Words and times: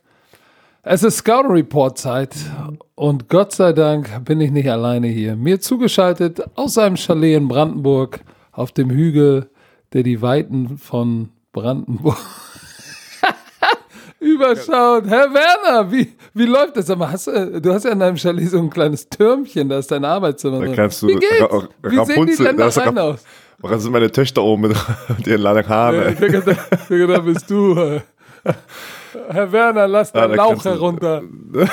Es 0.81 1.03
ist 1.03 1.17
Scout 1.17 1.49
Report 1.49 1.97
Zeit. 1.97 2.35
Und 2.95 3.29
Gott 3.29 3.51
sei 3.51 3.73
Dank 3.73 4.25
bin 4.25 4.41
ich 4.41 4.51
nicht 4.51 4.69
alleine 4.69 5.07
hier. 5.07 5.35
Mir 5.35 5.59
zugeschaltet 5.59 6.41
aus 6.55 6.73
seinem 6.73 6.97
Chalet 6.97 7.37
in 7.37 7.47
Brandenburg 7.47 8.21
auf 8.51 8.71
dem 8.71 8.89
Hügel, 8.89 9.49
der 9.93 10.03
die 10.03 10.21
Weiten 10.21 10.77
von 10.77 11.29
Brandenburg 11.51 12.17
überschaut. 14.39 15.05
Herr 15.07 15.33
Werner, 15.33 15.91
wie, 15.91 16.13
wie 16.33 16.45
läuft 16.45 16.77
das? 16.77 16.89
Aber 16.89 17.11
hast 17.11 17.27
du, 17.27 17.73
hast 17.73 17.85
ja 17.85 17.91
in 17.91 17.99
deinem 17.99 18.17
Chalet 18.17 18.49
so 18.49 18.57
ein 18.59 18.69
kleines 18.69 19.07
Türmchen, 19.09 19.69
da 19.69 19.79
ist 19.79 19.91
dein 19.91 20.05
Arbeitszimmer. 20.05 20.65
Da 20.65 20.73
kannst 20.73 21.01
du 21.01 21.07
wie 21.07 21.15
geht's? 21.15 21.41
Ra- 21.41 21.67
Wie 21.83 21.95
sehen 22.05 22.05
die 22.25 22.33
Rapunzel- 22.33 22.55
das 22.57 22.77
ist 22.77 22.85
rein 22.85 22.97
aus? 22.97 23.23
Da 23.61 23.77
sind 23.77 23.91
meine 23.91 24.09
Töchter 24.11 24.41
oben 24.43 24.61
mit, 24.69 24.77
mit 25.17 25.27
ihren 25.27 25.41
langen 25.41 25.67
Haaren. 25.67 25.95
Ja, 25.95 26.05
hab 26.09 26.87
gedacht, 26.87 27.25
bist 27.25 27.49
du. 27.49 27.75
Herr 29.29 29.51
Werner, 29.51 29.87
lass 29.87 30.13
Ah, 30.15 30.27
den 30.27 30.37
da 30.37 30.43
Lauch 30.43 30.63
herunter. 30.63 31.21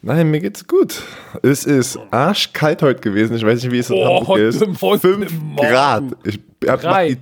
Nein, 0.00 0.30
mir 0.30 0.38
geht's 0.40 0.66
gut. 0.66 1.02
Es 1.42 1.64
ist 1.64 1.98
arschkalt 2.12 2.82
heute 2.82 3.00
gewesen. 3.00 3.34
Ich 3.36 3.44
weiß 3.44 3.62
nicht, 3.64 3.72
wie 3.72 3.78
es 3.78 3.90
in 3.90 3.96
Oh, 3.96 4.04
Hamburg 4.20 4.28
heute- 4.28 4.42
ist. 4.44 4.58
Fünf. 5.00 5.32
Grad. 5.56 6.04
Ich 6.24 6.38
hab 6.68 6.80
Drei. 6.80 7.16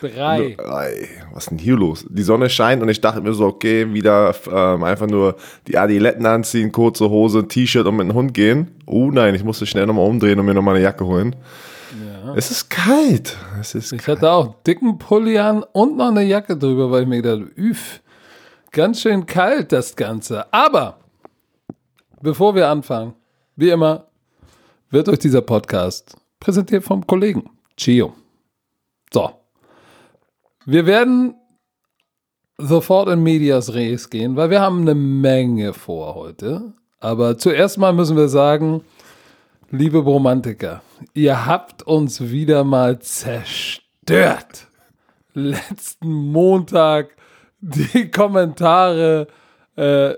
Drei. 0.00 0.56
Ey, 0.58 1.08
was 1.32 1.44
ist 1.44 1.50
denn 1.50 1.58
hier 1.58 1.76
los? 1.76 2.04
Die 2.08 2.22
Sonne 2.22 2.50
scheint 2.50 2.82
und 2.82 2.88
ich 2.90 3.00
dachte 3.00 3.22
mir 3.22 3.32
so, 3.32 3.46
okay, 3.46 3.92
wieder 3.94 4.34
ähm, 4.52 4.84
einfach 4.84 5.06
nur 5.06 5.36
die 5.66 5.78
Adiletten 5.78 6.26
anziehen, 6.26 6.70
kurze 6.70 7.08
Hose, 7.08 7.48
T-Shirt 7.48 7.86
und 7.86 7.96
mit 7.96 8.08
dem 8.08 8.14
Hund 8.14 8.34
gehen. 8.34 8.72
Oh 8.86 9.10
nein, 9.10 9.34
ich 9.34 9.42
musste 9.44 9.64
schnell 9.66 9.86
nochmal 9.86 10.06
umdrehen 10.06 10.38
und 10.38 10.44
mir 10.46 10.54
nochmal 10.54 10.74
eine 10.76 10.84
Jacke 10.84 11.06
holen. 11.06 11.34
Es 12.36 12.50
ist 12.50 12.68
kalt. 12.68 13.36
Es 13.58 13.74
ist 13.74 13.92
Ich 13.94 14.06
hatte 14.06 14.30
auch 14.30 14.44
einen 14.44 14.54
dicken 14.66 14.98
Pulli 14.98 15.38
an 15.38 15.64
und 15.72 15.96
noch 15.96 16.08
eine 16.08 16.24
Jacke 16.24 16.56
drüber, 16.58 16.90
weil 16.90 17.02
ich 17.04 17.08
mir 17.08 17.22
gedacht 17.22 17.40
habe, 17.40 17.50
üff, 17.60 18.00
ganz 18.70 19.00
schön 19.00 19.24
kalt 19.24 19.72
das 19.72 19.96
Ganze. 19.96 20.52
Aber 20.52 20.98
bevor 22.20 22.54
wir 22.54 22.68
anfangen, 22.68 23.14
wie 23.56 23.70
immer, 23.70 24.06
wird 24.90 25.08
euch 25.08 25.18
dieser 25.18 25.42
Podcast 25.42 26.16
präsentiert 26.40 26.84
vom 26.84 27.06
Kollegen 27.06 27.50
Chio. 27.76 28.14
So. 29.12 29.30
Wir 30.64 30.86
werden 30.86 31.34
sofort 32.58 33.08
in 33.08 33.22
Medias 33.22 33.72
Res 33.74 34.10
gehen, 34.10 34.36
weil 34.36 34.50
wir 34.50 34.60
haben 34.60 34.82
eine 34.82 34.94
Menge 34.94 35.72
vor 35.72 36.14
heute. 36.14 36.74
Aber 37.00 37.38
zuerst 37.38 37.78
mal 37.78 37.92
müssen 37.92 38.16
wir 38.16 38.28
sagen, 38.28 38.82
liebe 39.70 40.02
Bromantiker, 40.02 40.82
ihr 41.14 41.46
habt 41.46 41.82
uns 41.84 42.20
wieder 42.30 42.64
mal 42.64 42.98
zerstört. 42.98 44.66
Letzten 45.34 46.12
Montag 46.12 47.16
die 47.60 48.10
Kommentare 48.10 49.28
äh, 49.76 50.14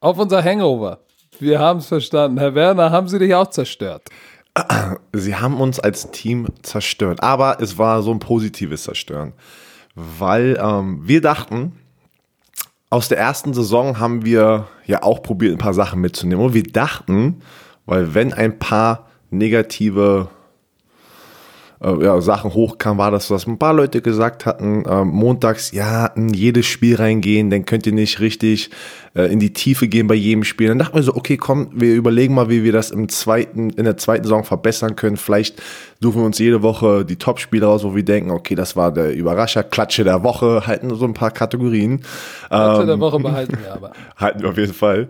auf 0.00 0.18
unser 0.18 0.42
Hangover. 0.42 1.03
Wir 1.44 1.58
haben 1.58 1.80
es 1.80 1.86
verstanden. 1.86 2.38
Herr 2.38 2.54
Werner, 2.54 2.90
haben 2.90 3.06
Sie 3.06 3.18
dich 3.18 3.34
auch 3.34 3.50
zerstört? 3.50 4.08
Sie 5.12 5.36
haben 5.36 5.60
uns 5.60 5.78
als 5.78 6.10
Team 6.10 6.46
zerstört, 6.62 7.22
aber 7.22 7.58
es 7.60 7.76
war 7.76 8.02
so 8.02 8.12
ein 8.12 8.18
positives 8.18 8.84
Zerstören, 8.84 9.34
weil 9.94 10.58
ähm, 10.58 11.00
wir 11.04 11.20
dachten, 11.20 11.72
aus 12.88 13.08
der 13.08 13.18
ersten 13.18 13.52
Saison 13.52 13.98
haben 13.98 14.24
wir 14.24 14.68
ja 14.86 15.02
auch 15.02 15.22
probiert, 15.22 15.52
ein 15.52 15.58
paar 15.58 15.74
Sachen 15.74 16.00
mitzunehmen 16.00 16.42
und 16.42 16.54
wir 16.54 16.62
dachten, 16.62 17.42
weil 17.84 18.14
wenn 18.14 18.32
ein 18.32 18.58
paar 18.58 19.10
negative 19.30 20.28
äh, 21.84 22.04
ja, 22.04 22.20
Sachen 22.20 22.54
hochkamen, 22.54 22.98
war 22.98 23.10
das 23.10 23.28
dass 23.28 23.46
ein 23.46 23.58
paar 23.58 23.74
Leute 23.74 24.00
gesagt 24.00 24.46
hatten, 24.46 24.84
äh, 24.84 25.04
montags, 25.04 25.72
ja, 25.72 26.06
in 26.06 26.30
jedes 26.30 26.66
Spiel 26.66 26.96
reingehen, 26.96 27.50
dann 27.50 27.64
könnt 27.64 27.86
ihr 27.86 27.92
nicht 27.92 28.20
richtig 28.20 28.70
äh, 29.14 29.30
in 29.32 29.38
die 29.38 29.52
Tiefe 29.52 29.86
gehen 29.88 30.06
bei 30.06 30.14
jedem 30.14 30.44
Spiel. 30.44 30.68
Dann 30.68 30.78
dachten 30.78 30.96
wir 30.96 31.02
so, 31.02 31.14
okay, 31.14 31.36
komm, 31.36 31.68
wir 31.72 31.94
überlegen 31.94 32.34
mal, 32.34 32.48
wie 32.48 32.64
wir 32.64 32.72
das 32.72 32.90
im 32.90 33.08
zweiten, 33.08 33.70
in 33.70 33.84
der 33.84 33.96
zweiten 33.96 34.24
Saison 34.24 34.44
verbessern 34.44 34.96
können. 34.96 35.16
Vielleicht 35.16 35.62
suchen 36.00 36.22
wir 36.22 36.26
uns 36.26 36.38
jede 36.38 36.62
Woche 36.62 37.04
die 37.04 37.16
Top-Spiele 37.16 37.66
raus, 37.66 37.84
wo 37.84 37.94
wir 37.94 38.04
denken, 38.04 38.30
okay, 38.30 38.54
das 38.54 38.76
war 38.76 38.92
der 38.92 39.14
Überrascher, 39.14 39.62
Klatsche 39.62 40.04
der 40.04 40.22
Woche, 40.22 40.66
halten 40.66 40.94
so 40.94 41.04
ein 41.04 41.14
paar 41.14 41.30
Kategorien. 41.30 42.02
Letzte 42.50 42.80
Ähm, 42.80 42.86
der 42.86 43.00
Woche 43.00 43.18
behalten 43.20 43.58
wir 43.62 43.72
aber. 43.72 43.92
Halten 44.16 44.42
wir 44.42 44.50
auf 44.50 44.56
jeden 44.56 44.74
Fall. 44.74 45.08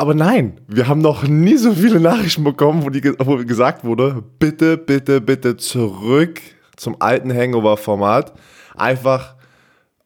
Aber 0.00 0.14
nein, 0.14 0.60
wir 0.68 0.86
haben 0.86 1.00
noch 1.00 1.24
nie 1.24 1.56
so 1.56 1.72
viele 1.72 1.98
Nachrichten 1.98 2.44
bekommen, 2.44 2.84
wo, 2.84 2.88
die, 2.88 3.02
wo 3.18 3.36
gesagt 3.38 3.84
wurde, 3.84 4.22
bitte, 4.38 4.76
bitte, 4.76 5.20
bitte 5.20 5.56
zurück 5.56 6.40
zum 6.76 6.94
alten 7.00 7.34
Hangover-Format. 7.34 8.32
Einfach, 8.76 9.34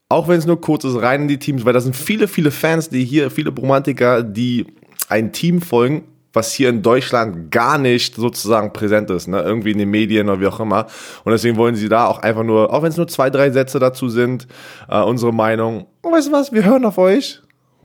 auch 0.08 0.28
wenn 0.28 0.38
es 0.38 0.46
nur 0.46 0.58
kurz 0.62 0.84
ist, 0.84 1.02
rein 1.02 1.22
in 1.22 1.28
die 1.28 1.38
Teams, 1.38 1.66
weil 1.66 1.74
da 1.74 1.80
sind 1.80 1.94
viele, 1.94 2.26
viele 2.26 2.50
Fans, 2.50 2.88
die 2.88 3.04
hier, 3.04 3.30
viele 3.30 3.50
Romantiker, 3.50 4.22
die 4.22 4.64
ein 5.10 5.30
Team 5.30 5.60
folgen, 5.60 6.04
was 6.32 6.54
hier 6.54 6.70
in 6.70 6.80
Deutschland 6.80 7.50
gar 7.50 7.76
nicht 7.76 8.14
sozusagen 8.14 8.72
präsent 8.72 9.10
ist, 9.10 9.28
ne? 9.28 9.42
irgendwie 9.42 9.72
in 9.72 9.78
den 9.78 9.90
Medien 9.90 10.30
oder 10.30 10.40
wie 10.40 10.46
auch 10.46 10.60
immer. 10.60 10.86
Und 11.24 11.32
deswegen 11.32 11.58
wollen 11.58 11.74
sie 11.74 11.90
da 11.90 12.06
auch 12.06 12.20
einfach 12.20 12.44
nur, 12.44 12.72
auch 12.72 12.82
wenn 12.82 12.88
es 12.88 12.96
nur 12.96 13.08
zwei, 13.08 13.28
drei 13.28 13.50
Sätze 13.50 13.78
dazu 13.78 14.08
sind, 14.08 14.46
äh, 14.88 15.02
unsere 15.02 15.34
Meinung. 15.34 15.86
Und 16.00 16.12
weißt 16.12 16.28
du 16.28 16.32
was, 16.32 16.50
wir 16.50 16.64
hören 16.64 16.86
auf 16.86 16.96
euch, 16.96 17.42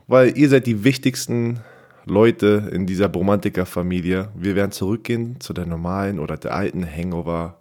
weil 0.08 0.38
ihr 0.38 0.48
seid 0.48 0.68
die 0.68 0.86
wichtigsten 0.86 1.60
Leute 2.10 2.70
in 2.72 2.86
dieser 2.86 3.10
Bromantiker-Familie. 3.10 4.30
Wir 4.36 4.56
werden 4.56 4.72
zurückgehen 4.72 5.40
zu 5.40 5.54
der 5.54 5.66
normalen 5.66 6.20
oder 6.20 6.38
der 6.38 6.54
alten 6.54 6.86
Hangover, 6.86 7.58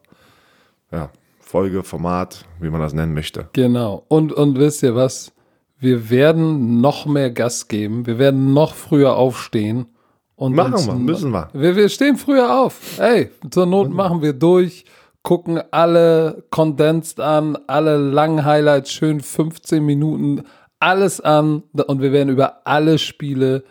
ja, 0.91 1.11
Folge, 1.41 1.83
Format, 1.84 2.45
wie 2.61 2.71
man 2.71 2.81
das 2.81 2.93
nennen 2.93 3.15
möchte. 3.15 3.49
Genau. 3.53 4.05
Und, 4.09 4.33
und 4.33 4.59
wisst 4.59 4.83
ihr 4.83 4.95
was? 4.95 5.33
Wir 5.79 6.11
werden 6.11 6.81
noch 6.81 7.07
mehr 7.07 7.31
Gas 7.31 7.69
geben. 7.69 8.07
Wir 8.07 8.19
werden 8.19 8.53
noch 8.53 8.75
früher 8.75 9.17
aufstehen. 9.17 9.87
Und 10.34 10.55
Machen 10.55 10.87
wir, 10.87 10.95
müssen 10.95 11.31
wir. 11.31 11.49
Wir, 11.53 11.77
wir 11.77 11.89
stehen 11.89 12.17
früher 12.17 12.61
auf. 12.61 12.99
Hey, 12.99 13.31
zur 13.51 13.67
Not 13.67 13.91
machen 13.91 14.23
wir 14.23 14.33
durch, 14.33 14.84
gucken 15.23 15.61
alle 15.71 16.45
Condensed 16.51 17.21
an, 17.21 17.57
alle 17.67 17.97
langen 17.97 18.45
Highlights, 18.45 18.93
schön 18.93 19.21
15 19.21 19.84
Minuten, 19.84 20.43
alles 20.78 21.21
an. 21.21 21.63
Und 21.73 22.03
wir 22.03 22.13
werden 22.13 22.28
über 22.28 22.67
alle 22.67 22.99
Spiele 22.99 23.65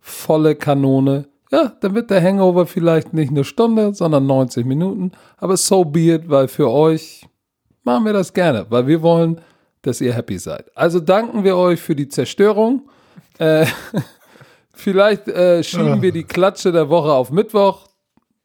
volle 0.00 0.54
Kanone. 0.54 1.26
Ja, 1.50 1.72
dann 1.80 1.94
wird 1.94 2.10
der 2.10 2.22
Hangover 2.22 2.66
vielleicht 2.66 3.14
nicht 3.14 3.30
eine 3.30 3.44
Stunde, 3.44 3.94
sondern 3.94 4.26
90 4.26 4.66
Minuten. 4.66 5.12
Aber 5.38 5.56
so 5.56 5.84
be 5.84 6.12
it, 6.14 6.28
weil 6.28 6.46
für 6.48 6.70
euch 6.70 7.26
machen 7.84 8.04
wir 8.04 8.12
das 8.12 8.32
gerne, 8.34 8.66
weil 8.68 8.86
wir 8.86 9.00
wollen, 9.02 9.40
dass 9.82 10.00
ihr 10.00 10.12
happy 10.12 10.38
seid. 10.38 10.66
Also 10.76 11.00
danken 11.00 11.44
wir 11.44 11.56
euch 11.56 11.80
für 11.80 11.94
die 11.96 12.08
Zerstörung. 12.08 12.82
Äh, 13.38 13.64
vielleicht 14.74 15.28
äh, 15.28 15.62
schieben 15.62 16.02
wir 16.02 16.12
die 16.12 16.24
Klatsche 16.24 16.72
der 16.72 16.88
Woche 16.88 17.12
auf 17.12 17.30
Mittwoch 17.30 17.86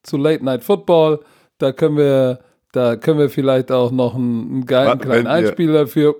zu 0.04 0.18
Late 0.18 0.44
Night 0.44 0.64
Football. 0.64 1.20
Da 1.58 1.72
können 1.72 1.98
wir, 1.98 2.40
da 2.72 2.96
können 2.96 3.20
wir 3.20 3.30
vielleicht 3.30 3.72
auch 3.72 3.92
noch 3.92 4.16
einen, 4.16 4.50
einen 4.50 4.66
geilen 4.66 5.00
kleinen 5.00 5.16
wenn 5.18 5.26
wir- 5.26 5.32
Einspieler 5.32 5.88
für. 5.88 6.16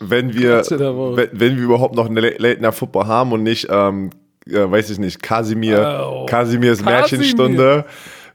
Wenn 0.00 0.34
wir, 0.34 0.62
wenn, 0.68 1.28
wenn 1.32 1.56
wir 1.56 1.62
überhaupt 1.64 1.94
noch 1.94 2.08
eine 2.08 2.20
Late 2.20 2.60
Night 2.60 2.74
Football 2.74 3.06
haben 3.06 3.32
und 3.32 3.42
nicht, 3.42 3.68
ähm, 3.70 4.10
äh, 4.46 4.70
weiß 4.70 4.90
ich 4.90 4.98
nicht, 4.98 5.22
Kasimir, 5.22 6.06
Oh. 6.08 6.26
Kasimirs 6.26 6.78
Kasimir. 6.78 6.94
Märchenstunde. 7.00 7.84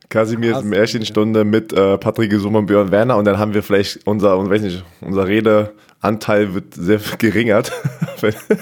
Kasimirs 0.09 0.53
Kasimir. 0.57 0.77
Märchenstunde 0.77 1.43
mit 1.45 1.73
äh, 1.73 1.97
Patrick 1.97 2.29
Gesum 2.29 2.55
und 2.55 2.67
Björn 2.67 2.91
Werner 2.91 3.17
und 3.17 3.25
dann 3.25 3.39
haben 3.39 3.53
wir 3.53 3.63
vielleicht 3.63 4.05
unser, 4.05 4.37
weiß 4.49 4.61
nicht, 4.61 4.83
unser 5.01 5.27
Redeanteil 5.27 6.53
wird 6.53 6.73
sehr 6.75 6.99
geringert. 7.17 7.71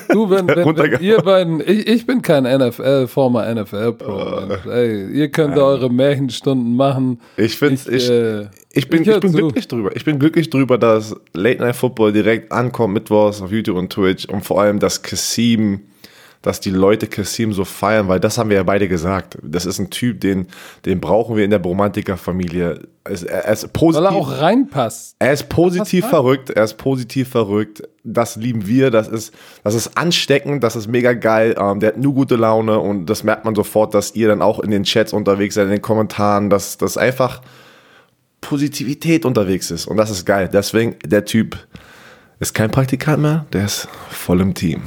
Du, 0.09 0.29
wenn, 0.29 0.47
wenn, 0.47 0.65
wenn 0.77 1.01
ihr 1.01 1.17
beiden, 1.21 1.59
ich, 1.61 1.87
ich 1.87 2.05
bin 2.05 2.21
kein 2.21 2.43
NFL, 2.43 3.07
former 3.07 3.53
NFL-Pro. 3.53 4.69
Ey, 4.69 5.09
ihr 5.11 5.29
könnt 5.31 5.57
eure 5.57 5.89
Märchenstunden 5.89 6.75
machen. 6.75 7.19
Ich 7.37 7.57
find's, 7.57 7.87
ich, 7.87 8.09
äh, 8.09 8.47
ich 8.71 8.89
bin, 8.89 9.03
ich 9.03 9.07
ich 9.09 9.19
bin 9.19 9.31
zu. 9.31 9.37
glücklich 9.37 9.67
drüber. 9.67 9.95
Ich 9.95 10.05
bin 10.05 10.19
glücklich 10.19 10.49
drüber, 10.49 10.77
dass 10.77 11.15
Late 11.33 11.61
Night 11.61 11.75
Football 11.75 12.13
direkt 12.13 12.51
ankommt, 12.51 12.93
mittwochs 12.93 13.41
auf 13.41 13.51
YouTube 13.51 13.77
und 13.77 13.91
Twitch 13.91 14.25
und 14.25 14.43
vor 14.43 14.61
allem, 14.61 14.79
dass 14.79 15.01
Kassim, 15.01 15.81
dass 16.43 16.59
die 16.59 16.69
Leute 16.69 17.07
Kassim 17.07 17.53
so 17.53 17.63
feiern, 17.63 18.09
weil 18.09 18.19
das 18.19 18.37
haben 18.37 18.49
wir 18.49 18.57
ja 18.57 18.63
beide 18.63 18.89
gesagt. 18.89 19.37
Das 19.41 19.65
ist 19.65 19.79
ein 19.79 19.89
Typ, 19.89 20.19
den, 20.19 20.47
den 20.85 20.99
brauchen 20.99 21.37
wir 21.37 21.45
in 21.45 21.51
der 21.51 21.59
Bromantiker-Familie. 21.59 22.81
Er 23.05 23.11
er 23.29 23.47
ist 23.47 23.63
weil 23.63 23.69
positiv. 23.71 24.05
er 24.05 24.11
auch 24.11 24.41
reinpasst. 24.41 25.15
Er 25.19 25.31
ist 25.31 25.47
positiv 25.47 26.05
verrückt, 26.05 26.49
er 26.49 26.65
ist 26.65 26.77
positiv 26.77 27.29
verrückt. 27.29 27.83
Das 28.03 28.35
lieben 28.35 28.67
wir, 28.67 28.91
das 28.91 29.07
ist, 29.07 29.33
das 29.63 29.73
ist 29.73 29.97
ansteckend, 29.97 30.63
das 30.65 30.75
ist 30.75 30.87
mega 30.87 31.13
geil. 31.13 31.55
Ähm, 31.57 31.79
der 31.79 31.89
hat 31.89 31.97
nur 31.97 32.13
gute 32.13 32.35
Laune 32.35 32.77
und 32.77 33.05
das 33.05 33.23
merkt 33.23 33.45
man 33.45 33.55
sofort, 33.55 33.93
dass 33.93 34.13
ihr 34.13 34.27
dann 34.27 34.41
auch 34.41 34.59
in 34.59 34.69
den 34.69 34.83
Chats 34.83 35.13
unterwegs 35.13 35.55
seid, 35.55 35.65
in 35.65 35.71
den 35.71 35.81
Kommentaren, 35.81 36.49
dass 36.49 36.77
das 36.77 36.97
einfach 36.97 37.41
Positivität 38.41 39.23
unterwegs 39.23 39.71
ist. 39.71 39.85
Und 39.85 39.95
das 39.95 40.09
ist 40.09 40.25
geil. 40.25 40.49
Deswegen, 40.51 40.97
der 41.05 41.23
Typ 41.23 41.57
ist 42.41 42.53
kein 42.53 42.69
Praktikant 42.69 43.21
mehr, 43.21 43.45
der 43.53 43.63
ist 43.63 43.87
voll 44.09 44.41
im 44.41 44.53
Team. 44.53 44.81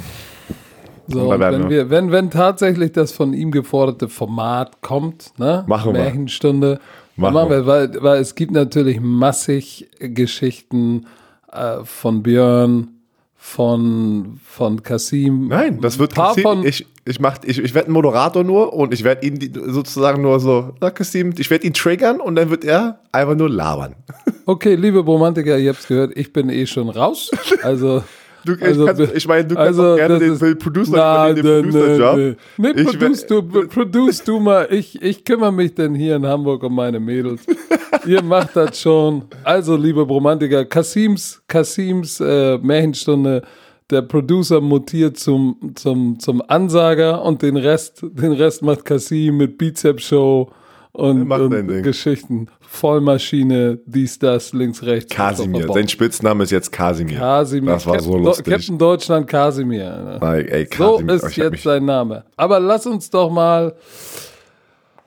So, 1.08 1.28
wenn, 1.30 1.70
wir, 1.70 1.90
wenn, 1.90 2.10
wenn 2.10 2.30
tatsächlich 2.30 2.92
das 2.92 3.12
von 3.12 3.32
ihm 3.32 3.50
geforderte 3.50 4.08
Format 4.08 4.80
kommt, 4.82 5.32
ne? 5.38 5.64
Machen 5.66 5.94
wir. 5.94 6.00
Märchenstunde, 6.02 6.80
Machen 7.16 7.34
machen, 7.34 7.50
wir, 7.50 7.66
weil, 7.66 7.90
weil 8.02 8.20
es 8.20 8.34
gibt 8.34 8.52
natürlich 8.52 9.00
massig 9.00 9.88
Geschichten 10.00 11.06
äh, 11.52 11.84
von 11.84 12.22
Björn, 12.22 12.88
von, 13.36 14.40
von 14.44 14.82
Kasim. 14.82 15.48
Nein, 15.48 15.80
das 15.80 15.98
wird 15.98 16.14
von- 16.14 16.64
ich, 16.66 16.84
ich, 17.04 17.20
mach, 17.20 17.38
ich, 17.44 17.58
ich 17.58 17.74
werde 17.74 17.90
ein 17.90 17.92
Moderator 17.92 18.42
nur 18.42 18.72
und 18.72 18.92
ich 18.92 19.04
werde 19.04 19.24
ihn 19.26 19.38
sozusagen 19.68 20.20
nur 20.22 20.40
so, 20.40 20.72
na 20.80 20.90
Kassim, 20.90 21.32
ich 21.38 21.48
werde 21.48 21.64
ihn 21.66 21.72
triggern 21.72 22.20
und 22.20 22.34
dann 22.34 22.50
wird 22.50 22.64
er 22.64 22.98
einfach 23.12 23.36
nur 23.36 23.48
labern. 23.48 23.94
Okay, 24.48 24.76
liebe 24.76 25.00
Romantiker, 25.00 25.58
ihr 25.58 25.70
habt's 25.70 25.88
gehört, 25.88 26.16
ich 26.16 26.32
bin 26.32 26.50
eh 26.50 26.66
schon 26.66 26.88
raus. 26.88 27.32
Also. 27.62 28.04
Du, 28.46 28.52
ich, 28.54 28.62
Also, 28.62 28.86
kannst, 28.86 29.14
ich 29.14 29.28
meine, 29.28 29.44
du 29.46 29.54
kannst 29.56 29.80
also, 29.80 29.92
auch 29.92 29.96
gerne 29.96 30.18
den, 30.18 30.32
ist- 30.34 30.58
Producer 30.60 30.92
Na, 30.96 31.32
den 31.32 31.42
Producer-Job. 31.44 32.16
ne, 32.16 32.24
ne. 32.24 32.36
Nee, 32.74 32.80
Ich 32.82 32.86
produce 32.86 33.26
du, 33.26 33.42
produce 33.42 34.24
du 34.24 34.40
mal. 34.40 34.68
Ich, 34.70 35.02
ich 35.02 35.24
kümmere 35.24 35.52
mich 35.52 35.74
denn 35.74 35.94
hier 35.94 36.16
in 36.16 36.24
Hamburg 36.26 36.62
um 36.62 36.74
meine 36.74 37.00
Mädels. 37.00 37.42
Ihr 38.06 38.22
macht 38.22 38.54
das 38.56 38.80
schon. 38.80 39.24
Also, 39.44 39.76
liebe 39.76 40.02
Romantiker, 40.02 40.64
Kasims, 40.64 41.42
Kasims 41.48 42.20
äh, 42.20 42.56
Märchenstunde, 42.58 43.42
der 43.90 44.02
Producer 44.02 44.60
mutiert 44.60 45.16
zum, 45.16 45.72
zum, 45.74 46.18
zum 46.18 46.42
Ansager 46.48 47.22
und 47.24 47.42
den 47.42 47.56
Rest, 47.56 48.02
den 48.02 48.32
Rest 48.32 48.62
macht 48.62 48.84
Kasim 48.84 49.36
mit 49.36 49.58
Bizep-Show 49.58 50.50
und, 50.96 51.30
und 51.30 51.50
Ding. 51.68 51.82
Geschichten. 51.82 52.48
Vollmaschine, 52.60 53.78
dies, 53.86 54.18
das, 54.18 54.52
links, 54.52 54.82
rechts. 54.82 55.14
Kasimir, 55.14 55.66
sein 55.72 55.88
Spitzname 55.88 56.44
ist 56.44 56.50
jetzt 56.50 56.72
Kasimir. 56.72 57.18
Kasimir. 57.18 57.72
Das 57.72 57.86
war 57.86 58.00
so 58.00 58.10
Captain, 58.12 58.24
lustig. 58.24 58.46
Captain 58.46 58.78
Deutschland 58.78 59.26
Kasimir. 59.26 59.92
Alter. 60.20 60.32
Ey, 60.34 60.44
ey, 60.48 60.68
So 60.76 60.92
Kasimir, 60.94 61.14
ist 61.14 61.24
hab 61.24 61.36
jetzt 61.36 61.62
sein 61.62 61.84
Name. 61.84 62.24
Aber 62.36 62.60
lass 62.60 62.86
uns 62.86 63.08
doch 63.10 63.30
mal 63.30 63.74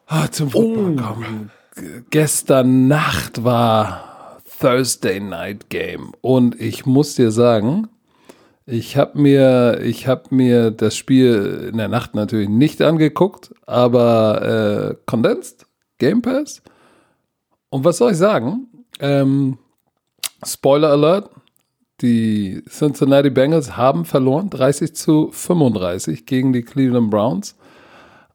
ah, 0.08 0.28
zum 0.32 0.50
Football 0.50 0.96
kommen. 0.96 1.52
G- 1.76 1.82
Gestern 2.10 2.88
Nacht 2.88 3.44
war 3.44 4.38
Thursday 4.60 5.20
Night 5.20 5.70
Game 5.70 6.12
und 6.22 6.60
ich 6.60 6.86
muss 6.86 7.16
dir 7.16 7.32
sagen, 7.32 7.88
ich 8.66 8.98
habe 8.98 9.20
mir, 9.20 9.80
ich 9.84 10.08
habe 10.08 10.24
mir 10.36 10.70
das 10.72 10.96
Spiel 10.96 11.70
in 11.72 11.78
der 11.78 11.88
Nacht 11.88 12.14
natürlich 12.14 12.50
nicht 12.50 12.82
angeguckt, 12.82 13.52
aber 13.66 14.92
äh, 14.92 14.96
condensed 15.06 15.66
Game 16.00 16.22
Pass. 16.22 16.62
Und 17.70 17.86
was 17.86 17.98
soll 17.98 18.12
ich 18.12 18.18
sagen? 18.18 18.68
Ähm, 19.00 19.58
Spoiler 20.44 20.90
Alert: 20.90 21.30
Die 22.02 22.64
Cincinnati 22.68 23.30
Bengals 23.30 23.78
haben 23.78 24.06
verloren, 24.06 24.50
30 24.50 24.96
zu 24.96 25.30
35 25.32 26.26
gegen 26.26 26.54
die 26.54 26.64
Cleveland 26.64 27.12
Browns. 27.12 27.56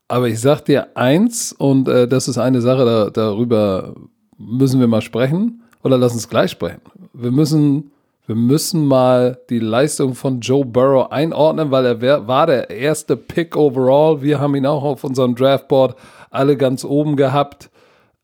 Aber 0.07 0.29
ich 0.29 0.41
sag 0.41 0.65
dir 0.67 0.97
eins, 0.97 1.53
und 1.53 1.89
äh, 1.89 2.07
das 2.07 2.29
ist 2.29 2.39
eine 2.39 2.61
Sache, 2.61 2.85
da, 2.85 3.11
darüber 3.11 3.95
müssen 4.39 4.81
wir 4.81 4.87
mal 4.87 5.01
sprechen. 5.01 5.63
Oder 5.83 5.99
lass 5.99 6.13
uns 6.13 6.29
gleich 6.29 6.51
sprechen. 6.51 6.81
Wir 7.13 7.31
müssen, 7.31 7.91
wir 8.27 8.35
müssen 8.35 8.87
mal 8.87 9.39
die 9.51 9.59
Leistung 9.59 10.15
von 10.15 10.41
Joe 10.41 10.65
Burrow 10.65 11.11
einordnen, 11.11 11.71
weil 11.71 11.87
er 11.87 12.27
war 12.27 12.47
der 12.47 12.71
erste 12.71 13.17
Pick 13.17 13.57
overall. 13.57 14.23
Wir 14.23 14.41
haben 14.41 14.55
ihn 14.55 14.67
auch 14.67 14.83
auf 14.83 15.05
unserem 15.05 15.35
Draftboard 15.35 15.97
alle 16.35 16.57
ganz 16.57 16.85
oben 16.85 17.17
gehabt. 17.17 17.71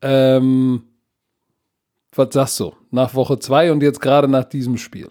Ähm, 0.03 0.83
was 2.15 2.29
sagst 2.33 2.61
du? 2.61 2.73
Nach 2.91 3.15
Woche 3.15 3.39
zwei 3.39 3.71
und 3.73 3.83
jetzt 3.83 4.01
gerade 4.01 4.29
nach 4.29 4.45
diesem 4.45 4.77
Spiel. 4.77 5.09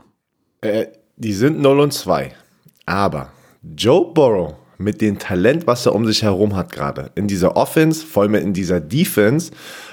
Äh, 0.62 0.88
die 1.16 1.34
sind 1.34 1.60
0 1.60 1.80
und 1.80 1.94
2. 1.94 2.31
Aber 2.86 3.31
Joe 3.78 4.13
Burrow 4.13 4.56
mit 4.78 5.01
dem 5.01 5.19
Talent, 5.19 5.68
was 5.68 5.86
er 5.86 5.94
um 5.94 6.06
sich 6.06 6.24
herum 6.24 6.56
hat 6.56 6.72
gerade, 6.72 7.12
in 7.16 7.28
dieser 7.28 7.56
Offense, 7.57 8.06
vor 8.06 8.24
allem 8.24 8.36
in 8.36 8.54
dieser 8.54 8.80
Defense, 8.80 9.52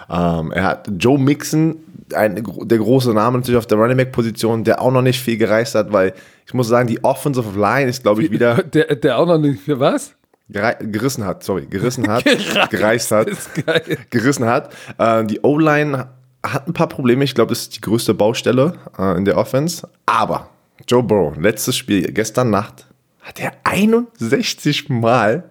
ähm, 0.09 0.53
er 0.53 0.63
hat 0.63 0.89
Joe 0.99 1.19
Mixon, 1.19 1.77
ein, 2.15 2.43
der 2.63 2.79
große 2.79 3.13
Name 3.13 3.39
natürlich 3.39 3.59
auf 3.59 3.67
der 3.67 3.79
Running 3.79 3.97
Back 3.97 4.13
Position, 4.13 4.63
der 4.63 4.81
auch 4.81 4.93
noch 4.93 5.03
nicht 5.03 5.21
viel 5.21 5.37
gereist 5.37 5.75
hat, 5.75 5.93
weil 5.93 6.15
ich 6.47 6.55
muss 6.55 6.69
sagen, 6.69 6.87
die 6.87 7.03
Offensive 7.03 7.59
Line 7.59 7.91
ist, 7.91 8.03
glaube 8.03 8.23
ich, 8.23 8.31
wieder 8.33 8.63
Der, 8.63 8.95
der 8.95 9.19
auch 9.19 9.27
noch 9.27 9.39
nicht 9.39 9.61
für 9.61 9.79
was? 9.81 10.16
Gerissen 10.49 11.25
hat, 11.25 11.43
sorry, 11.43 11.67
gerissen 11.67 12.09
hat, 12.09 12.25
gereist 12.71 13.11
hat. 13.11 13.29
Gerissen 14.11 14.47
hat. 14.47 14.73
Äh, 14.99 15.25
die 15.25 15.41
O-Line 15.41 16.09
hat 16.45 16.69
ein 16.69 16.73
paar 16.73 16.89
Probleme. 16.89 17.25
Ich 17.25 17.35
glaube, 17.35 17.51
das 17.51 17.63
ist 17.63 17.77
die 17.77 17.81
größte 17.81 18.15
Baustelle 18.15 18.75
äh, 18.99 19.17
in 19.17 19.25
der 19.25 19.37
Offense. 19.37 19.89
Aber 20.07 20.51
Joe 20.87 21.03
Burrow, 21.03 21.37
letztes 21.37 21.77
Spiel, 21.77 22.13
gestern 22.13 22.51
Nacht, 22.51 22.87
hat 23.23 23.41
er 23.41 23.53
61 23.65 24.89
Mal 24.89 25.51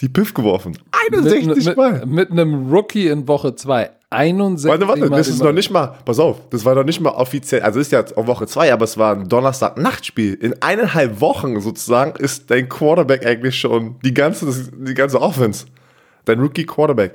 die 0.00 0.08
Piff 0.08 0.34
geworfen. 0.34 0.76
61 1.08 1.46
mit, 1.46 1.66
mit, 1.66 1.76
Mal. 1.76 2.06
mit 2.06 2.30
einem 2.30 2.70
Rookie 2.72 3.08
in 3.08 3.26
Woche 3.26 3.54
2. 3.54 3.90
61 4.10 4.70
Warte, 4.70 4.88
warte, 4.88 5.10
Mal 5.10 5.18
das 5.18 5.28
ist 5.28 5.42
noch 5.42 5.52
nicht 5.52 5.70
mal, 5.70 5.94
pass 6.04 6.18
auf, 6.18 6.48
das 6.48 6.64
war 6.64 6.74
noch 6.74 6.84
nicht 6.84 6.98
mal 7.00 7.10
offiziell, 7.10 7.60
also 7.60 7.78
ist 7.78 7.92
ja 7.92 8.02
Woche 8.16 8.46
2, 8.46 8.72
aber 8.72 8.84
es 8.84 8.96
war 8.96 9.14
ein 9.14 9.28
Donnerstag-Nachtspiel. 9.28 10.32
In 10.32 10.62
eineinhalb 10.62 11.20
Wochen 11.20 11.60
sozusagen 11.60 12.18
ist 12.18 12.50
dein 12.50 12.70
Quarterback 12.70 13.26
eigentlich 13.26 13.60
schon 13.60 13.96
die 14.02 14.14
ganze, 14.14 14.70
die 14.72 14.94
ganze 14.94 15.20
Offense. 15.20 15.66
Dein 16.24 16.40
Rookie-Quarterback. 16.40 17.12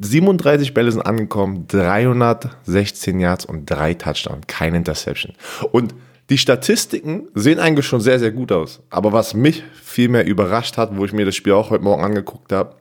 37 0.00 0.72
Bälle 0.72 0.90
sind 0.90 1.02
angekommen, 1.02 1.66
316 1.68 3.20
Yards 3.20 3.44
und 3.44 3.66
drei 3.66 3.92
Touchdowns, 3.92 4.46
keine 4.46 4.78
Interception. 4.78 5.34
Und 5.70 5.94
die 6.30 6.38
Statistiken 6.38 7.28
sehen 7.34 7.58
eigentlich 7.58 7.86
schon 7.86 8.00
sehr, 8.00 8.18
sehr 8.18 8.30
gut 8.32 8.52
aus. 8.52 8.80
Aber 8.90 9.12
was 9.12 9.34
mich 9.34 9.62
viel 9.82 10.08
mehr 10.08 10.24
überrascht 10.26 10.76
hat, 10.76 10.96
wo 10.96 11.04
ich 11.04 11.12
mir 11.12 11.24
das 11.24 11.34
Spiel 11.36 11.52
auch 11.52 11.70
heute 11.70 11.84
Morgen 11.84 12.02
angeguckt 12.02 12.52
habe, 12.52 12.76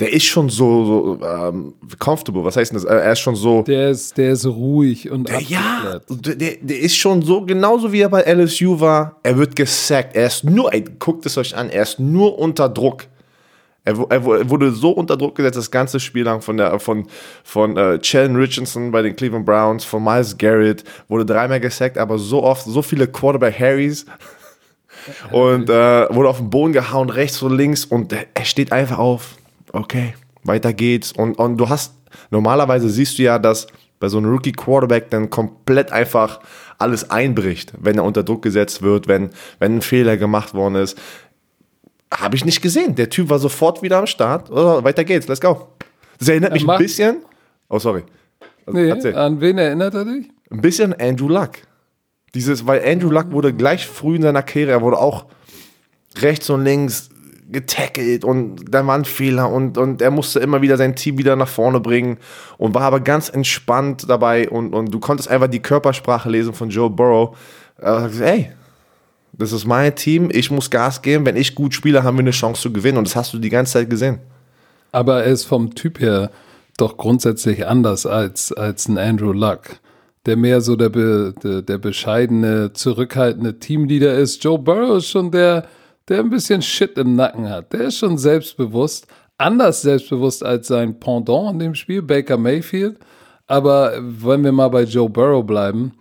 der 0.00 0.12
ist 0.12 0.24
schon 0.24 0.48
so, 0.48 0.84
so 0.84 1.24
ähm, 1.24 1.74
comfortable. 2.00 2.42
Was 2.44 2.56
heißt 2.56 2.72
denn 2.72 2.80
das? 2.80 2.84
Äh, 2.84 2.96
Er 2.96 3.12
ist 3.12 3.20
schon 3.20 3.36
so. 3.36 3.62
Der 3.62 3.90
ist, 3.90 4.16
der 4.16 4.32
ist 4.32 4.44
ruhig 4.44 5.08
und 5.10 5.28
ja, 5.28 5.36
abgeklärt. 5.36 6.40
der, 6.40 6.56
der 6.60 6.78
ist 6.80 6.96
schon 6.96 7.22
so, 7.22 7.44
genauso 7.46 7.92
wie 7.92 8.00
er 8.00 8.08
bei 8.08 8.22
LSU 8.22 8.80
war. 8.80 9.20
Er 9.22 9.36
wird 9.38 9.54
gesackt. 9.54 10.16
Er 10.16 10.26
ist 10.26 10.42
nur, 10.42 10.72
ey, 10.74 10.84
guckt 10.98 11.24
es 11.26 11.38
euch 11.38 11.56
an, 11.56 11.70
er 11.70 11.82
ist 11.84 12.00
nur 12.00 12.38
unter 12.40 12.68
Druck. 12.68 13.04
Er, 13.84 13.98
er 14.08 14.24
wu- 14.24 14.48
wurde 14.48 14.72
so 14.72 14.90
unter 14.90 15.16
Druck 15.16 15.34
gesetzt, 15.36 15.58
das 15.58 15.70
ganze 15.70 16.00
Spiel 16.00 16.24
lang 16.24 16.40
von, 16.40 16.56
der, 16.56 16.78
von, 16.80 17.06
von 17.42 17.76
äh, 17.76 18.02
Sheldon 18.02 18.36
Richardson 18.36 18.90
bei 18.90 19.02
den 19.02 19.14
Cleveland 19.14 19.44
Browns, 19.44 19.84
von 19.84 20.02
Miles 20.02 20.36
Garrett, 20.38 20.84
wurde 21.08 21.26
dreimal 21.26 21.60
gesackt, 21.60 21.98
aber 21.98 22.18
so 22.18 22.42
oft, 22.42 22.64
so 22.64 22.80
viele 22.82 23.06
Quarterback-Harrys. 23.06 24.06
Und 25.32 25.68
äh, 25.68 26.14
wurde 26.14 26.30
auf 26.30 26.38
den 26.38 26.48
Boden 26.48 26.72
gehauen, 26.72 27.10
rechts 27.10 27.42
und 27.42 27.54
links, 27.54 27.84
und 27.84 28.12
er 28.12 28.44
steht 28.44 28.72
einfach 28.72 28.98
auf. 28.98 29.34
Okay, 29.72 30.14
weiter 30.44 30.72
geht's. 30.72 31.12
Und, 31.12 31.34
und 31.38 31.58
du 31.58 31.68
hast, 31.68 31.92
normalerweise 32.30 32.88
siehst 32.88 33.18
du 33.18 33.22
ja, 33.24 33.38
dass 33.38 33.66
bei 34.00 34.08
so 34.08 34.16
einem 34.16 34.30
Rookie-Quarterback 34.30 35.10
dann 35.10 35.28
komplett 35.28 35.92
einfach 35.92 36.40
alles 36.78 37.10
einbricht, 37.10 37.72
wenn 37.78 37.96
er 37.96 38.04
unter 38.04 38.22
Druck 38.22 38.42
gesetzt 38.42 38.82
wird, 38.82 39.06
wenn, 39.06 39.30
wenn 39.58 39.76
ein 39.76 39.82
Fehler 39.82 40.16
gemacht 40.16 40.54
worden 40.54 40.76
ist. 40.76 40.98
Habe 42.16 42.36
ich 42.36 42.44
nicht 42.44 42.62
gesehen. 42.62 42.94
Der 42.94 43.10
Typ 43.10 43.28
war 43.28 43.38
sofort 43.38 43.82
wieder 43.82 43.98
am 43.98 44.06
Start. 44.06 44.50
Oh, 44.50 44.82
weiter 44.84 45.04
geht's, 45.04 45.28
let's 45.28 45.40
go. 45.40 45.68
Das 46.18 46.28
erinnert 46.28 46.52
mich 46.52 46.68
ein 46.68 46.78
bisschen. 46.78 47.16
Oh, 47.68 47.78
sorry. 47.78 48.04
Nee, 48.70 48.88
Erzähl. 48.88 49.16
an 49.16 49.40
wen 49.40 49.58
erinnert 49.58 49.94
er 49.94 50.04
dich? 50.04 50.28
Ein 50.50 50.60
bisschen 50.60 50.94
Andrew 50.94 51.28
Luck. 51.28 51.50
Dieses, 52.34 52.66
weil 52.66 52.84
Andrew 52.84 53.10
Luck 53.10 53.30
wurde 53.30 53.52
gleich 53.52 53.86
früh 53.86 54.16
in 54.16 54.22
seiner 54.22 54.42
Karriere, 54.42 54.72
er 54.72 54.82
wurde 54.82 54.98
auch 54.98 55.26
rechts 56.16 56.50
und 56.50 56.64
links 56.64 57.10
getackelt 57.50 58.24
und 58.24 58.64
da 58.70 58.86
war 58.86 58.96
ein 58.96 59.04
Fehler 59.04 59.50
und, 59.50 59.78
und 59.78 60.00
er 60.02 60.10
musste 60.10 60.40
immer 60.40 60.62
wieder 60.62 60.76
sein 60.76 60.96
Team 60.96 61.18
wieder 61.18 61.36
nach 61.36 61.48
vorne 61.48 61.78
bringen 61.78 62.18
und 62.58 62.74
war 62.74 62.82
aber 62.82 63.00
ganz 63.00 63.28
entspannt 63.28 64.06
dabei 64.08 64.48
und, 64.48 64.74
und 64.74 64.92
du 64.92 64.98
konntest 64.98 65.28
einfach 65.28 65.48
die 65.48 65.60
Körpersprache 65.60 66.30
lesen 66.30 66.54
von 66.54 66.70
Joe 66.70 66.90
Burrow. 66.90 67.36
Er 67.78 68.00
sagt, 68.00 68.20
ey, 68.20 68.50
das 69.38 69.52
ist 69.52 69.66
mein 69.66 69.94
Team, 69.94 70.30
ich 70.32 70.50
muss 70.50 70.70
Gas 70.70 71.02
geben, 71.02 71.26
wenn 71.26 71.36
ich 71.36 71.54
gut 71.54 71.74
spiele, 71.74 72.02
haben 72.02 72.16
wir 72.16 72.22
eine 72.22 72.30
Chance 72.30 72.62
zu 72.62 72.72
gewinnen 72.72 72.98
und 72.98 73.06
das 73.06 73.16
hast 73.16 73.34
du 73.34 73.38
die 73.38 73.50
ganze 73.50 73.74
Zeit 73.74 73.90
gesehen. 73.90 74.20
Aber 74.92 75.24
er 75.24 75.32
ist 75.32 75.44
vom 75.44 75.74
Typ 75.74 76.00
her 76.00 76.30
doch 76.76 76.96
grundsätzlich 76.96 77.66
anders 77.66 78.06
als, 78.06 78.52
als 78.52 78.88
ein 78.88 78.98
Andrew 78.98 79.32
Luck, 79.32 79.80
der 80.26 80.36
mehr 80.36 80.60
so 80.60 80.76
der, 80.76 80.90
der, 81.32 81.62
der 81.62 81.78
bescheidene, 81.78 82.72
zurückhaltende 82.72 83.58
Teamleader 83.58 84.14
ist. 84.14 84.42
Joe 84.42 84.58
Burrow 84.58 84.98
ist 84.98 85.08
schon 85.08 85.30
der, 85.30 85.66
der 86.08 86.20
ein 86.20 86.30
bisschen 86.30 86.62
Shit 86.62 86.98
im 86.98 87.16
Nacken 87.16 87.48
hat. 87.48 87.72
Der 87.72 87.82
ist 87.82 87.98
schon 87.98 88.18
selbstbewusst, 88.18 89.06
anders 89.38 89.82
selbstbewusst 89.82 90.44
als 90.44 90.68
sein 90.68 90.98
Pendant 90.98 91.52
in 91.52 91.58
dem 91.58 91.74
Spiel, 91.74 92.02
Baker 92.02 92.36
Mayfield. 92.36 92.98
Aber 93.46 93.92
wenn 94.00 94.42
wir 94.42 94.52
mal 94.52 94.68
bei 94.68 94.84
Joe 94.84 95.08
Burrow 95.08 95.44
bleiben, 95.44 95.92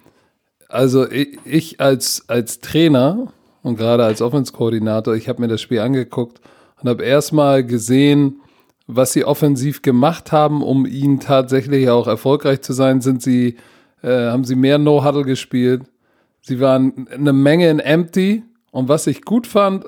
also 0.73 1.09
ich, 1.09 1.79
als, 1.79 2.27
als 2.27 2.59
Trainer 2.59 3.31
und 3.61 3.77
gerade 3.77 4.03
als 4.03 4.21
Offense-Koordinator, 4.21 5.15
ich 5.15 5.29
habe 5.29 5.41
mir 5.41 5.47
das 5.47 5.61
Spiel 5.61 5.79
angeguckt 5.79 6.41
und 6.81 6.89
habe 6.89 7.03
erstmal 7.03 7.63
gesehen, 7.63 8.41
was 8.87 9.13
sie 9.13 9.23
offensiv 9.23 9.81
gemacht 9.81 10.31
haben, 10.31 10.61
um 10.61 10.85
ihn 10.85 11.19
tatsächlich 11.19 11.89
auch 11.89 12.07
erfolgreich 12.07 12.61
zu 12.61 12.73
sein, 12.73 13.01
sind 13.01 13.21
sie, 13.21 13.57
äh, 14.01 14.29
haben 14.29 14.43
sie 14.43 14.55
mehr 14.55 14.77
No-Huddle 14.77 15.23
gespielt. 15.23 15.83
Sie 16.41 16.59
waren 16.59 17.07
eine 17.09 17.33
Menge 17.33 17.69
in 17.69 17.79
Empty 17.79 18.43
und 18.71 18.89
was 18.89 19.07
ich 19.07 19.23
gut 19.23 19.47
fand, 19.47 19.85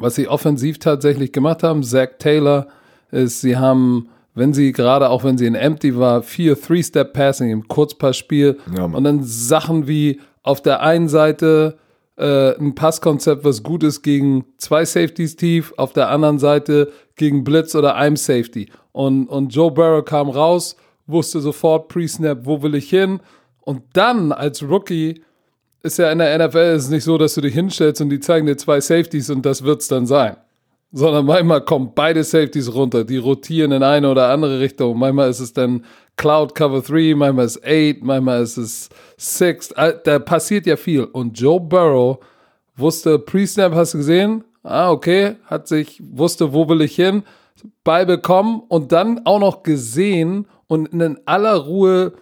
Was 0.00 0.14
sie 0.14 0.28
offensiv 0.28 0.78
tatsächlich 0.78 1.32
gemacht 1.32 1.64
haben, 1.64 1.82
Zach 1.82 2.10
Taylor, 2.20 2.68
ist, 3.10 3.40
sie 3.40 3.56
haben, 3.56 4.08
wenn 4.38 4.52
sie 4.52 4.72
gerade, 4.72 5.10
auch 5.10 5.24
wenn 5.24 5.36
sie 5.36 5.46
in 5.46 5.54
Empty 5.54 5.96
war, 5.96 6.22
vier 6.22 6.60
Three-Step-Passing 6.60 7.50
im 7.50 7.68
Kurzpassspiel 7.68 8.58
Ja, 8.76 8.84
und 8.84 9.04
dann 9.04 9.22
Sachen 9.22 9.86
wie 9.86 10.20
auf 10.42 10.62
der 10.62 10.80
einen 10.80 11.08
Seite 11.08 11.78
äh, 12.16 12.56
ein 12.58 12.74
Passkonzept, 12.74 13.44
was 13.44 13.62
gut 13.62 13.82
ist 13.82 14.02
gegen 14.02 14.44
zwei 14.56 14.84
Safeties 14.84 15.36
tief, 15.36 15.72
auf 15.76 15.92
der 15.92 16.10
anderen 16.10 16.38
Seite 16.38 16.92
gegen 17.16 17.44
Blitz 17.44 17.74
oder 17.74 17.96
einem 17.96 18.16
Safety. 18.16 18.70
Und, 18.92 19.26
und 19.26 19.54
Joe 19.54 19.70
Burrow 19.70 20.04
kam 20.04 20.28
raus, 20.28 20.76
wusste 21.06 21.40
sofort 21.40 21.88
pre-snap, 21.88 22.40
wo 22.42 22.62
will 22.62 22.74
ich 22.74 22.90
hin. 22.90 23.20
Und 23.60 23.82
dann 23.92 24.32
als 24.32 24.62
Rookie 24.62 25.22
ist 25.82 25.98
ja 25.98 26.10
in 26.10 26.18
der 26.18 26.46
NFL 26.46 26.76
ist 26.76 26.84
es 26.84 26.90
nicht 26.90 27.04
so, 27.04 27.18
dass 27.18 27.34
du 27.34 27.40
dich 27.40 27.54
hinstellst 27.54 28.00
und 28.00 28.10
die 28.10 28.20
zeigen 28.20 28.46
dir 28.46 28.56
zwei 28.56 28.80
Safeties 28.80 29.30
und 29.30 29.46
das 29.46 29.62
wird's 29.62 29.88
dann 29.88 30.06
sein. 30.06 30.36
Sondern 30.90 31.26
manchmal 31.26 31.64
kommen 31.64 31.92
beide 31.94 32.24
Safeties 32.24 32.72
runter, 32.72 33.04
die 33.04 33.18
rotieren 33.18 33.72
in 33.72 33.82
eine 33.82 34.10
oder 34.10 34.30
andere 34.30 34.58
Richtung. 34.60 34.98
Manchmal 34.98 35.28
ist 35.28 35.40
es 35.40 35.52
dann 35.52 35.84
Cloud 36.16 36.54
Cover 36.54 36.80
3, 36.80 37.14
manchmal 37.14 37.44
ist 37.44 37.56
es 37.62 37.96
8, 37.96 38.02
manchmal 38.02 38.42
ist 38.42 38.56
es 38.56 38.88
6. 39.18 39.74
Da 40.04 40.18
passiert 40.18 40.66
ja 40.66 40.76
viel. 40.76 41.04
Und 41.04 41.38
Joe 41.38 41.60
Burrow 41.60 42.18
wusste, 42.76 43.18
Pre-Snap 43.18 43.74
hast 43.74 43.94
du 43.94 43.98
gesehen? 43.98 44.44
Ah, 44.62 44.90
okay, 44.90 45.36
hat 45.46 45.68
sich, 45.68 46.02
wusste, 46.12 46.52
wo 46.52 46.68
will 46.68 46.80
ich 46.80 46.96
hin, 46.96 47.22
Ball 47.84 48.06
bekommen 48.06 48.62
und 48.68 48.92
dann 48.92 49.24
auch 49.24 49.40
noch 49.40 49.62
gesehen 49.62 50.46
und 50.66 50.88
in 50.88 51.18
aller 51.26 51.56
Ruhe 51.56 52.12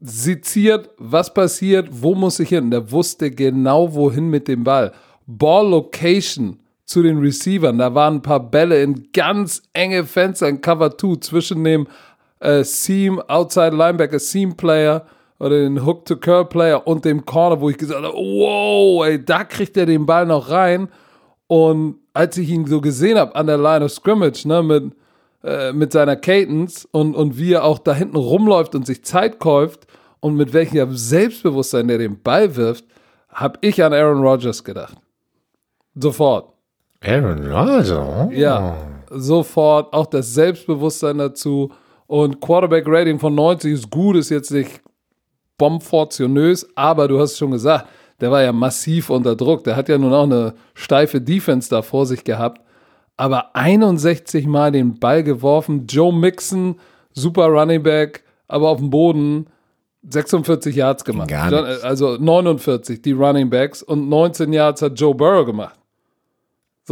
seziert, 0.00 0.90
was 0.98 1.32
passiert, 1.32 1.88
wo 1.90 2.14
muss 2.14 2.40
ich 2.40 2.48
hin. 2.50 2.70
Der 2.70 2.90
wusste 2.90 3.30
genau, 3.30 3.94
wohin 3.94 4.28
mit 4.28 4.48
dem 4.48 4.64
Ball. 4.64 4.92
Ball 5.26 5.68
Location 5.68 6.58
zu 6.92 7.02
den 7.02 7.18
Receivern. 7.18 7.78
Da 7.78 7.94
waren 7.94 8.16
ein 8.16 8.22
paar 8.22 8.40
Bälle 8.40 8.82
in 8.82 9.08
ganz 9.12 9.62
enge 9.72 10.04
Fenster 10.04 10.48
in 10.48 10.60
Cover 10.60 10.96
2 10.96 11.16
zwischen 11.20 11.64
dem 11.64 11.86
äh, 12.40 12.62
Seam, 12.64 13.18
Outside 13.20 13.74
Linebacker, 13.74 14.18
Seam 14.18 14.56
Player 14.56 15.06
oder 15.38 15.58
den 15.58 15.84
Hook 15.84 16.04
to 16.04 16.16
Curl 16.16 16.44
Player 16.44 16.86
und 16.86 17.04
dem 17.04 17.24
Corner, 17.24 17.60
wo 17.60 17.70
ich 17.70 17.78
gesagt 17.78 18.04
habe, 18.04 18.14
wow, 18.14 19.04
ey, 19.06 19.24
da 19.24 19.44
kriegt 19.44 19.76
er 19.76 19.86
den 19.86 20.06
Ball 20.06 20.26
noch 20.26 20.50
rein. 20.50 20.88
Und 21.46 21.96
als 22.12 22.36
ich 22.36 22.50
ihn 22.50 22.66
so 22.66 22.80
gesehen 22.80 23.18
habe 23.18 23.34
an 23.34 23.46
der 23.46 23.58
Line 23.58 23.84
of 23.84 23.90
Scrimmage, 23.90 24.46
ne, 24.46 24.62
mit, 24.62 24.92
äh, 25.42 25.72
mit 25.72 25.92
seiner 25.92 26.16
Cadence 26.16 26.86
und, 26.92 27.16
und 27.16 27.38
wie 27.38 27.54
er 27.54 27.64
auch 27.64 27.78
da 27.78 27.94
hinten 27.94 28.16
rumläuft 28.16 28.74
und 28.74 28.86
sich 28.86 29.02
Zeit 29.02 29.40
kauft 29.40 29.86
und 30.20 30.36
mit 30.36 30.52
welchem 30.52 30.94
Selbstbewusstsein 30.94 31.88
der 31.88 31.98
den 31.98 32.22
Ball 32.22 32.54
wirft, 32.54 32.84
habe 33.28 33.58
ich 33.62 33.82
an 33.82 33.94
Aaron 33.94 34.22
Rodgers 34.22 34.62
gedacht. 34.62 34.98
Sofort. 35.94 36.51
Aaron 37.04 37.46
Rodgers? 37.50 38.32
Ja, 38.32 38.76
sofort. 39.10 39.92
Auch 39.92 40.06
das 40.06 40.32
Selbstbewusstsein 40.34 41.18
dazu. 41.18 41.70
Und 42.06 42.40
Quarterback 42.40 42.84
Rating 42.86 43.18
von 43.18 43.34
90 43.34 43.72
ist 43.72 43.90
gut, 43.90 44.16
ist 44.16 44.30
jetzt 44.30 44.50
nicht 44.50 44.80
bombfortionös, 45.58 46.68
aber 46.74 47.08
du 47.08 47.20
hast 47.20 47.38
schon 47.38 47.52
gesagt, 47.52 47.86
der 48.20 48.30
war 48.30 48.42
ja 48.42 48.52
massiv 48.52 49.10
unter 49.10 49.34
Druck. 49.36 49.64
Der 49.64 49.76
hat 49.76 49.88
ja 49.88 49.98
nun 49.98 50.12
auch 50.12 50.24
eine 50.24 50.54
steife 50.74 51.20
Defense 51.20 51.70
da 51.70 51.82
vor 51.82 52.06
sich 52.06 52.24
gehabt. 52.24 52.60
Aber 53.16 53.54
61 53.54 54.46
Mal 54.46 54.72
den 54.72 54.98
Ball 54.98 55.22
geworfen. 55.22 55.86
Joe 55.86 56.12
Mixon, 56.12 56.76
super 57.12 57.46
Running 57.46 57.82
Back, 57.82 58.24
aber 58.48 58.68
auf 58.68 58.78
dem 58.78 58.90
Boden 58.90 59.46
46 60.08 60.74
Yards 60.74 61.04
gemacht. 61.04 61.32
Also 61.32 62.16
49, 62.18 63.02
die 63.02 63.12
Running 63.12 63.50
Backs. 63.50 63.82
Und 63.82 64.08
19 64.08 64.52
Yards 64.52 64.82
hat 64.82 64.98
Joe 64.98 65.14
Burrow 65.14 65.46
gemacht. 65.46 65.78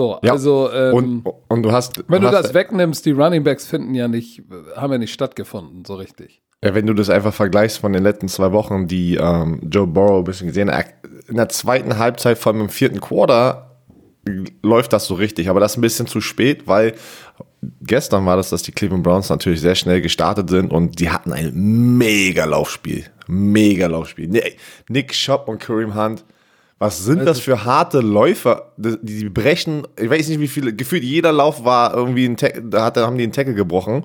So, 0.01 0.19
Ja. 0.23 0.33
also 0.33 0.71
ähm, 0.73 0.95
Und, 0.95 1.27
und 1.49 1.63
du 1.63 1.73
hast. 1.73 2.03
wenn 2.09 2.23
du 2.23 2.29
hast, 2.29 2.45
das 2.45 2.55
wegnimmst, 2.55 3.05
die 3.05 3.11
Running 3.11 3.45
Backs 3.45 3.67
finden 3.67 3.95
ja 3.95 4.09
nicht, 4.09 4.43
haben 4.75 4.93
ja 4.93 4.99
nicht 4.99 5.13
stattgefunden, 5.13 5.85
so 5.85 5.97
richtig. 5.97 6.41
Ja, 6.65 6.75
wenn 6.75 6.87
du 6.87 6.95
das 6.95 7.11
einfach 7.11 7.35
vergleichst 7.35 7.77
von 7.81 7.93
den 7.93 8.03
letzten 8.03 8.27
zwei 8.29 8.51
Wochen, 8.53 8.87
die 8.87 9.17
ähm, 9.17 9.61
Joe 9.71 9.87
Burrow 9.87 10.19
ein 10.21 10.25
bisschen 10.25 10.47
gesehen 10.47 10.71
hat, 10.75 10.87
in 11.29 11.37
der 11.37 11.51
zweiten 11.51 11.99
Halbzeit, 11.99 12.39
vor 12.39 12.53
allem 12.53 12.63
im 12.63 12.69
vierten 12.71 12.99
Quarter, 12.99 13.77
läuft 14.63 14.95
das 14.95 15.05
so 15.05 15.17
richtig. 15.17 15.51
Aber 15.51 15.61
das 15.61 15.73
ist 15.73 15.77
ein 15.77 15.83
bisschen 15.83 16.07
zu 16.07 16.23
spät, 16.23 16.67
weil 16.67 16.95
gestern 17.83 18.25
war 18.25 18.39
das, 18.39 18.49
dass 18.49 18.63
die 18.63 18.73
Cleveland 18.73 19.03
Browns 19.03 19.29
natürlich 19.29 19.61
sehr 19.61 19.75
schnell 19.75 20.01
gestartet 20.01 20.49
sind 20.49 20.73
und 20.73 20.99
die 20.99 21.11
hatten 21.11 21.31
ein 21.35 21.53
mega 21.99 22.47
Laufspiel. 22.47 23.05
Mega 23.27 23.87
Laufspiel. 23.87 24.31
Nick 24.89 25.15
Schaub 25.15 25.47
und 25.47 25.61
Kareem 25.61 25.95
Hunt. 25.95 26.25
Was 26.81 27.05
sind 27.05 27.27
das 27.27 27.39
für 27.41 27.65
harte 27.65 28.01
Läufer? 28.01 28.73
Die, 28.79 28.97
die 29.03 29.29
brechen, 29.29 29.87
ich 30.01 30.09
weiß 30.09 30.29
nicht 30.29 30.41
wie 30.41 30.49
viele, 30.49 30.73
gefühlt 30.75 31.05
jeder 31.05 31.31
Lauf 31.31 31.63
war 31.63 31.95
irgendwie 31.95 32.25
ein 32.25 32.37
Tackle, 32.39 32.63
da 32.63 32.87
hat, 32.87 32.97
haben 32.97 33.19
die 33.19 33.25
einen 33.25 33.33
Tackle 33.33 33.53
gebrochen. 33.55 34.05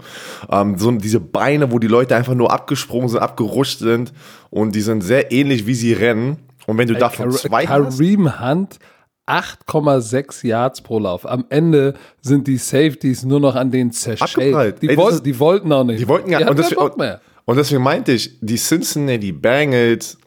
Ähm, 0.52 0.78
so 0.78 0.92
diese 0.92 1.22
Beine, 1.22 1.72
wo 1.72 1.80
die 1.80 1.88
Leute 1.88 2.18
einfach 2.18 2.36
nur 2.36 2.52
abgesprungen 2.52 3.08
sind, 3.08 3.22
abgerutscht 3.22 3.80
sind 3.80 4.12
und 4.50 4.76
die 4.76 4.82
sind 4.82 5.02
sehr 5.04 5.32
ähnlich, 5.32 5.66
wie 5.66 5.74
sie 5.74 5.94
rennen. 5.94 6.36
Und 6.68 6.78
wenn 6.78 6.88
du 6.90 6.96
davon 6.96 7.30
Kar- 7.30 7.38
zwei 7.40 7.66
hast, 7.66 7.98
Kareem 7.98 8.42
Hunt 8.42 8.78
8,6 9.26 10.46
Yards 10.46 10.82
pro 10.82 11.00
Lauf. 11.00 11.26
Am 11.26 11.46
Ende 11.50 11.94
sind 12.22 12.46
die 12.48 12.58
Safeties 12.58 13.24
nur 13.24 13.40
noch 13.40 13.56
an 13.56 13.72
den 13.72 13.92
zerschellt. 13.92 14.82
Die, 14.82 14.90
Ey, 14.90 14.98
wollten, 14.98 15.16
ist- 15.16 15.26
die 15.26 15.40
wollten 15.40 15.72
auch 15.72 15.84
nicht. 15.84 16.00
die 16.02 16.08
wollten 16.08 16.30
ja, 16.30 16.40
die 16.40 16.46
und, 16.50 16.60
das, 16.60 16.76
mehr. 16.98 17.22
und 17.46 17.56
deswegen 17.56 17.82
meinte 17.84 18.12
ich, 18.12 18.38
die 18.42 18.56
Cincinnati 18.58 19.32
Bengals 19.32 20.18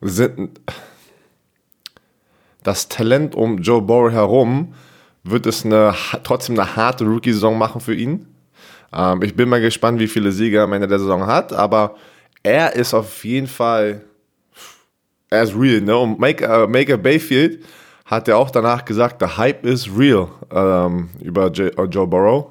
sind 0.00 0.60
das 2.68 2.86
Talent 2.86 3.34
um 3.34 3.62
Joe 3.62 3.80
Burrow 3.80 4.12
herum, 4.12 4.74
wird 5.24 5.46
es 5.46 5.64
eine, 5.64 5.94
trotzdem 6.22 6.60
eine 6.60 6.76
harte 6.76 7.06
Rookie-Saison 7.06 7.56
machen 7.56 7.80
für 7.80 7.94
ihn. 7.94 8.26
Ähm, 8.92 9.22
ich 9.22 9.34
bin 9.34 9.48
mal 9.48 9.62
gespannt, 9.62 9.98
wie 10.00 10.06
viele 10.06 10.32
Siege 10.32 10.58
er 10.58 10.64
am 10.64 10.74
Ende 10.74 10.86
der 10.86 10.98
Saison 10.98 11.26
hat, 11.26 11.54
aber 11.54 11.94
er 12.42 12.74
ist 12.76 12.92
auf 12.92 13.24
jeden 13.24 13.46
Fall, 13.46 14.02
ist 15.30 15.56
real, 15.56 15.80
ne? 15.80 15.96
Und 15.96 16.18
Make, 16.18 16.44
äh, 16.44 16.66
Maker 16.66 16.98
Bayfield 16.98 17.64
hat 18.04 18.28
ja 18.28 18.36
auch 18.36 18.50
danach 18.50 18.84
gesagt, 18.84 19.22
the 19.22 19.38
hype 19.38 19.64
is 19.64 19.88
real 19.96 20.28
ähm, 20.50 21.08
über 21.22 21.50
J 21.50 21.76
äh, 21.78 21.84
Joe 21.84 22.06
Burrow 22.06 22.48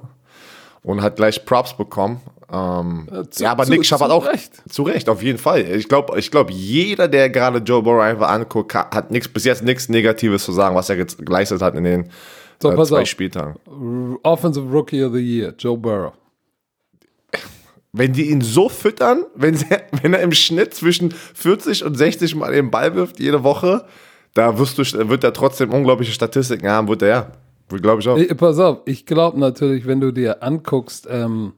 und 0.82 1.04
hat 1.04 1.18
gleich 1.18 1.46
Props 1.46 1.78
bekommen. 1.78 2.22
Ähm, 2.52 3.08
Ja, 3.12 3.30
zu- 3.30 3.44
ja, 3.44 3.52
aber 3.52 3.66
zu- 3.66 3.72
Nick 3.72 3.86
zu 3.86 4.00
hat 4.00 4.10
auch 4.10 4.26
Recht. 4.26 4.52
zu 4.70 4.84
Recht, 4.84 5.10
auf 5.10 5.22
jeden 5.22 5.38
Fall. 5.38 5.62
Ich 5.76 5.90
glaube, 5.90 6.18
ich 6.18 6.32
glaub, 6.32 6.50
jeder, 6.50 7.08
der 7.08 7.30
gerade 7.30 7.60
Joe 7.60 7.82
Burrow 7.84 8.02
einfach 8.02 8.30
anguckt, 8.30 8.74
hat 8.74 9.12
nix, 9.12 9.28
bis 9.28 9.44
jetzt 9.44 9.64
nichts 9.64 9.90
Negatives 9.90 10.46
zu 10.46 10.52
sagen, 10.54 10.76
was 10.76 10.90
er 10.90 10.96
geleistet 11.04 11.62
hat 11.62 11.76
in 11.76 11.84
den 11.84 12.10
So, 12.62 12.72
äh, 12.72 12.84
zwei 12.86 13.02
auf. 13.02 13.08
Spieltagen. 13.08 13.56
Offensive 14.24 14.66
Rookie 14.72 15.04
of 15.04 15.14
the 15.14 15.20
Year, 15.20 15.54
Joe 15.60 15.78
Burrow. 15.78 16.14
Wenn 17.94 18.14
die 18.14 18.30
ihn 18.30 18.42
so 18.42 18.70
füttern, 18.70 19.26
wenn, 19.36 19.56
sie, 19.56 19.66
wenn 20.02 20.14
er 20.14 20.22
im 20.22 20.32
Schnitt 20.32 20.74
zwischen 20.74 21.12
40 21.12 21.84
und 21.84 21.96
60 21.96 22.36
Mal 22.36 22.52
den 22.54 22.70
Ball 22.72 22.96
wirft 22.96 23.20
jede 23.20 23.44
Woche, 23.44 23.86
da 24.34 24.58
wirst 24.60 24.78
du, 24.78 25.10
wird 25.10 25.24
er 25.24 25.34
trotzdem 25.34 25.74
unglaubliche 25.74 26.12
Statistiken 26.12 26.68
haben, 26.70 26.88
wird 26.88 27.02
er 27.02 27.08
ja. 27.08 27.32
Glaube 27.70 28.02
ich 28.02 28.08
auch. 28.08 28.18
Ich, 28.18 28.38
pass 28.38 28.60
auf, 28.60 28.80
ich 28.86 29.06
glaube 29.06 29.38
natürlich, 29.40 29.86
wenn 29.88 30.00
du 30.00 30.12
dir 30.14 30.42
anguckst, 30.42 31.06
ähm, 31.10 31.54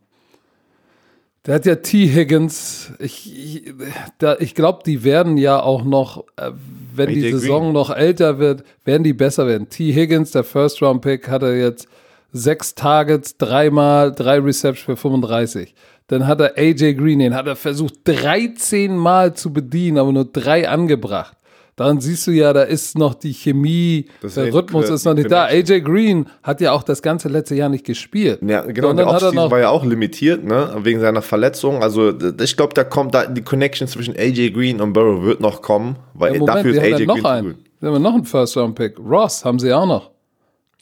der 1.50 1.56
hat 1.56 1.66
ja 1.66 1.76
T. 1.76 2.08
Higgins. 2.08 2.94
Ich, 3.00 3.34
ich, 3.36 3.74
da- 4.20 4.38
ich 4.40 4.54
glaube, 4.54 4.84
die 4.86 5.04
werden 5.04 5.36
ja 5.38 5.60
auch 5.60 5.84
noch, 5.84 6.26
äh, 6.38 6.52
wenn 6.96 7.10
die 7.10 7.22
Saison 7.42 7.74
noch 7.74 7.90
älter 7.90 8.38
wird, 8.38 8.64
werden 8.86 9.04
die 9.04 9.14
besser 9.14 9.48
werden. 9.48 9.68
T. 9.68 9.92
Higgins, 9.92 10.30
der 10.30 10.44
First-Round-Pick, 10.44 11.28
hatte 11.28 11.48
jetzt 11.48 11.88
sechs 12.32 12.76
Targets, 12.76 13.36
dreimal, 13.38 14.14
drei 14.14 14.38
Receptions 14.38 14.86
für 14.86 14.96
35. 14.96 15.74
Dann 16.06 16.28
hat 16.28 16.40
er 16.40 16.56
AJ 16.56 16.94
Green, 16.94 17.18
den 17.18 17.34
hat 17.34 17.48
er 17.48 17.56
versucht 17.56 17.96
13 18.06 18.96
Mal 18.96 19.34
zu 19.34 19.52
bedienen, 19.52 19.98
aber 19.98 20.12
nur 20.12 20.26
drei 20.26 20.70
angebracht. 20.70 21.36
Daran 21.80 22.02
siehst 22.02 22.28
du 22.28 22.32
ja, 22.32 22.52
da 22.52 22.64
ist 22.64 22.98
noch 22.98 23.14
die 23.14 23.34
Chemie, 23.34 24.08
Das 24.22 24.34
der 24.34 24.54
Rhythmus 24.54 24.90
ist 24.90 25.06
noch 25.06 25.14
nicht 25.14 25.32
da. 25.32 25.46
AJ 25.46 25.80
Green 25.80 26.26
hat 26.44 26.60
ja 26.60 26.74
auch 26.74 26.84
das 26.84 27.02
ganze 27.02 27.30
letzte 27.30 27.56
Jahr 27.56 27.70
nicht 27.70 27.86
gespielt. 27.86 28.40
Ja, 28.46 28.64
genau, 28.64 28.92
der 28.92 29.06
er 29.06 29.12
Offseason 29.14 29.50
war 29.50 29.60
ja 29.60 29.70
auch 29.70 29.86
limitiert, 29.86 30.44
ne, 30.44 30.76
wegen 30.84 31.00
seiner 31.00 31.22
Verletzung. 31.22 31.82
Also, 31.82 32.12
ich 32.42 32.58
glaube, 32.58 32.74
da 32.74 32.84
kommt 32.84 33.16
da 33.16 33.26
die 33.28 33.44
Connection 33.44 33.88
zwischen 33.88 34.14
AJ 34.18 34.52
Green 34.52 34.82
und 34.82 34.92
Burrow 34.92 35.24
wird 35.24 35.40
noch 35.40 35.62
kommen, 35.62 35.96
weil 36.16 36.34
Im 36.34 36.40
Moment, 36.42 36.58
dafür 36.58 36.72
ist 36.74 36.80
AJ 36.80 36.92
dann 36.92 37.04
noch 37.06 37.14
Green 37.14 37.24
zu 37.24 37.30
einen. 37.30 37.48
gut. 37.54 37.90
Haben 37.94 38.02
noch 38.02 38.14
einen 38.14 38.26
First-Round-Pick. 38.26 39.00
Ross 39.00 39.46
haben 39.46 39.58
sie 39.60 39.72
auch 39.72 39.86
noch. 39.86 40.12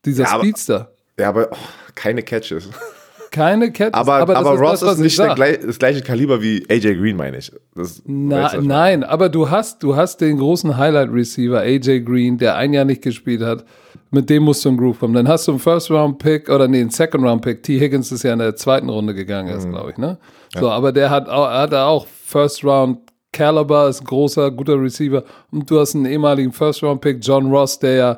Dieser 0.03 0.23
Ja, 0.23 0.29
aber- 0.31 0.43
Speedster. 0.45 0.91
Ja, 1.19 1.29
aber 1.29 1.49
oh, 1.51 1.55
keine 1.93 2.23
Catches. 2.23 2.69
Keine 3.37 3.71
Catches. 3.71 3.93
Aber, 3.93 4.15
aber, 4.15 4.33
das 4.33 4.59
Ross 4.59 4.79
das, 4.79 4.99
ist 4.99 5.05
ich 5.13 5.19
nicht 5.19 5.35
gleich, 5.35 5.59
das 5.65 5.77
gleiche 5.79 6.01
Kaliber 6.01 6.41
wie 6.41 6.65
AJ 6.69 6.95
Green, 6.95 7.15
meine 7.17 7.37
ich. 7.37 7.51
Das, 7.75 8.01
Na, 8.05 8.43
weißt 8.43 8.55
du, 8.55 8.61
nein, 8.61 9.03
aber 9.03 9.29
du 9.29 9.49
hast, 9.49 9.83
du 9.83 9.95
hast 9.95 10.17
den 10.21 10.37
großen 10.39 10.75
Highlight-Receiver, 10.77 11.59
AJ 11.59 12.01
Green, 12.01 12.37
der 12.37 12.55
ein 12.55 12.73
Jahr 12.73 12.85
nicht 12.85 13.01
gespielt 13.03 13.41
hat. 13.41 13.63
Mit 14.09 14.29
dem 14.29 14.43
musst 14.43 14.63
du 14.65 14.69
im 14.69 14.77
Groove 14.77 14.99
kommen. 14.99 15.13
Dann 15.13 15.27
hast 15.27 15.47
du 15.47 15.51
einen 15.51 15.59
First-Round-Pick 15.59 16.49
oder 16.49 16.67
nee, 16.67 16.79
einen 16.81 16.89
Second-Round-Pick. 16.89 17.61
T. 17.61 17.79
Higgins 17.79 18.11
ist 18.11 18.23
ja 18.23 18.33
in 18.33 18.39
der 18.39 18.55
zweiten 18.55 18.89
Runde 18.89 19.13
gegangen, 19.13 19.51
Mhm. 19.51 19.57
ist, 19.57 19.69
glaube 19.69 19.91
ich, 19.91 19.97
ne? 19.97 20.17
So, 20.57 20.69
aber 20.69 20.91
der 20.91 21.09
hat, 21.09 21.27
auch- 21.29 21.49
hat 21.49 21.73
auch 21.73 22.07
First-Round 22.25 22.99
Caliber, 23.33 23.89
ist 23.89 24.01
ein 24.01 24.05
großer, 24.05 24.49
guter 24.51 24.81
Receiver. 24.81 25.23
Und 25.51 25.69
du 25.69 25.79
hast 25.79 25.93
einen 25.93 26.05
ehemaligen 26.05 26.53
First-Round-Pick, 26.53 27.17
John 27.21 27.51
Ross, 27.51 27.77
der 27.79 27.93
ja 27.95 28.17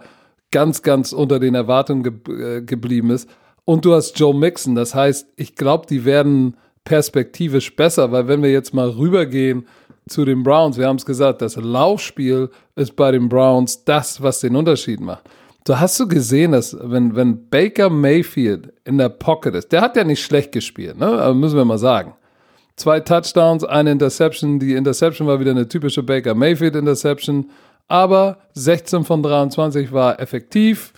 ganz, 0.52 0.82
ganz 0.82 1.12
unter 1.12 1.40
den 1.40 1.56
Erwartungen 1.56 2.04
ge 2.04 2.58
äh, 2.58 2.62
geblieben 2.62 3.10
ist. 3.10 3.28
Und 3.66 3.86
du 3.86 3.94
hast 3.94 4.18
Joe 4.20 4.34
Mixon. 4.34 4.76
Das 4.76 4.96
heißt, 4.96 5.28
ich 5.36 5.56
glaube, 5.56 5.86
die 5.88 6.06
werden 6.06 6.56
perspektivisch 6.84 7.76
besser, 7.76 8.12
weil 8.12 8.28
wenn 8.28 8.42
wir 8.42 8.52
jetzt 8.52 8.74
mal 8.74 8.90
rübergehen 8.90 9.68
zu 10.08 10.26
den 10.26 10.44
Browns, 10.44 10.78
wir 10.78 10.88
haben 10.88 10.96
es 10.96 11.06
gesagt, 11.06 11.42
das 11.42 11.56
Laufspiel 11.56 12.50
ist 12.76 12.96
bei 12.96 13.12
den 13.12 13.30
Browns 13.30 13.84
das, 13.86 14.22
was 14.22 14.40
den 14.40 14.56
Unterschied 14.56 15.00
macht. 15.00 15.30
Du 15.66 15.80
hast 15.80 16.00
du 16.00 16.08
gesehen, 16.08 16.54
dass 16.54 16.76
wenn, 16.82 17.16
wenn 17.16 17.48
Baker 17.50 17.90
Mayfield 17.90 18.74
in 18.86 18.98
der 18.98 19.10
Pocket 19.10 19.54
ist, 19.54 19.72
der 19.72 19.82
hat 19.82 19.96
ja 19.96 20.04
nicht 20.04 20.24
schlecht 20.24 20.52
gespielt, 20.52 20.98
ne? 20.98 21.06
Aber 21.06 21.34
müssen 21.36 21.58
wir 21.58 21.66
mal 21.66 21.78
sagen. 21.78 22.16
Zwei 22.76 23.02
Touchdowns, 23.02 23.66
eine 23.66 23.92
Interception. 23.92 24.58
Die 24.58 24.74
Interception 24.74 25.28
war 25.28 25.40
wieder 25.40 25.52
eine 25.52 25.68
typische 25.68 26.02
Baker 26.02 26.34
Mayfield 26.34 26.76
Interception. 26.76 27.52
Aber 27.90 28.38
16 28.54 29.04
von 29.04 29.22
23 29.22 29.92
war 29.92 30.20
effektiv. 30.20 30.94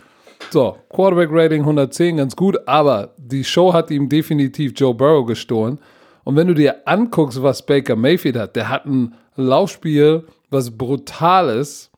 So, 0.51 0.77
Quarterback 0.89 1.29
Rating 1.31 1.61
110, 1.61 2.17
ganz 2.17 2.35
gut. 2.35 2.57
Aber 2.67 3.13
die 3.17 3.43
Show 3.43 3.73
hat 3.73 3.89
ihm 3.91 4.09
definitiv 4.09 4.73
Joe 4.75 4.93
Burrow 4.93 5.25
gestohlen. 5.25 5.79
Und 6.23 6.35
wenn 6.35 6.47
du 6.47 6.53
dir 6.53 6.87
anguckst, 6.87 7.41
was 7.41 7.65
Baker 7.65 7.95
Mayfield 7.95 8.35
hat, 8.37 8.55
der 8.55 8.69
hat 8.69 8.85
ein 8.85 9.15
Laufspiel, 9.35 10.25
was 10.49 10.77
brutal 10.77 11.49
ist. 11.49 11.89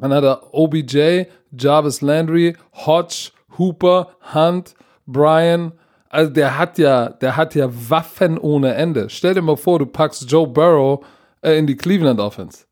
Dann 0.00 0.12
hat 0.12 0.24
er 0.24 0.52
OBJ, 0.52 1.24
Jarvis 1.56 2.00
Landry, 2.00 2.56
Hodge, 2.72 3.30
Hooper, 3.56 4.08
Hunt, 4.34 4.74
Brian, 5.06 5.72
also 6.12 6.30
der 6.30 6.58
hat 6.58 6.76
ja, 6.76 7.08
der 7.08 7.36
hat 7.38 7.54
ja 7.54 7.68
Waffen 7.88 8.36
ohne 8.36 8.74
Ende. 8.74 9.08
Stell 9.08 9.32
dir 9.32 9.40
mal 9.40 9.56
vor, 9.56 9.78
du 9.78 9.86
packst 9.86 10.30
Joe 10.30 10.46
Burrow 10.46 11.02
äh, 11.40 11.56
in 11.58 11.66
die 11.66 11.74
Cleveland 11.74 12.20
Offense. 12.20 12.66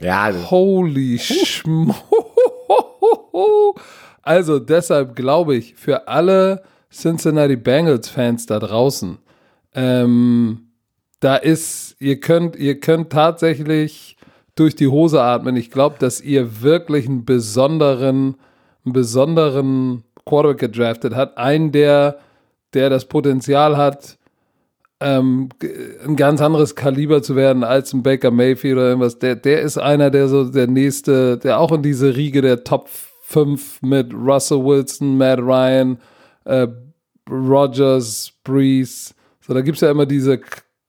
Ja. 0.00 0.32
Holy 0.50 1.18
Schmo. 3.38 3.74
Also 4.22 4.58
deshalb 4.58 5.16
glaube 5.16 5.56
ich, 5.56 5.74
für 5.74 6.08
alle 6.08 6.62
Cincinnati 6.92 7.56
Bengals 7.56 8.08
Fans 8.08 8.46
da 8.46 8.58
draußen, 8.58 9.18
ähm, 9.74 10.70
da 11.20 11.36
ist, 11.36 11.96
ihr 11.98 12.20
könnt, 12.20 12.56
ihr 12.56 12.78
könnt 12.80 13.10
tatsächlich 13.10 14.16
durch 14.54 14.76
die 14.76 14.88
Hose 14.88 15.22
atmen. 15.22 15.56
Ich 15.56 15.70
glaube, 15.70 15.96
dass 15.98 16.20
ihr 16.20 16.62
wirklich 16.62 17.06
einen 17.06 17.24
besonderen, 17.24 18.36
einen 18.84 18.92
besonderen 18.92 20.04
Quarterback 20.24 20.58
gedraftet 20.58 21.14
habt. 21.14 21.38
Einen, 21.38 21.72
der 21.72 22.18
der 22.74 22.90
das 22.90 23.06
Potenzial 23.06 23.76
hat, 23.76 24.18
ähm, 25.00 25.48
ein 26.04 26.16
ganz 26.16 26.40
anderes 26.40 26.74
Kaliber 26.74 27.22
zu 27.22 27.36
werden 27.36 27.62
als 27.64 27.92
ein 27.92 28.02
Baker 28.02 28.30
Mayfield 28.30 28.76
oder 28.76 28.88
irgendwas. 28.88 29.18
Der, 29.18 29.36
der 29.36 29.62
ist 29.62 29.78
einer, 29.78 30.10
der 30.10 30.28
so 30.28 30.44
der 30.44 30.66
nächste, 30.66 31.38
der 31.38 31.60
auch 31.60 31.72
in 31.72 31.82
diese 31.82 32.16
Riege 32.16 32.42
der 32.42 32.64
Top 32.64 32.88
5 33.28 33.82
mit 33.82 34.14
Russell 34.14 34.64
Wilson, 34.64 35.18
Matt 35.18 35.38
Ryan, 35.38 35.98
äh, 36.46 36.66
Rogers, 37.30 38.32
Breeze. 38.42 39.12
So, 39.46 39.52
da 39.52 39.60
gibt 39.60 39.76
es 39.76 39.82
ja 39.82 39.90
immer 39.90 40.06
diese 40.06 40.40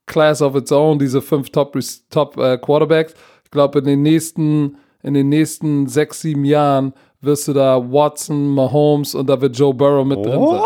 Class 0.05 0.41
of 0.41 0.55
its 0.55 0.71
own, 0.71 0.97
diese 0.97 1.21
fünf 1.21 1.49
Top, 1.49 1.77
Top 2.09 2.37
äh, 2.37 2.57
Quarterbacks. 2.57 3.13
Ich 3.43 3.51
glaube, 3.51 3.79
in 3.79 3.85
den 3.85 4.03
nächsten, 4.03 4.77
in 5.03 5.15
den 5.15 5.27
nächsten 5.27 5.87
sechs, 5.87 6.21
sieben 6.21 6.45
Jahren 6.45 6.93
wirst 7.19 7.49
du 7.49 7.53
da 7.53 7.77
Watson, 7.77 8.47
Mahomes 8.47 9.15
und 9.15 9.27
da 9.27 9.39
wird 9.41 9.57
Joe 9.57 9.73
Burrow 9.73 10.05
mit 10.05 10.25
drin 10.25 10.39
sein. 10.47 10.61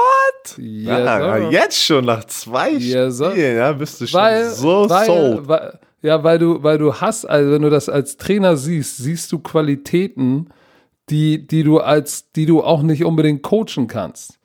Yes, 0.57 0.85
ja, 0.85 1.49
jetzt 1.49 1.83
schon 1.83 2.05
nach 2.05 2.25
zwei 2.25 2.71
yes, 2.71 3.15
Spielen, 3.15 3.57
ja, 3.57 3.71
bist 3.71 3.99
du 3.99 4.05
schon 4.05 4.19
weil, 4.19 4.49
so 4.49 4.87
weil, 4.89 5.05
sold. 5.05 5.47
Weil, 5.47 5.79
ja, 6.03 6.23
weil 6.23 6.37
du, 6.37 6.61
weil 6.61 6.77
du 6.77 6.93
hast, 6.93 7.25
also 7.25 7.51
wenn 7.51 7.63
du 7.63 7.71
das 7.71 7.89
als 7.89 8.17
Trainer 8.17 8.57
siehst, 8.57 8.97
siehst 8.97 9.31
du 9.31 9.39
Qualitäten, 9.39 10.49
die, 11.09 11.45
die 11.45 11.63
du 11.63 11.79
als, 11.79 12.31
die 12.31 12.45
du 12.45 12.63
auch 12.63 12.81
nicht 12.81 13.03
unbedingt 13.03 13.43
coachen 13.43 13.87
kannst. 13.87 14.39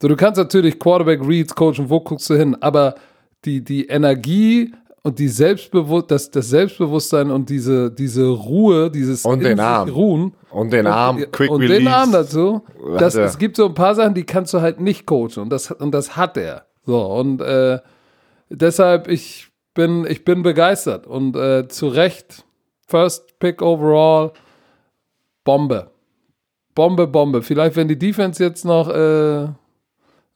So, 0.00 0.08
du 0.08 0.16
kannst 0.16 0.38
natürlich 0.38 0.78
Quarterback 0.78 1.26
Reads 1.26 1.54
coachen, 1.54 1.88
wo 1.88 2.00
guckst 2.00 2.28
du 2.28 2.34
hin, 2.34 2.56
aber 2.60 2.94
die, 3.44 3.62
die 3.62 3.86
Energie 3.86 4.72
und 5.02 5.18
die 5.18 5.28
Selbstbewusst 5.28 6.10
das, 6.10 6.30
das 6.30 6.48
Selbstbewusstsein 6.48 7.30
und 7.30 7.50
diese, 7.50 7.90
diese 7.90 8.26
Ruhe, 8.26 8.90
dieses 8.90 9.24
und 9.24 9.42
den 9.42 9.60
Arm. 9.60 9.88
Ruhen 9.90 10.32
und 10.50 10.72
den 10.72 10.86
Arm, 10.86 11.16
und, 11.16 11.32
Quick 11.32 11.50
und 11.50 11.60
Release. 11.60 11.80
den 11.80 11.88
Arm 11.88 12.12
dazu. 12.12 12.62
Das, 12.98 13.14
es 13.14 13.38
gibt 13.38 13.56
so 13.56 13.66
ein 13.66 13.74
paar 13.74 13.94
Sachen, 13.94 14.14
die 14.14 14.24
kannst 14.24 14.54
du 14.54 14.60
halt 14.60 14.80
nicht 14.80 15.06
coachen 15.06 15.42
und 15.42 15.50
das, 15.50 15.70
und 15.70 15.92
das 15.92 16.16
hat 16.16 16.36
er. 16.36 16.66
So 16.86 17.00
und 17.00 17.40
äh, 17.40 17.78
deshalb 18.48 19.08
ich 19.08 19.48
bin 19.74 20.06
ich 20.08 20.24
bin 20.24 20.42
begeistert 20.42 21.06
und 21.06 21.36
äh, 21.36 21.68
zu 21.68 21.88
Recht 21.88 22.44
First 22.86 23.38
Pick 23.38 23.62
overall 23.62 24.32
Bombe, 25.44 25.90
Bombe, 26.74 27.06
Bombe. 27.06 27.42
Vielleicht 27.42 27.76
wenn 27.76 27.88
die 27.88 27.98
Defense 27.98 28.42
jetzt 28.42 28.64
noch 28.64 28.88
äh, 28.88 29.48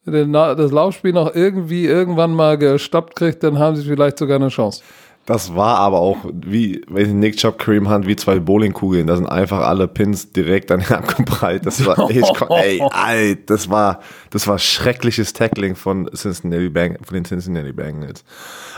das 0.05 0.71
Laufspiel 0.71 1.13
noch 1.13 1.35
irgendwie 1.35 1.85
irgendwann 1.85 2.33
mal 2.33 2.57
gestoppt 2.57 3.15
kriegt, 3.15 3.43
dann 3.43 3.59
haben 3.59 3.75
sie 3.75 3.83
vielleicht 3.83 4.17
sogar 4.17 4.37
eine 4.37 4.49
Chance. 4.49 4.81
Das 5.25 5.53
war 5.53 5.77
aber 5.77 5.99
auch 5.99 6.17
wie, 6.33 6.81
wenn 6.87 7.19
Nick 7.19 7.37
Chubb, 7.37 7.59
Kareem 7.59 7.87
Hunt, 7.87 8.07
wie 8.07 8.15
zwei 8.15 8.39
Bowlingkugeln. 8.39 9.05
Da 9.05 9.15
sind 9.15 9.27
einfach 9.27 9.59
alle 9.59 9.87
Pins 9.87 10.31
direkt 10.31 10.71
an 10.71 10.79
ihn 10.79 10.87
abgeprallt. 10.91 11.67
Das 11.67 11.85
war, 11.85 11.99
ey, 12.09 12.23
ey, 12.49 12.81
alt, 12.89 13.47
das 13.47 13.69
war, 13.69 13.99
das 14.31 14.47
war 14.47 14.57
schreckliches 14.57 15.33
Tackling 15.33 15.75
von 15.75 16.09
Cincinnati 16.15 16.69
Bang, 16.69 16.97
von 17.03 17.13
den 17.13 17.25
Cincinnati 17.25 17.71
Bengals. 17.71 18.23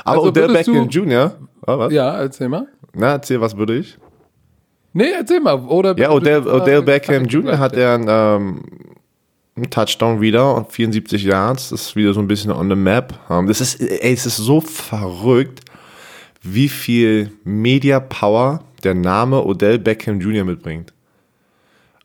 Aber 0.03 0.17
Also 0.17 0.27
Odell 0.27 0.47
Beckham 0.51 0.89
Jr., 0.89 1.37
oh, 1.67 1.77
was? 1.77 1.93
Ja, 1.93 2.19
erzähl 2.19 2.49
mal. 2.49 2.67
Na, 2.93 3.11
erzähl, 3.13 3.39
was 3.39 3.55
würde 3.55 3.77
ich? 3.77 3.97
Nee, 4.93 5.11
erzähl 5.17 5.39
mal. 5.39 5.59
Oder 5.59 5.97
Ja, 5.97 6.11
Odell, 6.11 6.47
Odell 6.47 6.81
Beckham 6.81 7.25
Jr. 7.25 7.59
Hat 7.59 7.75
ja 7.75 7.95
einen, 7.95 8.07
ähm, 8.09 8.63
einen 9.55 9.69
Touchdown 9.69 10.21
wieder 10.21 10.55
und 10.55 10.71
74 10.71 11.23
Yards. 11.23 11.69
Das 11.69 11.81
ist 11.81 11.95
wieder 11.95 12.13
so 12.13 12.19
ein 12.19 12.27
bisschen 12.27 12.51
on 12.51 12.69
the 12.69 12.75
map. 12.75 13.13
Ähm, 13.29 13.47
das 13.47 13.61
ist, 13.61 13.81
ey, 13.81 14.13
es 14.13 14.25
ist 14.25 14.37
so 14.37 14.59
verrückt, 14.59 15.61
wie 16.41 16.69
viel 16.69 17.31
Media 17.43 17.99
Power 17.99 18.63
der 18.83 18.95
Name 18.95 19.45
Odell 19.45 19.79
Beckham 19.79 20.19
Jr. 20.19 20.43
mitbringt. 20.43 20.93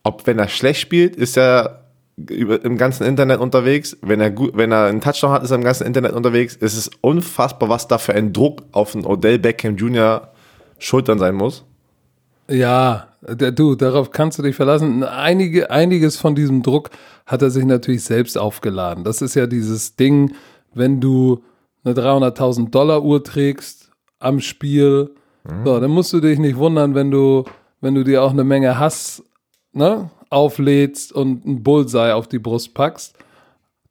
Ob 0.03 0.27
wenn 0.27 0.38
er 0.38 0.49
schlecht 0.49 0.81
spielt, 0.81 1.16
ist 1.16 1.37
er 1.37 1.87
im 2.16 2.79
ganzen 2.79 3.05
Internet 3.05 3.40
unterwegs. 3.40 3.96
Wenn 4.01 4.20
er 4.20 4.31
gut, 4.31 4.53
wenn 4.55 4.72
er 4.72 4.87
einen 4.87 5.01
Touchdown 5.01 5.33
hat, 5.33 5.42
ist 5.42 5.51
er 5.51 5.57
im 5.57 5.64
ganzen 5.64 5.87
Internet 5.87 6.12
unterwegs. 6.12 6.57
Es 6.61 6.77
ist 6.77 6.92
unfassbar, 7.01 7.68
was 7.68 7.88
da 7.88 7.99
für 7.99 8.14
ein 8.14 8.33
Druck 8.33 8.62
auf 8.72 8.94
einen 8.94 9.05
Odell 9.05 9.38
Beckham 9.38 9.77
Jr. 9.77 10.29
Schultern 10.79 11.18
sein 11.18 11.35
muss. 11.35 11.64
Ja, 12.48 13.09
du, 13.22 13.74
darauf 13.74 14.11
kannst 14.11 14.38
du 14.38 14.42
dich 14.42 14.56
verlassen. 14.56 15.02
Einige, 15.02 15.70
einiges 15.70 16.16
von 16.16 16.35
diesem 16.35 16.62
Druck 16.62 16.90
hat 17.26 17.42
er 17.42 17.50
sich 17.50 17.64
natürlich 17.64 18.04
selbst 18.04 18.38
aufgeladen. 18.38 19.04
Das 19.04 19.22
ist 19.22 19.35
ja 19.35 19.46
dieses 19.46 19.96
Ding, 19.96 20.35
wenn 20.74 21.00
du 21.00 21.42
eine 21.85 21.94
300.000 21.94 22.70
Dollar 22.70 23.02
Uhr 23.02 23.22
trägst 23.24 23.90
am 24.18 24.40
Spiel, 24.40 25.11
so, 25.64 25.78
dann 25.78 25.90
musst 25.90 26.12
du 26.12 26.20
dich 26.20 26.38
nicht 26.38 26.56
wundern, 26.56 26.94
wenn 26.94 27.11
du, 27.11 27.44
wenn 27.80 27.94
du 27.94 28.02
dir 28.02 28.22
auch 28.22 28.32
eine 28.32 28.44
Menge 28.44 28.78
Hass 28.78 29.22
ne, 29.72 30.11
auflädst 30.28 31.12
und 31.12 31.46
ein 31.46 31.62
Bullseye 31.62 32.14
auf 32.14 32.26
die 32.26 32.38
Brust 32.38 32.74
packst. 32.74 33.16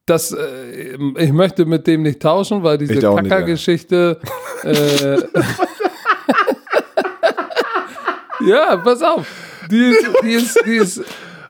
Das, 0.05 0.31
äh, 0.31 0.97
ich 1.17 1.31
möchte 1.31 1.65
mit 1.65 1.87
dem 1.87 2.03
nicht 2.03 2.21
tauschen, 2.21 2.61
weil 2.61 2.77
diese. 2.77 2.99
Kackergeschichte 2.99 4.19
äh, 4.63 5.17
Ja, 8.45 8.77
pass 8.77 9.01
auf. 9.01 9.27
Die 9.69 9.81
ist, 9.81 10.05
die 10.23 10.31
ist, 10.31 10.59
die 10.65 10.75
ist, 10.75 11.01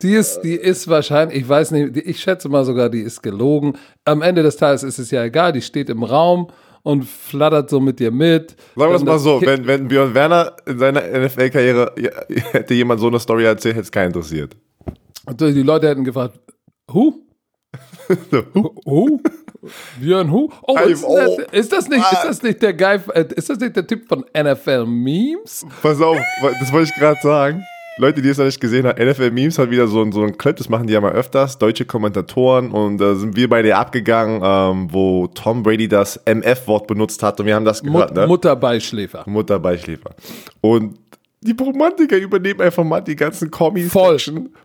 die 0.02 0.12
ist, 0.14 0.40
die 0.40 0.54
ist 0.54 0.88
wahrscheinlich, 0.88 1.38
ich 1.38 1.48
weiß 1.48 1.70
nicht, 1.72 1.96
ich 1.96 2.20
schätze 2.20 2.48
mal 2.48 2.64
sogar, 2.64 2.88
die 2.88 3.00
ist 3.00 3.22
gelogen. 3.22 3.74
Am 4.04 4.22
Ende 4.22 4.42
des 4.42 4.56
Tages 4.56 4.82
ist 4.82 4.98
es 4.98 5.10
ja 5.10 5.24
egal, 5.24 5.52
die 5.52 5.62
steht 5.62 5.90
im 5.90 6.02
Raum 6.02 6.48
und 6.82 7.04
flattert 7.04 7.68
so 7.68 7.80
mit 7.80 7.98
dir 7.98 8.10
mit. 8.10 8.56
Sagen 8.76 8.90
wir 8.90 8.96
es 8.96 9.04
mal 9.04 9.18
so, 9.18 9.40
wenn, 9.42 9.66
wenn 9.66 9.88
Björn 9.88 10.14
Werner 10.14 10.56
in 10.66 10.78
seiner 10.78 11.02
NFL-Karriere 11.02 11.92
hätte 12.52 12.74
jemand 12.74 13.00
so 13.00 13.08
eine 13.08 13.18
Story 13.18 13.44
erzählt, 13.44 13.74
hätte 13.74 13.84
es 13.84 13.92
keinen 13.92 14.08
interessiert. 14.08 14.56
Und 15.26 15.40
die 15.40 15.62
Leute 15.62 15.88
hätten 15.88 16.04
gefragt, 16.04 16.38
Who? 16.88 17.14
Who? 18.84 19.20
Björn 20.00 20.30
Who? 20.30 20.50
Oh, 20.62 20.78
ist, 20.86 21.04
oh. 21.04 21.16
Das, 21.16 21.60
ist 21.60 21.72
das 21.72 21.88
nicht, 21.88 22.00
ist 22.12 22.24
das 22.24 22.42
nicht 22.42 22.62
der 22.62 22.74
Guy, 22.74 22.98
äh, 23.14 23.24
ist 23.34 23.48
das 23.50 23.58
nicht 23.58 23.76
der 23.76 23.86
Typ 23.86 24.08
von 24.08 24.24
NFL 24.36 24.86
Memes? 24.86 25.66
Pass 25.82 26.00
auf, 26.00 26.18
das 26.60 26.72
wollte 26.72 26.90
ich 26.92 27.00
gerade 27.00 27.20
sagen. 27.22 27.62
Leute, 27.98 28.20
die 28.20 28.28
es 28.28 28.36
noch 28.36 28.44
nicht 28.44 28.60
gesehen 28.60 28.86
haben, 28.86 29.02
NFL 29.02 29.30
Memes 29.30 29.58
hat 29.58 29.70
wieder 29.70 29.86
so, 29.88 30.02
ein- 30.02 30.12
so 30.12 30.22
ein 30.22 30.36
Clip, 30.36 30.54
das 30.54 30.68
machen 30.68 30.86
die 30.86 30.92
ja 30.92 31.00
mal 31.00 31.12
öfters, 31.12 31.56
deutsche 31.56 31.86
Kommentatoren 31.86 32.70
und 32.70 32.98
da 32.98 33.14
sind 33.14 33.36
wir 33.36 33.48
bei 33.48 33.62
dir 33.62 33.78
abgegangen, 33.78 34.42
ähm, 34.44 34.88
wo 34.92 35.28
Tom 35.28 35.62
Brady 35.62 35.88
das 35.88 36.18
MF-Wort 36.26 36.86
benutzt 36.88 37.22
hat 37.22 37.40
und 37.40 37.46
wir 37.46 37.54
haben 37.54 37.64
das 37.64 37.82
gehört, 37.82 38.10
Mut, 38.10 38.18
ne? 38.18 38.26
Mutterbeischläfer. 38.26 39.22
Mutterbeischläfer. 39.26 40.10
Und 40.60 40.98
die 41.40 41.54
Romantiker 41.58 42.16
übernehmen 42.16 42.60
einfach 42.60 42.84
mal 42.84 43.00
die 43.00 43.16
ganzen 43.16 43.50
Kommis 43.50 43.92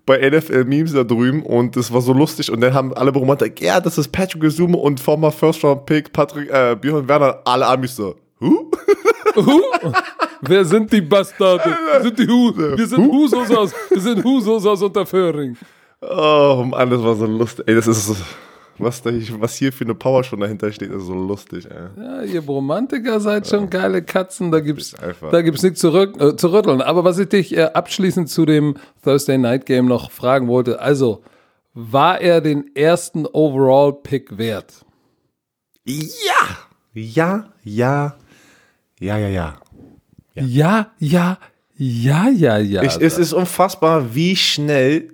bei 0.06 0.30
NFL 0.30 0.66
Memes 0.66 0.94
da 0.94 1.04
drüben 1.04 1.44
und 1.44 1.76
das 1.76 1.92
war 1.94 2.02
so 2.02 2.14
lustig 2.14 2.52
und 2.52 2.62
dann 2.62 2.74
haben 2.74 2.94
alle 2.94 3.12
Romantiker, 3.12 3.64
ja, 3.64 3.80
das 3.80 3.98
ist 3.98 4.12
Patrick 4.12 4.42
Gesume 4.42 4.78
und 4.78 5.00
former 5.00 5.32
First 5.32 5.64
Round 5.64 5.86
Pick 5.86 6.12
Patrick 6.14 6.50
äh, 6.50 6.76
Björn 6.80 7.08
Werner, 7.08 7.40
alle 7.46 7.68
Amis 7.68 7.96
so. 7.96 8.16
Huh? 8.40 8.72
Who? 9.36 9.62
Wer 10.42 10.66
sind 10.66 10.92
die 10.92 11.02
Bastarde? 11.02 11.78
Wir 11.94 12.02
sind 12.02 12.20
die 12.20 12.28
Hu. 12.28 12.54
Wir 12.56 12.88
sind 12.88 13.12
Husos 13.12 13.52
aus. 13.52 13.72
Wir 13.90 14.02
sind 14.02 14.24
Husos 14.24 14.66
aus 14.66 14.82
Unterföhring. 14.82 15.56
Oh 16.02 16.66
Mann, 16.68 16.90
das 16.90 17.02
war 17.04 17.16
so 17.16 17.26
lustig. 17.28 17.66
Ey, 17.68 17.76
das 17.76 17.88
ist 17.88 18.08
so, 18.08 18.16
was, 18.82 19.02
da, 19.02 19.12
was 19.40 19.56
hier 19.56 19.72
für 19.72 19.84
eine 19.84 19.96
Power 19.96 20.24
schon 20.24 20.40
dahinter 20.40 20.72
steht, 20.72 20.92
ist 20.92 21.06
so 21.06 21.14
lustig, 21.14 21.68
ey. 21.70 22.04
Ja, 22.04 22.22
ihr 22.24 22.42
Romantiker 22.42 23.20
seid 23.20 23.48
schon 23.48 23.70
geile 23.70 24.02
Katzen, 24.02 24.52
da 24.52 24.60
gibt's, 24.60 24.96
da 25.32 25.42
gibt's 25.42 25.64
nichts 25.64 25.80
zu, 25.80 25.90
äh, 25.96 26.36
zu 26.36 26.52
rütteln. 26.52 26.82
Aber 26.82 27.04
was 27.04 27.18
ich 27.20 27.30
dich 27.30 27.56
äh, 27.56 27.64
abschließend 27.74 28.30
zu 28.30 28.46
dem 28.46 28.76
Thursday 29.04 29.38
Night 29.38 29.66
Game 29.66 29.86
noch 29.86 30.12
fragen 30.12 30.48
wollte, 30.48 30.80
also, 30.80 31.24
war 31.74 32.20
er 32.20 32.42
den 32.42 32.76
ersten 32.76 33.26
Overall-Pick 33.26 34.38
wert? 34.38 34.86
Ja! 35.86 36.02
Ja, 36.94 37.46
ja, 37.64 38.18
ja, 39.00 39.18
ja, 39.18 39.28
ja. 39.30 39.58
Ja, 40.36 40.92
ja, 41.00 41.38
ja, 41.78 42.30
ja, 42.30 42.58
ja. 42.58 42.84
Ich, 42.84 43.00
es 43.00 43.18
ist 43.18 43.34
unfassbar, 43.34 44.14
wie 44.14 44.36
schnell 44.36 45.08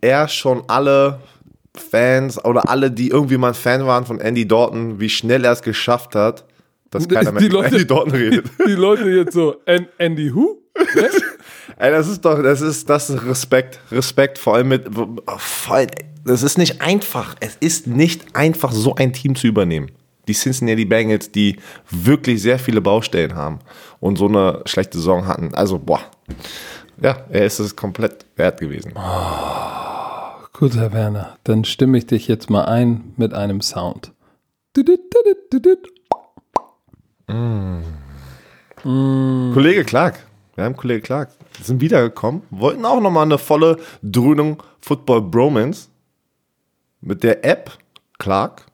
er 0.00 0.28
schon 0.28 0.62
alle 0.68 1.20
Fans 1.80 2.42
oder 2.44 2.68
alle, 2.68 2.90
die 2.90 3.08
irgendwie 3.08 3.36
mal 3.36 3.48
ein 3.48 3.54
Fan 3.54 3.86
waren 3.86 4.04
von 4.06 4.20
Andy 4.20 4.46
Dalton, 4.46 5.00
wie 5.00 5.08
schnell 5.08 5.44
er 5.44 5.52
es 5.52 5.62
geschafft 5.62 6.14
hat, 6.14 6.44
dass 6.90 7.08
keiner 7.08 7.32
mehr 7.32 7.42
Die 7.42 7.48
Leute- 7.48 7.68
Andy 7.74 7.86
Dalton 7.86 8.10
redet. 8.12 8.46
die 8.66 8.72
Leute 8.72 9.08
jetzt 9.10 9.32
so, 9.34 9.56
An- 9.66 9.88
Andy 9.98 10.34
Who? 10.34 10.58
Ey, 11.78 11.90
das 11.90 12.08
ist 12.08 12.24
doch, 12.24 12.42
das 12.42 12.60
ist, 12.60 12.88
das 12.88 13.10
ist 13.10 13.24
Respekt. 13.24 13.80
Respekt, 13.90 14.38
vor 14.38 14.54
allem 14.54 14.68
mit, 14.68 14.86
voll, 15.38 15.86
das 16.24 16.42
ist 16.42 16.58
nicht 16.58 16.80
einfach. 16.82 17.34
Es 17.40 17.56
ist 17.60 17.86
nicht 17.86 18.34
einfach, 18.34 18.72
so 18.72 18.94
ein 18.94 19.12
Team 19.12 19.34
zu 19.36 19.46
übernehmen. 19.46 19.90
Die 20.28 20.32
Cincinnati 20.34 20.84
Bengals, 20.84 21.30
die 21.30 21.56
wirklich 21.90 22.42
sehr 22.42 22.58
viele 22.58 22.80
Baustellen 22.80 23.34
haben 23.34 23.60
und 24.00 24.16
so 24.18 24.26
eine 24.26 24.62
schlechte 24.66 24.98
Saison 24.98 25.26
hatten. 25.26 25.54
Also, 25.54 25.78
boah. 25.78 26.00
Ja, 27.00 27.24
er 27.30 27.44
ist 27.46 27.58
es 27.58 27.76
komplett 27.76 28.24
wert 28.36 28.58
gewesen. 28.60 28.92
Gut, 28.94 29.02
Herr 30.58 30.94
Werner, 30.94 31.36
dann 31.44 31.64
stimme 31.64 31.98
ich 31.98 32.06
dich 32.06 32.28
jetzt 32.28 32.48
mal 32.48 32.64
ein 32.64 33.12
mit 33.18 33.34
einem 33.34 33.60
Sound. 33.60 34.12
Kollege 39.52 39.84
Clark. 39.84 40.26
Wir 40.54 40.64
haben 40.64 40.74
Kollege 40.74 41.02
Clark. 41.02 41.28
Sind 41.62 41.82
wiedergekommen, 41.82 42.40
wollten 42.48 42.86
auch 42.86 43.02
nochmal 43.02 43.24
eine 43.24 43.36
volle 43.36 43.76
Dröhnung 44.02 44.62
Football 44.80 45.22
Bromance 45.22 45.88
mit 47.02 47.22
der 47.22 47.44
App 47.44 47.76
Clark. 48.18 48.64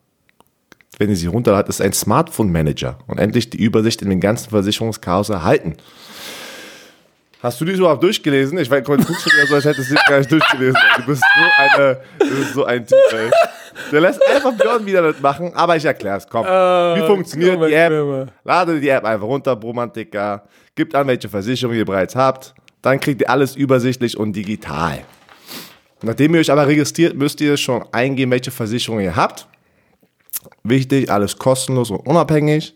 Wenn 0.97 1.09
ihr 1.09 1.17
sie 1.17 1.27
runterladet, 1.27 1.67
ist 1.67 1.81
ein 1.81 1.91
Smartphone 1.91 2.49
Manager 2.49 2.97
und 3.07 3.19
endlich 3.19 3.49
die 3.49 3.61
Übersicht 3.61 4.01
in 4.01 4.09
den 4.09 4.21
ganzen 4.21 4.51
Versicherungschaos 4.51 5.27
erhalten. 5.27 5.75
Hast 7.43 7.59
du 7.59 7.65
die 7.65 7.73
überhaupt 7.73 8.01
durchgelesen? 8.01 8.57
Ich 8.57 8.71
weiß, 8.71 8.85
du 8.85 8.95
guckst 8.95 9.21
schon 9.21 9.33
wieder 9.33 9.47
so, 9.47 9.55
als 9.55 9.65
hättest 9.65 9.91
du 9.91 9.95
gar 10.07 10.17
nicht 10.19 10.31
durchgelesen. 10.31 10.79
Du 10.95 11.05
bist 11.05 11.21
so, 11.21 11.77
eine, 11.77 12.01
du 12.17 12.29
bist 12.37 12.53
so 12.53 12.63
ein 12.63 12.87
Typ, 12.87 12.97
ey. 13.11 13.29
Der 13.91 13.99
lässt 13.99 14.25
einfach 14.25 14.53
Björn 14.53 14.85
wieder 14.85 15.01
das 15.01 15.19
machen, 15.19 15.51
aber 15.53 15.75
ich 15.75 15.83
erkläre 15.83 16.19
es. 16.19 16.27
Komm, 16.27 16.45
wie 16.45 17.05
funktioniert 17.05 17.61
die. 17.61 17.73
App? 17.73 18.31
Lade 18.45 18.79
die 18.79 18.87
App 18.87 19.03
einfach 19.03 19.27
runter, 19.27 19.57
Bromantiker. 19.57 20.43
Gibt 20.73 20.95
an, 20.95 21.05
welche 21.05 21.27
Versicherung 21.27 21.75
ihr 21.75 21.83
bereits 21.83 22.15
habt. 22.15 22.55
Dann 22.81 22.97
kriegt 22.97 23.19
ihr 23.19 23.29
alles 23.29 23.57
übersichtlich 23.57 24.15
und 24.15 24.33
digital. 24.33 25.01
Nachdem 26.01 26.35
ihr 26.35 26.39
euch 26.39 26.51
aber 26.51 26.65
registriert, 26.65 27.13
müsst 27.17 27.41
ihr 27.41 27.57
schon 27.57 27.83
eingeben, 27.91 28.31
welche 28.31 28.51
Versicherung 28.51 29.01
ihr 29.01 29.17
habt. 29.17 29.49
Wichtig, 30.63 31.11
alles 31.11 31.37
kostenlos 31.37 31.91
und 31.91 32.07
unabhängig. 32.07 32.73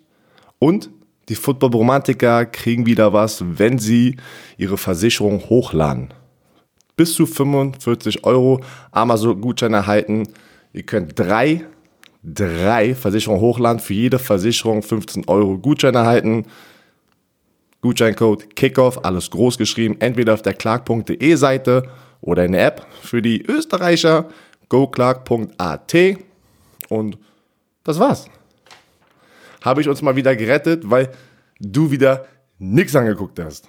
Und 0.59 0.89
die 1.29 1.35
Football-Romantiker 1.35 2.45
kriegen 2.45 2.85
wieder 2.85 3.11
was, 3.13 3.43
wenn 3.45 3.79
sie 3.79 4.17
ihre 4.57 4.77
Versicherung 4.77 5.41
hochladen. 5.49 6.13
Bis 6.95 7.13
zu 7.13 7.25
45 7.25 8.23
Euro 8.23 8.61
Amazon-Gutschein 8.91 9.73
erhalten. 9.73 10.23
Ihr 10.73 10.83
könnt 10.83 11.19
drei, 11.19 11.65
drei 12.23 12.95
Versicherungen 12.95 13.41
hochladen. 13.41 13.79
Für 13.79 13.93
jede 13.93 14.19
Versicherung 14.19 14.81
15 14.81 15.27
Euro 15.27 15.57
Gutschein 15.57 15.95
erhalten. 15.95 16.45
Gutscheincode 17.81 18.55
Kickoff, 18.55 19.03
alles 19.03 19.29
groß 19.29 19.57
geschrieben, 19.57 19.97
entweder 19.99 20.33
auf 20.33 20.41
der 20.41 20.53
clark.de 20.53 21.35
Seite 21.35 21.83
oder 22.21 22.45
in 22.45 22.53
der 22.53 22.65
App 22.65 22.87
für 23.01 23.21
die 23.21 23.43
Österreicher 23.43 24.29
goclark.at 24.69 25.95
und 26.89 27.17
das 27.83 27.99
war's. 27.99 28.27
Habe 29.63 29.81
ich 29.81 29.89
uns 29.89 30.01
mal 30.01 30.15
wieder 30.15 30.35
gerettet, 30.35 30.89
weil 30.89 31.09
du 31.59 31.89
wieder 31.91 32.25
nichts 32.59 32.95
angeguckt 32.95 33.39
hast. 33.39 33.67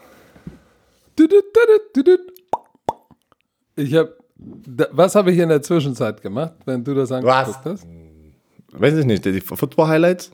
Ich 3.76 3.94
habe, 3.94 4.16
was 4.92 5.14
habe 5.14 5.32
ich 5.32 5.38
in 5.38 5.48
der 5.48 5.62
Zwischenzeit 5.62 6.20
gemacht, 6.22 6.52
wenn 6.64 6.84
du 6.84 6.94
das 6.94 7.10
angeguckt 7.12 7.64
hast? 7.64 7.86
Weiß 8.72 8.94
ich 8.96 9.04
nicht, 9.04 9.24
die 9.24 9.40
Football-Highlights? 9.40 10.30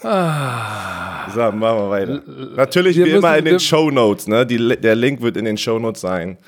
So, 0.00 0.08
machen 0.08 1.60
wir 1.60 1.90
weiter. 1.90 2.22
Natürlich 2.56 2.96
wir 2.96 3.04
wie 3.06 3.10
immer 3.10 3.32
müssen- 3.32 3.38
in 3.38 3.44
den 3.44 3.60
Show 3.60 3.90
Notes, 3.90 4.26
ne? 4.28 4.46
Die, 4.46 4.56
der 4.80 4.94
Link 4.94 5.20
wird 5.20 5.36
in 5.36 5.44
den 5.44 5.58
Show 5.58 5.78
Notes 5.78 6.00
sein. 6.00 6.38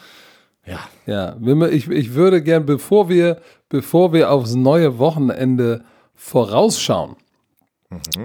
Ja. 0.66 0.79
Ja, 1.07 1.37
ich, 1.68 1.90
ich 1.90 2.14
würde 2.14 2.42
gern, 2.42 2.64
bevor 2.64 3.09
wir, 3.09 3.40
bevor 3.68 4.12
wir 4.12 4.31
aufs 4.31 4.55
neue 4.55 4.98
Wochenende 4.98 5.83
vorausschauen, 6.21 7.17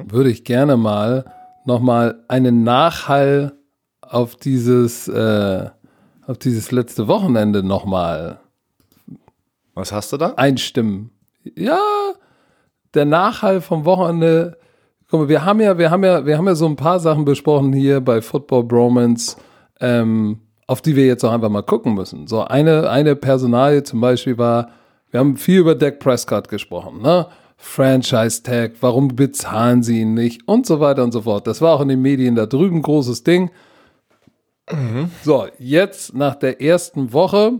würde 0.10 0.30
ich 0.30 0.44
gerne 0.44 0.76
mal 0.76 1.32
nochmal 1.64 2.24
einen 2.28 2.64
Nachhall 2.64 3.54
auf 4.02 4.36
dieses, 4.36 5.08
äh, 5.08 5.70
auf 6.28 6.38
dieses 6.38 6.72
letzte 6.72 7.08
Wochenende 7.08 7.64
nochmal 7.64 8.40
Was 9.74 9.94
hast 9.94 10.12
du 10.12 10.18
da? 10.18 10.34
einstimmen. 10.36 11.12
Ja, 11.56 11.80
der 12.94 13.06
Nachhall 13.06 13.62
vom 13.62 13.86
Wochenende. 13.86 14.58
Guck 15.10 15.22
mal, 15.22 15.30
wir 15.30 15.46
haben 15.46 15.62
ja, 15.62 15.78
wir 15.78 15.90
haben 15.90 16.04
ja, 16.04 16.26
wir 16.26 16.38
haben 16.38 16.48
ja 16.48 16.56
so 16.56 16.66
ein 16.68 16.76
paar 16.76 17.00
Sachen 17.00 17.24
besprochen 17.24 17.72
hier 17.72 18.02
bei 18.02 18.22
Football 18.22 18.66
Bromance, 18.66 19.38
ähm, 19.80 20.42
auf 20.68 20.82
die 20.82 20.96
wir 20.98 21.08
jetzt 21.08 21.24
auch 21.24 21.32
einfach 21.32 21.50
mal 21.50 21.64
gucken 21.64 21.94
müssen. 21.94 22.28
So 22.28 22.42
eine, 22.42 22.90
eine 22.90 23.16
Personalie 23.16 23.84
zum 23.84 24.02
Beispiel 24.02 24.38
war, 24.38 24.70
wir 25.12 25.22
haben 25.22 25.38
viel 25.38 25.60
über 25.60 25.76
Dak 25.76 26.00
Prescott 26.00 26.50
gesprochen, 26.50 27.02
ne? 27.02 27.28
Franchise 27.58 28.44
Tag, 28.44 28.74
warum 28.82 29.16
bezahlen 29.16 29.84
sie 29.84 30.02
ihn 30.02 30.14
nicht 30.14 30.48
und 30.48 30.66
so 30.66 30.80
weiter 30.80 31.04
und 31.04 31.12
so 31.12 31.22
fort. 31.22 31.48
Das 31.48 31.62
war 31.62 31.74
auch 31.74 31.82
in 31.82 31.88
den 31.88 32.02
Medien 32.02 32.36
da 32.36 32.46
drüben 32.46 32.82
großes 32.82 33.24
Ding. 33.24 33.50
So, 35.24 35.48
jetzt 35.60 36.16
nach 36.16 36.36
der 36.36 36.62
ersten 36.62 37.14
Woche 37.14 37.54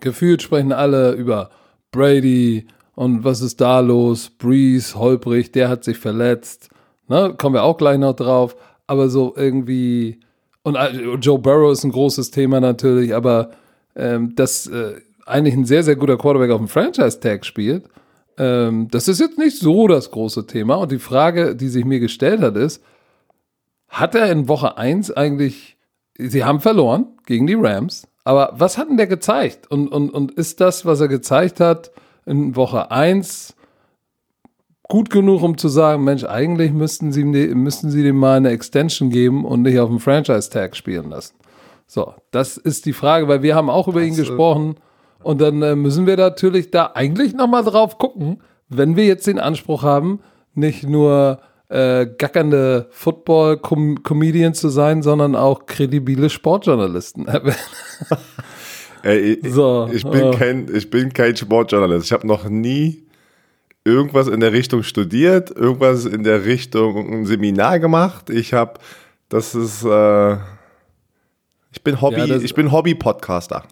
gefühlt 0.00 0.42
sprechen 0.42 0.72
alle 0.72 1.12
über 1.12 1.50
Brady 1.92 2.66
und 2.94 3.24
was 3.24 3.40
ist 3.40 3.60
da 3.60 3.80
los? 3.80 4.30
Breeze, 4.30 4.98
holprig, 4.98 5.52
der 5.52 5.68
hat 5.68 5.84
sich 5.84 5.98
verletzt. 5.98 6.70
Ne, 7.08 7.34
kommen 7.36 7.54
wir 7.54 7.62
auch 7.62 7.76
gleich 7.76 7.98
noch 7.98 8.14
drauf. 8.14 8.56
Aber 8.86 9.08
so 9.08 9.34
irgendwie, 9.36 10.20
und 10.62 10.76
äh, 10.76 11.14
Joe 11.16 11.38
Burrow 11.38 11.72
ist 11.72 11.84
ein 11.84 11.92
großes 11.92 12.30
Thema 12.30 12.60
natürlich, 12.60 13.14
aber 13.14 13.50
ähm, 13.94 14.34
dass 14.34 14.66
äh, 14.66 14.94
eigentlich 15.24 15.54
ein 15.54 15.64
sehr, 15.64 15.82
sehr 15.82 15.96
guter 15.96 16.16
Quarterback 16.16 16.50
auf 16.50 16.58
dem 16.58 16.68
Franchise-Tag 16.68 17.44
spielt, 17.44 17.84
ähm, 18.38 18.88
das 18.90 19.08
ist 19.08 19.20
jetzt 19.20 19.38
nicht 19.38 19.58
so 19.58 19.88
das 19.88 20.10
große 20.10 20.46
Thema. 20.46 20.76
Und 20.76 20.92
die 20.92 20.98
Frage, 20.98 21.56
die 21.56 21.68
sich 21.68 21.84
mir 21.84 22.00
gestellt 22.00 22.40
hat, 22.40 22.56
ist, 22.56 22.82
hat 23.88 24.14
er 24.14 24.30
in 24.30 24.48
Woche 24.48 24.76
1 24.76 25.12
eigentlich, 25.12 25.76
sie 26.18 26.44
haben 26.44 26.60
verloren 26.60 27.06
gegen 27.26 27.46
die 27.46 27.54
Rams, 27.54 28.08
aber 28.24 28.52
was 28.54 28.76
hat 28.76 28.88
denn 28.88 28.96
der 28.96 29.06
gezeigt? 29.06 29.70
Und, 29.70 29.88
und, 29.88 30.10
und 30.10 30.32
ist 30.32 30.60
das, 30.60 30.84
was 30.84 31.00
er 31.00 31.08
gezeigt 31.08 31.60
hat 31.60 31.92
in 32.24 32.56
Woche 32.56 32.90
1 32.90 33.54
gut 34.88 35.10
genug, 35.10 35.42
um 35.42 35.56
zu 35.58 35.68
sagen, 35.68 36.04
Mensch, 36.04 36.24
eigentlich 36.24 36.72
müssten 36.72 37.12
sie, 37.12 37.24
müssten 37.24 37.90
sie 37.90 38.02
dem 38.02 38.16
mal 38.16 38.36
eine 38.36 38.50
Extension 38.50 39.10
geben 39.10 39.44
und 39.44 39.62
nicht 39.62 39.78
auf 39.78 39.88
dem 39.88 40.00
Franchise-Tag 40.00 40.76
spielen 40.76 41.10
lassen? 41.10 41.34
So, 41.86 42.14
das 42.32 42.56
ist 42.56 42.86
die 42.86 42.92
Frage, 42.92 43.28
weil 43.28 43.42
wir 43.42 43.54
haben 43.54 43.70
auch 43.70 43.88
über 43.88 44.02
ihn 44.02 44.16
gesprochen 44.16 44.76
und 45.26 45.40
dann 45.40 45.60
äh, 45.60 45.74
müssen 45.74 46.06
wir 46.06 46.16
natürlich 46.16 46.70
da 46.70 46.92
eigentlich 46.94 47.34
nochmal 47.34 47.64
drauf 47.64 47.98
gucken, 47.98 48.40
wenn 48.68 48.94
wir 48.94 49.06
jetzt 49.06 49.26
den 49.26 49.40
Anspruch 49.40 49.82
haben, 49.82 50.20
nicht 50.54 50.88
nur 50.88 51.40
äh, 51.68 52.06
gackernde 52.06 52.86
Football-Comedians 52.90 54.60
zu 54.60 54.68
sein, 54.68 55.02
sondern 55.02 55.34
auch 55.34 55.66
kredibile 55.66 56.30
Sportjournalisten. 56.30 57.26
Ey, 59.02 59.32
ich, 59.32 59.52
So, 59.52 59.88
ich, 59.92 60.04
bin 60.04 60.26
äh. 60.26 60.36
kein, 60.36 60.68
ich 60.72 60.88
bin 60.90 61.12
kein 61.12 61.36
Sportjournalist. 61.36 62.06
Ich 62.06 62.12
habe 62.12 62.24
noch 62.24 62.48
nie 62.48 63.02
irgendwas 63.84 64.28
in 64.28 64.38
der 64.38 64.52
Richtung 64.52 64.84
studiert, 64.84 65.50
irgendwas 65.50 66.04
in 66.04 66.22
der 66.22 66.44
Richtung 66.44 67.12
ein 67.12 67.26
Seminar 67.26 67.80
gemacht. 67.80 68.30
Ich 68.30 68.54
habe, 68.54 68.74
das 69.28 69.56
ist, 69.56 69.84
äh, 69.84 70.36
ich 71.72 71.82
bin 71.82 72.00
Hobby, 72.00 72.24
Ja, 72.26 72.36
ich 72.36 72.54
bin 72.54 72.70
Hobby-Podcaster. 72.70 73.64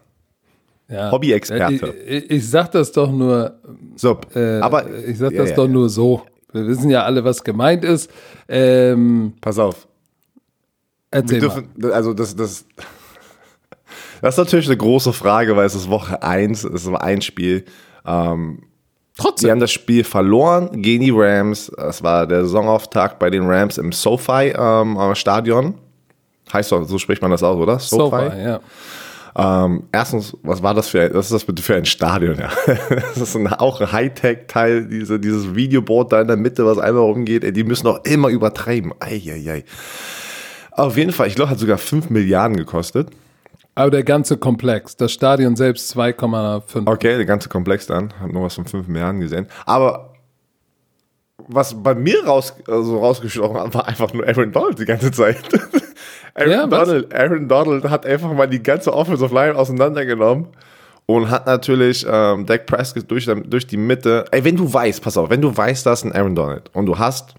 Ja. 0.89 1.11
Hobby-Experte. 1.11 1.95
Ich, 2.07 2.31
ich, 2.31 2.51
sag 2.51 2.73
das 2.73 2.93
doch 2.93 3.11
nur, 3.11 3.59
So, 3.97 4.19
äh, 4.35 4.61
aber 4.61 4.85
ich 5.07 5.19
sag 5.19 5.35
das 5.35 5.51
ja, 5.51 5.57
doch 5.57 5.67
ja. 5.67 5.73
nur 5.73 5.89
so. 5.89 6.23
Wir 6.53 6.67
wissen 6.67 6.91
ja 6.91 7.03
alle, 7.03 7.25
was 7.25 7.43
gemeint 7.43 7.85
ist. 7.85 8.11
Ähm, 8.49 9.35
Pass 9.41 9.59
auf. 9.59 9.89
erzähl 11.11 11.41
Wir 11.41 11.49
mal. 11.49 11.63
dürfen, 11.63 11.93
also 11.93 12.15
das, 12.15 12.37
das, 12.37 12.65
das 14.23 14.35
ist 14.35 14.39
natürlich 14.39 14.67
eine 14.67 14.77
große 14.77 15.13
Frage, 15.13 15.57
weil 15.57 15.67
es 15.67 15.75
ist 15.75 15.91
Woche 15.91 16.23
1, 16.23 16.65
es 16.65 16.91
war 16.91 17.03
ein 17.03 17.23
Spiel. 17.23 17.65
Ähm, 18.07 18.63
Trotzdem. 19.17 19.51
haben 19.51 19.61
das 19.61 19.73
Spiel 19.73 20.05
verloren 20.05 20.83
gegen 20.83 21.05
die 21.05 21.13
Rams. 21.15 21.69
Es 21.69 22.03
war 22.03 22.27
der 22.27 22.45
Saisonauftakt 22.45 23.19
bei 23.19 23.31
den 23.31 23.47
Rams 23.47 23.79
im 23.79 23.93
SoFi 23.93 24.55
ähm, 24.57 24.97
äh, 24.97 25.15
Stadion. 25.15 25.75
Heißt 26.53 26.73
doch, 26.73 26.85
so 26.85 26.99
spricht 26.99 27.23
man 27.23 27.31
das 27.31 27.43
aus, 27.43 27.57
oder? 27.57 27.79
So 27.79 28.11
far, 28.11 28.37
ja. 28.37 28.61
Ähm, 29.37 29.85
erstens, 29.91 30.37
was 30.43 30.63
war 30.63 30.75
das 30.75 30.89
für 30.89 31.03
ein, 31.03 31.15
was 31.15 31.27
ist 31.27 31.33
das 31.33 31.45
bitte 31.45 31.63
für 31.63 31.75
ein 31.75 31.85
Stadion? 31.85 32.39
Ja? 32.39 32.51
Das 32.89 33.17
ist 33.17 33.37
ein, 33.37 33.49
auch 33.49 33.81
ein 33.81 33.91
Hightech-Teil, 33.91 34.87
diese, 34.87 35.19
dieses 35.19 35.55
Videoboard 35.55 36.13
da 36.13 36.21
in 36.21 36.29
der 36.29 36.37
Mitte, 36.37 36.65
was 36.65 36.79
einmal 36.79 37.03
rumgeht. 37.03 37.43
Ey, 37.43 37.53
die 37.53 37.65
müssen 37.65 37.87
auch 37.89 38.05
immer 38.05 38.29
übertreiben. 38.29 38.93
Eieiei. 39.01 39.65
Auf 40.71 40.97
jeden 40.97 41.13
Fall, 41.13 41.29
ich 41.29 41.35
glaube, 41.35 41.51
hat 41.51 41.59
sogar 41.59 41.79
5 41.79 42.11
Milliarden 42.11 42.57
gekostet. 42.57 43.09
Aber 43.75 43.91
der 43.91 44.05
ganze 44.05 44.37
Komplex, 44.37 44.97
das 44.97 45.13
Stadion 45.13 45.57
selbst 45.57 45.97
2,5. 45.97 46.89
Okay, 46.89 47.17
der 47.17 47.25
ganze 47.25 47.49
Komplex 47.49 47.87
dann, 47.87 48.13
hat 48.21 48.33
nur 48.33 48.45
was 48.45 48.55
von 48.55 48.67
5 48.67 48.87
Milliarden 48.87 49.21
gesehen. 49.21 49.49
Aber 49.67 50.15
was 51.49 51.83
bei 51.83 51.95
mir 51.95 52.25
raus, 52.25 52.55
also 52.69 52.99
rausgestochen 52.99 53.59
hat, 53.59 53.75
war 53.75 53.89
einfach 53.89 54.13
nur 54.13 54.27
Aaron 54.27 54.53
Donald 54.53 54.79
die 54.79 54.85
ganze 54.85 55.11
Zeit. 55.11 55.39
Aaron, 56.35 56.51
Ja? 56.53 56.67
Donald, 56.67 57.15
Aaron 57.15 57.49
Donald 57.49 57.85
hat 57.85 58.07
einfach 58.07 58.33
mal 58.33 58.49
die 58.49 58.63
ganze 58.63 58.93
Offensive 58.93 59.33
Line 59.35 59.55
auseinandergenommen 59.57 60.47
und 61.07 61.31
hat 61.31 61.47
natürlich 61.47 62.05
ähm, 62.09 62.47
Dak 62.47 62.67
Prescott 62.67 63.11
durch, 63.11 63.27
durch 63.47 63.67
die 63.67 63.77
Mitte. 63.77 64.25
Ey, 64.31 64.43
wenn 64.45 64.57
du 64.57 64.73
weißt, 64.73 65.03
pass 65.03 65.17
auf, 65.17 65.31
wenn 65.31 65.41
du 65.43 65.57
weißt, 65.57 65.85
dass 65.87 66.05
ein 66.05 66.13
Aaron 66.13 66.35
Donald 66.35 66.71
und 66.73 66.87
du 66.87 66.99
hast 66.99 67.35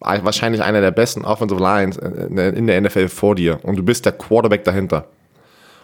wahrscheinlich 0.00 0.62
einer 0.62 0.80
der 0.82 0.90
besten 0.90 1.24
Offensive 1.24 1.60
Lines 1.62 1.96
in 1.96 2.36
der- 2.36 2.52
in 2.54 2.66
der 2.66 2.76
NFL 2.82 3.08
vor 3.08 3.34
dir 3.34 3.58
und 3.62 3.76
du 3.76 3.82
bist 3.82 4.04
der 4.04 4.12
Quarterback 4.12 4.62
dahinter 4.64 5.06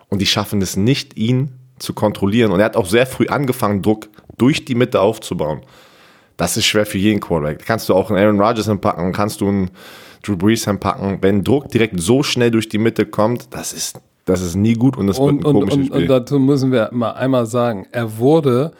und 0.09 0.20
die 0.20 0.26
schaffen 0.26 0.61
es 0.61 0.76
nicht, 0.76 1.16
ihn 1.16 1.53
zu 1.79 1.94
kontrollieren. 1.94 2.53
Und 2.53 2.61
er 2.61 2.66
hat 2.66 2.76
auch 2.76 2.85
sehr 2.87 3.07
früh 3.07 3.26
angefangen, 3.29 3.81
Druck 3.81 4.09
durch 4.37 4.64
die 4.66 4.74
Mitte 4.74 5.00
aufzubauen. 5.00 5.62
Das 6.37 6.57
ist 6.59 6.66
schwer 6.66 6.85
für 6.85 6.98
jeden 6.98 7.20
Quarterback. 7.20 7.64
Kannst 7.64 7.88
du 7.88 7.94
auch 7.94 8.11
einen 8.11 8.18
Aaron 8.18 8.40
Rodgers 8.40 8.66
hinpacken, 8.66 9.12
kannst 9.12 9.40
du 9.40 9.48
einen 9.48 9.70
Drew 10.22 10.37
Brees 10.37 10.64
hinpacken. 10.64 11.18
Wenn 11.20 11.44
Druck 11.44 11.68
direkt 11.68 12.00
so 12.00 12.22
schnell 12.22 12.50
durch 12.50 12.68
die 12.68 12.78
Mitte 12.78 13.06
kommt, 13.06 13.54
das 13.54 13.72
ist, 13.72 14.00
das 14.24 14.42
ist 14.42 14.54
nie 14.54 14.74
gut 14.74 14.96
und 14.96 15.06
das 15.06 15.18
Und, 15.18 15.37
wird 15.37 15.44
ein 15.44 15.46
und, 15.46 15.54
komisches 15.54 15.78
und, 15.78 15.87
Spiel. 15.87 16.02
und 16.02 16.09
dazu 16.09 16.38
müssen 16.38 16.72
wir 16.72 16.90
mal 16.92 17.12
einmal 17.12 17.46
sagen, 17.46 17.87
er 17.92 18.18
wurde, 18.18 18.72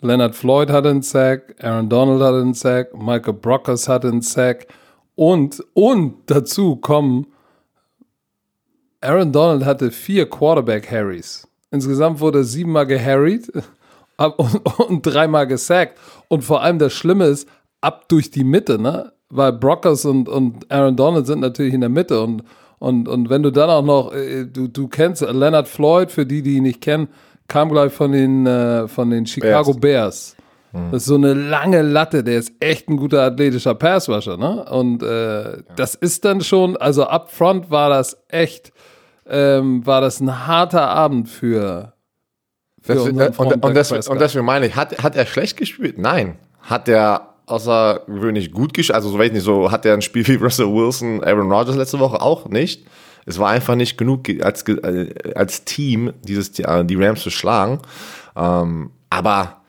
Leonard 0.00 0.34
Floyd 0.34 0.70
hatte 0.70 0.90
einen 0.90 1.02
Sack, 1.02 1.54
Aaron 1.60 1.88
Donald 1.88 2.22
hatte 2.22 2.40
einen 2.40 2.54
Sack, 2.54 2.94
Michael 2.96 3.34
Brockers 3.34 3.88
hatte 3.88 4.08
einen 4.08 4.22
Sack 4.22 4.68
und, 5.14 5.64
und 5.74 6.14
dazu 6.26 6.76
kommen, 6.76 7.26
Aaron 9.00 9.32
Donald 9.32 9.64
hatte 9.64 9.90
vier 9.90 10.28
Quarterback-Harrys. 10.28 11.46
Insgesamt 11.70 12.20
wurde 12.20 12.40
er 12.40 12.44
siebenmal 12.44 12.86
geharried 12.86 13.52
und, 14.16 14.80
und 14.80 15.02
dreimal 15.02 15.46
gesackt. 15.46 15.98
Und 16.28 16.42
vor 16.42 16.62
allem 16.62 16.78
das 16.78 16.92
Schlimme 16.92 17.26
ist, 17.26 17.48
ab 17.80 18.08
durch 18.08 18.30
die 18.30 18.44
Mitte, 18.44 18.78
ne? 18.78 19.12
Weil 19.28 19.52
Brockers 19.52 20.04
und, 20.04 20.28
und 20.28 20.70
Aaron 20.70 20.96
Donald 20.96 21.26
sind 21.26 21.40
natürlich 21.40 21.74
in 21.74 21.80
der 21.80 21.90
Mitte 21.90 22.20
und, 22.22 22.42
und, 22.78 23.08
und 23.08 23.30
wenn 23.30 23.42
du 23.42 23.50
dann 23.50 23.70
auch 23.70 23.82
noch, 23.82 24.12
äh, 24.12 24.44
du, 24.44 24.68
du 24.68 24.86
kennst 24.88 25.22
Leonard 25.22 25.66
Floyd, 25.66 26.10
für 26.10 26.26
die, 26.26 26.42
die 26.42 26.56
ihn 26.56 26.62
nicht 26.64 26.80
kennen, 26.80 27.08
kam 27.48 27.70
gleich 27.70 27.92
von 27.92 28.12
den, 28.12 28.46
äh, 28.46 28.86
von 28.88 29.10
den 29.10 29.26
Chicago 29.26 29.74
Bears. 29.74 30.36
Das 30.90 31.02
ist 31.02 31.06
so 31.06 31.14
eine 31.14 31.32
lange 31.32 31.80
Latte, 31.80 32.22
der 32.22 32.38
ist 32.38 32.52
echt 32.60 32.90
ein 32.90 32.98
guter 32.98 33.22
athletischer 33.22 33.74
Passwasher, 33.74 34.36
ne? 34.36 34.62
Und 34.64 35.02
äh, 35.02 35.62
das 35.74 35.94
ist 35.94 36.26
dann 36.26 36.42
schon, 36.42 36.76
also 36.76 37.04
up 37.04 37.30
front 37.30 37.70
war 37.70 37.88
das 37.88 38.18
echt, 38.28 38.72
ähm, 39.26 39.86
war 39.86 40.02
das 40.02 40.20
ein 40.20 40.46
harter 40.46 40.88
Abend 40.88 41.30
für, 41.30 41.94
für 42.82 42.94
Das, 42.94 43.04
unseren 43.04 43.32
äh, 43.32 43.36
und, 43.38 43.64
und, 43.64 43.72
Prescott. 43.72 44.06
und 44.06 44.20
deswegen 44.20 44.44
meine 44.44 44.66
ich, 44.66 44.76
hat, 44.76 45.02
hat 45.02 45.16
er 45.16 45.24
schlecht 45.24 45.56
gespielt? 45.56 45.96
Nein. 45.96 46.36
Hat 46.60 46.88
er 46.88 47.35
außergewöhnlich 47.46 48.52
gut 48.52 48.74
gespielt? 48.74 48.94
Also, 48.96 49.08
so 49.10 49.18
weiß 49.18 49.28
ich 49.28 49.32
nicht, 49.34 49.44
so 49.44 49.70
hat 49.70 49.84
er 49.86 49.94
ein 49.94 50.02
Spiel 50.02 50.26
wie 50.26 50.34
Russell 50.34 50.66
Wilson, 50.66 51.22
Aaron 51.24 51.50
Rodgers 51.50 51.76
letzte 51.76 51.98
Woche 51.98 52.20
auch 52.20 52.48
nicht. 52.48 52.84
Es 53.24 53.38
war 53.38 53.50
einfach 53.50 53.74
nicht 53.74 53.98
genug 53.98 54.24
ge- 54.24 54.42
als, 54.42 54.62
äh, 54.68 55.12
als 55.34 55.64
Team, 55.64 56.12
dieses, 56.22 56.58
äh, 56.58 56.84
die 56.84 56.94
Rams 56.96 57.22
zu 57.22 57.30
schlagen. 57.30 57.80
Ähm, 58.36 58.90
aber, 59.10 59.62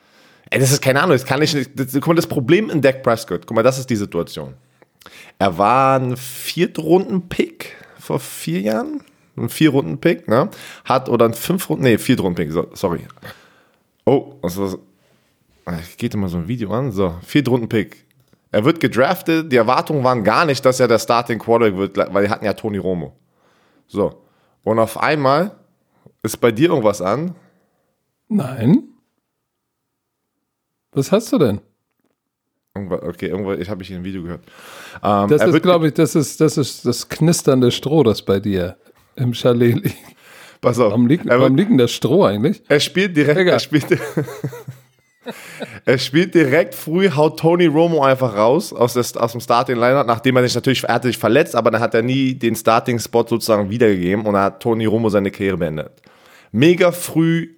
ey, 0.49 0.59
das 0.59 0.71
ist 0.71 0.81
keine 0.81 1.01
Ahnung, 1.01 1.13
das 1.13 1.25
kann 1.25 1.41
ich 1.41 1.53
nicht. 1.53 1.71
Das, 1.79 1.91
guck 1.93 2.07
mal, 2.07 2.15
das 2.15 2.27
Problem 2.27 2.69
in 2.69 2.81
Dak 2.81 3.01
Prescott, 3.03 3.47
guck 3.47 3.55
mal, 3.55 3.63
das 3.63 3.79
ist 3.79 3.89
die 3.89 3.95
Situation. 3.95 4.53
Er 5.39 5.57
war 5.57 5.99
ein 5.99 6.17
Viertrunden-Pick 6.17 7.75
vor 7.99 8.19
vier 8.19 8.61
Jahren. 8.61 9.01
Ein 9.39 9.49
Vier-Runden-Pick, 9.49 10.27
ne? 10.27 10.49
Hat, 10.83 11.09
oder 11.09 11.25
ein 11.25 11.33
Fünf-Runden, 11.35 11.83
nee, 11.83 11.99
Viertrunden-Pick, 11.99 12.51
so, 12.51 12.67
sorry. 12.73 13.01
Oh, 14.03 14.33
was 14.41 14.53
ist 14.57 14.59
das? 14.73 14.77
Geht 15.97 16.13
immer 16.13 16.29
so 16.29 16.37
ein 16.37 16.47
Video 16.47 16.71
an. 16.71 16.91
So, 16.91 17.15
Viertrunden-Pick. 17.23 18.05
Er 18.51 18.63
wird 18.65 18.79
gedraftet. 18.79 19.51
Die 19.51 19.57
Erwartungen 19.57 20.03
waren 20.03 20.23
gar 20.23 20.45
nicht, 20.45 20.63
dass 20.65 20.79
er 20.79 20.87
der 20.87 20.99
Starting 20.99 21.39
Quarterback 21.39 21.77
wird, 21.97 22.13
weil 22.13 22.25
die 22.25 22.29
hatten 22.29 22.45
ja 22.45 22.53
Tony 22.53 22.77
Romo. 22.77 23.13
So. 23.87 24.23
Und 24.63 24.79
auf 24.79 24.97
einmal 24.97 25.55
ist 26.23 26.37
bei 26.37 26.51
dir 26.51 26.69
irgendwas 26.69 27.01
an. 27.01 27.35
Nein. 28.29 28.83
Was 30.93 31.11
hast 31.11 31.31
du 31.33 31.37
denn? 31.37 31.61
Irgendwas- 32.75 33.01
Okay, 33.03 33.27
irgendwo, 33.27 33.53
ich 33.53 33.69
habe 33.69 33.83
ich 33.83 33.89
in 33.89 33.97
einem 33.97 34.05
Video 34.05 34.23
gehört. 34.23 34.45
Ähm, 35.03 35.27
Das 35.29 35.43
ist, 35.43 35.61
glaube 35.61 35.87
ich, 35.87 35.93
das 35.93 36.15
ist, 36.15 36.39
das 36.41 36.57
ist 36.57 36.85
das 36.85 37.07
knisternde 37.09 37.71
Stroh, 37.71 38.03
das 38.03 38.21
bei 38.21 38.39
dir 38.39 38.77
im 39.15 39.33
Chalet 39.33 39.75
liegt. 39.83 39.97
Pass 40.61 40.79
auf. 40.79 40.89
Warum 40.91 41.07
liegt, 41.07 41.25
warum 41.27 41.55
liegt 41.55 41.69
denn 41.71 41.77
das 41.77 41.91
Stroh 41.91 42.23
eigentlich? 42.25 42.63
er 42.67 42.79
spielt 42.79 43.15
direkt. 43.15 43.37
Egal. 43.39 43.53
Er 43.55 43.59
spielt, 43.59 43.85
er 45.85 45.97
spielt 45.97 46.35
direkt 46.35 46.75
früh, 46.75 47.09
haut 47.11 47.39
Tony 47.39 47.65
Romo 47.65 48.03
einfach 48.03 48.35
raus 48.35 48.73
aus, 48.73 48.93
des, 48.93 49.15
aus 49.17 49.33
dem 49.33 49.41
Starting 49.41 49.75
Lineup, 49.75 50.07
nachdem 50.07 50.35
er 50.37 50.43
sich 50.43 50.55
natürlich, 50.55 50.83
er 50.83 50.95
hatte 50.95 51.07
sich 51.07 51.17
verletzt, 51.17 51.55
aber 51.55 51.71
dann 51.71 51.81
hat 51.81 51.93
er 51.93 52.01
nie 52.01 52.33
den 52.33 52.55
Starting 52.55 52.99
Spot 52.99 53.25
sozusagen 53.27 53.69
wiedergegeben 53.69 54.25
und 54.25 54.33
dann 54.33 54.43
hat 54.43 54.61
Tony 54.61 54.85
Romo 54.85 55.09
seine 55.09 55.31
Karriere 55.31 55.57
beendet. 55.57 55.91
Mega 56.51 56.91
früh 56.91 57.49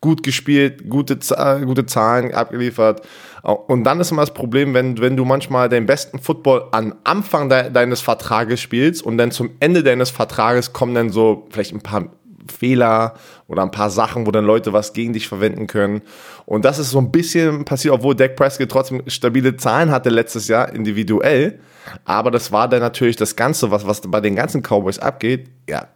gut 0.00 0.22
gespielt, 0.22 0.88
gute, 0.88 1.18
Za- 1.18 1.58
gute 1.58 1.86
Zahlen 1.86 2.32
abgeliefert. 2.32 3.02
Und 3.42 3.84
dann 3.84 4.00
ist 4.00 4.10
immer 4.10 4.22
das 4.22 4.34
Problem, 4.34 4.74
wenn, 4.74 5.00
wenn 5.00 5.16
du 5.16 5.24
manchmal 5.24 5.68
den 5.68 5.86
besten 5.86 6.18
Football 6.18 6.66
am 6.70 6.94
Anfang 7.04 7.48
de 7.48 7.70
deines 7.70 8.00
Vertrages 8.00 8.60
spielst 8.60 9.02
und 9.02 9.18
dann 9.18 9.30
zum 9.30 9.50
Ende 9.60 9.82
deines 9.82 10.10
Vertrages 10.10 10.72
kommen 10.72 10.94
dann 10.94 11.10
so 11.10 11.46
vielleicht 11.50 11.72
ein 11.72 11.80
paar 11.80 12.06
Fehler 12.52 13.14
oder 13.46 13.62
ein 13.62 13.70
paar 13.70 13.90
Sachen, 13.90 14.26
wo 14.26 14.30
dann 14.30 14.44
Leute 14.44 14.72
was 14.72 14.92
gegen 14.92 15.12
dich 15.12 15.28
verwenden 15.28 15.66
können. 15.66 16.02
Und 16.46 16.64
das 16.64 16.78
ist 16.78 16.90
so 16.90 16.98
ein 16.98 17.10
bisschen 17.10 17.64
passiert, 17.64 17.94
obwohl 17.94 18.14
Dak 18.14 18.36
Prescott 18.36 18.70
trotzdem 18.70 19.02
stabile 19.06 19.56
Zahlen 19.56 19.90
hatte 19.90 20.10
letztes 20.10 20.48
Jahr 20.48 20.72
individuell. 20.72 21.58
Aber 22.04 22.30
das 22.30 22.52
war 22.52 22.68
dann 22.68 22.80
natürlich 22.80 23.16
das 23.16 23.36
Ganze, 23.36 23.70
was, 23.70 23.86
was 23.86 24.00
bei 24.02 24.20
den 24.20 24.36
ganzen 24.36 24.62
Cowboys 24.62 24.98
abgeht, 24.98 25.48
ja, 25.68 25.88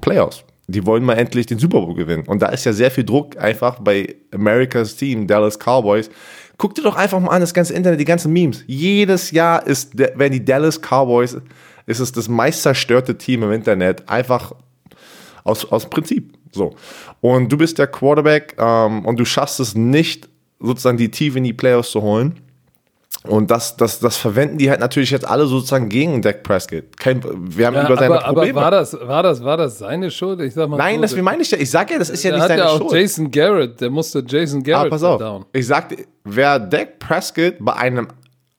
Playoffs. 0.00 0.44
Die 0.68 0.86
wollen 0.86 1.04
mal 1.04 1.14
endlich 1.14 1.46
den 1.46 1.58
Super 1.58 1.80
Bowl 1.80 1.94
gewinnen. 1.94 2.24
Und 2.26 2.40
da 2.40 2.48
ist 2.48 2.64
ja 2.64 2.72
sehr 2.72 2.90
viel 2.90 3.04
Druck 3.04 3.36
einfach 3.36 3.80
bei 3.80 4.14
Americas 4.32 4.96
Team, 4.96 5.26
Dallas 5.26 5.58
Cowboys. 5.58 6.08
Guck 6.56 6.76
dir 6.76 6.82
doch 6.82 6.96
einfach 6.96 7.18
mal 7.18 7.30
an, 7.30 7.40
das 7.40 7.54
ganze 7.54 7.74
Internet, 7.74 7.98
die 7.98 8.04
ganzen 8.04 8.32
Memes. 8.32 8.62
Jedes 8.66 9.32
Jahr 9.32 9.66
ist, 9.66 9.98
werden 9.98 10.32
die 10.32 10.44
Dallas 10.44 10.80
Cowboys, 10.80 11.36
ist 11.86 11.98
es 11.98 12.12
das 12.12 12.28
meist 12.28 12.62
zerstörte 12.62 13.18
Team 13.18 13.42
im 13.42 13.52
Internet. 13.52 14.08
Einfach 14.08 14.54
aus, 15.44 15.70
aus 15.70 15.88
Prinzip. 15.88 16.34
So. 16.52 16.74
Und 17.20 17.50
du 17.50 17.56
bist 17.56 17.78
der 17.78 17.86
Quarterback 17.86 18.56
ähm, 18.58 19.04
und 19.06 19.18
du 19.18 19.24
schaffst 19.24 19.60
es 19.60 19.74
nicht, 19.74 20.28
sozusagen 20.60 20.96
die 20.98 21.10
Tiefe 21.10 21.38
in 21.38 21.44
die 21.44 21.52
Playoffs 21.52 21.90
zu 21.90 22.02
holen. 22.02 22.40
Und 23.24 23.50
das, 23.52 23.76
das, 23.76 24.00
das 24.00 24.16
verwenden 24.16 24.58
die 24.58 24.68
halt 24.68 24.80
natürlich 24.80 25.10
jetzt 25.12 25.26
alle 25.28 25.46
sozusagen 25.46 25.88
gegen 25.88 26.22
Dak 26.22 26.42
Prescott. 26.42 26.96
Kein, 26.96 27.22
wir 27.22 27.66
haben 27.66 27.74
Ja, 27.74 27.86
über 27.86 27.96
seine 27.96 28.14
aber, 28.16 28.24
aber 28.24 28.34
Probleme. 28.40 28.60
war, 28.60 28.70
das, 28.72 28.94
war, 29.00 29.22
das, 29.22 29.44
war 29.44 29.56
das 29.56 29.78
seine 29.78 30.10
Schuld? 30.10 30.40
Ich 30.40 30.54
sag 30.54 30.68
mal 30.68 30.76
Nein, 30.76 30.96
so, 30.96 31.02
das 31.02 31.16
meine 31.16 31.42
ich 31.42 31.50
ja. 31.50 31.58
Ich 31.58 31.70
sag 31.70 31.90
ja, 31.92 31.98
das 31.98 32.10
ist 32.10 32.22
ja 32.24 32.32
nicht 32.32 32.46
seine 32.48 32.62
ja 32.62 32.68
auch 32.70 32.78
Schuld. 32.78 32.92
Jason 32.92 33.30
Garrett, 33.30 33.80
der 33.80 33.90
musste 33.90 34.24
Jason 34.26 34.62
Garrett 34.62 34.80
Aber 34.80 34.90
pass 34.90 35.04
auf, 35.04 35.20
down. 35.20 35.44
ich 35.52 35.66
sagte, 35.66 35.98
wäre 36.24 36.68
Dak 36.68 36.98
Prescott 36.98 37.54
bei 37.60 37.74
einem 37.74 38.08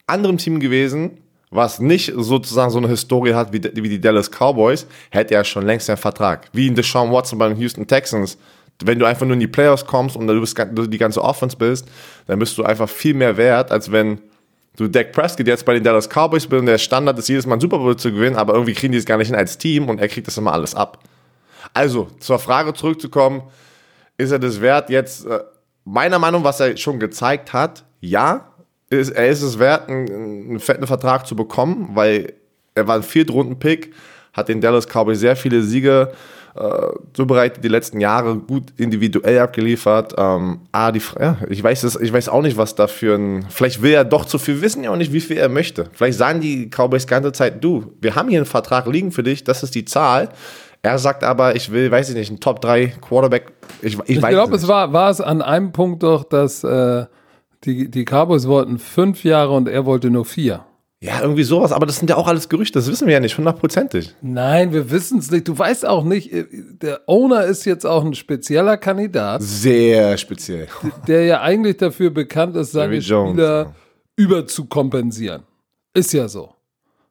anderen 0.07 0.37
Team 0.37 0.59
gewesen, 0.61 1.17
was 1.55 1.79
nicht 1.79 2.11
sozusagen 2.15 2.71
so 2.71 2.77
eine 2.77 2.87
Historie 2.87 3.33
hat 3.33 3.53
wie, 3.53 3.59
die- 3.59 3.75
wie 3.83 3.89
die 3.89 4.01
Dallas 4.01 4.29
Cowboys, 4.29 4.85
hätte 5.11 5.35
er 5.35 5.43
schon 5.43 5.65
längst 5.65 5.89
einen 5.89 5.97
Vertrag. 5.97 6.47
Wie 6.53 6.67
in 6.67 6.75
Deshaun 6.75 7.11
Watson 7.11 7.37
bei 7.39 7.47
den 7.49 7.57
Houston 7.57 7.85
Texans. 7.87 8.37
Wenn 8.83 8.97
du 8.99 9.05
einfach 9.05 9.25
nur 9.25 9.35
in 9.35 9.39
die 9.39 9.47
Playoffs 9.47 9.85
kommst 9.85 10.15
und 10.15 10.27
du 10.27 10.39
bist, 10.39 10.57
du 10.73 10.87
die 10.87 10.97
ganze 10.97 11.21
Offense 11.23 11.55
bist, 11.55 11.87
dann 12.27 12.39
bist 12.39 12.57
du 12.57 12.63
einfach 12.63 12.89
viel 12.89 13.13
mehr 13.13 13.37
wert, 13.37 13.71
als 13.71 13.91
wenn 13.91 14.19
du 14.75 14.87
Dak 14.87 15.11
Prescott 15.11 15.47
jetzt 15.47 15.63
bei 15.65 15.75
den 15.75 15.83
Dallas 15.83 16.09
Cowboys 16.09 16.47
bist 16.47 16.59
und 16.59 16.65
der 16.65 16.79
Standard 16.79 17.17
ist, 17.19 17.29
jedes 17.29 17.45
Mal 17.45 17.53
einen 17.53 17.61
Super 17.61 17.77
Bowl 17.77 17.95
zu 17.95 18.11
gewinnen, 18.11 18.35
aber 18.35 18.53
irgendwie 18.53 18.73
kriegen 18.73 18.91
die 18.91 18.97
es 18.97 19.05
gar 19.05 19.17
nicht 19.17 19.27
hin 19.27 19.35
als 19.35 19.57
Team 19.59 19.87
und 19.89 19.99
er 19.99 20.07
kriegt 20.07 20.25
das 20.27 20.37
immer 20.37 20.51
alles 20.51 20.73
ab. 20.73 20.97
Also, 21.73 22.07
zur 22.19 22.39
Frage 22.39 22.73
zurückzukommen, 22.73 23.43
ist 24.17 24.31
er 24.31 24.39
das 24.39 24.59
wert 24.59 24.89
jetzt, 24.89 25.25
äh, 25.27 25.39
meiner 25.85 26.17
Meinung, 26.19 26.43
was 26.43 26.59
er 26.59 26.75
schon 26.75 26.99
gezeigt 26.99 27.53
hat, 27.53 27.83
ja, 28.01 28.52
ist, 28.99 29.11
er 29.11 29.29
ist 29.29 29.41
es 29.41 29.59
wert, 29.59 29.89
einen, 29.89 30.49
einen 30.49 30.59
fetten 30.59 30.87
Vertrag 30.87 31.27
zu 31.27 31.35
bekommen, 31.35 31.89
weil 31.93 32.33
er 32.75 32.87
war 32.87 32.95
ein 32.95 33.03
Viertrunden-Pick, 33.03 33.93
hat 34.33 34.49
den 34.49 34.61
Dallas 34.61 34.87
Cowboys 34.87 35.19
sehr 35.19 35.35
viele 35.35 35.61
Siege 35.61 36.11
äh, 36.55 36.87
zubereitet, 37.13 37.63
die 37.63 37.67
letzten 37.67 37.99
Jahre 37.99 38.35
gut 38.37 38.73
individuell 38.77 39.39
abgeliefert. 39.39 40.13
Ähm, 40.17 40.59
ah, 40.71 40.91
die, 40.91 41.01
ja, 41.19 41.37
ich, 41.49 41.63
weiß 41.63 41.83
es, 41.83 41.95
ich 41.95 42.13
weiß 42.13 42.29
auch 42.29 42.41
nicht, 42.41 42.57
was 42.57 42.75
da 42.75 42.87
für 42.87 43.15
ein. 43.15 43.45
Vielleicht 43.49 43.81
will 43.81 43.93
er 43.93 44.05
doch 44.05 44.25
zu 44.25 44.37
viel 44.37 44.61
wissen, 44.61 44.83
ja 44.83 44.91
auch 44.91 44.95
nicht, 44.95 45.13
wie 45.13 45.21
viel 45.21 45.37
er 45.37 45.49
möchte. 45.49 45.89
Vielleicht 45.93 46.17
sagen 46.17 46.41
die 46.41 46.69
Cowboys 46.69 47.07
ganze 47.07 47.31
Zeit, 47.31 47.63
du, 47.63 47.93
wir 48.01 48.15
haben 48.15 48.29
hier 48.29 48.39
einen 48.39 48.45
Vertrag 48.45 48.87
liegen 48.87 49.11
für 49.11 49.23
dich, 49.23 49.43
das 49.43 49.63
ist 49.63 49.75
die 49.75 49.85
Zahl. 49.85 50.29
Er 50.83 50.99
sagt 50.99 51.23
aber, 51.23 51.55
ich 51.55 51.71
will, 51.71 51.89
weiß 51.89 52.09
ich 52.09 52.15
nicht, 52.15 52.29
einen 52.29 52.41
Top 52.41 52.59
3 52.59 52.87
Quarterback. 53.01 53.53
Ich, 53.81 53.97
ich, 54.05 54.17
ich 54.17 54.19
glaube, 54.19 54.55
es 54.55 54.67
war, 54.67 54.91
war 54.91 55.09
es 55.09 55.21
an 55.21 55.41
einem 55.41 55.71
Punkt 55.71 56.03
doch, 56.03 56.25
dass 56.25 56.63
äh, 56.63 57.05
die, 57.65 57.89
die 57.89 58.05
Cowboys 58.05 58.47
wollten 58.47 58.79
fünf 58.79 59.23
Jahre 59.23 59.53
und 59.53 59.67
er 59.67 59.85
wollte 59.85 60.09
nur 60.09 60.25
vier. 60.25 60.65
Ja, 61.03 61.19
irgendwie 61.21 61.43
sowas, 61.43 61.73
aber 61.73 61.85
das 61.85 61.97
sind 61.97 62.09
ja 62.09 62.15
auch 62.15 62.29
alles 62.29 62.47
Gerüchte, 62.47 62.79
das 62.79 62.89
wissen 62.89 63.07
wir 63.07 63.13
ja 63.13 63.19
nicht 63.19 63.37
hundertprozentig. 63.37 64.15
Nein, 64.21 64.71
wir 64.71 64.89
wissen 64.89 65.19
es 65.19 65.29
nicht. 65.31 65.49
Du 65.49 65.57
weißt 65.57 65.85
auch 65.85 66.05
nicht, 66.05 66.31
äh, 66.31 66.45
der 66.81 67.01
Owner 67.07 67.43
ist 67.43 67.65
jetzt 67.65 67.85
auch 67.85 68.05
ein 68.05 68.13
spezieller 68.13 68.77
Kandidat. 68.77 69.41
Sehr 69.41 70.17
speziell. 70.17 70.69
Der 71.07 71.25
ja 71.25 71.41
eigentlich 71.41 71.75
dafür 71.75 72.09
bekannt 72.09 72.55
ist, 72.55 72.71
seine 72.71 73.01
Spieler 73.01 73.75
überzukompensieren. 74.15 75.43
Ist 75.93 76.13
ja 76.13 76.29
so. 76.29 76.53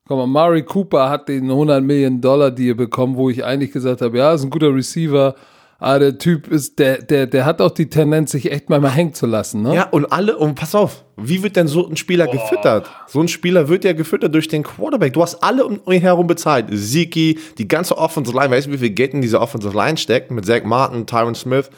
Guck 0.09 0.17
mal, 0.17 0.27
Mari 0.27 0.63
Cooper 0.63 1.11
hat 1.11 1.29
den 1.29 1.51
100 1.51 1.83
Millionen 1.83 2.23
Dollar 2.23 2.51
Deal 2.51 2.75
bekommen, 2.75 3.17
wo 3.17 3.29
ich 3.29 3.45
eigentlich 3.45 3.73
gesagt 3.73 4.01
habe, 4.01 4.17
ja, 4.17 4.33
ist 4.33 4.43
ein 4.43 4.51
guter 4.51 4.75
Receiver, 4.75 5.35
Ah, 5.83 5.99
der 5.99 6.17
Typ 6.17 6.47
ist, 6.47 6.79
der, 6.79 6.99
der, 6.99 7.27
der 7.27 7.45
hat 7.45 7.61
auch 7.61 7.73
die 7.73 7.91
Tendenz, 7.91 8.31
sich 8.31 8.53
echt 8.53 8.71
mal, 8.71 8.79
mal 8.79 8.93
hängen 8.93 9.15
zu 9.15 9.27
lassen, 9.27 9.63
ne? 9.63 9.75
Ja, 9.75 9.89
und 9.91 10.13
alle, 10.13 10.37
und 10.37 10.55
pass 10.55 10.77
auf, 10.77 11.05
wie 11.17 11.43
wird 11.43 11.57
denn 11.57 11.67
so 11.67 11.89
ein 11.89 11.97
Spieler 11.97 12.27
Boah. 12.27 12.35
gefüttert? 12.35 12.89
So 13.09 13.21
ein 13.21 13.27
Spieler 13.27 13.69
wird 13.69 13.83
ja 13.83 13.93
gefüttert 13.93 14.33
durch 14.33 14.47
den 14.47 14.63
Quarterback. 14.63 15.13
Du 15.13 15.23
hast 15.23 15.43
alle 15.43 15.67
um 15.67 15.81
ihn 15.91 16.01
herum 16.01 16.29
bezahlt. 16.29 16.67
Ziki, 16.73 17.41
die 17.59 17.67
ganze 17.67 17.99
Offensive 17.99 18.39
Line, 18.39 18.55
weißt 18.55 18.69
du, 18.69 18.73
wie 18.73 18.79
viel 18.79 18.91
Geld 18.91 19.13
in 19.13 19.23
diese 19.23 19.41
Offensive 19.41 19.77
Line 19.77 19.97
steckt? 19.97 20.31
Mit 20.31 20.47
Zach 20.47 20.63
Martin, 20.63 21.05
Tyron 21.05 21.35
Smith 21.35 21.69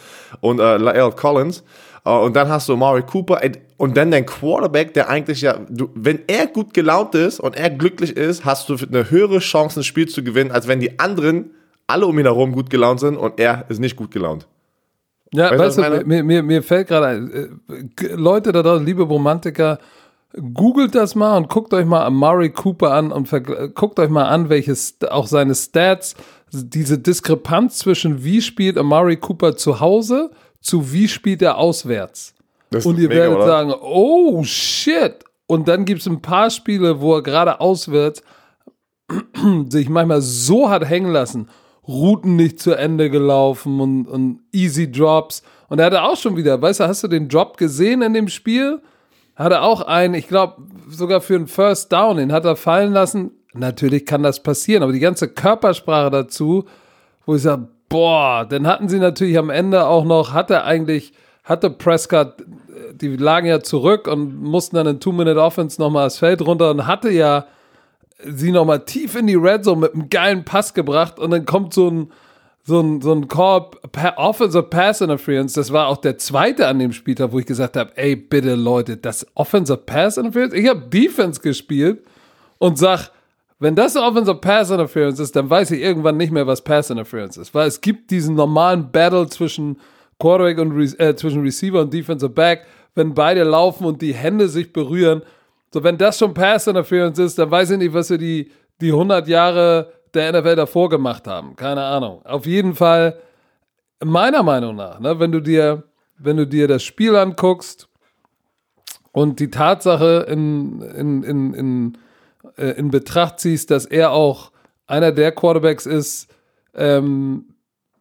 und 0.43 0.61
äh, 0.61 0.77
Lael 0.77 1.11
Collins. 1.13 1.65
Uh, 2.07 2.19
und 2.19 2.37
dann 2.37 2.51
hast 2.51 2.69
du 2.69 2.77
Mari 2.77 3.03
Cooper 3.03 3.41
und 3.79 3.97
dann 3.97 4.11
dein 4.11 4.27
Quarterback, 4.27 4.93
der 4.93 5.09
eigentlich 5.09 5.41
ja, 5.41 5.59
du, 5.71 5.89
wenn 5.95 6.19
er 6.27 6.47
gut 6.47 6.75
gelaunt 6.75 7.15
ist 7.15 7.41
und 7.41 7.57
er 7.57 7.71
glücklich 7.71 8.15
ist, 8.15 8.45
hast 8.45 8.69
du 8.69 8.77
eine 8.77 9.11
höhere 9.11 9.39
Chance, 9.39 9.81
ein 9.81 9.85
Spiel 9.85 10.07
zu 10.07 10.23
gewinnen, 10.23 10.51
als 10.51 10.69
wenn 10.69 10.81
die 10.81 10.99
anderen 10.99 11.53
alle 11.87 12.07
um 12.07 12.19
ihn 12.19 12.25
herum 12.25 12.53
gut 12.53 12.71
gelaunt 12.71 13.01
sind 13.01 13.17
und 13.17 13.39
er 13.39 13.67
ist 13.69 13.81
nicht 13.81 13.97
gut 13.97 14.11
gelaunt. 14.11 14.47
Ja, 15.33 15.51
weißt, 15.51 15.79
weißt 15.79 16.03
du, 16.03 16.07
mir, 16.07 16.23
mir, 16.23 16.43
mir 16.43 16.63
fällt 16.63 16.89
gerade 16.89 17.07
ein, 17.07 17.61
äh, 17.69 18.15
Leute 18.15 18.53
da 18.53 18.63
draußen, 18.63 18.87
liebe 18.87 19.03
Romantiker, 19.03 19.79
googelt 20.55 20.95
das 20.95 21.15
mal 21.15 21.37
und 21.37 21.49
guckt 21.49 21.75
euch 21.75 21.87
mal 21.87 22.05
Amari 22.05 22.51
Cooper 22.51 22.93
an 22.93 23.13
und 23.13 23.29
guckt 23.75 23.99
euch 23.99 24.11
mal 24.11 24.27
an, 24.27 24.49
welches 24.49 24.97
auch 25.11 25.27
seine 25.27 25.55
Stats, 25.55 26.15
diese 26.53 26.99
Diskrepanz 26.99 27.79
zwischen 27.79 28.23
wie 28.25 28.41
spielt 28.41 28.79
Amari 28.79 29.17
Cooper 29.17 29.57
zu 29.57 29.81
Hause 29.81 30.31
zu 30.61 30.93
wie 30.93 31.09
spielt 31.09 31.43
er 31.43 31.59
auswärts. 31.59 32.35
und 32.71 32.99
ihr 32.99 33.09
mega, 33.09 33.23
werdet 33.23 33.37
oder? 33.37 33.47
sagen, 33.47 33.75
oh 33.81 34.43
shit. 34.45 35.17
Und 35.47 35.69
dann 35.69 35.85
gibt 35.85 36.01
es 36.01 36.07
ein 36.07 36.23
paar 36.23 36.49
Spiele, 36.49 37.01
wo 37.01 37.17
er 37.17 37.23
gerade 37.23 37.61
auswärts 37.61 38.23
sich 39.69 39.89
manchmal 39.89 40.23
so 40.23 40.71
hat 40.71 40.89
hängen 40.89 41.13
lassen 41.13 41.49
Routen 41.87 42.37
nicht 42.37 42.61
zu 42.61 42.73
Ende 42.73 43.11
gelaufen 43.11 43.81
und, 43.81 44.07
und 44.07 44.41
Easy 44.53 44.91
Drops. 44.91 45.43
Und 45.69 45.79
er 45.79 45.87
hatte 45.87 46.03
auch 46.03 46.17
schon 46.17 46.37
wieder, 46.37 46.61
weißt 46.61 46.81
du, 46.81 46.85
hast 46.85 47.03
du 47.03 47.09
den 47.09 47.29
Drop 47.29 47.57
gesehen 47.57 48.03
in 48.03 48.15
dem 48.15 48.29
Spiel? 48.29 48.81
Hat 49.37 49.53
er 49.53 49.63
auch 49.63 49.83
einen, 49.83 50.15
ich 50.15 50.29
glaube, 50.29 50.63
sogar 50.89 51.21
für 51.21 51.35
einen 51.35 51.47
First 51.47 51.93
Down, 51.93 52.17
den 52.17 52.33
hat 52.33 52.45
er 52.45 52.57
fallen 52.57 52.93
lassen. 52.93 53.33
Natürlich 53.53 54.07
kann 54.07 54.23
das 54.23 54.43
passieren, 54.43 54.83
aber 54.83 54.93
die 54.93 55.01
ganze 55.01 55.29
Körpersprache 55.29 56.11
dazu, 56.11 56.65
wo 57.27 57.35
ich 57.35 57.43
sage, 57.43 57.69
boah, 57.89 58.47
dann 58.49 58.67
hatten 58.67 58.89
sie 58.89 58.99
natürlich 58.99 59.39
am 59.39 59.51
Ende 59.51 59.87
auch 59.87 60.05
noch, 60.05 60.33
hatte 60.33 60.65
eigentlich, 60.65 61.13
hatte 61.45 61.71
Prescott, 61.71 62.45
die 62.95 63.17
lagen 63.17 63.47
ja 63.47 63.61
zurück 63.61 64.09
und 64.09 64.43
mussten 64.43 64.77
dann 64.77 64.87
in 64.87 65.01
Two-Minute-Offense 65.01 65.81
nochmal 65.81 66.07
das 66.07 66.19
Feld 66.19 66.43
runter 66.43 66.71
und 66.71 66.87
hatte 66.87 67.11
ja 67.11 67.47
sie 68.27 68.53
nochmal 68.53 68.85
tief 68.85 69.17
in 69.17 69.27
die 69.27 69.35
Red 69.35 69.65
Zone 69.65 69.81
mit 69.83 69.95
einem 69.95 70.09
geilen 70.09 70.45
Pass 70.45 70.75
gebracht 70.75 71.19
und 71.19 71.31
dann 71.31 71.45
kommt 71.45 71.75
so 71.75 71.91
ein, 71.91 72.13
so 72.63 72.81
ein, 72.81 73.01
so 73.01 73.13
ein 73.13 73.29
Call, 73.29 73.71
Offensive 74.17 74.65
Pass 74.65 75.01
Interference. 75.01 75.53
Das 75.53 75.73
war 75.73 75.89
auch 75.89 75.99
der 75.99 76.19
zweite 76.19 76.67
an 76.67 76.79
dem 76.79 76.93
Spieltag, 76.93 77.33
wo 77.33 77.39
ich 77.39 77.47
gesagt 77.47 77.77
habe, 77.77 77.97
ey, 77.97 78.17
bitte 78.17 78.55
Leute, 78.55 78.97
das 78.97 79.27
Offensive 79.35 79.79
Pass 79.79 80.17
Interference? 80.17 80.55
Ich 80.55 80.69
habe 80.69 80.81
Defense 80.89 81.41
gespielt 81.41 82.05
und 82.59 82.79
sag, 82.79 83.11
wenn 83.61 83.75
das 83.75 83.97
Offensive 83.97 84.39
Pass 84.39 84.71
Interference 84.71 85.21
ist, 85.21 85.37
dann 85.37 85.49
weiß 85.49 85.71
ich 85.71 85.81
irgendwann 85.81 86.17
nicht 86.17 86.33
mehr, 86.33 86.47
was 86.47 86.63
Pass 86.63 86.91
Interference 86.91 87.37
ist. 87.37 87.55
Weil 87.55 87.69
es 87.69 87.81
gibt 87.81 88.11
diesen 88.11 88.35
normalen 88.35 88.91
Battle 88.91 89.27
zwischen 89.29 89.79
Quarterback 90.19 90.59
und 90.59 91.01
äh, 91.01 91.17
zwischen 91.17 91.43
Receiver 91.43 91.81
und 91.81 91.93
Defensive 91.93 92.31
Back, 92.31 92.67
wenn 92.95 93.15
beide 93.15 93.43
laufen 93.43 93.85
und 93.85 94.03
die 94.03 94.15
Hände 94.15 94.49
sich 94.49 94.73
berühren 94.73 95.23
so, 95.75 95.83
wenn 95.83 95.99
das 95.99 96.21
schon 96.21 96.33
Pass 96.35 96.69
Interference 96.69 97.19
ist, 97.19 97.37
dann 97.37 97.51
weiß 97.51 97.71
ich 97.71 97.79
nicht, 97.79 97.93
was 97.93 98.09
wir 98.09 98.17
die, 98.17 98.49
die 98.81 98.93
100 98.93 99.27
Jahre 99.27 99.93
der 100.15 100.31
NFL 100.31 100.55
davor 100.55 100.89
gemacht 100.89 101.27
haben. 101.27 101.57
Keine 101.57 101.83
Ahnung. 101.83 102.25
Auf 102.25 102.47
jeden 102.47 102.77
Fall, 102.77 103.19
meiner 103.99 104.45
Meinung 104.45 104.77
nach, 104.77 105.01
ne, 105.01 105.19
wenn 105.19 105.33
du 105.33 105.41
dir, 105.41 105.83
wenn 106.17 106.37
du 106.37 106.47
dir 106.47 106.69
das 106.69 106.85
Spiel 106.85 107.17
anguckst 107.17 107.89
und 109.11 109.41
die 109.41 109.51
Tatsache 109.51 110.25
in, 110.29 110.81
in, 110.81 111.25
in, 111.25 111.55
in, 111.55 111.99
äh, 112.57 112.79
in 112.79 112.93
Betracht 112.93 113.41
ziehst, 113.41 113.73
dass 113.73 113.85
er 113.85 114.13
auch 114.13 114.53
einer 114.87 115.11
der 115.11 115.33
Quarterbacks 115.33 115.87
ist, 115.87 116.33
ähm, 116.77 117.47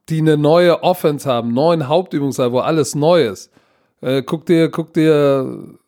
die 0.09 0.19
eine 0.19 0.37
neue 0.37 0.83
Offense 0.83 1.27
haben, 1.27 1.55
neuen 1.55 1.87
Hauptübungssaal, 1.87 2.51
wo 2.51 2.59
alles 2.59 2.93
neu 2.93 3.25
ist. 3.25 3.51
Äh, 4.01 4.21
guck 4.21 4.45
dir, 4.45 4.69
guck 4.69 4.93
dir 4.93 5.79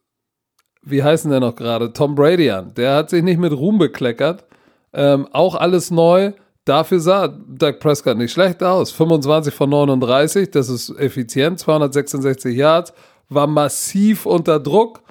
wie 0.86 1.04
heißen 1.04 1.32
der 1.32 1.40
noch 1.40 1.56
gerade? 1.56 1.92
Tom 1.92 2.16
Brady 2.16 2.50
an. 2.50 2.74
Der 2.76 2.96
hat 2.96 3.10
sich 3.10 3.24
nicht 3.24 3.40
mit 3.40 3.52
Ruhm 3.52 3.78
bekleckert. 3.78 4.46
Ähm, 4.94 5.28
auch 5.32 5.56
alles 5.56 5.92
neu. 5.92 6.32
Dafür 6.64 7.00
sah 7.00 7.28
Doug 7.28 7.80
Prescott 7.80 8.18
nicht 8.18 8.32
schlecht 8.32 8.64
aus. 8.64 8.92
25 8.92 9.54
von 9.54 9.70
39, 9.70 10.50
das 10.50 10.70
ist 10.70 10.90
effizient, 10.98 11.60
266 11.60 12.56
Yards, 12.56 12.94
war 13.30 13.46
massiv 13.46 14.26
unter 14.26 14.60
Druck. 14.60 15.02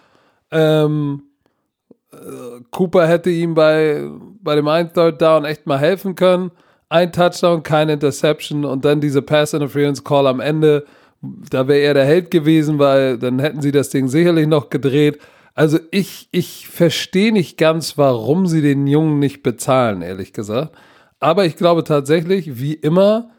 Ähm, 0.51 1.23
äh, 2.13 2.61
Cooper 2.71 3.07
hätte 3.07 3.31
ihm 3.31 3.55
bei, 3.55 4.09
bei 4.43 4.57
dem 4.57 4.67
einen 4.67 4.93
Third 4.93 5.23
Down 5.23 5.45
echt 5.45 5.67
mal 5.67 5.79
helfen 5.79 6.17
können. 6.17 6.51
Ein 6.89 7.13
Touchdown, 7.13 7.63
keine 7.63 7.95
Interception 7.95 8.65
und 8.65 8.85
dann 8.85 9.01
diese 9.01 9.23
Pass 9.23 9.53
Interference 9.53 10.03
Call 10.03 10.27
am 10.27 10.41
Ende. 10.41 10.85
Da 11.51 11.67
wäre 11.69 11.81
er 11.81 11.95
der 11.95 12.05
Held 12.05 12.31
gewesen, 12.31 12.79
weil 12.79 13.19
dann 13.19 13.39
hätten 13.39 13.63
sie 13.63 13.73
das 13.73 13.91
Ding 13.91 14.09
sicherlich 14.09 14.47
noch 14.47 14.71
gedreht. 14.71 15.19
Also 15.55 15.79
ich, 15.93 16.29
ich 16.33 16.69
verstehe 16.69 17.33
nicht 17.33 17.57
ganz, 17.57 17.97
warum 17.97 18.47
sie 18.47 18.61
den 18.61 18.87
Jungen 18.88 19.21
nicht 19.21 19.43
bezahlen, 19.43 20.03
ehrlich 20.03 20.33
gesagt. 20.33 20.77
Aber 21.21 21.47
ich 21.47 21.57
glaube 21.57 21.85
tatsächlich, 21.85 22.59
wie 22.61 22.75
immer, 22.75 23.31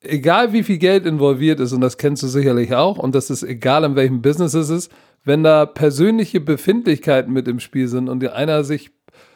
egal 0.00 0.54
wie 0.54 0.62
viel 0.62 0.78
Geld 0.78 1.04
involviert 1.04 1.60
ist, 1.60 1.72
und 1.72 1.82
das 1.82 1.98
kennst 1.98 2.22
du 2.22 2.26
sicherlich 2.26 2.74
auch, 2.74 2.98
und 2.98 3.14
das 3.14 3.28
ist 3.28 3.42
egal, 3.42 3.84
in 3.84 3.96
welchem 3.96 4.22
Business 4.22 4.54
es 4.54 4.70
ist, 4.70 4.90
wenn 5.24 5.42
da 5.42 5.66
persönliche 5.66 6.40
Befindlichkeiten 6.40 7.32
mit 7.32 7.46
im 7.48 7.60
Spiel 7.60 7.86
sind 7.86 8.08
und 8.08 8.26
einer 8.26 8.64
sich, 8.64 8.90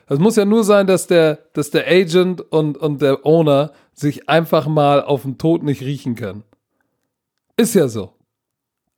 es 0.09 0.19
muss 0.19 0.37
ja 0.37 0.47
nur 0.47 0.65
sein, 0.65 0.87
dass 0.87 1.07
der, 1.07 1.39
dass 1.53 1.71
der 1.71 1.87
Agent 1.87 2.41
und, 2.41 2.79
und 2.79 3.03
der 3.03 3.27
Owner 3.27 3.73
sich 3.93 4.29
einfach 4.31 4.67
mal 4.67 5.03
auf 5.03 5.23
den 5.23 5.37
Tod 5.37 5.63
nicht 5.63 5.83
riechen 5.83 6.15
können. 6.15 6.45
Ist 7.59 7.75
ja 7.75 7.89
so 7.89 8.15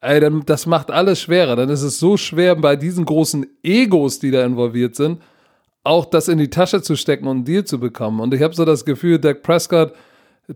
ey, 0.04 0.20
dann, 0.20 0.42
das 0.44 0.66
macht 0.66 0.90
alles 0.90 1.20
schwerer. 1.20 1.56
Dann 1.56 1.70
ist 1.70 1.82
es 1.82 1.98
so 1.98 2.16
schwer, 2.16 2.54
bei 2.54 2.76
diesen 2.76 3.04
großen 3.04 3.46
Egos, 3.62 4.18
die 4.18 4.30
da 4.30 4.44
involviert 4.44 4.94
sind, 4.94 5.20
auch 5.82 6.04
das 6.04 6.28
in 6.28 6.38
die 6.38 6.50
Tasche 6.50 6.82
zu 6.82 6.96
stecken 6.96 7.26
und 7.26 7.36
einen 7.36 7.44
Deal 7.44 7.64
zu 7.64 7.80
bekommen. 7.80 8.20
Und 8.20 8.34
ich 8.34 8.42
habe 8.42 8.54
so 8.54 8.64
das 8.64 8.84
Gefühl, 8.84 9.18
Dak 9.18 9.42
Prescott 9.42 9.92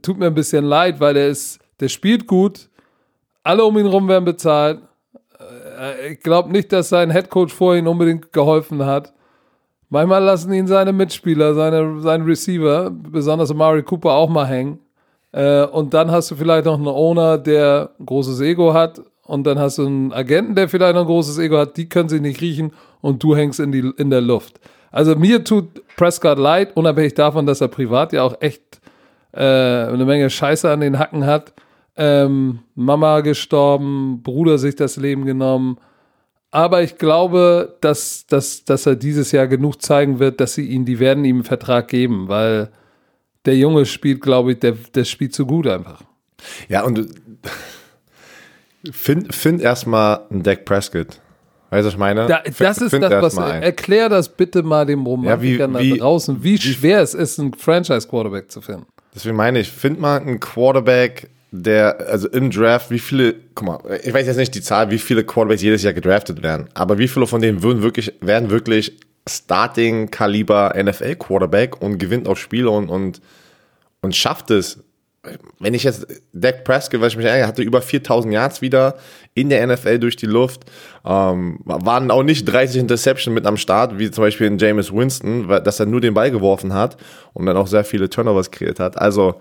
tut 0.03 0.19
mir 0.19 0.27
ein 0.27 0.35
bisschen 0.35 0.65
leid, 0.65 1.01
weil 1.01 1.15
der 1.15 1.29
ist, 1.29 1.59
der 1.81 1.89
spielt 1.89 2.27
gut, 2.27 2.69
alle 3.43 3.65
um 3.65 3.79
ihn 3.79 3.87
rum 3.87 4.09
werden 4.09 4.25
bezahlt. 4.25 4.81
Äh, 5.79 6.13
ich 6.13 6.21
glaube 6.21 6.51
nicht, 6.51 6.73
dass 6.73 6.91
sein 6.91 7.11
Headcoach 7.11 7.51
vorhin 7.51 7.87
unbedingt 7.87 8.33
geholfen 8.33 8.85
hat. 8.85 9.13
Manchmal 9.91 10.23
lassen 10.23 10.53
ihn 10.53 10.67
seine 10.67 10.93
Mitspieler, 10.93 11.55
seine, 11.55 12.01
seine 12.01 12.27
Receiver, 12.27 12.91
besonders 12.91 13.51
Amari 13.51 13.83
Cooper, 13.83 14.13
auch 14.13 14.29
mal 14.29 14.47
hängen. 14.47 14.79
Äh, 15.33 15.65
und 15.65 15.95
dann 15.95 16.11
hast 16.11 16.31
du 16.31 16.37
vielleicht 16.37 16.67
noch 16.67 16.75
einen 16.75 16.89
Owner, 16.89 17.39
der 17.39 17.91
ein 17.99 18.05
großes 18.05 18.41
Ego 18.41 18.75
hat 18.75 19.01
und 19.29 19.45
dann 19.45 19.59
hast 19.59 19.77
du 19.77 19.87
einen 19.87 20.13
Agenten, 20.13 20.55
der 20.55 20.71
vielleicht 20.71 20.97
ein 20.97 21.05
großes 21.05 21.39
Ego 21.39 21.59
hat, 21.59 21.77
die 21.77 21.89
können 21.89 22.09
sich 22.09 22.23
nicht 22.23 22.41
riechen 22.41 22.73
und 23.03 23.23
du 23.23 23.37
hängst 23.37 23.61
in, 23.61 23.71
die, 23.73 23.93
in 23.99 24.09
der 24.09 24.23
Luft. 24.23 24.59
Also 24.91 25.15
mir 25.17 25.45
tut 25.45 25.83
Prescott 25.97 26.39
leid, 26.39 26.75
unabhängig 26.75 27.13
davon, 27.13 27.45
dass 27.45 27.61
er 27.61 27.69
privat 27.69 28.15
ja 28.15 28.23
auch 28.23 28.41
echt 28.41 28.81
äh, 29.33 29.43
eine 29.43 30.07
Menge 30.07 30.31
Scheiße 30.31 30.71
an 30.71 30.81
den 30.81 30.99
Hacken 30.99 31.27
hat. 31.27 31.53
Ähm, 31.95 32.61
Mama 32.75 33.21
gestorben, 33.21 34.23
Bruder 34.23 34.57
sich 34.57 34.77
das 34.77 34.97
Leben 34.97 35.27
genommen. 35.27 35.77
Aber 36.51 36.83
ich 36.83 36.97
glaube, 36.97 37.77
dass, 37.83 38.27
dass, 38.29 38.65
dass 38.65 38.87
er 38.87 38.97
dieses 38.97 39.31
Jahr 39.33 39.47
genug 39.47 39.83
zeigen 39.83 40.21
wird, 40.21 40.41
dass 40.41 40.55
sie 40.55 40.67
ihn, 40.67 40.87
die 40.87 41.01
werden 41.01 41.27
ihm 41.27 41.37
einen 41.37 41.45
Vertrag 41.45 41.89
geben, 41.89 42.29
weil 42.29 42.71
der 43.45 43.57
Junge 43.57 43.85
spielt, 43.85 44.23
glaube 44.23 44.53
ich, 44.53 44.61
der, 44.61 44.73
der 44.95 45.05
spielt 45.05 45.35
zu 45.35 45.45
gut 45.45 45.67
einfach. 45.67 46.01
Ja, 46.71 46.85
und 46.85 47.07
find, 48.91 49.35
find 49.35 49.61
erstmal 49.63 50.21
einen 50.31 50.43
Dak 50.43 50.65
Prescott. 50.65 51.21
Weißt 51.71 51.83
du, 51.83 51.87
was 51.89 51.93
ich 51.95 51.99
meine? 51.99 52.27
Da, 52.27 52.43
das 52.59 52.79
ist 52.79 52.93
das, 52.95 53.37
was. 53.37 53.37
Erklär 53.37 54.09
das 54.09 54.29
bitte 54.31 54.63
mal 54.63 54.87
dem 54.87 55.05
Romantikern 55.05 55.75
Ja, 55.75 55.81
wie- 55.81 55.91
da 55.91 55.95
wie- 55.97 55.99
draußen, 55.99 56.43
wie, 56.43 56.57
schwer 56.59 57.03
es 57.03 57.13
ist, 57.15 57.39
einen 57.39 57.53
Franchise-Quarterback 57.53 58.51
zu 58.51 58.61
finden. 58.63 58.87
Deswegen 59.15 59.37
meine 59.37 59.61
ich, 59.61 59.71
find 59.71 60.01
mal 60.01 60.21
einen 60.21 60.41
Quarterback, 60.41 61.29
der, 61.51 62.07
also 62.09 62.29
im 62.29 62.51
Draft, 62.51 62.91
wie 62.91 62.99
viele, 62.99 63.35
guck 63.55 63.67
mal, 63.67 64.01
ich 64.03 64.13
weiß 64.15 64.27
jetzt 64.27 64.37
nicht 64.37 64.55
die 64.55 64.61
Zahl, 64.63 64.91
wie 64.91 64.99
viele 64.99 65.25
Quarterbacks 65.25 65.63
jedes 65.63 65.83
Jahr 65.83 65.93
gedraftet 65.95 66.43
werden, 66.43 66.69
aber 66.75 66.99
wie 66.99 67.09
viele 67.09 67.27
von 67.27 67.41
denen 67.41 67.63
würden 67.63 67.83
wirklich, 67.83 68.13
werden 68.21 68.51
wirklich 68.51 68.93
Starting-Kaliber 69.29 70.75
NFL-Quarterback 70.77 71.81
und 71.83 71.99
gewinnt 71.99 72.29
auch 72.29 72.37
Spiele 72.37 72.71
und, 72.71 72.89
und, 72.89 73.21
und 74.01 74.15
schafft 74.17 74.51
es. 74.51 74.79
Wenn 75.59 75.75
ich 75.75 75.83
jetzt 75.83 76.07
Dak 76.33 76.65
Prescott, 76.65 77.01
weil 77.01 77.09
ich 77.09 77.17
mich 77.17 77.27
ärgere, 77.27 77.47
hatte 77.49 77.63
über 77.63 77.83
4000 77.83 78.33
Yards 78.33 78.63
wieder 78.63 78.97
in 79.35 79.49
der 79.49 79.67
NFL 79.67 79.99
durch 79.99 80.17
die 80.17 80.27
Luft, 80.27 80.63
ähm, 81.05 81.59
waren 81.65 82.11
auch 82.11 82.23
nicht 82.23 82.45
30 82.45 82.81
Interception 82.81 83.35
mit 83.35 83.45
am 83.45 83.57
Start, 83.57 83.99
wie 83.99 84.11
zum 84.11 84.23
Beispiel 84.23 84.47
in 84.47 84.59
Jameis 84.59 84.93
Winston, 84.93 85.49
weil, 85.49 85.61
dass 85.61 85.81
er 85.81 85.87
nur 85.87 86.01
den 86.01 86.15
Ball 86.15 86.31
geworfen 86.31 86.73
hat 86.73 86.97
und 87.35 87.47
dann 87.47 87.57
auch 87.57 87.67
sehr 87.67 87.85
viele 87.85 88.09
Turnovers 88.09 88.51
kreiert 88.51 88.79
hat. 88.79 88.97
Also, 88.97 89.41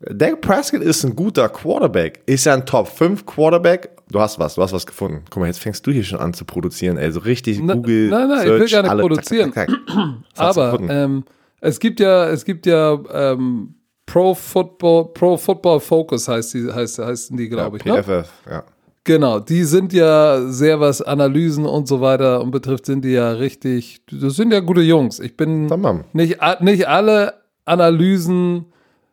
Dak 0.00 0.40
Prescott 0.40 0.82
ist 0.82 1.02
ein 1.04 1.16
guter 1.16 1.48
Quarterback. 1.48 2.22
Ist 2.26 2.46
ja 2.46 2.54
ein 2.54 2.64
Top 2.64 2.86
5 2.86 3.26
Quarterback. 3.26 3.90
Du 4.10 4.20
hast 4.20 4.38
was, 4.38 4.54
du 4.54 4.62
hast 4.62 4.72
was 4.72 4.86
gefunden. 4.86 5.24
Guck 5.28 5.40
mal, 5.40 5.46
jetzt 5.46 5.58
fängst 5.58 5.84
du 5.86 5.90
hier 5.90 6.04
schon 6.04 6.20
an 6.20 6.32
zu 6.32 6.44
produzieren, 6.44 6.96
ey. 6.96 7.10
So 7.10 7.20
richtig 7.20 7.60
Na- 7.60 7.74
Google. 7.74 8.08
nein, 8.08 8.28
nein, 8.28 8.38
ich 8.46 8.50
will 8.50 8.58
Search, 8.58 8.72
gar 8.72 8.82
nicht 8.82 8.90
alle, 8.92 9.02
produzieren. 9.02 9.52
Zack, 9.52 9.68
zack, 9.68 9.78
zack. 9.88 10.06
Was 10.36 10.58
Aber 10.58 10.80
ähm, 10.88 11.24
es 11.60 11.80
gibt 11.80 11.98
ja, 11.98 12.28
es 12.28 12.44
gibt 12.44 12.66
ja 12.66 12.96
ähm, 13.12 13.74
Pro 14.08 14.34
Football, 14.34 15.12
Pro 15.12 15.36
Football 15.36 15.80
Focus 15.80 16.28
heißt 16.28 16.54
die, 16.54 16.72
heißt, 16.72 16.98
heißen 16.98 17.36
die, 17.36 17.48
glaube 17.48 17.76
ich. 17.76 17.84
Ne? 17.84 18.02
PFF, 18.02 18.30
ja. 18.50 18.64
Genau, 19.04 19.38
die 19.38 19.64
sind 19.64 19.92
ja 19.92 20.42
sehr 20.48 20.80
was 20.80 21.00
Analysen 21.02 21.66
und 21.66 21.88
so 21.88 22.00
weiter 22.00 22.40
und 22.40 22.50
betrifft, 22.50 22.86
sind 22.86 23.04
die 23.04 23.12
ja 23.12 23.32
richtig, 23.32 24.02
das 24.10 24.36
sind 24.36 24.52
ja 24.52 24.60
gute 24.60 24.80
Jungs. 24.80 25.20
Ich 25.20 25.36
bin 25.36 25.68
Tamam. 25.68 26.04
nicht, 26.12 26.38
nicht 26.60 26.88
alle 26.88 27.34
Analysen 27.64 28.66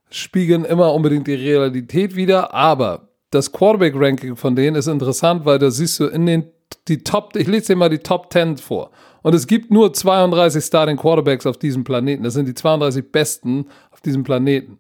spiegeln 0.10 0.66
immer 0.66 0.94
unbedingt 0.94 1.28
die 1.28 1.36
Realität 1.36 2.16
wider, 2.16 2.54
aber 2.54 3.10
das 3.32 3.52
Quarterback-Ranking 3.52 4.36
von 4.38 4.56
denen 4.56 4.76
ist 4.78 4.88
interessant, 4.88 5.46
weil 5.46 5.60
da 5.60 5.72
siehst 5.72 6.00
du 6.00 6.08
in 6.08 6.26
den 6.26 6.46
die 6.88 7.04
Top, 7.04 7.36
ich 7.36 7.48
lese 7.48 7.68
dir 7.68 7.76
mal 7.76 7.90
die 7.90 8.00
Top 8.00 8.32
10 8.32 8.58
vor. 8.58 8.92
Und 9.22 9.34
es 9.34 9.48
gibt 9.48 9.72
nur 9.72 9.92
32 9.92 10.64
Starting 10.64 10.98
Quarterbacks 10.98 11.46
auf 11.46 11.58
diesem 11.58 11.84
Planeten. 11.84 12.24
Das 12.24 12.34
sind 12.34 12.48
die 12.48 12.54
32 12.54 13.12
besten 13.12 13.66
auf 13.92 14.02
diesem 14.02 14.24
Planeten. 14.24 14.78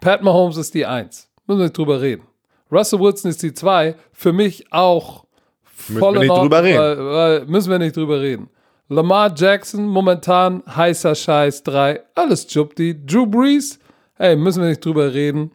Pat 0.00 0.22
Mahomes 0.22 0.56
ist 0.56 0.74
die 0.74 0.86
1. 0.86 1.28
Müssen 1.46 1.58
wir 1.58 1.64
nicht 1.64 1.76
drüber 1.76 2.00
reden. 2.00 2.22
Russell 2.70 3.00
Wilson 3.00 3.30
ist 3.30 3.42
die 3.42 3.54
2. 3.54 3.94
Für 4.12 4.32
mich 4.32 4.72
auch 4.72 5.24
voll 5.62 6.14
wir 6.14 6.22
in 6.22 6.28
nicht 6.28 6.36
drüber 6.36 6.62
reden. 6.62 6.78
Weil, 6.78 6.98
weil, 6.98 7.46
müssen 7.46 7.70
wir 7.70 7.78
nicht 7.78 7.96
drüber 7.96 8.20
reden. 8.20 8.50
Lamar 8.88 9.34
Jackson, 9.34 9.86
momentan 9.86 10.62
heißer 10.66 11.14
Scheiß 11.14 11.62
3. 11.64 12.02
Alles 12.14 12.52
Jupti. 12.52 13.04
Drew 13.04 13.26
Brees, 13.26 13.78
hey, 14.14 14.36
müssen 14.36 14.62
wir 14.62 14.68
nicht 14.70 14.84
drüber 14.84 15.12
reden. 15.12 15.52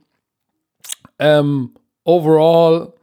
Ähm, 1.19 1.71
overall, 2.03 2.93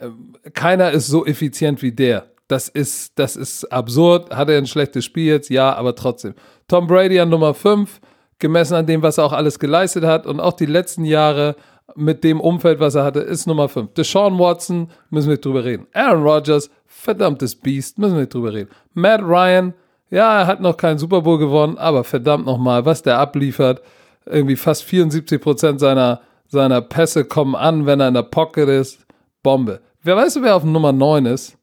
ähm, 0.00 0.36
keiner 0.52 0.90
ist 0.92 1.08
so 1.08 1.26
effizient 1.26 1.82
wie 1.82 1.92
der. 1.92 2.30
Das 2.48 2.68
ist, 2.68 3.18
das 3.18 3.36
ist 3.36 3.64
absurd. 3.72 4.34
Hat 4.34 4.48
er 4.48 4.58
ein 4.58 4.66
schlechtes 4.66 5.04
Spiel 5.04 5.26
jetzt? 5.26 5.50
Ja, 5.50 5.74
aber 5.74 5.94
trotzdem. 5.94 6.34
Tom 6.68 6.86
Brady 6.86 7.18
an 7.18 7.28
Nummer 7.30 7.54
5, 7.54 8.00
gemessen 8.38 8.74
an 8.74 8.86
dem, 8.86 9.02
was 9.02 9.18
er 9.18 9.24
auch 9.24 9.32
alles 9.32 9.58
geleistet 9.58 10.04
hat 10.04 10.26
und 10.26 10.40
auch 10.40 10.54
die 10.54 10.66
letzten 10.66 11.04
Jahre 11.04 11.56
mit 11.94 12.24
dem 12.24 12.40
Umfeld, 12.40 12.80
was 12.80 12.94
er 12.94 13.04
hatte, 13.04 13.20
ist 13.20 13.46
Nummer 13.46 13.68
5. 13.68 13.92
Deshaun 13.94 14.38
Watson, 14.38 14.90
müssen 15.10 15.28
wir 15.28 15.36
drüber 15.36 15.64
reden. 15.64 15.86
Aaron 15.92 16.22
Rodgers, 16.22 16.70
verdammtes 16.86 17.54
Biest, 17.54 17.98
müssen 17.98 18.16
wir 18.16 18.26
drüber 18.26 18.52
reden. 18.52 18.70
Matt 18.94 19.22
Ryan, 19.22 19.74
ja, 20.10 20.40
er 20.40 20.46
hat 20.46 20.60
noch 20.60 20.76
keinen 20.76 20.98
Super 20.98 21.22
Bowl 21.22 21.38
gewonnen, 21.38 21.78
aber 21.78 22.04
verdammt 22.04 22.46
nochmal, 22.46 22.84
was 22.84 23.02
der 23.02 23.18
abliefert. 23.18 23.82
Irgendwie 24.26 24.56
fast 24.56 24.84
74 24.84 25.40
Prozent 25.40 25.80
seiner, 25.80 26.20
seiner 26.46 26.80
Pässe 26.80 27.24
kommen 27.24 27.54
an, 27.54 27.84
wenn 27.86 28.00
er 28.00 28.08
in 28.08 28.14
der 28.14 28.22
Pocket 28.22 28.68
ist. 28.68 29.04
Bombe. 29.42 29.80
Wer 30.02 30.16
weißt 30.16 30.36
du, 30.36 30.42
wer 30.42 30.56
auf 30.56 30.64
Nummer 30.64 30.92
9 30.92 31.26
ist? 31.26 31.58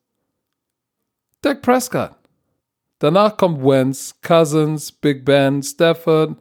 Dak 1.41 1.61
Prescott. 1.61 2.11
Danach 2.99 3.35
kommt 3.35 3.63
Wentz, 3.63 4.15
Cousins, 4.21 4.91
Big 4.91 5.25
Ben, 5.25 5.63
Stafford, 5.63 6.37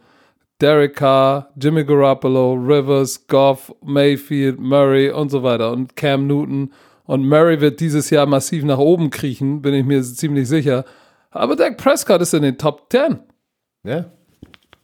Derek 0.60 0.94
Carr, 0.96 1.48
Jimmy 1.60 1.84
Garoppolo, 1.84 2.52
Rivers, 2.54 3.26
Goff, 3.26 3.72
Mayfield, 3.84 4.58
Murray 4.60 5.10
und 5.10 5.30
so 5.30 5.42
weiter 5.42 5.72
und 5.72 5.96
Cam 5.96 6.26
Newton. 6.26 6.72
Und 7.06 7.26
Murray 7.28 7.60
wird 7.60 7.80
dieses 7.80 8.10
Jahr 8.10 8.26
massiv 8.26 8.62
nach 8.64 8.78
oben 8.78 9.10
kriechen, 9.10 9.62
bin 9.62 9.74
ich 9.74 9.84
mir 9.84 10.02
ziemlich 10.02 10.48
sicher. 10.48 10.84
Aber 11.30 11.56
Dak 11.56 11.76
Prescott 11.76 12.20
ist 12.20 12.34
in 12.34 12.42
den 12.42 12.58
Top 12.58 12.86
10. 12.90 13.18
Ja. 13.84 14.04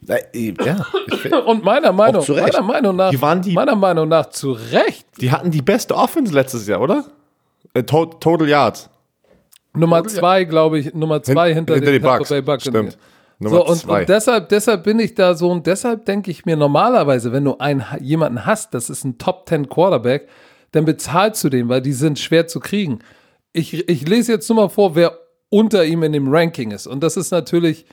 Äh, 0.09 0.55
Ja, 0.64 0.87
ich 1.09 1.14
find, 1.16 1.35
Und 1.47 1.64
meiner 1.64 1.93
Meinung, 1.93 2.22
zu 2.22 2.33
Recht. 2.33 2.53
meiner 2.55 2.64
Meinung 2.66 2.97
nach, 2.97 3.11
Die 3.11 3.20
waren 3.20 3.43
die- 3.43 3.53
meiner 3.53 3.74
Meinung 3.77 4.09
nach 4.09 4.27
zu 4.31 4.53
Recht. 4.53 5.07
die 5.20 5.31
hatten 5.31 5.51
die 5.51 5.62
beste 5.62 5.95
Offense 5.95 6.33
letztes 6.33 6.66
Jahr, 6.66 6.81
oder? 6.81 7.05
Äh, 7.74 7.83
to 7.83 8.07
Total 8.07 8.49
Yards. 8.49 8.89
Nummer 9.74 10.03
zwei, 10.05 10.45
glaube 10.45 10.79
ich, 10.79 10.95
Nummer 10.95 11.22
zwei 11.22 11.53
hinter, 11.53 11.74
hinter 11.74 11.91
den 11.93 12.01
die 12.01 12.07
Bucks. 12.09 12.31
Bay 12.31 12.41
Buccaneers. 12.41 12.95
Stimmt. 12.95 12.99
Nummer 13.39 13.57
So, 13.57 13.66
und, 13.66 13.76
zwei. 13.78 14.01
und 14.01 14.09
deshalb, 14.09 14.49
deshalb 14.49 14.84
bin 14.84 14.99
ich 14.99 15.14
da 15.14 15.34
so 15.34 15.51
und 15.51 15.66
deshalb 15.66 16.05
denke 16.07 16.30
ich 16.30 16.47
mir 16.47 16.57
normalerweise, 16.57 17.32
wenn 17.32 17.45
du 17.45 17.59
einen, 17.59 17.84
jemanden 18.01 18.47
hast, 18.47 18.74
das 18.74 18.91
ist 18.91 19.05
ein 19.05 19.18
Top 19.18 19.49
10 19.49 19.68
Quarterback, 19.68 20.28
dann 20.72 20.84
bezahlst 20.84 21.45
du 21.45 21.49
den, 21.49 21.68
weil 21.68 21.82
die 21.82 21.93
sind 21.93 22.18
schwer 22.18 22.47
zu 22.47 22.61
kriegen. 22.61 23.01
Ich, 23.53 23.89
ich 23.89 24.09
lese 24.09 24.32
jetzt 24.32 24.49
nur 24.49 24.57
mal 24.57 24.68
vor, 24.68 24.95
wer 24.95 25.18
unter 25.49 25.84
ihm 25.84 26.03
in 26.03 26.12
dem 26.12 26.28
Ranking 26.28 26.70
ist. 26.70 26.87
Und 26.87 27.03
das 27.03 27.16
ist 27.16 27.30
natürlich 27.30 27.87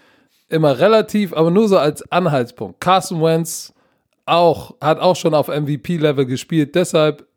immer 0.49 0.79
relativ, 0.79 1.33
aber 1.33 1.51
nur 1.51 1.67
so 1.67 1.77
als 1.77 2.09
Anhaltspunkt. 2.11 2.79
Carson 2.79 3.21
Wentz 3.21 3.73
auch, 4.25 4.75
hat 4.81 4.99
auch 4.99 5.15
schon 5.15 5.33
auf 5.33 5.47
MVP-Level 5.47 6.25
gespielt, 6.25 6.75
deshalb 6.75 7.27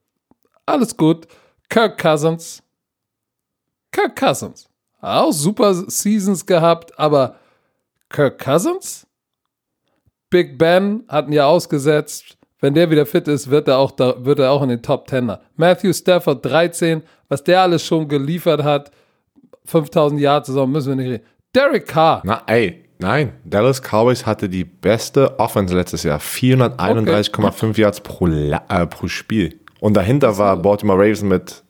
alles 0.64 0.96
gut. 0.96 1.26
Kirk 1.68 2.00
Cousins, 2.00 2.62
Kirk 3.90 4.16
Cousins. 4.16 4.68
Auch 5.00 5.32
super 5.32 5.74
Seasons 5.74 6.46
gehabt, 6.46 6.98
aber 6.98 7.36
Kirk 8.08 8.38
Cousins? 8.38 9.06
Big 10.30 10.58
Ben 10.58 11.04
hatten 11.08 11.32
ja 11.32 11.46
ausgesetzt. 11.46 12.36
Wenn 12.60 12.74
der 12.74 12.90
wieder 12.90 13.06
fit 13.06 13.28
ist, 13.28 13.50
wird 13.50 13.68
er 13.68 13.78
auch, 13.78 13.90
da, 13.90 14.24
wird 14.24 14.38
er 14.38 14.50
auch 14.50 14.62
in 14.62 14.70
den 14.70 14.82
Top 14.82 15.06
Tenner. 15.06 15.40
Matthew 15.56 15.92
Stafford 15.92 16.44
13, 16.44 17.02
was 17.28 17.44
der 17.44 17.60
alles 17.60 17.84
schon 17.84 18.08
geliefert 18.08 18.62
hat. 18.64 18.90
5000 19.66 20.20
Jahre 20.20 20.42
zusammen, 20.42 20.72
müssen 20.72 20.88
wir 20.90 20.96
nicht 20.96 21.12
reden. 21.12 21.24
Derek 21.54 21.86
Carr. 21.86 22.22
Na, 22.24 22.42
ey, 22.46 22.84
nein. 22.98 23.32
Dallas 23.44 23.80
Cowboys 23.82 24.24
hatte 24.24 24.48
die 24.48 24.64
beste 24.64 25.38
Offense 25.38 25.74
letztes 25.74 26.02
Jahr. 26.02 26.18
431,5 26.18 27.78
Yards 27.78 28.00
pro, 28.00 28.26
äh, 28.26 28.86
pro 28.86 29.08
Spiel. 29.08 29.60
Und 29.80 29.94
dahinter 29.94 30.38
war 30.38 30.56
Baltimore 30.56 30.98
Ravens 30.98 31.22
mit 31.22 31.62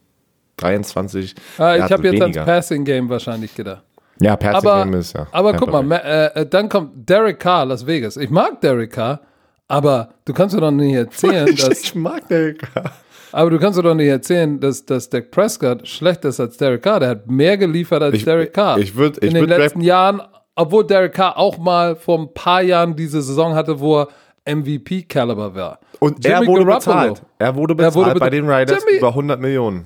23. 0.59 1.35
Ah, 1.59 1.77
ich 1.77 1.83
habe 1.83 2.09
jetzt 2.09 2.23
ans 2.23 2.37
Passing 2.37 2.85
Game 2.85 3.09
wahrscheinlich 3.09 3.55
gedacht. 3.55 3.83
Ja, 4.21 4.37
Passing 4.37 4.71
Aber, 4.71 4.97
ist 4.97 5.15
ja. 5.15 5.27
aber 5.33 5.53
guck 5.55 5.71
mal, 5.71 5.91
äh, 5.93 6.41
äh, 6.41 6.47
dann 6.47 6.69
kommt 6.69 7.09
Derek 7.09 7.39
Carr, 7.39 7.67
Las 7.67 7.87
Vegas. 7.87 8.17
Ich 8.17 8.31
mag 8.31 8.61
Derek 8.61 8.93
Carr, 8.93 9.21
aber 9.69 10.09
du 10.25 10.33
kannst 10.33 10.55
mir 10.55 10.61
doch 10.63 10.71
nicht 10.71 10.95
erzählen, 10.95 11.49
Ich, 11.53 11.61
dass 11.65 11.81
ich 11.83 11.95
mag 11.95 12.27
Derek 12.29 12.61
Carr. 12.73 12.93
Aber 13.33 13.51
du 13.51 13.59
kannst 13.59 13.77
mir 13.77 13.83
doch 13.83 13.95
nicht 13.95 14.09
erzählen, 14.09 14.59
dass, 14.59 14.87
dass 14.87 15.11
Dak 15.11 15.31
Prescott 15.31 15.87
schlechter 15.87 16.31
ist 16.31 16.41
als 16.41 16.57
Derek 16.57 16.83
Carr. 16.83 17.01
Der 17.01 17.09
hat 17.11 17.27
mehr 17.31 17.59
geliefert 17.59 18.03
als 18.03 18.15
Ich- 18.15 18.25
Derek 18.25 18.55
Carr. 18.55 18.79
ich 18.79 18.93
würd- 18.93 19.19
ich 19.23 19.29
In 19.29 19.35
den 19.35 19.49
letzten 19.49 19.81
Jahren, 19.83 20.23
obwohl 20.55 20.87
Derek 20.87 21.13
Carr 21.13 21.37
auch 21.37 21.59
mal 21.59 21.97
vor 21.97 22.19
ein 22.21 22.33
paar 22.33 22.63
Jahren 22.63 22.97
diese 22.97 23.21
Saison 23.21 23.55
hatte, 23.55 23.79
wo 23.81 23.99
er 24.01 24.09
MVP-Caliber 24.47 25.55
war. 25.55 25.79
Und 25.99 26.25
Jimmy 26.25 26.35
er 26.35 26.47
wurde 26.47 26.65
Garoppolo. 26.65 26.77
bezahlt. 26.77 27.23
Er 27.39 27.55
wurde 27.57 27.73
Er 27.73 27.77
bezahlt 27.77 27.95
wurde 27.97 28.09
bei 28.21 28.31
bezahlt. 28.31 28.33
den 28.33 28.49
Riders 28.49 28.79
Jimmy- 28.87 28.99
über 28.99 29.09
100 29.15 29.41
Millionen. 29.41 29.85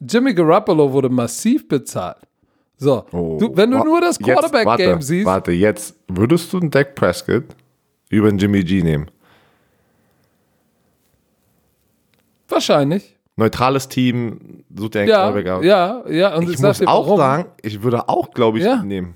Jimmy 0.00 0.34
Garoppolo 0.34 0.92
wurde 0.92 1.08
massiv 1.08 1.66
bezahlt. 1.66 2.18
So, 2.82 3.04
Oh. 3.12 3.38
du, 3.38 3.56
wenn 3.56 3.70
du 3.70 3.78
Wa- 3.78 3.84
nur 3.84 4.00
das 4.00 4.18
Quarterback-Game 4.18 5.00
siehst, 5.02 5.24
Warte, 5.24 5.52
jetzt 5.52 5.94
würdest 6.08 6.52
du 6.52 6.58
einen 6.58 6.70
Dak 6.70 6.96
Prescott 6.96 7.44
über 8.10 8.26
einen 8.28 8.38
Jimmy 8.38 8.64
G 8.64 8.82
nehmen? 8.82 9.08
wahrscheinlich. 12.48 13.16
Neutrales 13.36 13.88
Team, 13.88 14.64
sucht 14.74 14.96
einen 14.96 15.08
Ja, 15.08 15.30
Quarterback 15.30 15.48
aus. 15.52 15.64
ja, 15.64 16.02
ja. 16.08 16.34
Und 16.36 16.50
Ich 16.50 16.58
muss 16.58 16.82
auch 16.86 17.06
warum. 17.06 17.16
sagen, 17.18 17.46
ich 17.62 17.82
würde 17.82 18.08
auch, 18.08 18.30
glaube 18.32 18.58
ich, 18.58 18.64
Ja. 18.64 18.82
ihn 18.82 18.88
nehmen. 18.88 19.14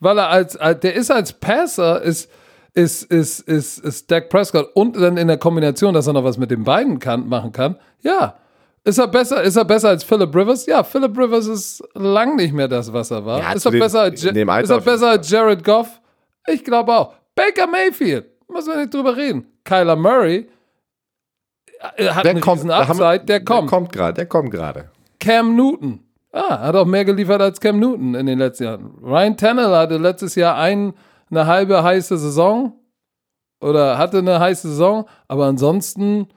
Weil 0.00 0.18
er 0.18 0.28
als, 0.28 0.56
als 0.56 0.80
der 0.80 0.94
ist 0.94 1.10
als 1.10 1.32
Passer, 1.32 2.02
ist, 2.02 2.30
ist, 2.74 3.04
ist, 3.04 3.40
ist, 3.40 3.78
ist 3.78 4.10
Dak 4.10 4.28
Prescott 4.28 4.68
und 4.74 4.96
dann 4.96 5.16
in 5.16 5.28
der 5.28 5.38
Kombination, 5.38 5.94
dass 5.94 6.06
er 6.06 6.12
noch 6.12 6.24
was 6.24 6.36
mit 6.36 6.50
den 6.50 6.64
beiden 6.64 6.98
kann, 6.98 7.28
machen 7.28 7.52
kann. 7.52 7.76
Ja, 8.00 8.34
Ist 8.84 8.98
er 8.98 9.06
besser, 9.06 9.42
ist 9.42 9.56
er 9.56 9.64
besser 9.64 9.90
als 9.90 10.02
Philip 10.02 10.34
Rivers? 10.34 10.66
Ja, 10.66 10.82
Philip 10.82 11.16
Rivers 11.16 11.46
ist 11.46 11.82
lang 11.94 12.34
nicht 12.36 12.52
mehr 12.52 12.66
das, 12.68 12.92
was 12.92 13.10
er 13.12 13.24
war. 13.24 13.38
Ja, 13.38 13.52
ist 13.52 13.64
er 13.64 13.70
dem- 13.70 13.80
besser 13.80 14.00
als, 14.00 14.24
ist 14.24 14.34
er 14.70 14.80
besser 14.80 15.08
als 15.10 15.30
Jared 15.30 15.62
Goff? 15.64 16.00
Ich 16.48 16.64
glaube 16.64 16.92
auch. 16.92 17.14
Baker 17.36 17.66
Mayfield, 17.68 18.26
muss 18.48 18.66
man 18.66 18.80
nicht 18.80 18.92
drüber 18.92 19.16
reden. 19.16 19.46
Kyler 19.64 19.94
Murray 19.96 20.48
äh, 21.96 22.08
hat 22.08 22.26
einen 22.26 22.42
riesen 22.42 22.68
da 22.68 22.86
haben 22.88 22.98
wir- 22.98 23.06
Upside, 23.06 23.24
der 23.26 23.44
kommt. 23.44 23.70
Der 23.70 23.78
kommt 23.78 23.92
gerade, 23.92 24.14
der 24.14 24.26
kommt 24.26 24.50
gerade. 24.50 24.90
Cam 25.20 25.54
Newton. 25.56 26.00
Ah, 26.32 26.58
hat 26.60 26.74
auch 26.74 26.86
mehr 26.86 27.04
geliefert 27.04 27.40
als 27.40 27.60
Cam 27.60 27.78
Newton 27.78 28.14
in 28.14 28.26
den 28.26 28.38
letzten 28.38 28.64
Jahren. 28.64 28.94
Ryan 29.02 29.36
Tannehill 29.36 29.76
hatte 29.76 29.98
letztes 29.98 30.34
Jahr 30.34 30.56
ein, 30.56 30.94
eine 31.30 31.46
halbe 31.46 31.82
heiße 31.84 32.16
Saison 32.18 32.72
oder 33.60 33.98
hatte 33.98 34.18
eine 34.18 34.40
heiße 34.40 34.68
Saison, 34.68 35.06
aber 35.28 35.44
ansonsten 35.46 36.28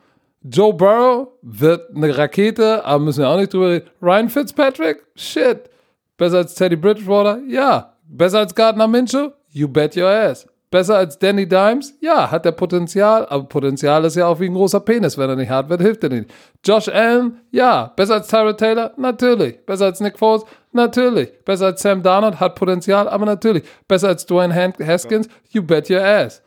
Joe 0.48 0.74
Burrow 0.74 1.30
wird 1.42 1.90
eine 1.96 2.16
Rakete, 2.16 2.86
aber 2.86 3.04
müssen 3.04 3.22
wir 3.22 3.30
auch 3.30 3.38
nicht 3.38 3.52
drüber 3.52 3.72
reden. 3.72 3.90
Ryan 4.00 4.30
Fitzpatrick? 4.30 5.04
Shit. 5.16 5.70
Besser 6.18 6.38
als 6.38 6.54
Teddy 6.54 6.76
Bridgewater? 6.76 7.40
Ja. 7.48 7.94
Besser 8.04 8.40
als 8.40 8.54
Gardner 8.54 8.88
Minshew? 8.88 9.32
You 9.50 9.68
bet 9.68 9.98
your 9.98 10.08
ass. 10.08 10.46
Besser 10.70 10.98
als 10.98 11.18
Danny 11.18 11.48
Dimes? 11.48 11.96
Ja, 12.00 12.30
hat 12.30 12.46
er 12.46 12.52
Potenzial, 12.52 13.26
aber 13.28 13.46
Potenzial 13.46 14.06
ist 14.06 14.18
ja 14.18 14.28
auch 14.28 14.40
wie 14.40 14.46
ein 14.46 14.54
großer 14.54 14.82
Penis. 14.82 15.18
Wenn 15.18 15.30
er 15.30 15.36
nicht 15.36 15.50
hart 15.50 15.70
wird, 15.70 15.82
hilft 15.82 16.04
er 16.04 16.10
nicht. 16.10 16.30
Josh 16.64 16.90
Allen? 16.90 17.42
Ja. 17.50 17.94
Besser 17.96 18.16
als 18.16 18.28
Tyrod 18.28 18.60
Taylor? 18.60 18.92
Natürlich. 18.98 19.66
Besser 19.66 19.86
als 19.86 20.00
Nick 20.00 20.20
Foles? 20.20 20.44
Natürlich. 20.74 21.32
Besser 21.44 21.68
als 21.68 21.82
Sam 21.82 22.04
Darnold? 22.04 22.40
Hat 22.40 22.54
Potenzial, 22.54 23.10
aber 23.10 23.26
natürlich. 23.26 23.64
Besser 23.88 24.10
als 24.10 24.28
Dwayne 24.28 24.54
Haskins? 24.86 25.28
You 25.50 25.64
bet 25.64 25.90
your 25.90 26.04
ass. 26.04 26.44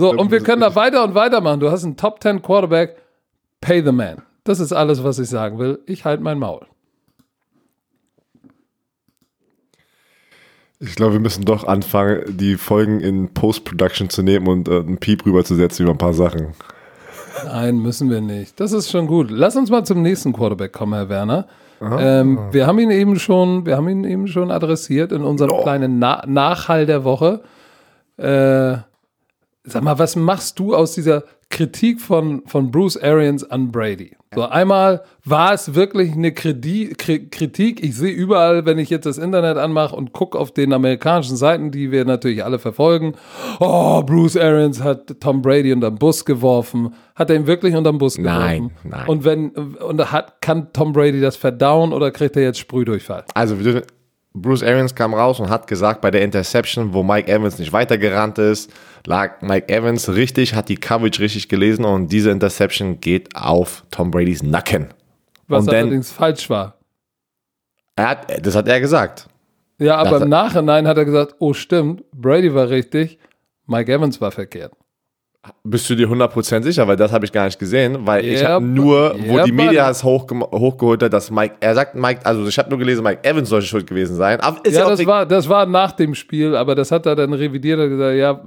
So, 0.00 0.10
und 0.12 0.30
wir 0.30 0.40
können 0.40 0.62
da 0.62 0.74
weiter 0.74 1.04
und 1.04 1.14
weiter 1.14 1.42
machen. 1.42 1.60
Du 1.60 1.70
hast 1.70 1.84
einen 1.84 1.96
Top 1.98 2.22
10 2.22 2.40
Quarterback. 2.40 2.96
Pay 3.60 3.84
the 3.84 3.92
man. 3.92 4.22
Das 4.44 4.58
ist 4.58 4.72
alles, 4.72 5.04
was 5.04 5.18
ich 5.18 5.28
sagen 5.28 5.58
will. 5.58 5.78
Ich 5.84 6.06
halte 6.06 6.22
mein 6.22 6.38
Maul. 6.38 6.62
Ich 10.78 10.94
glaube, 10.94 11.12
wir 11.12 11.20
müssen 11.20 11.44
doch 11.44 11.64
anfangen, 11.64 12.22
die 12.38 12.56
Folgen 12.56 13.00
in 13.00 13.34
Post-Production 13.34 14.08
zu 14.08 14.22
nehmen 14.22 14.46
und 14.48 14.68
äh, 14.68 14.78
einen 14.78 14.96
Piep 14.96 15.26
rüberzusetzen 15.26 15.84
über 15.84 15.92
ein 15.94 15.98
paar 15.98 16.14
Sachen. 16.14 16.54
Nein, 17.44 17.78
müssen 17.80 18.08
wir 18.08 18.22
nicht. 18.22 18.58
Das 18.58 18.72
ist 18.72 18.90
schon 18.90 19.06
gut. 19.06 19.30
Lass 19.30 19.54
uns 19.56 19.68
mal 19.70 19.84
zum 19.84 20.00
nächsten 20.00 20.32
Quarterback 20.32 20.72
kommen, 20.72 20.94
Herr 20.94 21.10
Werner. 21.10 21.46
Ähm, 21.82 22.38
wir 22.52 22.66
haben 22.66 22.78
ihn 22.78 22.90
eben 22.90 23.18
schon, 23.18 23.66
wir 23.66 23.76
haben 23.76 23.88
ihn 23.90 24.04
eben 24.04 24.26
schon 24.28 24.50
adressiert 24.50 25.12
in 25.12 25.22
unserem 25.22 25.50
Oh. 25.52 25.62
kleinen 25.62 25.98
Na 25.98 26.22
Nachhall 26.26 26.86
der 26.86 27.04
Woche. 27.04 27.42
Äh, 28.16 28.78
sag 29.64 29.82
mal, 29.82 29.98
was 29.98 30.16
machst 30.16 30.58
du 30.58 30.74
aus 30.74 30.94
dieser 30.94 31.24
Kritik 31.50 32.00
von, 32.00 32.42
von 32.46 32.70
Bruce 32.70 32.96
Arians 32.96 33.44
an 33.50 33.70
Brady? 33.72 34.16
So 34.32 34.42
einmal 34.44 35.02
war 35.24 35.52
es 35.52 35.74
wirklich 35.74 36.12
eine 36.12 36.32
Kredi 36.32 36.94
Kri 36.96 37.28
Kritik. 37.30 37.82
Ich 37.82 37.96
sehe 37.96 38.12
überall, 38.12 38.64
wenn 38.64 38.78
ich 38.78 38.88
jetzt 38.88 39.04
das 39.04 39.18
Internet 39.18 39.56
anmache 39.56 39.96
und 39.96 40.12
gucke 40.12 40.38
auf 40.38 40.52
den 40.52 40.72
amerikanischen 40.72 41.34
Seiten, 41.36 41.72
die 41.72 41.90
wir 41.90 42.04
natürlich 42.04 42.44
alle 42.44 42.60
verfolgen. 42.60 43.14
Oh, 43.58 44.02
Bruce 44.04 44.36
Arians 44.36 44.84
hat 44.84 45.16
Tom 45.20 45.42
Brady 45.42 45.72
unterm 45.72 45.96
Bus 45.96 46.24
geworfen. 46.24 46.94
Hat 47.16 47.28
er 47.30 47.36
ihn 47.36 47.48
wirklich 47.48 47.74
unterm 47.74 47.98
Bus 47.98 48.18
Nein, 48.18 48.68
geworfen? 48.68 48.88
nein. 48.88 49.08
Und 49.08 49.24
wenn 49.24 49.48
und 49.50 50.12
hat 50.12 50.40
kann 50.40 50.72
Tom 50.72 50.92
Brady 50.92 51.20
das 51.20 51.34
verdauen 51.36 51.92
oder 51.92 52.12
kriegt 52.12 52.36
er 52.36 52.44
jetzt 52.44 52.60
Sprühdurchfall? 52.60 53.24
Also, 53.34 53.58
wir 53.58 53.64
dürfen- 53.64 53.86
Bruce 54.32 54.62
Arians 54.62 54.94
kam 54.94 55.12
raus 55.14 55.40
und 55.40 55.50
hat 55.50 55.66
gesagt, 55.66 56.00
bei 56.00 56.10
der 56.10 56.22
Interception, 56.22 56.92
wo 56.94 57.02
Mike 57.02 57.30
Evans 57.30 57.58
nicht 57.58 57.72
weitergerannt 57.72 58.38
ist, 58.38 58.72
lag 59.04 59.42
Mike 59.42 59.68
Evans 59.68 60.08
richtig, 60.08 60.54
hat 60.54 60.68
die 60.68 60.76
Coverage 60.76 61.20
richtig 61.20 61.48
gelesen 61.48 61.84
und 61.84 62.12
diese 62.12 62.30
Interception 62.30 63.00
geht 63.00 63.34
auf 63.34 63.84
Tom 63.90 64.10
Bradys 64.12 64.42
Nacken. 64.42 64.88
Was 65.48 65.62
Und 65.62 65.72
dann- 65.72 65.76
allerdings 65.82 66.12
falsch 66.12 66.48
war. 66.48 66.76
Hat, 67.98 68.46
das 68.46 68.54
hat 68.54 68.68
er 68.68 68.80
gesagt. 68.80 69.26
Ja, 69.78 69.96
aber 69.96 70.10
Das- 70.10 70.22
im 70.22 70.28
Nachhinein 70.28 70.86
hat 70.86 70.96
er 70.96 71.04
gesagt, 71.04 71.34
oh 71.40 71.52
stimmt, 71.52 72.04
Brady 72.12 72.54
war 72.54 72.68
richtig, 72.70 73.18
Mike 73.66 73.92
Evans 73.92 74.20
war 74.20 74.30
verkehrt. 74.30 74.72
Bist 75.64 75.88
du 75.88 75.94
dir 75.94 76.06
100% 76.06 76.62
sicher? 76.62 76.86
Weil 76.86 76.96
das 76.96 77.12
habe 77.12 77.24
ich 77.24 77.32
gar 77.32 77.46
nicht 77.46 77.58
gesehen, 77.58 78.06
weil 78.06 78.26
ich 78.26 78.40
Ja, 78.42 78.48
habe 78.50 78.64
nur, 78.64 79.14
wo 79.26 79.38
ja, 79.38 79.44
die 79.44 79.52
Media 79.52 79.88
es 79.88 80.04
hochgem- 80.04 80.42
hochgeholt 80.42 81.02
hat, 81.02 81.12
dass 81.14 81.30
Mike, 81.30 81.54
er 81.60 81.74
sagt 81.74 81.94
Mike, 81.94 82.20
also 82.24 82.46
ich 82.46 82.58
habe 82.58 82.68
nur 82.68 82.78
gelesen, 82.78 83.02
Mike 83.02 83.24
Evans 83.24 83.48
sollte 83.48 83.66
schuld 83.66 83.86
gewesen 83.86 84.16
sein. 84.16 84.38
Ist 84.64 84.74
Ja, 84.74 84.82
ja, 84.82 84.88
das 84.90 85.06
war, 85.06 85.24
das 85.24 85.48
war 85.48 85.64
nach 85.64 85.92
dem 85.92 86.14
Spiel, 86.14 86.54
aber 86.54 86.74
das 86.74 86.92
hat 86.92 87.06
er 87.06 87.16
dann 87.16 87.32
revidiert 87.32 87.80
und 87.80 87.88
gesagt, 87.88 88.16
ja, 88.18 88.38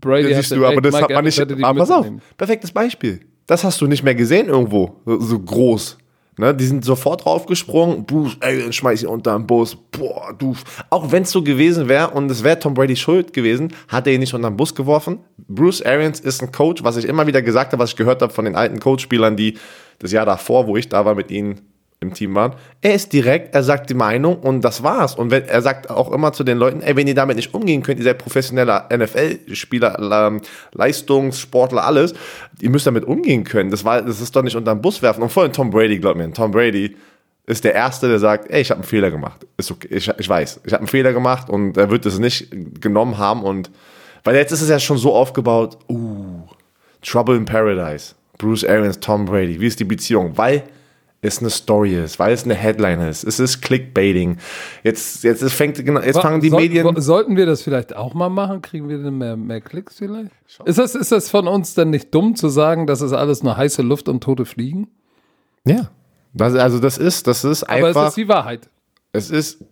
Brady 0.00 0.28
Ja, 0.30 0.36
hat 0.36 0.44
siehst 0.44 0.56
du, 0.56 0.66
aber 0.66 0.82
das 0.82 0.92
Mike 0.92 1.04
hat 1.04 1.10
man 1.12 1.24
nicht. 1.24 1.40
Aber 1.64 1.78
pass 1.78 1.90
auf, 1.90 2.06
perfektes 2.36 2.70
Beispiel. 2.70 3.20
Das 3.46 3.64
hast 3.64 3.80
du 3.80 3.86
nicht 3.86 4.02
mehr 4.02 4.14
gesehen 4.14 4.48
irgendwo, 4.48 5.00
so, 5.06 5.20
so 5.20 5.38
groß. 5.38 5.96
Ne, 6.38 6.54
die 6.54 6.64
sind 6.64 6.82
sofort 6.82 7.26
draufgesprungen. 7.26 8.06
Bruce, 8.06 8.38
ey, 8.40 8.62
dann 8.62 8.72
schmeiß 8.72 9.02
ihn 9.02 9.08
unter 9.08 9.36
den 9.36 9.46
Bus. 9.46 9.76
Boah, 9.90 10.32
du. 10.36 10.56
Auch 10.88 11.12
wenn 11.12 11.24
es 11.24 11.30
so 11.30 11.42
gewesen 11.42 11.88
wäre 11.88 12.08
und 12.10 12.30
es 12.30 12.42
wäre 12.42 12.58
Tom 12.58 12.72
Brady 12.72 12.96
schuld 12.96 13.34
gewesen, 13.34 13.74
hat 13.88 14.06
er 14.06 14.14
ihn 14.14 14.20
nicht 14.20 14.32
unter 14.32 14.48
den 14.48 14.56
Bus 14.56 14.74
geworfen. 14.74 15.18
Bruce 15.36 15.82
Arians 15.82 16.20
ist 16.20 16.42
ein 16.42 16.50
Coach, 16.50 16.82
was 16.84 16.96
ich 16.96 17.04
immer 17.04 17.26
wieder 17.26 17.42
gesagt 17.42 17.72
habe, 17.72 17.82
was 17.82 17.90
ich 17.90 17.96
gehört 17.96 18.22
habe 18.22 18.32
von 18.32 18.46
den 18.46 18.56
alten 18.56 18.80
Coachspielern, 18.80 19.36
die 19.36 19.58
das 19.98 20.12
Jahr 20.12 20.24
davor, 20.24 20.66
wo 20.66 20.76
ich 20.78 20.88
da 20.88 21.04
war, 21.04 21.14
mit 21.14 21.30
ihnen 21.30 21.60
im 22.02 22.12
Team 22.12 22.34
waren. 22.34 22.54
Er 22.80 22.94
ist 22.94 23.12
direkt, 23.12 23.54
er 23.54 23.62
sagt 23.62 23.90
die 23.90 23.94
Meinung 23.94 24.36
und 24.36 24.62
das 24.62 24.82
war's. 24.82 25.14
Und 25.14 25.30
wenn, 25.30 25.44
er 25.44 25.62
sagt 25.62 25.90
auch 25.90 26.12
immer 26.12 26.32
zu 26.32 26.44
den 26.44 26.58
Leuten, 26.58 26.82
ey, 26.82 26.96
wenn 26.96 27.06
ihr 27.06 27.14
damit 27.14 27.36
nicht 27.36 27.54
umgehen 27.54 27.82
könnt, 27.82 27.98
ihr 27.98 28.04
seid 28.04 28.18
professioneller 28.18 28.88
NFL-Spieler, 28.92 29.98
ähm, 30.28 30.40
Leistungssportler, 30.72 31.84
alles, 31.84 32.14
ihr 32.60 32.70
müsst 32.70 32.86
damit 32.86 33.04
umgehen 33.04 33.44
können. 33.44 33.70
Das, 33.70 33.84
war, 33.84 34.02
das 34.02 34.20
ist 34.20 34.36
doch 34.36 34.42
nicht 34.42 34.56
unter 34.56 34.74
den 34.74 34.82
Bus 34.82 35.02
werfen. 35.02 35.22
Und 35.22 35.30
vor 35.30 35.44
allem 35.44 35.52
Tom 35.52 35.70
Brady, 35.70 35.98
glaub 35.98 36.16
mir, 36.16 36.32
Tom 36.32 36.50
Brady 36.50 36.96
ist 37.46 37.64
der 37.64 37.74
Erste, 37.74 38.08
der 38.08 38.18
sagt, 38.18 38.50
ey, 38.50 38.60
ich 38.60 38.70
habe 38.70 38.80
einen 38.80 38.88
Fehler 38.88 39.10
gemacht. 39.10 39.46
Ist 39.56 39.70
okay, 39.70 39.88
ich, 39.90 40.08
ich 40.18 40.28
weiß, 40.28 40.60
ich 40.64 40.72
habe 40.72 40.80
einen 40.80 40.88
Fehler 40.88 41.12
gemacht 41.12 41.48
und 41.50 41.76
er 41.76 41.90
wird 41.90 42.06
es 42.06 42.18
nicht 42.18 42.48
genommen 42.80 43.18
haben 43.18 43.42
und 43.42 43.70
weil 44.24 44.36
jetzt 44.36 44.52
ist 44.52 44.62
es 44.62 44.68
ja 44.68 44.78
schon 44.78 44.98
so 44.98 45.14
aufgebaut, 45.14 45.78
uh, 45.88 46.42
Trouble 47.04 47.36
in 47.36 47.44
Paradise, 47.44 48.14
Bruce 48.38 48.64
Arians, 48.64 49.00
Tom 49.00 49.24
Brady, 49.24 49.60
wie 49.60 49.66
ist 49.66 49.80
die 49.80 49.84
Beziehung? 49.84 50.36
Weil 50.36 50.62
es 51.24 51.38
eine 51.38 51.50
Story 51.50 51.94
ist, 51.96 52.18
weil 52.18 52.32
es 52.32 52.44
eine 52.44 52.54
Headline 52.54 53.00
ist, 53.00 53.22
es 53.22 53.38
ist 53.38 53.62
Clickbaiting. 53.62 54.38
Jetzt, 54.82 55.22
jetzt 55.22 55.40
es 55.40 55.52
fängt, 55.52 55.76
genau, 55.84 56.00
jetzt 56.00 56.18
fangen 56.20 56.40
die 56.40 56.50
Soll- 56.50 56.60
Medien. 56.62 57.00
Sollten 57.00 57.36
wir 57.36 57.46
das 57.46 57.62
vielleicht 57.62 57.94
auch 57.94 58.12
mal 58.12 58.28
machen? 58.28 58.60
Kriegen 58.60 58.88
wir 58.88 58.98
denn 58.98 59.18
mehr, 59.18 59.36
mehr 59.36 59.60
Klicks 59.60 59.98
vielleicht? 59.98 60.32
Ist 60.64 60.78
das, 60.78 60.96
ist 60.96 61.12
das 61.12 61.30
von 61.30 61.46
uns 61.46 61.74
denn 61.74 61.90
nicht 61.90 62.12
dumm 62.12 62.34
zu 62.34 62.48
sagen, 62.48 62.88
das 62.88 63.00
ist 63.00 63.12
alles 63.12 63.42
nur 63.44 63.56
heiße 63.56 63.82
Luft 63.82 64.08
und 64.08 64.22
tote 64.22 64.44
Fliegen? 64.44 64.88
Ja. 65.64 65.90
Das, 66.34 66.54
also 66.56 66.80
das 66.80 66.98
ist, 66.98 67.26
das 67.28 67.44
ist 67.44 67.62
Aber 67.64 67.78
es 67.80 67.84
einfach, 67.96 68.08
ist 68.08 68.16
die 68.16 68.26
Wahrheit. 68.28 68.68
es 69.12 69.30
ist, 69.30 69.64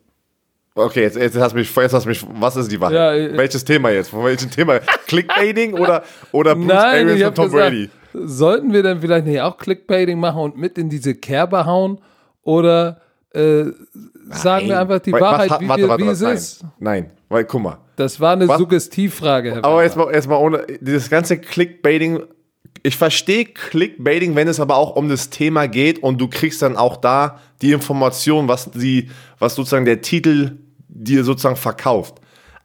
okay, 0.77 1.03
jetzt, 1.03 1.17
jetzt 1.17 1.37
hast 1.37 1.53
du 1.53 1.59
mich, 1.59 1.75
jetzt 1.75 1.93
hast 1.95 2.05
du 2.05 2.09
mich, 2.11 2.25
was 2.35 2.55
ist 2.55 2.71
die 2.71 2.81
Wahrheit? 2.81 3.31
Ja, 3.33 3.37
Welches 3.37 3.65
Thema 3.65 3.91
jetzt? 3.91 4.11
Von 4.11 4.25
welchem 4.25 4.51
Thema? 4.53 4.79
Clickbaiting 5.09 5.73
oder, 5.75 6.05
oder 6.31 6.55
Bruce 6.55 6.67
Nein, 6.69 7.09
Arians 7.09 7.29
und 7.31 7.35
Tom 7.35 7.45
gesagt, 7.47 7.71
Brady? 7.71 7.91
Sollten 8.13 8.73
wir 8.73 8.83
dann 8.83 9.01
vielleicht 9.01 9.27
nicht 9.27 9.41
auch 9.41 9.57
Clickbaiting 9.59 10.19
machen 10.19 10.41
und 10.41 10.57
mit 10.57 10.79
in 10.79 10.89
diese 10.89 11.15
Kerbe 11.15 11.67
hauen? 11.67 11.99
Oder 12.43 13.01
äh, 13.33 13.65
sagen 14.31 14.69
wir 14.69 14.81
einfach 14.81 14.99
die 15.01 15.13
Wahrheit, 15.13 15.51
was- 15.51 15.61
wie, 15.61 15.69
warte, 15.69 15.83
wir, 15.83 15.89
warte, 15.89 16.03
wie 16.03 16.07
warte, 16.07 16.13
es 16.13 16.21
nein. 16.23 16.35
ist? 16.37 16.65
Nein, 16.79 17.11
weil 17.29 17.45
guck 17.45 17.63
mal. 17.63 17.79
Das 17.97 18.19
war 18.19 18.33
eine 18.33 18.49
Was? 18.49 18.59
Suggestivfrage, 18.59 19.51
Herr 19.53 19.59
Aber 19.59 19.75
Werner. 19.77 19.83
jetzt 19.85 19.97
mal, 19.97 20.13
jetzt 20.15 20.29
mal 20.29 20.37
ohne, 20.37 20.67
dieses 20.81 21.11
ganze 21.11 21.39
Clickbaiting, 21.39 22.21
ich 22.83 22.97
verstehe 22.97 23.45
Clickbaiting, 23.45 24.35
wenn 24.37 24.49
es 24.49 24.59
aber 24.59 24.77
auch 24.77 24.97
um 24.97 25.09
das 25.11 25.29
Thema 25.29 25.69
geht 25.69 26.03
und 26.03 26.19
du 26.19 26.29
kriegst 26.29 26.63
dann 26.63 26.77
auch 26.77 26.97
da 26.97 27.39
die 27.61 27.73
Information, 27.73 28.49
was 28.49 28.71
die, 28.71 29.11
was 29.39 29.55
sozusagen 29.55 29.85
der 29.85 30.01
Titel 30.01 30.57
dir 30.89 31.25
sozusagen 31.25 31.57
verkauft. 31.57 32.15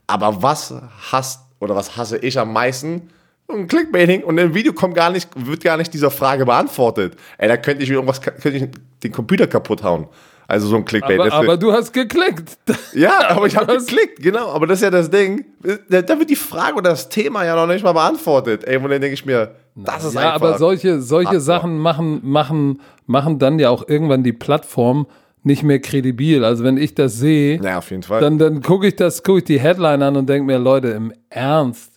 Aber 0.07 0.41
was 0.41 0.73
hasst 1.11 1.41
oder 1.59 1.75
was 1.75 1.97
hasse 1.97 2.17
ich 2.17 2.39
am 2.39 2.53
meisten? 2.53 3.09
Ein 3.47 3.67
Clickbaiting 3.67 4.23
und 4.23 4.37
im 4.37 4.53
Video 4.53 4.73
kommt 4.73 4.95
gar 4.95 5.11
nicht, 5.11 5.29
wird 5.35 5.63
gar 5.63 5.77
nicht 5.77 5.93
dieser 5.93 6.09
Frage 6.09 6.45
beantwortet. 6.45 7.15
Ey, 7.37 7.47
da 7.47 7.57
könnte 7.57 7.83
ich 7.83 7.89
mir 7.89 7.95
irgendwas, 7.95 8.21
könnte 8.21 8.49
ich 8.49 8.65
den 9.03 9.11
Computer 9.11 9.45
kaputt 9.47 9.83
hauen. 9.83 10.07
Also 10.47 10.67
so 10.67 10.75
ein 10.75 10.85
Clickbait. 10.85 11.19
aber, 11.19 11.33
aber 11.33 11.57
du 11.57 11.71
hast 11.71 11.91
geklickt. 11.91 12.57
ja, 12.93 13.29
aber 13.29 13.47
ich 13.47 13.57
habe 13.57 13.77
geklickt, 13.77 14.21
genau. 14.21 14.49
Aber 14.49 14.67
das 14.67 14.79
ist 14.79 14.83
ja 14.83 14.91
das 14.91 15.09
Ding. 15.09 15.45
Da, 15.89 16.01
da 16.03 16.19
wird 16.19 16.29
die 16.29 16.35
Frage 16.35 16.75
oder 16.75 16.91
das 16.91 17.09
Thema 17.09 17.43
ja 17.45 17.55
noch 17.55 17.65
nicht 17.71 17.83
mal 17.83 17.93
beantwortet. 17.93 18.63
Ey, 18.63 18.77
und 18.77 18.83
dann 18.83 19.01
denke 19.01 19.13
ich 19.13 19.25
mir, 19.25 19.55
das 19.75 20.03
ist 20.05 20.13
Ja, 20.13 20.33
einfach. 20.33 20.35
aber 20.35 20.57
solche, 20.57 21.01
solche 21.01 21.29
Hardcore. 21.29 21.41
Sachen 21.41 21.79
machen, 21.79 22.19
machen, 22.23 22.81
machen 23.07 23.39
dann 23.39 23.57
ja 23.57 23.69
auch 23.69 23.87
irgendwann 23.87 24.23
die 24.23 24.33
Plattform 24.33 25.07
nicht 25.43 25.63
mehr 25.63 25.79
kredibil. 25.79 26.43
Also 26.43 26.63
wenn 26.63 26.77
ich 26.77 26.93
das 26.95 27.17
sehe, 27.17 27.59
ja, 27.61 27.79
auf 27.79 27.89
jeden 27.89 28.03
Fall. 28.03 28.21
dann, 28.21 28.37
dann 28.37 28.61
gucke 28.61 28.87
ich 28.87 28.95
das, 28.95 29.23
gucke 29.23 29.39
ich 29.39 29.43
die 29.45 29.59
Headline 29.59 30.01
an 30.03 30.15
und 30.15 30.27
denke 30.29 30.45
mir, 30.45 30.57
Leute, 30.59 30.89
im 30.89 31.13
Ernst. 31.29 31.94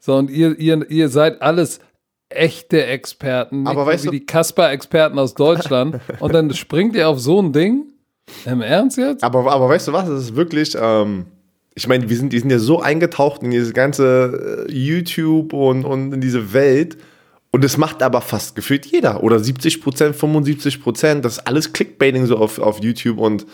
So, 0.00 0.16
und 0.16 0.30
ihr, 0.30 0.58
ihr, 0.58 0.90
ihr 0.90 1.08
seid 1.10 1.40
alles 1.42 1.78
echte 2.30 2.84
Experten, 2.86 3.66
Aber 3.66 3.86
weißt 3.86 4.04
so 4.04 4.10
du- 4.10 4.14
wie 4.16 4.20
die 4.20 4.26
Kasper-Experten 4.26 5.18
aus 5.18 5.34
Deutschland. 5.34 6.00
und 6.20 6.32
dann 6.34 6.52
springt 6.54 6.96
ihr 6.96 7.08
auf 7.08 7.20
so 7.20 7.40
ein 7.40 7.52
Ding? 7.52 7.84
Im 8.46 8.62
Ernst 8.62 8.96
jetzt? 8.96 9.22
aber, 9.24 9.50
aber 9.52 9.68
weißt 9.68 9.88
du 9.88 9.92
was? 9.92 10.08
Es 10.08 10.22
ist 10.24 10.36
wirklich. 10.36 10.76
Ähm, 10.80 11.26
ich 11.74 11.86
meine, 11.88 12.08
wir 12.08 12.16
sind, 12.16 12.32
die 12.32 12.38
sind 12.38 12.50
ja 12.50 12.58
so 12.58 12.80
eingetaucht 12.80 13.42
in 13.42 13.50
diese 13.50 13.72
ganze 13.72 14.66
äh, 14.68 14.72
YouTube 14.72 15.52
und, 15.52 15.84
und 15.84 16.12
in 16.12 16.20
diese 16.20 16.52
Welt. 16.52 16.96
Und 17.50 17.64
das 17.64 17.76
macht 17.76 18.02
aber 18.02 18.20
fast 18.20 18.54
gefühlt 18.54 18.86
jeder. 18.86 19.22
Oder 19.24 19.40
70 19.40 19.82
Prozent, 19.82 20.14
75 20.14 20.80
Prozent. 20.82 21.24
Das 21.24 21.38
ist 21.38 21.46
alles 21.46 21.72
Clickbaiting 21.72 22.26
so 22.26 22.36
auf, 22.36 22.58
auf 22.60 22.80
YouTube 22.82 23.18
und, 23.18 23.46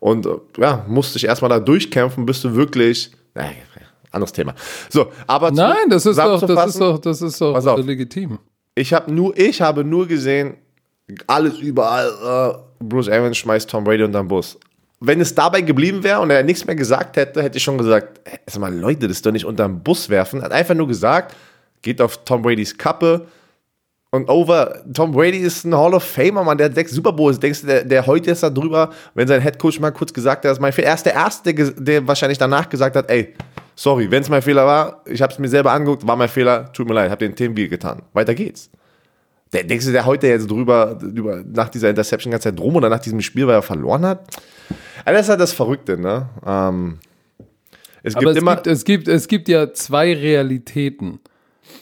und 0.00 0.26
äh, 0.26 0.30
ja, 0.58 0.84
musst 0.86 1.14
dich 1.14 1.24
erstmal 1.24 1.48
da 1.48 1.58
durchkämpfen, 1.58 2.26
bis 2.26 2.42
du 2.42 2.54
wirklich. 2.54 3.10
Naja, 3.34 3.50
anderes 4.18 4.32
Thema. 4.32 4.54
So, 4.88 5.12
aber 5.26 5.50
Nein, 5.50 5.88
das 5.88 6.06
ist 6.06 6.18
doch, 6.18 6.40
das 6.40 6.66
ist 6.68 6.80
doch, 6.80 6.98
das 6.98 7.22
ist 7.22 7.40
doch 7.40 7.78
legitim. 7.78 8.38
Ich 8.74 8.92
habe 8.92 9.12
nur, 9.12 9.36
ich 9.36 9.60
habe 9.60 9.84
nur 9.84 10.06
gesehen, 10.06 10.54
alles 11.26 11.58
überall. 11.58 12.58
Äh, 12.80 12.84
Bruce 12.84 13.08
Evans 13.08 13.36
schmeißt 13.36 13.68
Tom 13.68 13.84
Brady 13.84 14.04
unter 14.04 14.22
den 14.22 14.28
Bus. 14.28 14.58
Wenn 15.00 15.20
es 15.20 15.34
dabei 15.34 15.60
geblieben 15.60 16.02
wäre 16.02 16.20
und 16.20 16.30
er 16.30 16.42
nichts 16.42 16.64
mehr 16.64 16.76
gesagt 16.76 17.16
hätte, 17.16 17.42
hätte 17.42 17.56
ich 17.56 17.62
schon 17.62 17.78
gesagt, 17.78 18.20
sag 18.46 18.60
mal, 18.60 18.74
Leute, 18.74 19.08
das 19.08 19.18
ist 19.18 19.26
doch 19.26 19.32
nicht 19.32 19.44
unter 19.44 19.66
den 19.66 19.82
Bus 19.82 20.08
werfen. 20.08 20.40
Er 20.40 20.46
hat 20.46 20.52
einfach 20.52 20.74
nur 20.74 20.88
gesagt, 20.88 21.34
geht 21.82 22.00
auf 22.00 22.24
Tom 22.24 22.42
Bradys 22.42 22.76
Kappe, 22.76 23.26
und 24.10 24.28
over, 24.30 24.82
Tom 24.94 25.12
Brady 25.12 25.38
ist 25.38 25.64
ein 25.64 25.74
Hall 25.74 25.92
of 25.92 26.02
Famer, 26.02 26.42
Mann, 26.42 26.56
der 26.56 26.66
hat 26.66 26.74
sechs 26.74 26.92
Super 26.92 27.12
Bowls. 27.12 27.38
Denkst 27.38 27.60
du, 27.60 27.66
der, 27.66 27.84
der 27.84 28.06
heult 28.06 28.26
jetzt 28.26 28.42
da 28.42 28.48
drüber, 28.48 28.90
wenn 29.14 29.28
sein 29.28 29.40
Headcoach 29.42 29.78
mal 29.80 29.90
kurz 29.90 30.12
gesagt 30.14 30.38
hat, 30.38 30.44
das 30.46 30.52
ist 30.52 30.60
mein. 30.60 30.72
Er 30.72 30.94
ist 30.94 31.04
der 31.04 31.12
Erste, 31.12 31.52
der, 31.52 31.70
der 31.72 32.08
wahrscheinlich 32.08 32.38
danach 32.38 32.68
gesagt 32.70 32.96
hat, 32.96 33.10
ey, 33.10 33.34
sorry, 33.78 34.10
wenn 34.10 34.22
es 34.22 34.28
mein 34.28 34.42
Fehler 34.42 34.66
war, 34.66 35.02
ich 35.06 35.22
habe 35.22 35.32
es 35.32 35.38
mir 35.38 35.48
selber 35.48 35.72
angeguckt, 35.72 36.06
war 36.06 36.16
mein 36.16 36.28
Fehler, 36.28 36.72
tut 36.72 36.88
mir 36.88 36.94
leid, 36.94 37.10
hab 37.10 37.18
den 37.20 37.34
Team 37.34 37.54
getan. 37.54 38.02
Weiter 38.12 38.34
geht's. 38.34 38.70
Der, 39.52 39.64
denkst 39.64 39.86
du, 39.86 39.92
der 39.92 40.04
heute 40.04 40.26
jetzt 40.26 40.50
drüber, 40.50 40.98
drüber, 41.00 41.42
nach 41.46 41.68
dieser 41.68 41.88
Interception 41.88 42.30
ganze 42.30 42.50
Zeit 42.50 42.58
drum 42.58 42.76
oder 42.76 42.88
nach 42.88 42.98
diesem 42.98 43.20
Spiel, 43.20 43.46
weil 43.46 43.54
er 43.54 43.62
verloren 43.62 44.04
hat? 44.04 44.26
Also 45.04 45.16
das 45.16 45.26
ist 45.26 45.28
halt 45.30 45.40
das 45.40 45.52
Verrückte, 45.52 45.96
ne? 45.96 46.28
Ähm, 46.44 46.98
es 48.02 48.14
gibt 48.14 48.30
es 48.30 48.36
immer. 48.36 48.56
Gibt, 48.56 48.66
es, 48.66 48.84
gibt, 48.84 49.08
es 49.08 49.28
gibt 49.28 49.48
ja 49.48 49.72
zwei 49.72 50.12
Realitäten, 50.12 51.20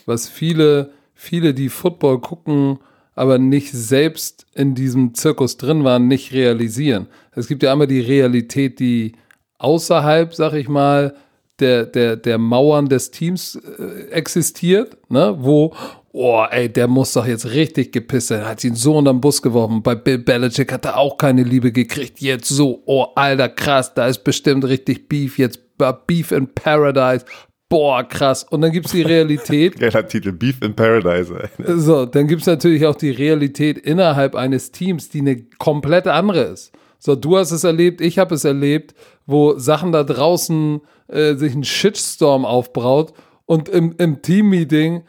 was 0.04 0.28
viele 0.28 0.90
viele, 1.16 1.54
die 1.54 1.70
Football 1.70 2.20
gucken, 2.20 2.78
aber 3.14 3.38
nicht 3.38 3.72
selbst 3.72 4.46
in 4.54 4.74
diesem 4.74 5.14
Zirkus 5.14 5.56
drin 5.56 5.82
waren, 5.82 6.06
nicht 6.06 6.32
realisieren. 6.32 7.08
Es 7.32 7.48
gibt 7.48 7.62
ja 7.62 7.72
einmal 7.72 7.86
die 7.86 8.00
Realität, 8.00 8.78
die 8.78 9.12
außerhalb, 9.58 10.34
sag 10.34 10.52
ich 10.52 10.68
mal, 10.68 11.16
der, 11.60 11.86
der, 11.86 12.16
der 12.16 12.38
Mauern 12.38 12.88
des 12.88 13.10
Teams 13.10 13.56
äh, 13.56 14.10
existiert, 14.10 14.96
ne, 15.10 15.34
wo, 15.38 15.74
oh, 16.12 16.44
ey, 16.50 16.68
der 16.68 16.88
muss 16.88 17.12
doch 17.12 17.26
jetzt 17.26 17.52
richtig 17.52 17.92
gepisst 17.92 18.28
sein, 18.28 18.46
hat 18.46 18.62
ihn 18.64 18.74
so 18.74 18.96
unter 18.96 19.12
den 19.12 19.20
Bus 19.20 19.40
geworfen. 19.42 19.82
Bei 19.82 19.94
Bill 19.94 20.18
Belichick 20.18 20.72
hat 20.72 20.84
er 20.84 20.98
auch 20.98 21.16
keine 21.18 21.42
Liebe 21.42 21.72
gekriegt. 21.72 22.20
Jetzt 22.20 22.48
so, 22.48 22.82
oh, 22.86 23.06
alter, 23.14 23.48
krass, 23.48 23.94
da 23.94 24.06
ist 24.06 24.24
bestimmt 24.24 24.64
richtig 24.64 25.08
Beef, 25.08 25.38
jetzt 25.38 25.60
Beef 26.06 26.32
in 26.32 26.46
Paradise 26.48 27.24
boah, 27.68 28.04
krass. 28.04 28.44
Und 28.44 28.60
dann 28.60 28.72
gibt 28.72 28.86
es 28.86 28.92
die 28.92 29.02
Realität. 29.02 29.76
Geiler 29.78 30.06
Titel, 30.06 30.32
Beef 30.32 30.60
in 30.62 30.74
Paradise. 30.74 31.48
So, 31.58 32.06
dann 32.06 32.26
gibt 32.26 32.42
es 32.42 32.46
natürlich 32.46 32.86
auch 32.86 32.96
die 32.96 33.10
Realität 33.10 33.78
innerhalb 33.78 34.34
eines 34.34 34.72
Teams, 34.72 35.08
die 35.08 35.20
eine 35.20 35.42
komplett 35.58 36.06
andere 36.06 36.42
ist. 36.42 36.72
So, 37.06 37.14
du 37.14 37.38
hast 37.38 37.52
es 37.52 37.62
erlebt, 37.62 38.00
ich 38.00 38.18
habe 38.18 38.34
es 38.34 38.44
erlebt, 38.44 38.92
wo 39.26 39.56
Sachen 39.60 39.92
da 39.92 40.02
draußen 40.02 40.80
äh, 41.06 41.36
sich 41.36 41.54
ein 41.54 41.62
Shitstorm 41.62 42.44
aufbraut 42.44 43.12
und 43.44 43.68
im, 43.68 43.94
im 43.98 44.22
Team-Meeting 44.22 45.04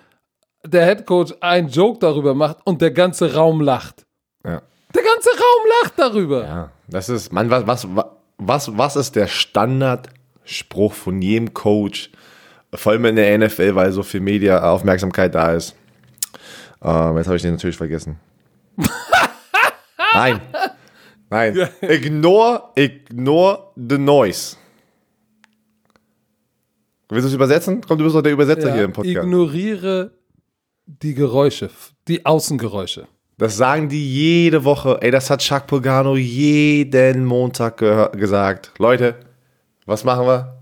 der 0.64 0.86
Headcoach 0.86 1.34
einen 1.42 1.70
Joke 1.70 1.98
darüber 1.98 2.36
macht 2.36 2.58
und 2.66 2.84
der 2.84 2.92
ganze 2.92 3.34
Raum 3.34 3.62
lacht. 3.62 4.06
Ja. 4.46 4.62
Der 4.94 5.02
ganze 5.02 5.30
Raum 5.32 5.70
lacht 5.82 5.94
darüber. 5.98 6.44
Ja, 6.44 6.72
das 6.88 7.10
ist, 7.10 7.34
man, 7.34 7.50
was, 7.50 7.66
was, 7.66 7.88
was, 8.38 8.78
was 8.78 8.96
ist 8.96 9.16
der 9.16 9.26
Standardspruch 9.26 10.94
von 10.94 11.20
jedem 11.20 11.56
Coach, 11.56 12.12
vor 12.76 12.92
allem 12.92 13.06
in 13.06 13.16
der 13.16 13.36
NFL, 13.40 13.74
weil 13.74 13.92
so 13.92 14.04
viel 14.04 14.22
Media-Aufmerksamkeit 14.22 15.34
da 15.34 15.54
ist. 15.54 15.76
Ähm, 16.80 17.18
jetzt 17.18 17.26
habe 17.26 17.38
ich 17.38 17.42
den 17.42 17.54
natürlich 17.54 17.78
vergessen. 17.78 18.20
Nein. 20.14 20.42
Nein. 21.30 21.68
Ignore, 21.82 22.72
ignore 22.76 23.72
the 23.76 23.98
noise. 23.98 24.56
Willst 27.10 27.26
du 27.26 27.30
es 27.30 27.34
übersetzen? 27.34 27.82
Komm, 27.88 27.98
du 27.98 28.04
bist 28.04 28.16
doch 28.16 28.22
der 28.22 28.34
Übersetzer 28.34 28.70
ja, 28.70 28.76
hier 28.76 28.84
im 28.84 28.94
Podcast. 28.94 29.26
Ignoriere 29.26 30.12
die 30.86 31.14
Geräusche, 31.14 31.70
die 32.08 32.26
Außengeräusche. 32.26 33.08
Das 33.38 33.56
sagen 33.56 33.88
die 33.88 34.14
jede 34.14 34.64
Woche. 34.64 34.98
Ey, 35.02 35.12
das 35.12 35.30
hat 35.30 35.42
Chuck 35.42 35.68
Pogano 35.68 36.16
jeden 36.16 37.24
Montag 37.24 37.78
gesagt. 37.78 38.72
Leute, 38.80 39.16
was 39.86 40.04
machen 40.04 40.26
wir? 40.26 40.58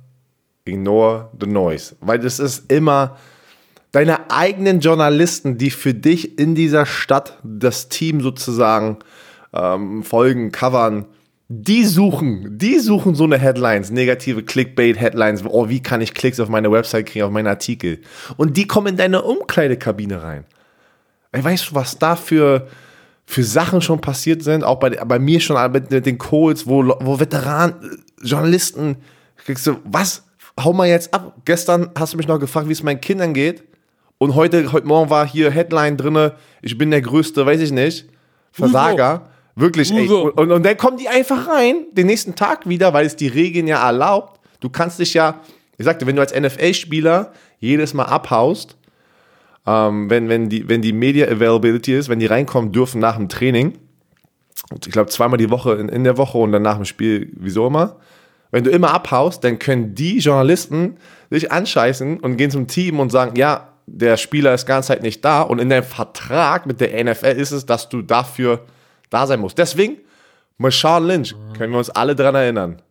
Ignore 0.66 1.30
the 1.40 1.48
noise. 1.48 1.96
Weil 2.02 2.20
das 2.20 2.40
ist 2.40 2.72
immer 2.72 3.18
deine 3.92 4.30
eigenen 4.30 4.82
Journalisten, 4.82 5.58
die 5.58 5.70
für 5.70 5.94
dich 5.94 6.38
in 6.38 6.54
dieser 6.54 6.86
Stadt 6.86 7.40
das 7.44 7.88
Team 7.88 8.20
sozusagen 8.20 8.98
ähm, 9.56 10.04
folgen, 10.04 10.52
covern, 10.52 11.06
die 11.48 11.86
suchen, 11.86 12.58
die 12.58 12.80
suchen 12.80 13.14
so 13.14 13.24
eine 13.24 13.38
Headlines, 13.38 13.92
negative 13.92 14.42
Clickbait-Headlines. 14.42 15.44
Oh, 15.48 15.70
wie 15.70 15.82
kann 15.82 16.02
ich 16.02 16.14
Klicks 16.14 16.40
auf 16.40 16.50
meine 16.50 16.72
Website 16.72 17.06
kriegen, 17.06 17.26
auf 17.26 17.32
meine 17.32 17.50
Artikel? 17.50 18.02
Und 18.38 18.58
die 18.58 18.66
kommen 18.66 18.88
in 18.88 18.98
deine 18.98 19.22
Umkleidekabine 19.22 20.24
rein. 20.24 20.46
Ey, 21.32 21.44
weißt 21.44 21.70
du, 21.70 21.76
was 21.76 22.00
da 22.00 22.16
für, 22.16 22.68
für 23.26 23.44
Sachen 23.44 23.82
schon 23.82 24.02
passiert 24.02 24.42
sind? 24.42 24.64
Auch 24.64 24.80
bei, 24.80 24.90
bei 24.90 25.20
mir 25.20 25.40
schon 25.40 25.72
mit, 25.72 25.92
mit 25.92 26.06
den 26.06 26.18
Codes, 26.18 26.66
wo, 26.66 26.84
wo 26.84 27.20
Veteranen, 27.20 28.04
Journalisten, 28.24 28.98
kriegst 29.38 29.68
du, 29.68 29.78
was? 29.84 30.24
hau 30.60 30.74
mal 30.74 30.88
jetzt 30.88 31.14
ab. 31.14 31.36
Gestern 31.46 31.90
hast 31.98 32.14
du 32.14 32.18
mich 32.18 32.28
noch 32.28 32.40
gefragt, 32.40 32.68
wie 32.68 32.74
es 32.74 32.84
meinen 32.84 33.02
Kindern 33.02 33.34
geht. 33.34 33.64
Und 34.18 34.36
heute, 34.36 34.72
heute 34.72 34.88
Morgen 34.88 35.10
war 35.10 35.28
hier 35.28 35.52
Headline 35.52 35.98
drin, 35.98 36.32
ich 36.62 36.78
bin 36.78 36.92
der 36.92 37.02
größte, 37.02 37.46
weiß 37.46 37.60
ich 37.60 37.72
nicht, 37.72 38.08
Versager. 38.52 39.30
Wirklich, 39.56 39.92
ey. 39.92 40.08
Und, 40.08 40.52
und 40.52 40.64
dann 40.64 40.78
kommen 40.78 40.98
die 40.98 41.08
einfach 41.08 41.48
rein, 41.48 41.86
den 41.92 42.08
nächsten 42.08 42.36
Tag 42.36 42.68
wieder, 42.68 42.94
weil 42.94 43.06
es 43.06 43.16
die 43.16 43.28
Regeln 43.28 43.68
ja 43.68 43.86
erlaubt. 43.86 44.40
Du 44.60 44.70
kannst 44.70 45.00
dich 45.00 45.14
ja, 45.14 45.40
ich 45.78 45.86
sagte, 45.86 46.06
wenn 46.06 46.16
du 46.16 46.22
als 46.22 46.34
NFL-Spieler 46.34 47.32
jedes 47.60 47.94
Mal 47.94 48.06
abhaust, 48.06 48.76
ähm, 49.66 50.10
wenn, 50.10 50.30
wenn, 50.30 50.50
die, 50.50 50.68
wenn 50.68 50.82
die 50.82 50.94
Media 50.94 51.28
Availability 51.28 51.96
ist, 51.96 52.10
wenn 52.10 52.20
die 52.20 52.26
reinkommen 52.26 52.72
dürfen 52.72 53.00
nach 53.00 53.16
dem 53.16 53.30
Training, 53.30 53.78
ich 54.74 54.92
glaube 54.92 55.10
zweimal 55.10 55.38
die 55.38 55.50
Woche 55.50 55.74
in, 55.74 55.90
in 55.90 56.04
der 56.04 56.18
Woche 56.18 56.38
und 56.38 56.52
dann 56.52 56.62
nach 56.62 56.76
dem 56.76 56.86
Spiel, 56.86 57.32
wieso 57.36 57.68
immer, 57.68 57.98
wenn 58.52 58.64
du 58.64 58.72
immer 58.72 58.94
abhaust, 58.94 59.44
dann 59.44 59.60
können 59.60 59.96
die 59.96 60.20
Journalisten 60.20 60.98
sich 61.30 61.52
anscheißen 61.52 62.20
und 62.20 62.38
gehen 62.38 62.52
zum 62.52 62.68
Team 62.68 63.00
und 63.00 63.12
sagen, 63.12 63.36
ja, 63.36 63.70
der 63.88 64.18
Spieler 64.18 64.54
ist 64.54 64.66
ganz 64.66 64.88
Zeit 64.88 65.02
nicht 65.02 65.24
da 65.24 65.42
und 65.42 65.60
in 65.60 65.70
deinem 65.70 65.84
Vertrag 65.84 66.66
mit 66.66 66.82
der 66.82 67.04
NFL 67.04 67.38
ist 67.38 67.52
es, 67.52 67.66
dass 67.66 67.90
du 67.90 68.02
dafür 68.02 68.66
da 69.16 69.28
sein 69.28 69.40
musst. 69.40 69.58
Deswegen, 69.58 69.98
Marshawn 70.58 71.06
Lynch, 71.06 71.36
können 71.58 71.72
wir 71.72 71.80
uns 71.80 71.90
alle 71.90 72.16
dran 72.16 72.36
erinnern. 72.36 72.82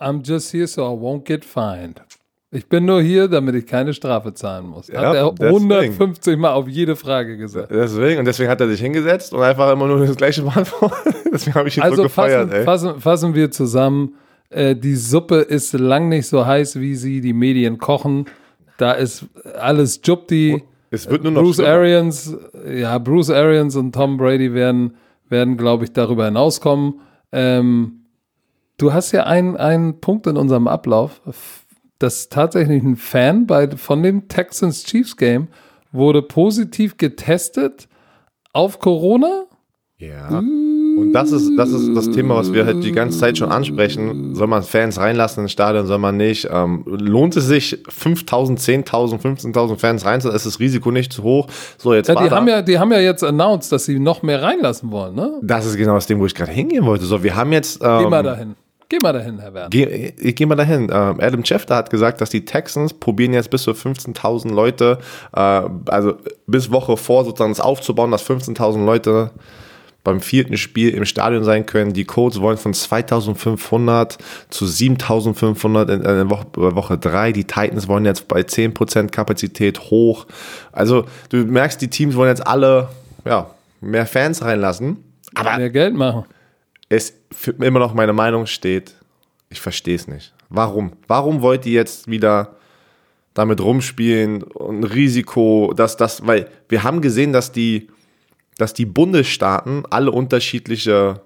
I'm 0.00 0.26
just 0.26 0.52
here 0.52 0.66
so 0.66 0.82
I 0.82 0.96
won't 0.96 1.24
get 1.24 1.44
fined. 1.44 2.02
Ich 2.50 2.68
bin 2.68 2.84
nur 2.84 3.02
hier, 3.02 3.26
damit 3.26 3.54
ich 3.56 3.66
keine 3.66 3.92
Strafe 3.94 4.32
zahlen 4.32 4.66
muss. 4.66 4.86
Ja, 4.88 5.08
hat 5.08 5.16
er 5.16 5.26
150 5.26 6.20
deswegen. 6.20 6.40
Mal 6.40 6.52
auf 6.52 6.68
jede 6.68 6.94
Frage 6.94 7.36
gesagt. 7.36 7.70
Deswegen, 7.70 8.20
und 8.20 8.24
deswegen 8.26 8.48
hat 8.48 8.60
er 8.60 8.68
sich 8.68 8.80
hingesetzt 8.80 9.32
und 9.32 9.42
einfach 9.42 9.72
immer 9.72 9.86
nur 9.86 10.06
das 10.06 10.16
gleiche 10.16 10.42
beantwortet. 10.42 11.16
deswegen 11.32 11.54
habe 11.54 11.68
ich 11.68 11.76
ihn 11.76 11.82
also 11.82 11.96
so 11.96 12.02
gefeiert. 12.04 12.50
Fassen, 12.50 12.64
fassen, 12.64 13.00
fassen 13.00 13.34
wir 13.34 13.50
zusammen 13.50 14.14
äh, 14.54 14.76
die 14.76 14.94
Suppe 14.94 15.36
ist 15.36 15.72
lang 15.72 16.08
nicht 16.08 16.26
so 16.26 16.46
heiß, 16.46 16.78
wie 16.80 16.94
sie 16.94 17.20
die 17.20 17.32
Medien 17.32 17.78
kochen. 17.78 18.26
Da 18.78 18.92
ist 18.92 19.26
alles 19.58 20.00
Jupti. 20.04 20.62
Es 20.90 21.10
wird 21.10 21.24
nur 21.24 21.32
noch 21.32 21.42
Bruce 21.42 21.60
Arians, 21.60 22.36
ja, 22.72 22.98
Bruce 22.98 23.30
Arians 23.30 23.74
und 23.74 23.92
Tom 23.92 24.16
Brady 24.16 24.54
werden, 24.54 24.96
werden 25.34 25.56
glaube 25.56 25.84
ich, 25.84 25.92
darüber 25.92 26.26
hinauskommen. 26.26 27.00
Ähm, 27.32 28.04
du 28.78 28.92
hast 28.92 29.10
ja 29.10 29.24
einen, 29.24 29.56
einen 29.56 30.00
Punkt 30.00 30.28
in 30.28 30.36
unserem 30.36 30.68
Ablauf, 30.68 31.20
dass 31.98 32.28
tatsächlich 32.28 32.82
ein 32.82 32.96
Fan 32.96 33.46
bei, 33.46 33.68
von 33.76 34.02
dem 34.02 34.28
Texans 34.28 34.84
Chiefs 34.84 35.16
Game 35.16 35.48
wurde 35.90 36.22
positiv 36.22 36.96
getestet 36.96 37.88
auf 38.52 38.78
Corona. 38.78 39.46
Ja. 39.98 40.28
Und 40.96 41.12
das 41.12 41.32
ist, 41.32 41.56
das 41.56 41.70
ist 41.70 41.94
das 41.94 42.10
Thema, 42.10 42.36
was 42.36 42.52
wir 42.52 42.66
halt 42.66 42.84
die 42.84 42.92
ganze 42.92 43.18
Zeit 43.18 43.38
schon 43.38 43.50
ansprechen. 43.50 44.34
Soll 44.34 44.46
man 44.46 44.62
Fans 44.62 44.98
reinlassen 44.98 45.44
ins 45.44 45.52
Stadion, 45.52 45.86
soll 45.86 45.98
man 45.98 46.16
nicht? 46.16 46.48
Ähm, 46.50 46.84
lohnt 46.86 47.36
es 47.36 47.46
sich, 47.46 47.78
5000, 47.88 48.58
10.000, 48.60 49.20
15.000 49.20 49.76
Fans 49.76 50.04
reinzulassen? 50.04 50.36
Ist 50.36 50.46
das 50.46 50.60
Risiko 50.60 50.90
nicht 50.90 51.12
zu 51.12 51.22
hoch? 51.22 51.46
So, 51.78 51.94
jetzt 51.94 52.08
ja, 52.08 52.14
die, 52.14 52.30
haben 52.30 52.48
ja, 52.48 52.62
die 52.62 52.78
haben 52.78 52.92
ja 52.92 53.00
jetzt 53.00 53.24
announced, 53.24 53.72
dass 53.72 53.84
sie 53.84 53.98
noch 53.98 54.22
mehr 54.22 54.42
reinlassen 54.42 54.90
wollen, 54.90 55.14
ne? 55.14 55.38
Das 55.42 55.66
ist 55.66 55.76
genau 55.76 55.94
das 55.94 56.06
Ding, 56.06 56.20
wo 56.20 56.26
ich 56.26 56.34
gerade 56.34 56.52
hingehen 56.52 56.84
wollte. 56.84 57.04
So, 57.04 57.22
wir 57.22 57.34
haben 57.34 57.52
jetzt. 57.52 57.82
Ähm, 57.82 58.04
Geh 58.04 58.10
mal 58.10 58.22
dahin. 58.22 58.54
Geh 58.88 59.00
mal 59.00 59.12
dahin, 59.12 59.38
Herr 59.38 59.54
Werner. 59.54 59.70
Geh, 59.70 60.12
ich 60.18 60.36
geh 60.36 60.46
mal 60.46 60.56
dahin. 60.56 60.84
Ähm, 60.92 61.18
Adam 61.20 61.44
Schefter 61.44 61.76
hat 61.76 61.90
gesagt, 61.90 62.20
dass 62.20 62.30
die 62.30 62.44
Texans 62.44 62.92
probieren 62.92 63.32
jetzt 63.32 63.50
bis 63.50 63.62
zu 63.62 63.72
15.000 63.72 64.52
Leute, 64.52 64.98
äh, 65.34 65.62
also 65.86 66.14
bis 66.46 66.70
Woche 66.70 66.96
vor 66.96 67.24
sozusagen 67.24 67.50
das 67.50 67.60
aufzubauen, 67.60 68.10
dass 68.10 68.24
15.000 68.28 68.84
Leute 68.84 69.30
beim 70.04 70.20
vierten 70.20 70.58
Spiel 70.58 70.90
im 70.90 71.06
Stadion 71.06 71.42
sein 71.44 71.64
können. 71.64 71.94
Die 71.94 72.04
Colts 72.04 72.40
wollen 72.40 72.58
von 72.58 72.74
2500 72.74 74.18
zu 74.50 74.66
7500 74.66 75.90
in, 75.90 76.02
in 76.02 76.30
Woche, 76.30 76.46
Woche 76.54 76.98
3. 76.98 77.32
Die 77.32 77.44
Titans 77.44 77.88
wollen 77.88 78.04
jetzt 78.04 78.28
bei 78.28 78.42
10% 78.42 79.08
Kapazität 79.10 79.80
hoch. 79.90 80.26
Also 80.72 81.06
du 81.30 81.38
merkst, 81.38 81.80
die 81.80 81.88
Teams 81.88 82.14
wollen 82.14 82.28
jetzt 82.28 82.46
alle 82.46 82.90
ja, 83.24 83.50
mehr 83.80 84.06
Fans 84.06 84.42
reinlassen. 84.42 85.02
Aber 85.34 85.56
mehr 85.56 85.70
Geld 85.70 85.94
machen. 85.94 86.24
Es 86.90 87.14
immer 87.58 87.78
noch 87.80 87.94
meine 87.94 88.12
Meinung 88.12 88.46
steht, 88.46 88.94
ich 89.48 89.60
verstehe 89.60 89.96
es 89.96 90.06
nicht. 90.06 90.34
Warum? 90.50 90.92
Warum 91.08 91.40
wollt 91.40 91.64
ihr 91.64 91.72
jetzt 91.72 92.08
wieder 92.08 92.56
damit 93.32 93.60
rumspielen 93.60 94.42
und 94.42 94.84
Risiko, 94.84 95.72
dass 95.74 95.96
das, 95.96 96.24
weil 96.26 96.48
wir 96.68 96.84
haben 96.84 97.00
gesehen, 97.00 97.32
dass 97.32 97.50
die 97.50 97.88
dass 98.58 98.74
die 98.74 98.86
Bundesstaaten 98.86 99.84
alle 99.90 100.10
unterschiedliche 100.10 101.20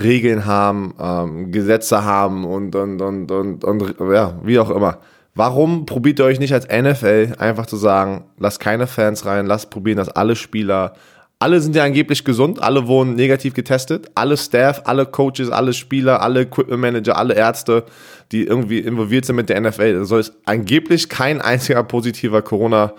Regeln 0.00 0.44
haben, 0.44 0.94
ähm, 1.00 1.52
Gesetze 1.52 2.04
haben 2.04 2.44
und, 2.44 2.74
und, 2.74 3.00
und, 3.00 3.30
und, 3.30 3.64
und 3.64 4.12
ja, 4.12 4.38
wie 4.42 4.58
auch 4.58 4.70
immer. 4.70 4.98
Warum 5.34 5.84
probiert 5.84 6.18
ihr 6.18 6.24
euch 6.24 6.40
nicht 6.40 6.54
als 6.54 6.66
NFL 6.66 7.34
einfach 7.38 7.66
zu 7.66 7.76
sagen, 7.76 8.24
lasst 8.38 8.58
keine 8.58 8.86
Fans 8.86 9.26
rein, 9.26 9.46
lasst 9.46 9.70
probieren, 9.70 9.98
dass 9.98 10.08
alle 10.08 10.34
Spieler, 10.34 10.94
alle 11.38 11.60
sind 11.60 11.76
ja 11.76 11.84
angeblich 11.84 12.24
gesund, 12.24 12.62
alle 12.62 12.86
wurden 12.86 13.14
negativ 13.14 13.52
getestet, 13.52 14.10
alle 14.14 14.38
Staff, 14.38 14.82
alle 14.84 15.04
Coaches, 15.04 15.50
alle 15.50 15.74
Spieler, 15.74 16.22
alle 16.22 16.42
Equipment 16.42 16.80
Manager, 16.80 17.18
alle 17.18 17.34
Ärzte, 17.34 17.84
die 18.32 18.44
irgendwie 18.44 18.78
involviert 18.78 19.26
sind 19.26 19.36
mit 19.36 19.50
der 19.50 19.60
NFL. 19.60 19.98
Da 19.98 20.04
soll 20.06 20.20
es 20.20 20.32
angeblich 20.46 21.10
kein 21.10 21.42
einziger 21.42 21.82
positiver 21.82 22.40
Corona, 22.40 22.94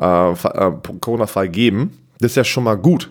äh, 0.00 0.30
äh 0.32 0.72
Corona-Fall 1.00 1.48
geben. 1.48 2.01
Das 2.22 2.32
ist 2.32 2.36
ja 2.36 2.44
schon 2.44 2.64
mal 2.64 2.76
gut. 2.76 3.10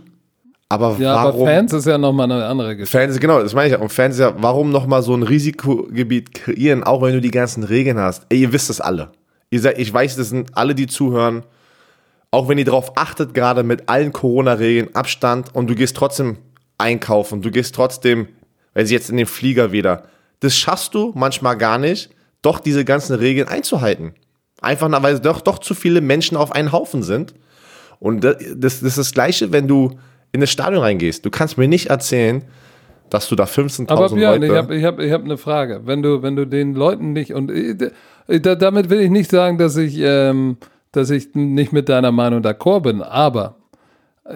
Aber 0.69 0.95
ja, 0.97 1.15
warum? 1.15 1.41
Aber 1.41 1.51
Fans 1.51 1.73
ist 1.73 1.85
ja 1.85 1.97
nochmal 1.97 2.31
eine 2.31 2.45
andere 2.45 2.77
Geschichte. 2.77 2.97
Fans, 2.97 3.19
genau, 3.19 3.41
das 3.41 3.53
meine 3.53 3.67
ich 3.67 3.73
ja. 3.73 3.79
Und 3.79 3.91
Fans 3.91 4.15
ist 4.15 4.21
ja, 4.21 4.33
warum 4.37 4.71
nochmal 4.71 5.03
so 5.03 5.13
ein 5.13 5.23
Risikogebiet 5.23 6.33
kreieren, 6.33 6.83
auch 6.83 7.01
wenn 7.01 7.13
du 7.13 7.19
die 7.19 7.31
ganzen 7.31 7.65
Regeln 7.65 7.99
hast? 7.99 8.25
Ey, 8.29 8.39
ihr 8.39 8.53
wisst 8.53 8.69
das 8.69 8.79
alle. 8.79 9.11
Ihr 9.49 9.59
seid, 9.59 9.77
ich 9.79 9.93
weiß, 9.93 10.15
das 10.15 10.29
sind 10.29 10.57
alle, 10.57 10.73
die 10.73 10.87
zuhören. 10.87 11.43
Auch 12.31 12.47
wenn 12.47 12.57
ihr 12.57 12.63
darauf 12.63 12.97
achtet, 12.97 13.33
gerade 13.33 13.63
mit 13.63 13.89
allen 13.89 14.13
Corona-Regeln, 14.13 14.95
Abstand 14.95 15.53
und 15.53 15.69
du 15.69 15.75
gehst 15.75 15.97
trotzdem 15.97 16.37
einkaufen, 16.77 17.41
du 17.41 17.51
gehst 17.51 17.75
trotzdem, 17.75 18.29
wenn 18.73 18.85
sie 18.85 18.93
jetzt 18.93 19.09
in 19.09 19.17
den 19.17 19.25
Flieger 19.25 19.73
wieder. 19.73 20.03
Das 20.39 20.55
schaffst 20.55 20.95
du 20.95 21.11
manchmal 21.15 21.57
gar 21.57 21.77
nicht, 21.77 22.11
doch 22.41 22.59
diese 22.59 22.85
ganzen 22.85 23.17
Regeln 23.17 23.49
einzuhalten. 23.49 24.13
Einfach, 24.61 24.89
weil 25.03 25.19
doch, 25.19 25.41
doch 25.41 25.59
zu 25.59 25.73
viele 25.73 25.99
Menschen 25.99 26.37
auf 26.37 26.53
einen 26.53 26.71
Haufen 26.71 27.03
sind. 27.03 27.33
Und 28.01 28.23
das, 28.23 28.37
das 28.57 28.81
ist 28.81 28.97
das 28.97 29.11
Gleiche, 29.11 29.51
wenn 29.51 29.67
du 29.67 29.91
in 30.31 30.41
das 30.41 30.49
Stadion 30.49 30.81
reingehst. 30.81 31.23
Du 31.23 31.29
kannst 31.29 31.59
mir 31.59 31.67
nicht 31.67 31.91
erzählen, 31.91 32.43
dass 33.11 33.29
du 33.29 33.35
da 33.35 33.43
15.000 33.43 33.81
Leute... 33.81 33.91
Aber 33.91 34.09
Björn, 34.09 34.43
ich 34.43 34.51
habe 34.51 34.75
ich 34.75 34.83
hab, 34.83 34.99
ich 34.99 35.11
hab 35.11 35.23
eine 35.23 35.37
Frage. 35.37 35.81
Wenn 35.85 36.01
du, 36.01 36.23
wenn 36.23 36.35
du 36.35 36.47
den 36.47 36.73
Leuten 36.73 37.13
nicht... 37.13 37.33
Und 37.33 37.51
äh, 37.51 37.91
da, 38.39 38.55
damit 38.55 38.89
will 38.89 39.01
ich 39.01 39.11
nicht 39.11 39.29
sagen, 39.29 39.59
dass 39.59 39.77
ich, 39.77 39.99
ähm, 39.99 40.57
dass 40.91 41.11
ich 41.11 41.35
nicht 41.35 41.73
mit 41.73 41.89
deiner 41.89 42.11
Meinung 42.11 42.41
d'accord 42.41 42.81
bin, 42.81 43.03
aber 43.03 43.57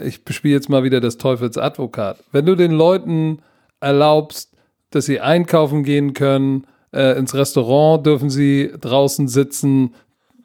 ich 0.03 0.21
spiele 0.29 0.53
jetzt 0.53 0.69
mal 0.69 0.83
wieder 0.83 1.01
das 1.01 1.17
Teufelsadvokat. 1.17 2.23
Wenn 2.31 2.45
du 2.45 2.55
den 2.55 2.71
Leuten 2.71 3.39
erlaubst, 3.79 4.51
dass 4.91 5.05
sie 5.05 5.21
einkaufen 5.21 5.83
gehen 5.83 6.13
können, 6.13 6.67
äh, 6.93 7.17
ins 7.17 7.33
Restaurant 7.33 8.05
dürfen 8.05 8.29
sie 8.29 8.71
draußen 8.79 9.27
sitzen, 9.27 9.95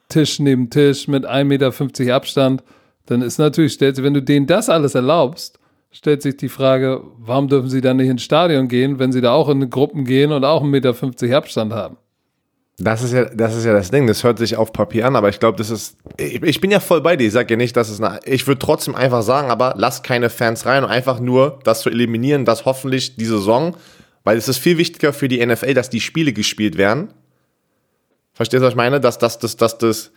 Tisch 0.09 0.39
neben 0.39 0.69
Tisch 0.69 1.07
mit 1.07 1.25
1,50 1.25 1.43
Meter 1.45 2.15
Abstand 2.15 2.63
dann 3.11 3.21
ist 3.21 3.37
natürlich, 3.37 3.79
wenn 3.79 4.13
du 4.13 4.21
denen 4.21 4.47
das 4.47 4.69
alles 4.69 4.95
erlaubst, 4.95 5.59
stellt 5.91 6.21
sich 6.21 6.37
die 6.37 6.49
Frage, 6.49 7.01
warum 7.17 7.49
dürfen 7.49 7.69
sie 7.69 7.81
dann 7.81 7.97
nicht 7.97 8.07
ins 8.07 8.23
Stadion 8.23 8.67
gehen, 8.69 8.99
wenn 8.99 9.11
sie 9.11 9.21
da 9.21 9.33
auch 9.33 9.49
in 9.49 9.69
Gruppen 9.69 10.05
gehen 10.05 10.31
und 10.31 10.45
auch 10.45 10.63
1,50 10.63 10.67
Meter 10.67 11.37
Abstand 11.37 11.73
haben? 11.73 11.97
Das 12.77 13.03
ist 13.03 13.13
ja, 13.13 13.25
das 13.25 13.55
ist 13.55 13.65
ja 13.65 13.73
das 13.73 13.91
Ding. 13.91 14.07
Das 14.07 14.23
hört 14.23 14.39
sich 14.39 14.55
auf 14.55 14.73
Papier 14.73 15.05
an, 15.05 15.15
aber 15.15 15.29
ich 15.29 15.39
glaube, 15.39 15.57
das 15.57 15.69
ist. 15.69 15.97
Ich, 16.17 16.41
ich, 16.41 16.61
bin 16.61 16.71
ja 16.71 16.79
voll 16.79 17.01
bei 17.01 17.15
dir. 17.15 17.27
Ich 17.27 17.33
sage 17.33 17.53
ja 17.53 17.57
nicht, 17.57 17.75
dass 17.77 17.89
es 17.89 18.01
eine. 18.01 18.19
Ich 18.25 18.47
würde 18.47 18.59
trotzdem 18.59 18.95
einfach 18.95 19.21
sagen, 19.21 19.51
aber 19.51 19.75
lass 19.77 20.01
keine 20.01 20.29
Fans 20.29 20.65
rein 20.65 20.83
und 20.83 20.89
einfach 20.89 21.19
nur 21.19 21.59
das 21.63 21.81
zu 21.81 21.89
eliminieren, 21.89 22.45
dass 22.45 22.65
hoffentlich 22.65 23.17
die 23.17 23.25
Saison, 23.25 23.75
weil 24.23 24.37
es 24.37 24.47
ist 24.47 24.57
viel 24.57 24.77
wichtiger 24.77 25.13
für 25.13 25.27
die 25.27 25.45
NFL, 25.45 25.73
dass 25.73 25.89
die 25.89 26.01
Spiele 26.01 26.33
gespielt 26.33 26.77
werden. 26.77 27.13
Verstehst 28.33 28.61
du, 28.61 28.65
was 28.65 28.73
ich 28.73 28.77
meine? 28.77 28.99
Dass, 28.99 29.19
dass, 29.19 29.37
dass, 29.37 29.57
dass 29.57 29.77
das 29.77 30.11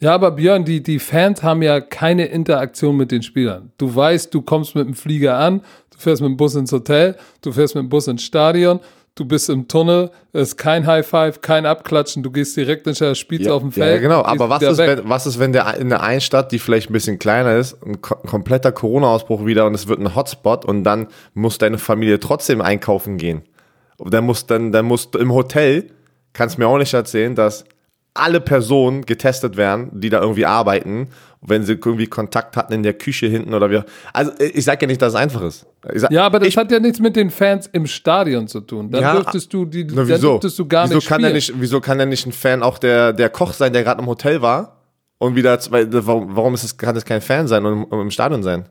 ja, 0.00 0.14
aber 0.14 0.32
Björn, 0.32 0.64
die, 0.64 0.82
die 0.82 0.98
Fans 0.98 1.42
haben 1.42 1.62
ja 1.62 1.80
keine 1.80 2.26
Interaktion 2.26 2.96
mit 2.96 3.12
den 3.12 3.22
Spielern. 3.22 3.70
Du 3.78 3.94
weißt, 3.94 4.34
du 4.34 4.42
kommst 4.42 4.74
mit 4.74 4.86
dem 4.86 4.94
Flieger 4.94 5.38
an, 5.38 5.62
du 5.90 5.98
fährst 5.98 6.20
mit 6.20 6.28
dem 6.28 6.36
Bus 6.36 6.56
ins 6.56 6.72
Hotel, 6.72 7.16
du 7.40 7.52
fährst 7.52 7.76
mit 7.76 7.84
dem 7.84 7.88
Bus 7.88 8.08
ins 8.08 8.24
Stadion, 8.24 8.80
du 9.14 9.24
bist 9.24 9.48
im 9.48 9.68
Tunnel, 9.68 10.10
es 10.32 10.48
ist 10.48 10.56
kein 10.56 10.86
High 10.86 11.06
Five, 11.06 11.40
kein 11.40 11.66
Abklatschen, 11.66 12.24
du 12.24 12.32
gehst 12.32 12.56
direkt 12.56 12.86
ins 12.88 13.16
Spiel 13.16 13.42
ja, 13.42 13.52
auf 13.52 13.62
dem 13.62 13.70
Feld. 13.70 13.94
Ja, 13.94 14.00
genau, 14.00 14.24
aber 14.24 14.50
was 14.50 14.62
ist, 14.62 14.78
wenn, 14.78 15.08
was 15.08 15.26
ist, 15.26 15.38
wenn 15.38 15.52
der 15.52 15.76
in 15.76 15.88
der 15.88 16.02
einen 16.02 16.20
Stadt, 16.20 16.50
die 16.50 16.58
vielleicht 16.58 16.90
ein 16.90 16.94
bisschen 16.94 17.20
kleiner 17.20 17.56
ist, 17.56 17.76
ein 17.84 18.00
kompletter 18.00 18.72
Corona-Ausbruch 18.72 19.46
wieder 19.46 19.66
und 19.66 19.74
es 19.74 19.86
wird 19.86 20.00
ein 20.00 20.16
Hotspot 20.16 20.64
und 20.64 20.82
dann 20.82 21.06
muss 21.34 21.58
deine 21.58 21.78
Familie 21.78 22.18
trotzdem 22.18 22.60
einkaufen 22.60 23.18
gehen. 23.18 23.42
Dann 23.98 24.24
muss 24.24 24.46
dann, 24.46 24.72
dann 24.72 24.86
musst 24.86 25.14
du 25.14 25.20
im 25.20 25.32
Hotel, 25.32 25.90
kannst 26.32 26.58
mir 26.58 26.66
auch 26.66 26.78
nicht 26.78 26.92
erzählen, 26.92 27.36
dass 27.36 27.64
alle 28.14 28.40
Personen 28.40 29.06
getestet 29.06 29.56
werden, 29.56 29.88
die 29.92 30.10
da 30.10 30.20
irgendwie 30.20 30.44
arbeiten, 30.44 31.08
wenn 31.40 31.64
sie 31.64 31.72
irgendwie 31.72 32.06
Kontakt 32.06 32.56
hatten 32.56 32.72
in 32.72 32.82
der 32.82 32.94
Küche 32.94 33.26
hinten 33.26 33.54
oder 33.54 33.70
wie. 33.70 33.80
Also 34.12 34.32
ich 34.38 34.64
sage 34.64 34.82
ja 34.82 34.86
nicht, 34.86 35.00
dass 35.00 35.14
es 35.14 35.18
einfach 35.18 35.42
ist. 35.42 35.66
Sag, 35.94 36.12
ja, 36.12 36.24
aber 36.24 36.38
das 36.38 36.48
ich, 36.48 36.56
hat 36.56 36.70
ja 36.70 36.78
nichts 36.78 37.00
mit 37.00 37.16
den 37.16 37.30
Fans 37.30 37.68
im 37.72 37.86
Stadion 37.86 38.46
zu 38.48 38.60
tun. 38.60 38.90
Dann 38.90 39.02
ja, 39.02 39.14
dürftest 39.14 39.52
du 39.52 39.64
die, 39.64 39.86
na, 39.90 40.06
wieso? 40.06 40.32
dürftest 40.32 40.58
du 40.58 40.68
gar 40.68 40.84
wieso 40.84 40.96
nicht, 40.96 41.08
kann 41.08 41.22
der 41.22 41.32
nicht. 41.32 41.52
Wieso 41.56 41.80
kann 41.80 41.98
der 41.98 42.06
nicht 42.06 42.26
ein 42.26 42.32
Fan 42.32 42.62
auch 42.62 42.78
der, 42.78 43.12
der 43.12 43.30
Koch 43.30 43.54
sein, 43.54 43.72
der 43.72 43.82
gerade 43.82 44.00
im 44.02 44.06
Hotel 44.06 44.42
war 44.42 44.82
und 45.18 45.34
wieder, 45.34 45.58
warum, 45.70 46.36
warum 46.36 46.54
ist 46.54 46.64
es, 46.64 46.76
kann 46.76 46.94
das 46.94 47.04
kein 47.04 47.20
Fan 47.20 47.48
sein 47.48 47.64
und 47.64 47.90
im 47.90 48.10
Stadion 48.10 48.42
sein? 48.42 48.68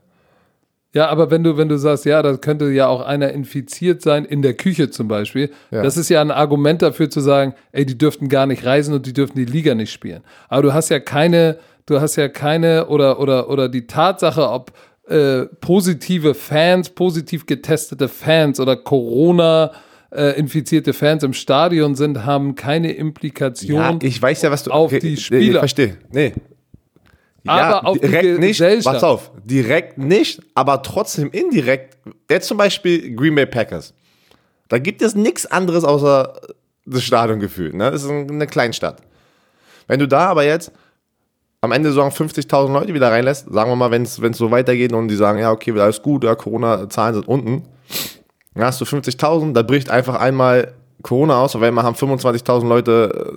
Ja, 0.94 1.08
aber 1.08 1.32
wenn 1.32 1.44
du, 1.44 1.56
wenn 1.56 1.70
du 1.70 1.78
sagst, 1.78 2.06
ja, 2.06 2.22
da 2.22 2.36
könnte 2.36 2.70
ja 2.70 2.88
auch 2.88 3.02
einer 3.02 3.32
infiziert 3.32 4.02
sein, 4.02 4.26
in 4.26 4.42
der 4.42 4.56
Küche 4.56 4.90
zum 4.90 5.08
Beispiel, 5.08 5.50
ja. 5.72 5.84
das 5.84 5.96
ist 5.96 6.10
ja 6.10 6.20
ein 6.20 6.32
Argument 6.32 6.82
dafür 6.82 7.10
zu 7.10 7.22
sagen, 7.22 7.54
ey, 7.72 7.86
die 7.86 7.98
dürften 7.98 8.28
gar 8.28 8.46
nicht 8.46 8.66
reisen 8.66 8.94
und 8.94 9.06
die 9.06 9.14
dürften 9.14 9.38
die 9.38 9.46
Liga 9.46 9.74
nicht 9.74 9.92
spielen. 9.92 10.22
Aber 10.50 10.64
du 10.64 10.74
hast 10.74 10.90
ja 10.90 11.00
keine, 11.00 11.58
du 11.86 12.02
hast 12.02 12.18
ja 12.18 12.28
keine 12.28 12.88
oder, 12.88 13.20
oder, 13.20 13.50
oder 13.50 13.70
die 13.70 13.88
Tatsache, 13.88 14.50
ob 14.50 14.74
äh, 15.08 15.46
positive 15.62 16.34
Fans, 16.34 16.90
positiv 16.90 17.46
getestete 17.46 18.10
Fans 18.10 18.60
oder 18.60 18.76
Corona 18.76 19.72
äh, 20.14 20.38
infizierte 20.38 20.92
Fans 20.92 21.24
im 21.24 21.34
Stadion 21.34 21.96
sind, 21.96 22.26
haben 22.26 22.56
keine 22.56 22.92
Implikation 22.92 23.78
ja, 23.78 23.98
ich 24.02 24.22
weiß 24.22 24.42
ja, 24.42 24.52
was 24.52 24.64
du, 24.64 24.72
auf 24.72 24.92
die 24.92 25.16
Spieler. 25.16 25.54
Ich 25.54 25.58
verstehe. 25.58 25.98
Nee, 26.12 26.34
aber 27.46 27.60
ja, 27.60 27.80
auf 27.84 27.98
direkt 28.00 28.40
nicht, 28.40 28.84
pass 28.84 29.04
auf, 29.04 29.32
direkt 29.44 29.98
nicht, 29.98 30.42
aber 30.54 30.82
trotzdem 30.84 31.32
indirekt. 31.32 31.98
Jetzt 32.30 32.48
zum 32.48 32.58
Beispiel 32.58 33.16
Green 33.16 33.36
Bay 33.36 33.46
Packers. 33.46 33.94
Da 34.70 34.78
gibt 34.80 35.02
es 35.02 35.16
nichts 35.16 35.46
anderes 35.46 35.84
außer 35.84 36.40
das 36.86 37.04
Stadiongefühl. 37.04 37.74
Ne? 37.74 37.92
Das 37.92 38.04
ist 38.04 38.10
eine 38.10 38.48
Kleinstadt. 38.48 39.02
Wenn 39.88 40.00
du 40.00 40.08
da 40.08 40.28
aber 40.28 40.44
jetzt 40.44 40.72
am 41.62 41.72
Ende 41.72 41.92
so 41.92 42.02
50.000 42.02 42.72
Leute 42.72 42.94
wieder 42.94 43.12
reinlässt, 43.12 43.52
sagen 43.52 43.70
wir 43.70 43.76
mal, 43.76 43.92
wenn 43.92 44.04
es 44.04 44.38
so 44.38 44.52
weitergeht 44.52 44.94
und 44.94 45.08
die 45.08 45.16
sagen, 45.16 45.40
ja, 45.40 45.52
okay, 45.52 45.78
alles 45.80 46.02
gut, 46.02 46.24
ja, 46.24 46.36
Corona-Zahlen 46.36 47.16
sind 47.16 47.28
unten, 47.28 47.64
dann 48.54 48.66
hast 48.66 48.82
du 48.82 48.86
50.000, 48.86 49.54
da 49.54 49.62
bricht 49.62 49.90
einfach 49.90 50.16
einmal 50.16 50.74
Corona 51.04 51.42
aus, 51.42 51.56
auf 51.56 51.62
einmal 51.62 51.84
haben 51.84 51.96
25.000 51.96 52.68
Leute 52.68 53.34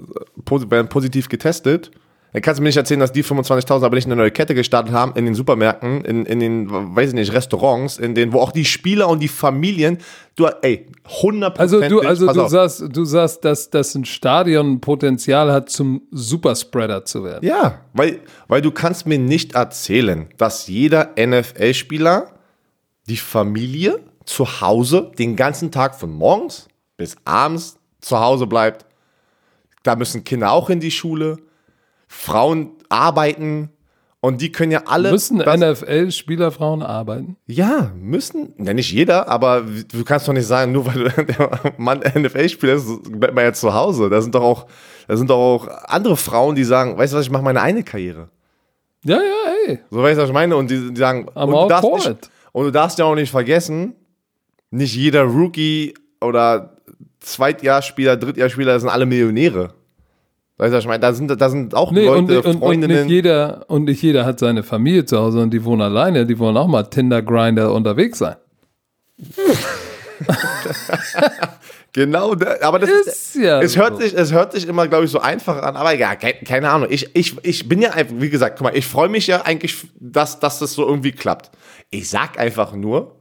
äh, 0.51 0.71
werden 0.71 0.89
positiv 0.89 1.29
getestet 1.29 1.91
dann 2.35 2.43
kannst 2.43 2.59
du 2.59 2.65
mir 2.65 2.69
nicht 2.69 2.77
erzählen, 2.77 2.99
dass 2.99 3.13
die 3.13 3.23
25.000 3.23 3.85
aber 3.85 3.95
nicht 3.95 4.07
eine 4.07 4.17
neue 4.17 4.33
Kette 4.33 4.57
gestartet 4.57 4.93
haben 4.93 5.13
in 5.15 5.25
den 5.25 5.37
Supermärkten, 5.37 6.05
in, 6.05 6.27
in 6.27 6.41
den, 6.41 6.69
weiß 6.69 7.11
ich 7.11 7.15
nicht, 7.15 7.33
Restaurants, 7.33 7.97
in 7.97 8.17
denen, 8.17 8.33
wo 8.33 8.41
auch 8.41 8.51
die 8.51 8.65
Spieler 8.65 9.09
und 9.09 9.21
die 9.21 9.29
Familien, 9.29 9.99
du, 10.35 10.49
ey, 10.63 10.89
100 11.05 11.61
Also 11.61 11.81
du, 11.81 12.01
also 12.01 12.27
du 12.27 12.49
sagst, 12.49 12.85
du 12.91 13.05
sagst, 13.05 13.45
dass, 13.45 13.71
dass 13.71 13.95
ein 13.95 14.05
Stadion 14.05 14.81
Potenzial 14.81 15.53
hat, 15.53 15.71
zum 15.71 16.03
Superspreader 16.11 17.05
zu 17.05 17.23
werden. 17.23 17.47
Ja, 17.47 17.83
weil, 17.93 18.19
weil 18.49 18.63
du 18.63 18.73
kannst 18.73 19.07
mir 19.07 19.21
nicht 19.21 19.55
erzählen, 19.55 20.27
dass 20.37 20.67
jeder 20.67 21.11
NFL-Spieler 21.17 22.33
die 23.09 23.17
Familie 23.17 24.01
zu 24.25 24.61
Hause 24.61 25.13
den 25.21 25.37
ganzen 25.37 25.71
Tag 25.71 25.95
von 25.95 26.11
morgens 26.11 26.67
bis 26.97 27.15
abends 27.25 27.79
zu 28.01 28.19
Hause 28.19 28.49
bleibt. 28.49 28.87
Da 29.85 29.95
müssen 29.95 30.25
Kinder 30.25 30.51
auch 30.51 30.69
in 30.69 30.81
die 30.81 30.91
Schule 30.91 31.37
Frauen 32.17 32.73
arbeiten 32.89 33.71
und 34.21 34.41
die 34.41 34.51
können 34.51 34.73
ja 34.73 34.85
alle. 34.87 35.11
Müssen 35.11 35.37
NFL-Spieler 35.39 36.51
Frauen 36.51 36.83
arbeiten? 36.83 37.37
Ja, 37.47 37.93
müssen. 37.95 38.55
Ja, 38.59 38.73
nicht 38.73 38.91
jeder, 38.91 39.29
aber 39.29 39.63
du 39.63 40.03
kannst 40.03 40.27
doch 40.27 40.33
nicht 40.33 40.47
sagen, 40.47 40.73
nur 40.73 40.87
weil 40.87 41.11
der 41.27 41.75
Mann 41.77 41.99
NFL-Spieler 41.99 42.75
ist, 42.75 43.03
bleibt 43.03 43.35
man 43.35 43.45
ja 43.45 43.53
zu 43.53 43.75
Hause. 43.75 44.09
Da 44.09 44.23
sind 44.23 44.35
doch 44.35 44.43
auch, 44.43 44.67
da 45.09 45.17
sind 45.17 45.29
doch 45.29 45.37
auch 45.37 45.69
andere 45.85 46.17
Frauen, 46.17 46.55
die 46.55 46.65
sagen, 46.65 46.97
weißt 46.97 47.13
du 47.13 47.19
was, 47.19 47.27
ich 47.27 47.31
mache 47.31 47.43
meine 47.43 47.61
eine 47.61 47.83
Karriere. 47.83 48.31
Ja, 49.05 49.17
ja, 49.17 49.53
hey. 49.67 49.81
So 49.91 50.03
weißt 50.03 50.17
du, 50.17 50.23
was 50.23 50.31
ich 50.31 50.35
meine? 50.35 50.57
Und 50.57 50.71
die, 50.71 50.95
die 50.95 50.99
sagen, 50.99 51.29
I'm 51.35 51.53
und, 51.53 51.65
du 51.65 51.69
darfst 51.69 52.09
nicht, 52.09 52.31
Und 52.53 52.65
du 52.65 52.71
darfst 52.71 52.99
ja 52.99 53.05
auch 53.05 53.15
nicht 53.15 53.31
vergessen, 53.31 53.95
nicht 54.71 54.97
jeder 54.97 55.25
Rookie 55.25 55.93
oder 56.23 56.79
Zweitjahrspieler, 57.21 58.17
Drittjahrspieler 58.17 58.81
sind 58.81 58.89
alle 58.89 59.05
Millionäre. 59.05 59.75
Weißt 60.57 60.73
du, 60.73 60.79
ich 60.79 60.87
meine, 60.87 61.01
da 61.01 61.13
sind, 61.13 61.41
da 61.41 61.51
sind 61.51 61.75
auch 61.75 61.91
Nee, 61.91 62.09
und, 62.09 62.29
Leute, 62.29 62.49
und, 62.49 62.55
und 62.55 62.59
Freundinnen. 62.61 63.03
nicht 63.07 63.11
jeder 63.11 63.65
und 63.69 63.85
nicht 63.85 64.01
jeder 64.03 64.25
hat 64.25 64.39
seine 64.39 64.63
Familie 64.63 65.05
zu 65.05 65.19
Hause 65.19 65.41
und 65.41 65.51
die 65.51 65.65
wohnen 65.65 65.83
alleine, 65.83 66.27
die 66.27 66.39
wollen 66.39 66.57
auch 66.57 66.69
mal 66.69 66.85
Tinder-Grinder 66.85 67.73
unterwegs 67.73 68.19
sein. 68.19 68.37
genau, 71.93 72.35
aber 72.63 72.79
das 72.79 72.91
ist, 72.91 73.07
Ist 73.07 73.35
ja. 73.37 73.61
Es 73.61 73.77
hört, 73.77 73.95
so. 73.95 74.01
sich, 74.03 74.15
es 74.15 74.33
hört 74.33 74.53
sich 74.53 74.69
immer, 74.69 74.87
glaube 74.87 75.05
ich, 75.07 75.11
so 75.11 75.21
einfach 75.21 75.61
an, 75.63 75.77
aber 75.77 75.93
ja, 75.93 76.15
keine, 76.15 76.35
keine 76.47 76.71
Ahnung. 76.71 76.89
Ich, 76.91 77.15
ich, 77.17 77.37
ich 77.43 77.69
bin 77.69 77.83
ja 77.83 77.91
einfach, 77.91 78.15
wie 78.19 78.31
gesagt, 78.31 78.57
guck 78.59 78.65
mal, 78.67 78.77
ich 78.77 78.87
freue 78.87 79.09
mich 79.09 79.27
ja 79.27 79.43
eigentlich, 79.43 79.77
dass, 79.99 80.39
dass 80.41 80.59
das 80.61 80.73
so 80.73 80.87
irgendwie 80.87 81.13
klappt. 81.13 81.51
Ich 81.91 82.09
sag 82.09 82.39
einfach 82.39 82.75
nur, 82.75 83.17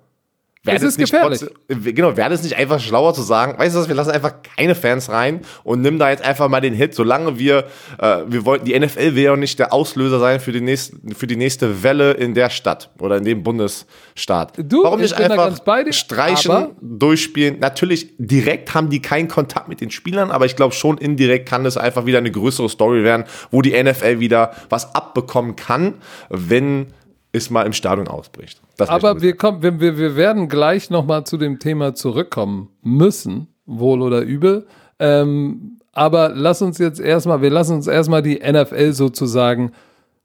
wäre 0.66 0.78
Es 0.78 0.84
ist 0.84 0.97
nicht 0.97 1.11
gefährlich. 1.11 1.39
trotzdem- 1.68 1.93
genau, 1.95 2.16
wäre 2.16 2.30
das 2.30 2.41
nicht 2.41 2.55
einfach 2.55 2.80
schlauer 2.80 3.14
zu 3.14 3.22
sagen, 3.22 3.57
weißt 3.59 3.76
du 3.76 3.80
was, 3.80 3.88
wir 3.89 3.95
lassen 3.95 4.11
einfach 4.11 4.36
keine 4.57 4.76
Fans 4.76 5.09
rein 5.09 5.41
und 5.66 5.82
nimm 5.82 5.99
da 5.99 6.09
jetzt 6.09 6.24
einfach 6.24 6.47
mal 6.47 6.61
den 6.61 6.74
Hit, 6.74 6.95
solange 6.95 7.38
wir, 7.38 7.66
äh, 7.99 8.20
wir 8.28 8.45
wollten, 8.45 8.64
die 8.66 8.74
NFL 8.74 9.16
will 9.16 9.24
ja 9.24 9.36
nicht 9.36 9.59
der 9.59 9.74
Auslöser 9.74 10.20
sein 10.20 10.39
für 10.39 10.53
die, 10.53 10.61
nächsten, 10.61 11.14
für 11.14 11.28
die 11.28 11.36
nächste 11.36 11.84
Welle 11.84 12.11
in 12.14 12.34
der 12.34 12.49
Stadt 12.49 12.91
oder 12.99 13.18
in 13.18 13.26
dem 13.26 13.43
Bundesstaat. 13.43 14.53
Du, 14.57 14.84
Warum 14.84 15.01
ich 15.01 15.11
nicht 15.11 15.20
einfach 15.20 15.53
dir, 15.84 15.93
streichen, 15.93 16.68
durchspielen? 16.82 17.59
Natürlich, 17.59 18.14
direkt 18.18 18.74
haben 18.74 18.89
die 18.89 19.01
keinen 19.01 19.28
Kontakt 19.28 19.68
mit 19.68 19.82
den 19.82 19.91
Spielern, 19.91 20.32
aber 20.32 20.45
ich 20.45 20.55
glaube 20.55 20.74
schon 20.74 20.97
indirekt 20.97 21.47
kann 21.49 21.66
das 21.66 21.76
einfach 21.76 22.05
wieder 22.05 22.20
eine 22.20 22.32
größere 22.32 22.70
Story 22.70 23.03
werden, 23.03 23.26
wo 23.51 23.61
die 23.61 23.74
NFL 23.74 24.20
wieder 24.22 24.53
was 24.70 24.95
abbekommen 24.95 25.57
kann, 25.57 25.95
wenn 26.30 26.88
es 27.34 27.49
mal 27.49 27.64
im 27.66 27.74
Stadion 27.74 28.07
ausbricht. 28.07 28.61
Das 28.78 28.89
Aber 28.89 29.21
wir, 29.21 29.36
kommen, 29.36 29.61
wir, 29.61 29.80
wir, 29.80 29.97
wir 29.97 30.15
werden 30.15 30.49
gleich 30.49 30.89
nochmal 30.89 31.26
zu 31.26 31.38
dem 31.38 31.59
Thema 31.59 31.93
zurückkommen 31.93 32.69
müssen, 32.82 33.47
wohl 33.65 34.01
oder 34.01 34.21
übel. 34.21 34.65
Ähm, 34.99 35.80
aber 35.91 36.30
lass 36.30 36.61
uns 36.61 36.80
jetzt 36.80 36.99
erstmal, 36.99 37.41
wir 37.41 37.51
lassen 37.51 37.76
uns 37.76 37.88
erstmal 37.88 38.24
die 38.24 38.39
NFL 38.39 38.93
sozusagen 38.93 39.74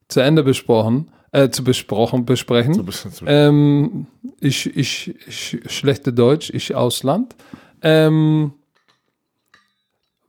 zu 0.08 0.20
Ende 0.20 0.42
besprochen, 0.42 1.10
äh, 1.32 1.50
zu 1.50 1.62
besprochen, 1.62 2.24
besprechen. 2.24 2.86
wissen. 2.86 3.12
Ähm, 3.26 4.06
ich, 4.40 4.74
ich, 4.74 5.14
ich, 5.26 5.60
schlechte 5.66 6.12
Deutsch, 6.14 6.50
ich 6.50 6.74
Ausland. 6.74 7.36
Ähm, 7.82 8.52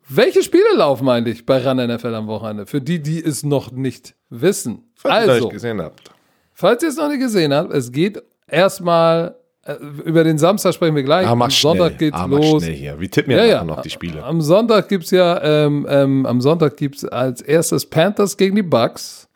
welche 0.09 0.43
Spiele 0.43 0.75
laufen 0.75 1.07
eigentlich 1.07 1.45
bei 1.45 1.65
Run 1.65 1.77
NFL 1.77 2.15
am 2.15 2.27
Wochenende? 2.27 2.65
Für 2.65 2.81
die, 2.81 3.01
die 3.01 3.23
es 3.23 3.43
noch 3.43 3.71
nicht 3.71 4.15
wissen. 4.29 4.91
Falls 4.95 5.27
ihr 5.27 5.31
also, 5.31 5.45
nicht 5.45 5.53
gesehen 5.53 5.81
habt. 5.81 6.11
Falls 6.59 6.83
ihr 6.83 6.89
es 6.89 6.97
noch 6.97 7.07
nicht 7.07 7.21
gesehen 7.21 7.53
habt, 7.53 7.73
es 7.73 7.91
geht 7.91 8.21
erstmal 8.45 9.35
äh, 9.63 9.75
über 10.03 10.25
den 10.25 10.37
Samstag 10.37 10.73
sprechen 10.73 10.95
wir 10.95 11.03
gleich. 11.03 11.25
Ah, 11.25 11.31
am 11.31 11.49
schnell. 11.49 11.77
Sonntag 11.77 11.97
geht's 11.97 12.17
ah, 12.17 12.25
los. 12.25 12.63
schnell 12.63 12.75
hier. 12.75 12.99
Wir 12.99 13.09
tippen 13.09 13.31
ja, 13.31 13.45
Ja, 13.45 13.63
noch 13.63 13.81
die 13.81 13.89
Spiele. 13.89 14.23
Am 14.23 14.41
Sonntag 14.41 14.89
gibt's 14.89 15.11
ja, 15.11 15.41
ähm, 15.41 15.87
ähm, 15.89 16.25
am 16.25 16.41
Sonntag 16.41 16.75
gibt's 16.75 17.05
als 17.05 17.41
erstes 17.41 17.85
Panthers 17.85 18.35
gegen 18.35 18.55
die 18.57 18.63
Bucks. 18.63 19.27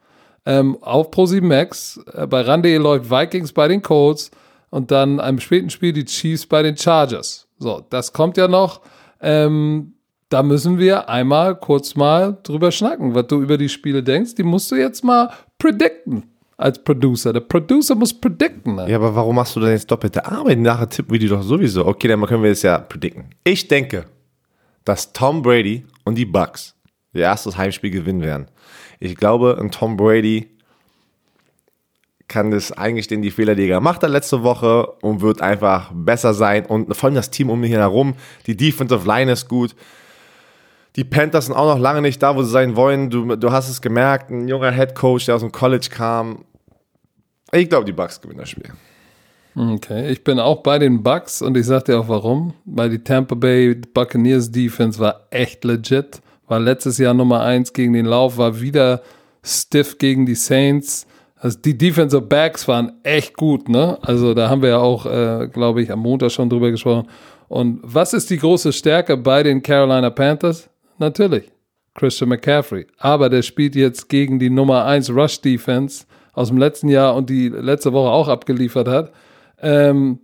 Ähm, 0.45 0.77
auf 0.81 1.11
Pro7 1.11 1.41
Max. 1.41 1.99
Äh, 2.13 2.27
bei 2.27 2.41
Rande 2.41 2.77
läuft 2.77 3.09
Vikings 3.09 3.53
bei 3.53 3.69
den 3.69 3.81
Colts 3.81 4.29
und 4.69 4.91
dann 4.91 5.21
am 5.21 5.39
späten 5.39 5.69
Spiel 5.69 5.93
die 5.93 6.03
Chiefs 6.03 6.45
bei 6.45 6.61
den 6.61 6.75
Chargers. 6.75 7.47
So, 7.57 7.85
das 7.89 8.11
kommt 8.11 8.35
ja 8.35 8.49
noch. 8.49 8.81
Ähm, 9.21 9.93
da 10.27 10.43
müssen 10.43 10.77
wir 10.77 11.07
einmal 11.07 11.55
kurz 11.55 11.95
mal 11.95 12.37
drüber 12.43 12.71
schnacken, 12.71 13.15
was 13.15 13.27
du 13.27 13.41
über 13.41 13.57
die 13.57 13.69
Spiele 13.69 14.03
denkst. 14.03 14.35
Die 14.35 14.43
musst 14.43 14.69
du 14.71 14.75
jetzt 14.75 15.03
mal 15.03 15.29
predikten 15.57 16.32
als 16.57 16.83
Producer. 16.83 17.33
Der 17.33 17.41
Producer 17.41 17.95
muss 17.95 18.13
predikten. 18.13 18.75
Ne? 18.75 18.89
Ja, 18.89 18.97
aber 18.97 19.15
warum 19.15 19.35
machst 19.35 19.55
du 19.55 19.59
denn 19.59 19.71
jetzt 19.71 19.89
doppelte 19.89 20.25
Arbeit? 20.25 20.59
Nachher 20.59 20.89
tippen 20.89 21.11
wir 21.11 21.19
die 21.19 21.27
doch 21.27 21.41
sowieso. 21.41 21.85
Okay, 21.85 22.07
dann 22.07 22.25
können 22.25 22.43
wir 22.43 22.51
es 22.51 22.61
ja 22.61 22.77
predikten. 22.77 23.25
Ich 23.43 23.67
denke, 23.67 24.05
dass 24.85 25.13
Tom 25.13 25.41
Brady 25.41 25.85
und 26.03 26.15
die 26.15 26.25
Bucks 26.25 26.75
ihr 27.13 27.21
erstes 27.21 27.57
Heimspiel 27.57 27.91
gewinnen 27.91 28.21
werden. 28.21 28.47
Ich 28.99 29.15
glaube, 29.15 29.57
ein 29.59 29.71
Tom 29.71 29.97
Brady 29.97 30.49
kann 32.27 32.51
das 32.51 32.71
eigentlich 32.71 33.07
den 33.07 33.21
die 33.21 33.31
Fehler, 33.31 33.53
die 33.53 33.63
er 33.63 33.77
gemacht 33.77 34.01
hat 34.01 34.09
letzte 34.09 34.43
Woche 34.43 34.87
und 35.01 35.21
wird 35.21 35.41
einfach 35.41 35.91
besser 35.93 36.33
sein 36.33 36.65
und 36.65 36.95
vor 36.95 37.07
allem 37.07 37.15
das 37.15 37.29
Team 37.29 37.49
um 37.49 37.63
ihn 37.63 37.71
herum. 37.71 38.15
Die 38.47 38.57
Defensive 38.57 39.05
Line 39.07 39.31
ist 39.31 39.47
gut. 39.47 39.75
Die 40.95 41.03
Panthers 41.03 41.47
sind 41.47 41.55
auch 41.55 41.73
noch 41.73 41.81
lange 41.81 42.01
nicht 42.01 42.21
da, 42.21 42.35
wo 42.35 42.43
sie 42.43 42.51
sein 42.51 42.75
wollen. 42.75 43.09
Du, 43.09 43.35
du 43.35 43.51
hast 43.51 43.69
es 43.69 43.81
gemerkt, 43.81 44.29
ein 44.29 44.47
junger 44.47 44.71
Head 44.71 44.93
Coach, 44.93 45.25
der 45.25 45.35
aus 45.35 45.41
dem 45.41 45.51
College 45.51 45.87
kam. 45.89 46.45
Ich 47.51 47.69
glaube, 47.69 47.85
die 47.85 47.93
Bucks 47.93 48.21
gewinnen 48.21 48.39
das 48.39 48.49
Spiel. 48.49 48.71
Okay, 49.55 50.09
ich 50.09 50.23
bin 50.23 50.39
auch 50.39 50.63
bei 50.63 50.79
den 50.79 51.03
Bucks 51.03 51.41
und 51.41 51.55
ich 51.55 51.65
sag 51.65 51.85
dir 51.85 51.99
auch 51.99 52.07
warum. 52.07 52.53
Weil 52.65 52.89
die 52.89 53.03
Tampa 53.03 53.35
Bay 53.35 53.75
Buccaneers 53.75 54.51
Defense 54.51 54.99
war 54.99 55.27
echt 55.29 55.63
legit. 55.63 56.21
War 56.47 56.59
letztes 56.59 56.97
Jahr 56.97 57.13
Nummer 57.13 57.41
eins 57.41 57.73
gegen 57.73 57.93
den 57.93 58.05
Lauf, 58.05 58.37
war 58.37 58.59
wieder 58.59 59.01
stiff 59.43 59.97
gegen 59.97 60.25
die 60.25 60.35
Saints. 60.35 61.07
Also 61.35 61.59
die 61.59 61.77
Defensive 61.77 62.21
Backs 62.21 62.67
waren 62.67 62.93
echt 63.03 63.35
gut, 63.35 63.67
ne? 63.67 63.97
Also 64.01 64.33
da 64.33 64.49
haben 64.49 64.61
wir 64.61 64.69
ja 64.69 64.77
auch, 64.79 65.05
äh, 65.05 65.47
glaube 65.51 65.81
ich, 65.81 65.91
am 65.91 65.99
Montag 65.99 66.31
schon 66.31 66.49
drüber 66.49 66.71
gesprochen. 66.71 67.07
Und 67.49 67.79
was 67.83 68.13
ist 68.13 68.29
die 68.29 68.37
große 68.37 68.71
Stärke 68.73 69.17
bei 69.17 69.43
den 69.43 69.61
Carolina 69.61 70.09
Panthers? 70.09 70.69
Natürlich 70.97 71.51
Christian 71.95 72.29
McCaffrey. 72.29 72.87
Aber 72.97 73.29
der 73.29 73.41
spielt 73.41 73.75
jetzt 73.75 74.09
gegen 74.09 74.39
die 74.39 74.49
Nummer 74.49 74.85
1 74.85 75.09
Rush 75.11 75.41
Defense 75.41 76.05
aus 76.33 76.47
dem 76.49 76.57
letzten 76.57 76.89
Jahr 76.89 77.15
und 77.15 77.29
die 77.29 77.49
letzte 77.49 77.93
Woche 77.93 78.09
auch 78.09 78.27
abgeliefert 78.27 78.87
hat. 78.87 79.11
Ähm, 79.61 80.19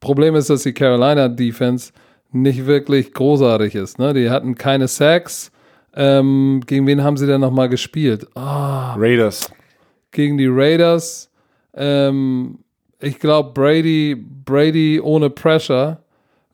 Problem 0.00 0.34
ist, 0.36 0.50
dass 0.50 0.62
die 0.62 0.72
Carolina 0.72 1.28
Defense 1.28 1.92
nicht 2.30 2.66
wirklich 2.66 3.12
großartig 3.12 3.74
ist. 3.74 3.98
Ne? 3.98 4.12
Die 4.14 4.30
hatten 4.30 4.54
keine 4.54 4.86
Sacks. 4.88 5.50
Ähm, 5.96 6.62
gegen 6.66 6.86
wen 6.86 7.02
haben 7.02 7.16
sie 7.16 7.26
denn 7.26 7.40
nochmal 7.40 7.68
gespielt? 7.68 8.26
Ah, 8.34 8.94
Raiders. 8.96 9.50
gegen 10.10 10.36
die 10.38 10.48
Raiders. 10.48 11.30
Ähm, 11.74 12.58
ich 13.00 13.18
glaube, 13.18 13.52
Brady, 13.52 14.16
Brady 14.16 15.00
ohne 15.00 15.30
Pressure 15.30 16.03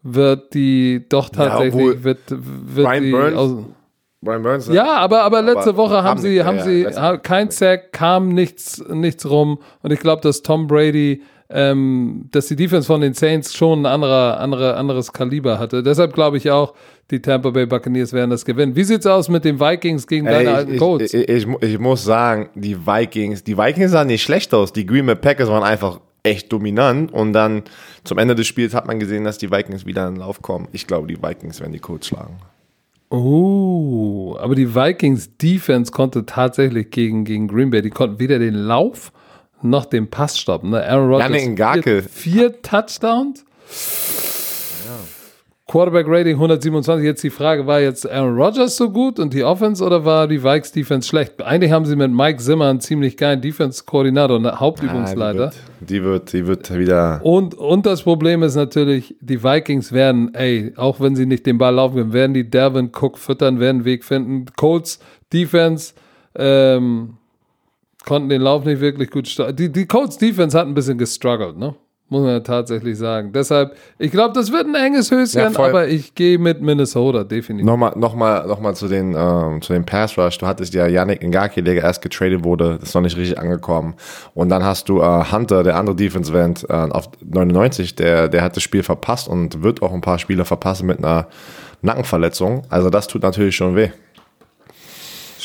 wird 0.03 0.55
die 0.55 1.05
doch 1.09 1.28
tatsächlich 1.28 1.74
obwohl 1.74 2.05
wird, 2.05 2.18
wird 2.28 2.86
Brian 2.86 3.03
die 3.03 3.11
Burns- 3.11 3.36
aus, 3.36 3.57
Brian 4.22 4.42
Burns. 4.42 4.68
ja, 4.68 4.96
aber, 4.96 5.22
aber 5.22 5.42
letzte 5.42 5.70
Aber 5.70 5.76
Woche 5.76 5.96
haben 5.98 6.05
haben 6.07 6.18
sie, 6.18 6.28
nicht, 6.34 6.44
haben 6.44 6.59
ja, 6.59 6.64
sie, 6.64 6.84
Woche. 6.86 7.18
kein 7.22 7.51
Sack, 7.51 7.92
kam 7.92 8.28
nichts, 8.30 8.82
nichts 8.88 9.28
rum. 9.28 9.59
Und 9.82 9.92
ich 9.92 10.01
glaube, 10.01 10.20
dass 10.22 10.42
Tom 10.42 10.66
Brady, 10.66 11.22
ähm, 11.48 12.28
dass 12.30 12.48
die 12.48 12.57
Defense 12.57 12.86
von 12.86 13.01
den 13.01 13.14
Saints 13.14 13.55
schon 13.55 13.82
ein 13.82 13.86
anderer, 13.86 14.38
andere, 14.40 14.76
anderes 14.76 15.12
Kaliber 15.12 15.59
hatte. 15.59 15.82
Deshalb 15.82 16.12
glaube 16.14 16.36
ich 16.36 16.51
auch, 16.51 16.74
die 17.11 17.20
Tampa 17.20 17.51
Bay 17.51 17.66
Buccaneers 17.66 18.12
werden 18.12 18.30
das 18.30 18.44
gewinnen. 18.44 18.76
Wie 18.76 18.84
sieht's 18.84 19.07
aus 19.07 19.28
mit 19.28 19.44
den 19.44 19.59
Vikings 19.59 20.07
gegen 20.07 20.26
Ey, 20.26 20.44
deine 20.44 20.55
alten 20.57 20.72
ich, 20.74 20.78
Colts? 20.78 21.12
ich, 21.14 21.28
ich, 21.28 21.46
ich, 21.46 21.62
ich 21.62 21.78
muss 21.78 22.05
sagen, 22.05 22.51
die 22.55 22.86
Vikings, 22.86 23.42
die 23.42 23.57
Vikings 23.59 23.90
sahen 23.92 24.07
nicht 24.07 24.22
schlecht 24.22 24.55
aus. 24.55 24.72
Die 24.72 24.86
Green 24.86 25.07
Bay 25.07 25.16
Packers 25.16 25.48
waren 25.48 25.64
einfach 25.64 25.98
echt 26.22 26.53
dominant 26.53 27.11
und 27.12 27.32
dann 27.32 27.62
zum 28.05 28.18
Ende 28.18 28.34
des 28.34 28.46
Spiels 28.46 28.74
hat 28.74 28.86
man 28.86 28.98
gesehen, 28.98 29.24
dass 29.24 29.38
die 29.38 29.51
Vikings 29.51 29.86
wieder 29.86 30.07
in 30.09 30.14
den 30.14 30.20
Lauf 30.20 30.42
kommen. 30.42 30.68
Ich 30.72 30.86
glaube, 30.86 31.07
die 31.07 31.22
Vikings 31.22 31.61
werden 31.61 31.72
die 31.72 31.78
Colts 31.78 32.09
schlagen. 32.09 32.38
Oh, 33.11 34.36
aber 34.38 34.55
die 34.55 34.74
Vikings 34.74 35.36
Defense 35.36 35.90
konnte 35.90 36.26
tatsächlich 36.26 36.90
gegen, 36.90 37.24
gegen 37.24 37.48
Green 37.48 37.70
Bay, 37.70 37.82
die 37.82 37.90
konnten 37.90 38.20
weder 38.20 38.38
den 38.38 38.55
Lauf 38.55 39.12
noch 39.62 39.84
den 39.84 40.09
Pass 40.09 40.38
stoppen. 40.38 40.70
Ne? 40.70 40.84
Aaron 40.84 41.12
Rodgers 41.12 41.82
vier, 41.82 42.03
vier 42.05 42.62
Touchdowns. 42.62 43.44
Quarterback 45.71 46.07
Rating 46.09 46.35
127. 46.35 47.05
Jetzt 47.05 47.23
die 47.23 47.31
Frage, 47.31 47.64
war 47.64 47.81
jetzt 47.81 48.11
Aaron 48.11 48.35
Rodgers 48.35 48.77
so 48.77 48.91
gut 48.91 49.21
und 49.21 49.33
die 49.33 49.45
Offense 49.45 49.85
oder 49.85 50.05
war 50.05 50.27
die 50.27 50.43
Vikes 50.43 50.73
Defense 50.73 51.09
schlecht? 51.09 51.41
Eigentlich 51.41 51.71
haben 51.71 51.85
sie 51.85 51.95
mit 51.95 52.11
Mike 52.11 52.39
Zimmer 52.39 52.71
einen 52.71 52.81
ziemlich 52.81 53.16
geilen 53.16 53.41
Defense-Koordinator 53.41 54.39
und 54.39 54.47
Hauptübungsleiter. 54.47 55.53
Ah, 55.55 55.79
die, 55.79 56.03
wird, 56.03 56.33
die, 56.33 56.45
wird, 56.47 56.68
die 56.68 56.75
wird 56.75 56.79
wieder. 56.81 57.21
Und, 57.23 57.55
und 57.55 57.87
das 57.87 58.03
Problem 58.03 58.43
ist 58.43 58.57
natürlich, 58.57 59.14
die 59.21 59.45
Vikings 59.45 59.93
werden, 59.93 60.35
ey, 60.35 60.73
auch 60.75 60.99
wenn 60.99 61.14
sie 61.14 61.25
nicht 61.25 61.47
den 61.47 61.59
Ball 61.59 61.77
laufen 61.77 61.99
können, 61.99 62.12
werden 62.14 62.35
die 62.35 62.51
Devin 62.51 62.91
Cook 62.93 63.16
füttern, 63.16 63.61
werden 63.61 63.77
einen 63.77 63.85
Weg 63.85 64.05
finden. 64.05 64.47
Colts 64.57 64.99
Defense 65.33 65.95
ähm, 66.35 67.16
konnten 68.05 68.29
den 68.29 68.43
Lauf 68.43 68.64
nicht 68.64 68.81
wirklich 68.81 69.09
gut 69.09 69.29
starten. 69.29 69.55
Die, 69.55 69.71
die 69.71 69.87
Colts 69.87 70.18
Defense 70.18 70.59
hat 70.59 70.66
ein 70.66 70.75
bisschen 70.75 70.99
gestruggelt, 70.99 71.57
ne? 71.57 71.77
Muss 72.11 72.22
man 72.22 72.30
ja 72.32 72.40
tatsächlich 72.40 72.98
sagen. 72.98 73.30
Deshalb, 73.32 73.76
ich 73.96 74.11
glaube, 74.11 74.34
das 74.34 74.50
wird 74.50 74.66
ein 74.66 74.74
enges 74.74 75.12
Höschen, 75.12 75.40
Ja, 75.40 75.46
aber 75.56 75.86
ich 75.86 76.16
gehe 76.16 76.38
mit 76.40 76.61
Minnesota, 76.61 77.22
definitiv. 77.22 77.64
Nochmal, 77.64 77.92
nochmal, 77.96 78.48
nochmal 78.48 78.74
zu 78.74 78.88
den, 78.88 79.14
ähm, 79.16 79.62
zu 79.62 79.72
den 79.72 79.86
Pass 79.86 80.18
Rush. 80.18 80.36
Du 80.38 80.46
hattest 80.48 80.74
ja 80.74 80.88
Yannick 80.88 81.22
Ngaki, 81.22 81.62
der 81.62 81.76
erst 81.76 82.02
getradet 82.02 82.42
wurde, 82.42 82.80
ist 82.82 82.96
noch 82.96 83.02
nicht 83.02 83.16
richtig 83.16 83.38
angekommen. 83.38 83.94
Und 84.34 84.48
dann 84.48 84.64
hast 84.64 84.88
du 84.88 85.00
äh, 85.00 85.24
Hunter, 85.30 85.62
der 85.62 85.76
andere 85.76 85.94
Defense 85.94 86.36
End, 86.36 86.66
äh, 86.68 86.72
auf 86.72 87.11
99, 87.24 87.94
der, 87.94 88.26
der 88.28 88.42
hat 88.42 88.56
das 88.56 88.64
Spiel 88.64 88.82
verpasst 88.82 89.28
und 89.28 89.62
wird 89.62 89.80
auch 89.80 89.92
ein 89.92 90.00
paar 90.00 90.18
Spiele 90.18 90.44
verpassen 90.44 90.88
mit 90.88 90.98
einer 90.98 91.28
Nackenverletzung. 91.82 92.62
Also 92.70 92.90
das 92.90 93.06
tut 93.06 93.22
natürlich 93.22 93.54
schon 93.54 93.76
weh. 93.76 93.90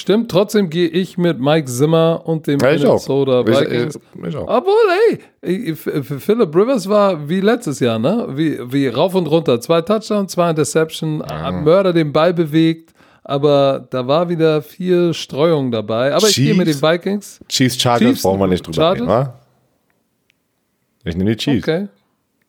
Stimmt, 0.06 0.30
trotzdem 0.30 0.70
gehe 0.70 0.88
ich 0.88 1.18
mit 1.18 1.40
Mike 1.40 1.66
Zimmer 1.66 2.22
und 2.26 2.46
dem 2.46 2.60
Ja, 2.60 2.72
ich. 2.74 2.84
Minnesota 2.84 3.42
Ich- 3.42 3.48
Vikings. 3.48 3.96
ich- 4.22 4.28
ich 4.28 4.36
auch. 4.38 4.48
Obwohl, 4.48 5.20
ey, 5.42 5.72
ich- 5.72 5.80
Philip 5.80 6.56
Rivers 6.56 6.88
war 6.88 7.28
wie 7.28 7.40
letztes 7.42 7.80
Jahr, 7.80 7.98
ne? 7.98 8.28
Wie, 8.30 8.60
wie 8.72 8.88
rauf 8.88 9.16
und 9.16 9.26
runter. 9.26 9.60
Zwei 9.60 9.82
Touchdowns, 9.82 10.34
zwei 10.34 10.52
Interception, 10.52 11.24
hat 11.24 11.56
Mörder 11.64 11.92
den 11.92 12.14
Ball 12.14 12.36
bewegt, 12.36 12.94
aber 13.24 13.88
da 13.90 14.06
war 14.06 14.30
wieder 14.30 14.62
viel 14.62 15.12
Streuung 15.16 15.72
dabei. 15.72 16.14
Aber 16.14 16.28
ich 16.30 16.36
gehe 16.36 16.54
mit 16.54 16.68
den 16.68 16.74
Chiefs? 16.76 16.84
Vikings. 16.84 17.40
Chiefs 17.50 17.82
Chargers 17.82 18.08
Chiefs, 18.10 18.22
brauchen 18.22 18.40
wir 18.42 18.48
nicht 18.48 18.68
drüber 18.68 18.76
Chargers? 18.76 19.02
reden, 19.02 19.08
wa? 19.10 19.34
Ich 21.04 21.16
nehme 21.18 21.32
die 21.32 21.38
Chiefs. 21.38 21.68
Okay. 21.68 21.88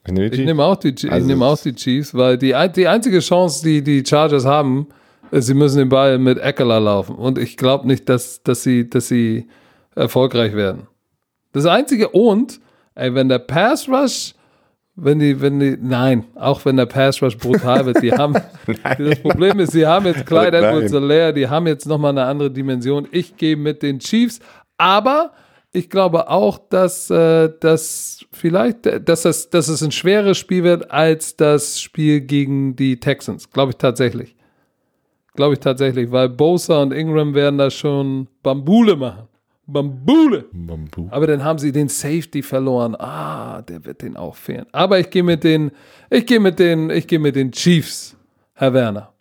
Ich 0.07 0.13
nehme 0.13 0.21
die 0.21 0.27
Ich 0.27 0.33
Chiefs. 0.41 0.47
nehme 0.47 0.63
auch 0.65 0.77
die, 0.77 0.89
ich 0.95 1.11
Also- 1.11 1.27
nehme 1.27 1.45
auch 1.47 1.59
die 1.59 1.75
Chiefs, 1.75 2.15
weil 2.15 2.37
die, 2.37 2.55
die 2.77 2.87
einzige 2.87 3.21
Chance, 3.21 3.65
die 3.65 3.83
die 3.83 4.05
Chargers 4.07 4.45
haben, 4.45 4.89
sie 5.31 5.55
müssen 5.55 5.79
den 5.79 5.89
Ball 5.89 6.19
mit 6.19 6.39
Eckler 6.39 6.81
laufen. 6.81 7.17
Und 7.17 7.39
ich 7.39 7.57
glaube 7.57 7.87
nicht, 7.87 8.09
dass, 8.09 8.43
dass, 8.43 8.63
sie, 8.63 8.89
dass 8.89 9.09
sie 9.09 9.49
erfolgreich 9.95 10.55
werden. 10.55 10.87
Das 11.53 11.67
einzige 11.67 12.11
und, 12.11 12.61
ey, 12.95 13.15
wenn 13.15 13.29
der 13.29 13.39
Pass 13.39 13.89
Rush, 13.89 14.35
wenn 14.95 15.19
die, 15.19 15.41
wenn 15.41 15.61
die, 15.61 15.77
nein, 15.81 16.25
auch 16.35 16.65
wenn 16.65 16.77
der 16.77 16.87
Pass 16.87 17.23
Rush 17.23 17.37
brutal 17.37 17.87
wird, 17.87 18.03
die 18.03 18.13
haben, 18.17 18.35
das 18.99 19.21
Problem 19.21 19.59
ist, 19.61 19.73
sie 19.73 19.87
haben 19.87 20.07
jetzt 20.07 20.27
Clyde 20.27 20.61
Nein. 20.61 20.65
Edwards 20.65 20.95
Alaire, 20.95 21.33
die 21.33 21.49
haben 21.49 21.67
jetzt 21.67 21.87
nochmal 21.87 22.11
eine 22.11 22.25
andere 22.25 22.51
Dimension. 22.51 23.09
Ich 23.11 23.37
gehe 23.37 23.57
mit 23.57 23.83
den 23.83 23.99
Chiefs, 23.99 24.41
aber 24.79 25.33
ich 25.73 25.91
glaube 25.91 26.31
auch, 26.31 26.59
dass, 26.59 27.11
äh, 27.11 27.51
dass 27.61 28.25
vielleicht, 28.33 28.87
dass, 29.09 29.23
das, 29.23 29.51
dass 29.51 29.69
es 29.69 29.83
ein 29.83 29.93
schweres 29.93 30.39
Spiel 30.39 30.65
wird 30.65 30.91
als 30.91 31.37
das 31.37 31.81
Spiel 31.81 32.23
gegen 32.23 32.77
die 32.77 32.99
Texans. 32.99 33.51
Glaube 33.51 33.73
ich 33.73 33.77
tatsächlich. 33.77 34.36
Glaube 35.37 35.55
ich 35.55 35.61
tatsächlich, 35.61 36.11
weil 36.11 36.29
Bosa 36.29 36.83
und 36.83 36.93
Ingram 36.93 37.35
werden 37.35 37.59
da 37.59 37.71
schon 37.71 38.27
Bambule 38.43 38.97
machen. 38.97 39.29
Bambule. 39.69 40.45
Bambu. 40.53 41.09
Aber 41.11 41.27
dann 41.27 41.43
haben 41.43 41.59
sie 41.59 41.73
den 41.73 41.89
Safety 41.89 42.43
verloren. 42.43 42.95
Ah, 42.97 43.63
der 43.63 43.85
wird 43.85 44.03
den 44.03 44.17
auch 44.17 44.37
fehlen. 44.37 44.67
Aber 44.73 44.99
ich 45.01 45.11
gehe 45.11 45.25
mit 45.25 45.43
den, 45.43 45.73
ich 46.09 46.25
gehe 46.25 46.39
mit 46.39 46.59
den, 46.61 46.89
ich 46.91 47.07
gehe 47.07 47.19
mit 47.19 47.35
den 47.35 47.51
Chiefs, 47.51 48.17
Herr 48.55 48.73
Werner. 48.73 49.13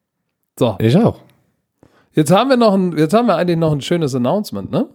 So, 0.57 0.76
Ich 0.80 0.95
auch. 0.97 1.20
jetzt 2.13 2.32
haben 2.32 2.49
wir 2.51 2.57
noch 2.57 2.74
ein, 2.76 2.95
jetzt 2.97 3.13
haben 3.13 3.28
wir 3.28 3.36
eigentlich 3.36 3.57
noch 3.57 3.72
ein 3.72 3.82
schönes 3.82 4.13
Announcement, 4.16 4.72
ne? 4.72 4.88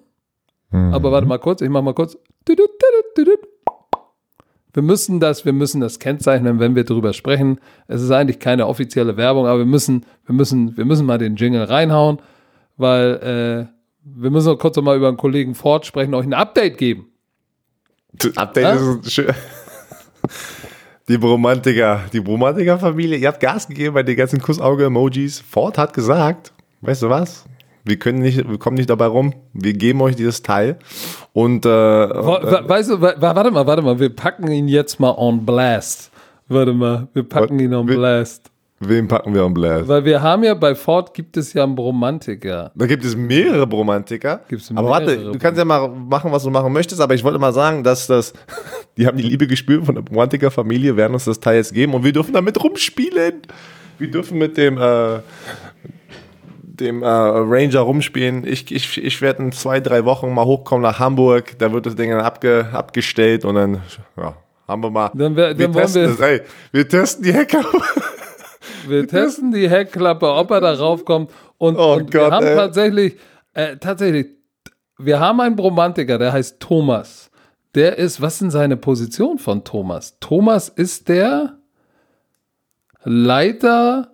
Aber 0.72 1.10
warte 1.10 1.26
mal 1.26 1.38
kurz, 1.38 1.62
ich 1.62 1.68
mach 1.68 1.82
mal 1.82 1.94
kurz. 1.94 2.16
Wir 4.72 4.82
müssen 4.82 5.20
das, 5.20 5.44
wir 5.44 5.52
müssen 5.52 5.80
das 5.80 5.98
kennzeichnen, 5.98 6.60
wenn 6.60 6.74
wir 6.76 6.84
darüber 6.84 7.12
sprechen. 7.12 7.58
Es 7.88 8.02
ist 8.02 8.10
eigentlich 8.10 8.38
keine 8.38 8.66
offizielle 8.66 9.16
Werbung, 9.16 9.46
aber 9.46 9.58
wir 9.58 9.66
müssen, 9.66 10.06
wir 10.26 10.34
müssen, 10.34 10.76
wir 10.76 10.84
müssen 10.84 11.06
mal 11.06 11.18
den 11.18 11.36
Jingle 11.36 11.64
reinhauen, 11.64 12.20
weil 12.76 13.68
äh, 13.68 13.72
wir 14.04 14.30
müssen 14.30 14.46
noch 14.46 14.58
kurz 14.58 14.76
noch 14.76 14.82
mal 14.84 14.96
über 14.96 15.08
einen 15.08 15.16
Kollegen 15.16 15.54
Ford 15.54 15.84
sprechen, 15.86 16.14
euch 16.14 16.26
ein 16.26 16.34
Update 16.34 16.78
geben. 16.78 17.06
Das 18.12 18.36
Update 18.36 18.64
Ja? 18.64 18.74
ist 19.02 19.12
schön. 19.12 19.34
Die 21.08 21.18
Bromantiker, 21.18 22.02
die 22.12 22.20
Bromantiker-Familie, 22.20 23.16
ihr 23.18 23.26
habt 23.26 23.40
Gas 23.40 23.66
gegeben 23.66 23.94
bei 23.94 24.04
den 24.04 24.16
ganzen 24.16 24.40
Kussauge-Emojis. 24.40 25.40
Ford 25.40 25.76
hat 25.76 25.92
gesagt, 25.92 26.52
weißt 26.82 27.02
du 27.02 27.08
was? 27.10 27.44
Wir 27.84 27.98
können 27.98 28.18
nicht, 28.20 28.48
wir 28.48 28.58
kommen 28.58 28.76
nicht 28.76 28.90
dabei 28.90 29.06
rum. 29.06 29.32
Wir 29.52 29.72
geben 29.74 30.00
euch 30.02 30.16
dieses 30.16 30.42
Teil. 30.42 30.78
Und 31.32 31.64
äh, 31.64 31.68
wa- 31.68 32.62
Weißt 32.68 32.90
du, 32.90 33.00
wa- 33.00 33.14
wa- 33.18 33.34
warte 33.34 33.50
mal, 33.50 33.66
warte 33.66 33.82
mal, 33.82 33.98
wir 33.98 34.10
packen 34.14 34.50
ihn 34.50 34.68
jetzt 34.68 35.00
mal 35.00 35.14
on 35.16 35.44
blast. 35.46 36.10
Warte 36.48 36.72
mal, 36.72 37.08
wir 37.14 37.22
packen 37.22 37.56
Was? 37.56 37.62
ihn 37.62 37.74
on 37.74 37.86
blast. 37.86 38.50
wem 38.80 39.06
packen 39.08 39.34
wir 39.34 39.42
am 39.42 39.52
Blast? 39.54 39.88
Weil 39.88 40.04
wir 40.06 40.20
haben 40.22 40.42
ja 40.42 40.54
bei 40.54 40.74
Ford 40.74 41.12
gibt 41.14 41.36
es 41.36 41.52
ja 41.52 41.64
einen 41.64 41.74
Bromantiker. 41.74 42.72
Da 42.74 42.86
gibt 42.86 43.04
es 43.04 43.14
mehrere 43.14 43.66
Bromantiker. 43.66 44.40
Gibt's 44.48 44.70
aber 44.74 44.88
warte, 44.88 45.16
mehrere 45.16 45.32
du 45.32 45.38
kannst 45.38 45.58
ja 45.58 45.64
mal 45.66 45.86
machen, 45.88 46.32
was 46.32 46.42
du 46.44 46.50
machen 46.50 46.72
möchtest, 46.72 47.00
aber 47.00 47.12
ich 47.14 47.22
wollte 47.22 47.38
mal 47.38 47.52
sagen, 47.52 47.84
dass 47.84 48.06
das, 48.06 48.32
die 48.96 49.06
haben 49.06 49.16
die 49.18 49.22
Liebe 49.22 49.46
gespürt 49.46 49.84
von 49.84 49.94
der 49.96 50.02
Bromantiker-Familie, 50.02 50.96
werden 50.96 51.12
uns 51.12 51.26
das 51.26 51.38
Teil 51.40 51.56
jetzt 51.56 51.74
geben 51.74 51.92
und 51.94 52.04
wir 52.04 52.12
dürfen 52.12 52.32
damit 52.32 52.62
rumspielen. 52.62 53.42
Wir 53.98 54.10
dürfen 54.10 54.38
mit 54.38 54.56
dem, 54.56 54.78
äh, 54.78 55.18
dem 56.80 57.02
äh, 57.02 57.06
Ranger 57.06 57.80
rumspielen. 57.80 58.46
Ich, 58.46 58.74
ich, 58.74 58.98
ich 59.02 59.20
werde 59.22 59.42
in 59.44 59.52
zwei, 59.52 59.80
drei 59.80 60.04
Wochen 60.04 60.32
mal 60.34 60.44
hochkommen 60.44 60.82
nach 60.82 60.98
Hamburg, 60.98 61.58
da 61.58 61.72
wird 61.72 61.86
das 61.86 61.94
Ding 61.94 62.10
dann 62.10 62.20
abge, 62.20 62.66
abgestellt 62.72 63.44
und 63.44 63.54
dann, 63.56 63.82
ja, 64.16 64.34
haben 64.66 64.82
wir 64.82 64.90
mal. 64.90 65.10
Dann 65.14 65.36
wir 65.36 65.54
dann 65.54 65.72
testen 65.72 66.02
wir- 66.02 66.08
das, 66.08 66.20
ey, 66.20 66.40
wir 66.72 66.88
testen 66.88 67.24
die 67.24 67.34
Hacker. 67.34 67.62
Wir 68.86 69.06
testen 69.06 69.52
die 69.52 69.68
Heckklappe, 69.68 70.26
ob 70.26 70.50
er 70.50 70.60
da 70.60 70.72
raufkommt. 70.72 71.30
Und, 71.58 71.76
Oh 71.76 71.94
und 71.94 72.12
wir 72.12 72.20
Gott, 72.20 72.32
haben 72.32 72.46
ey. 72.46 72.56
tatsächlich, 72.56 73.16
äh, 73.52 73.76
tatsächlich, 73.76 74.28
wir 74.98 75.20
haben 75.20 75.40
einen 75.40 75.54
Bromantiker, 75.54 76.18
der 76.18 76.32
heißt 76.32 76.60
Thomas. 76.60 77.30
Der 77.74 77.98
ist, 77.98 78.20
was 78.22 78.40
ist 78.40 78.52
seine 78.52 78.76
Position 78.78 79.38
von 79.38 79.64
Thomas? 79.64 80.16
Thomas 80.20 80.68
ist 80.70 81.08
der 81.08 81.58
Leiter, 83.04 84.12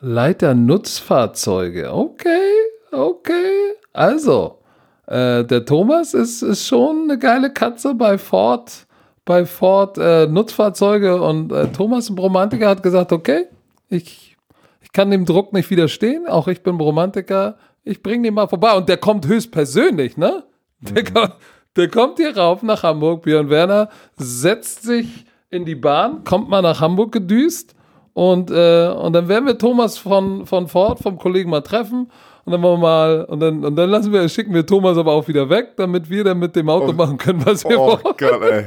Leiter 0.00 0.54
Nutzfahrzeuge. 0.54 1.92
Okay, 1.92 2.52
okay. 2.90 3.74
Also, 3.92 4.58
äh, 5.06 5.44
der 5.44 5.66
Thomas 5.66 6.14
ist, 6.14 6.40
ist 6.40 6.66
schon 6.66 7.02
eine 7.04 7.18
geile 7.18 7.52
Katze 7.52 7.94
bei 7.94 8.16
Ford, 8.16 8.86
bei 9.26 9.44
Ford 9.44 9.98
äh, 9.98 10.26
Nutzfahrzeuge. 10.26 11.20
Und 11.20 11.52
äh, 11.52 11.70
Thomas, 11.72 12.08
ein 12.08 12.16
Bromantiker, 12.16 12.68
hat 12.68 12.82
gesagt, 12.82 13.12
okay, 13.12 13.46
ich, 13.90 14.38
ich 14.80 14.92
kann 14.92 15.10
dem 15.10 15.26
Druck 15.26 15.52
nicht 15.52 15.68
widerstehen, 15.68 16.26
auch 16.26 16.48
ich 16.48 16.62
bin 16.62 16.78
Bromantiker, 16.78 17.58
ich 17.84 18.02
bringe 18.02 18.22
den 18.22 18.34
mal 18.34 18.48
vorbei. 18.48 18.72
Und 18.72 18.88
der 18.88 18.96
kommt 18.96 19.26
höchstpersönlich, 19.26 20.16
ne? 20.16 20.44
Der, 20.80 21.04
kommt, 21.04 21.34
der 21.76 21.88
kommt 21.90 22.16
hier 22.16 22.34
rauf 22.34 22.62
nach 22.62 22.84
Hamburg, 22.84 23.24
Björn 23.24 23.50
Werner, 23.50 23.90
setzt 24.16 24.82
sich 24.82 25.26
in 25.50 25.66
die 25.66 25.74
Bahn, 25.74 26.24
kommt 26.24 26.48
mal 26.48 26.62
nach 26.62 26.80
Hamburg 26.80 27.12
gedüst 27.12 27.74
und, 28.20 28.50
äh, 28.50 28.88
und 28.88 29.14
dann 29.14 29.28
werden 29.28 29.46
wir 29.46 29.56
Thomas 29.56 29.96
von, 29.96 30.44
von 30.44 30.68
Ford, 30.68 30.98
vom 30.98 31.16
Kollegen 31.16 31.48
mal 31.48 31.62
treffen 31.62 32.10
und 32.44 32.52
dann 32.52 32.60
wollen 32.60 32.78
wir 32.78 32.86
mal, 32.86 33.24
und 33.24 33.40
dann, 33.40 33.64
und 33.64 33.74
dann 33.76 33.88
lassen 33.88 34.12
wir, 34.12 34.28
schicken 34.28 34.52
wir 34.52 34.66
Thomas 34.66 34.98
aber 34.98 35.12
auch 35.12 35.26
wieder 35.26 35.48
weg, 35.48 35.68
damit 35.76 36.10
wir 36.10 36.22
dann 36.22 36.38
mit 36.38 36.54
dem 36.54 36.68
Auto 36.68 36.92
machen 36.92 37.16
können, 37.16 37.46
was 37.46 37.64
wir 37.64 37.80
Oh 37.80 37.86
wollen. 37.86 38.00
Gott, 38.18 38.42
ey. 38.42 38.64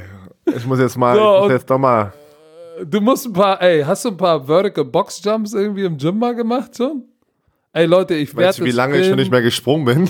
Ich 0.55 0.65
muss 0.65 0.79
jetzt 0.79 0.97
mal, 0.97 1.15
So, 1.15 1.35
ich 1.35 1.41
muss 1.43 1.51
jetzt 1.51 1.69
doch 1.69 1.77
mal. 1.77 2.11
Du 2.83 2.99
musst 2.99 3.27
ein 3.27 3.33
paar, 3.33 3.61
ey, 3.61 3.83
hast 3.83 4.03
du 4.05 4.09
ein 4.09 4.17
paar 4.17 4.43
Vertical 4.43 4.85
Box 4.85 5.21
Jumps 5.23 5.53
irgendwie 5.53 5.85
im 5.85 5.99
Gym 5.99 6.17
mal 6.17 6.33
gemacht 6.33 6.75
schon? 6.75 7.03
Ey 7.73 7.85
Leute, 7.85 8.15
ich 8.15 8.35
werde 8.35 8.49
Weißt 8.49 8.59
du, 8.59 8.65
wie 8.65 8.71
lange 8.71 8.97
ich 8.97 9.05
schon 9.05 9.17
nicht 9.17 9.29
mehr 9.29 9.43
gesprungen 9.43 9.85
bin? 9.85 10.09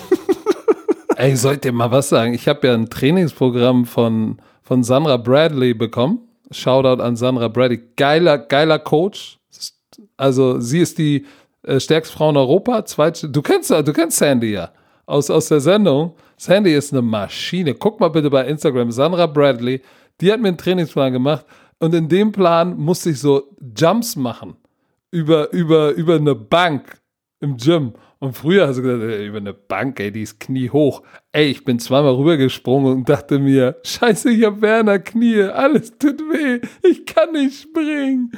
Ey, 1.18 1.36
soll 1.36 1.56
ich 1.56 1.60
dir 1.60 1.74
mal 1.74 1.92
was 1.92 2.08
sagen? 2.08 2.34
Ich 2.34 2.48
habe 2.48 2.66
ja 2.66 2.74
ein 2.74 2.90
Trainingsprogramm 2.90 3.86
von, 3.86 4.38
von 4.62 4.84
Sandra 4.84 5.18
Bradley 5.18 5.74
bekommen. 5.74 6.20
Shoutout 6.54 7.02
an 7.02 7.16
Sandra 7.16 7.48
Bradley. 7.48 7.82
Geiler, 7.96 8.38
geiler 8.38 8.80
Coach. 8.80 9.40
Also 10.18 10.60
sie 10.60 10.80
ist 10.80 10.98
die 10.98 11.26
äh, 11.64 11.80
stärkste 11.80 12.16
Frau 12.16 12.30
in 12.30 12.38
Europa. 12.38 12.86
Zweit, 12.86 13.28
du 13.30 13.42
kennst 13.42 13.70
du 13.70 13.94
kennst 13.94 14.18
Sandy 14.18 14.54
ja 14.54 14.72
aus, 15.06 15.30
aus 15.30 15.48
der 15.48 15.60
Sendung. 15.60 16.16
Sandy 16.38 16.74
ist 16.74 16.94
eine 16.94 17.02
Maschine. 17.02 17.74
Guck 17.76 18.00
mal 18.00 18.10
bitte 18.10 18.30
bei 18.30 18.46
Instagram. 18.48 18.92
Sandra 18.92 19.28
Bradley. 19.28 19.82
Die 20.22 20.32
hat 20.32 20.40
mir 20.40 20.50
einen 20.50 20.58
Trainingsplan 20.58 21.14
gemacht. 21.14 21.46
Und 21.80 21.94
in 21.94 22.08
dem 22.08 22.32
Plan 22.32 22.78
musste 22.78 23.10
ich 23.10 23.20
so 23.20 23.56
Jumps 23.76 24.16
machen. 24.16 24.56
Über, 25.12 25.52
über, 25.52 25.92
über 25.92 26.16
eine 26.16 26.36
Bank 26.36 27.02
im 27.40 27.58
Gym. 27.58 27.94
Und 28.24 28.38
früher 28.38 28.70
hast 28.70 28.78
du 28.78 28.84
gesagt, 28.84 29.04
ey, 29.04 29.28
über 29.28 29.40
eine 29.40 29.52
Bank, 29.52 30.00
ey, 30.00 30.10
die 30.10 30.22
ist 30.22 30.40
kniehoch. 30.40 31.02
Ey, 31.34 31.48
ich 31.48 31.66
bin 31.66 31.78
zweimal 31.78 32.14
rübergesprungen 32.14 32.94
und 32.94 33.10
dachte 33.10 33.38
mir, 33.38 33.76
scheiße, 33.84 34.30
ich 34.30 34.46
hab 34.46 34.62
Werner 34.62 35.00
Knie, 35.00 35.42
alles 35.42 35.98
tut 35.98 36.22
weh, 36.22 36.62
ich 36.90 37.06
kann 37.06 37.34
nicht 37.34 37.64
springen. 37.64 38.32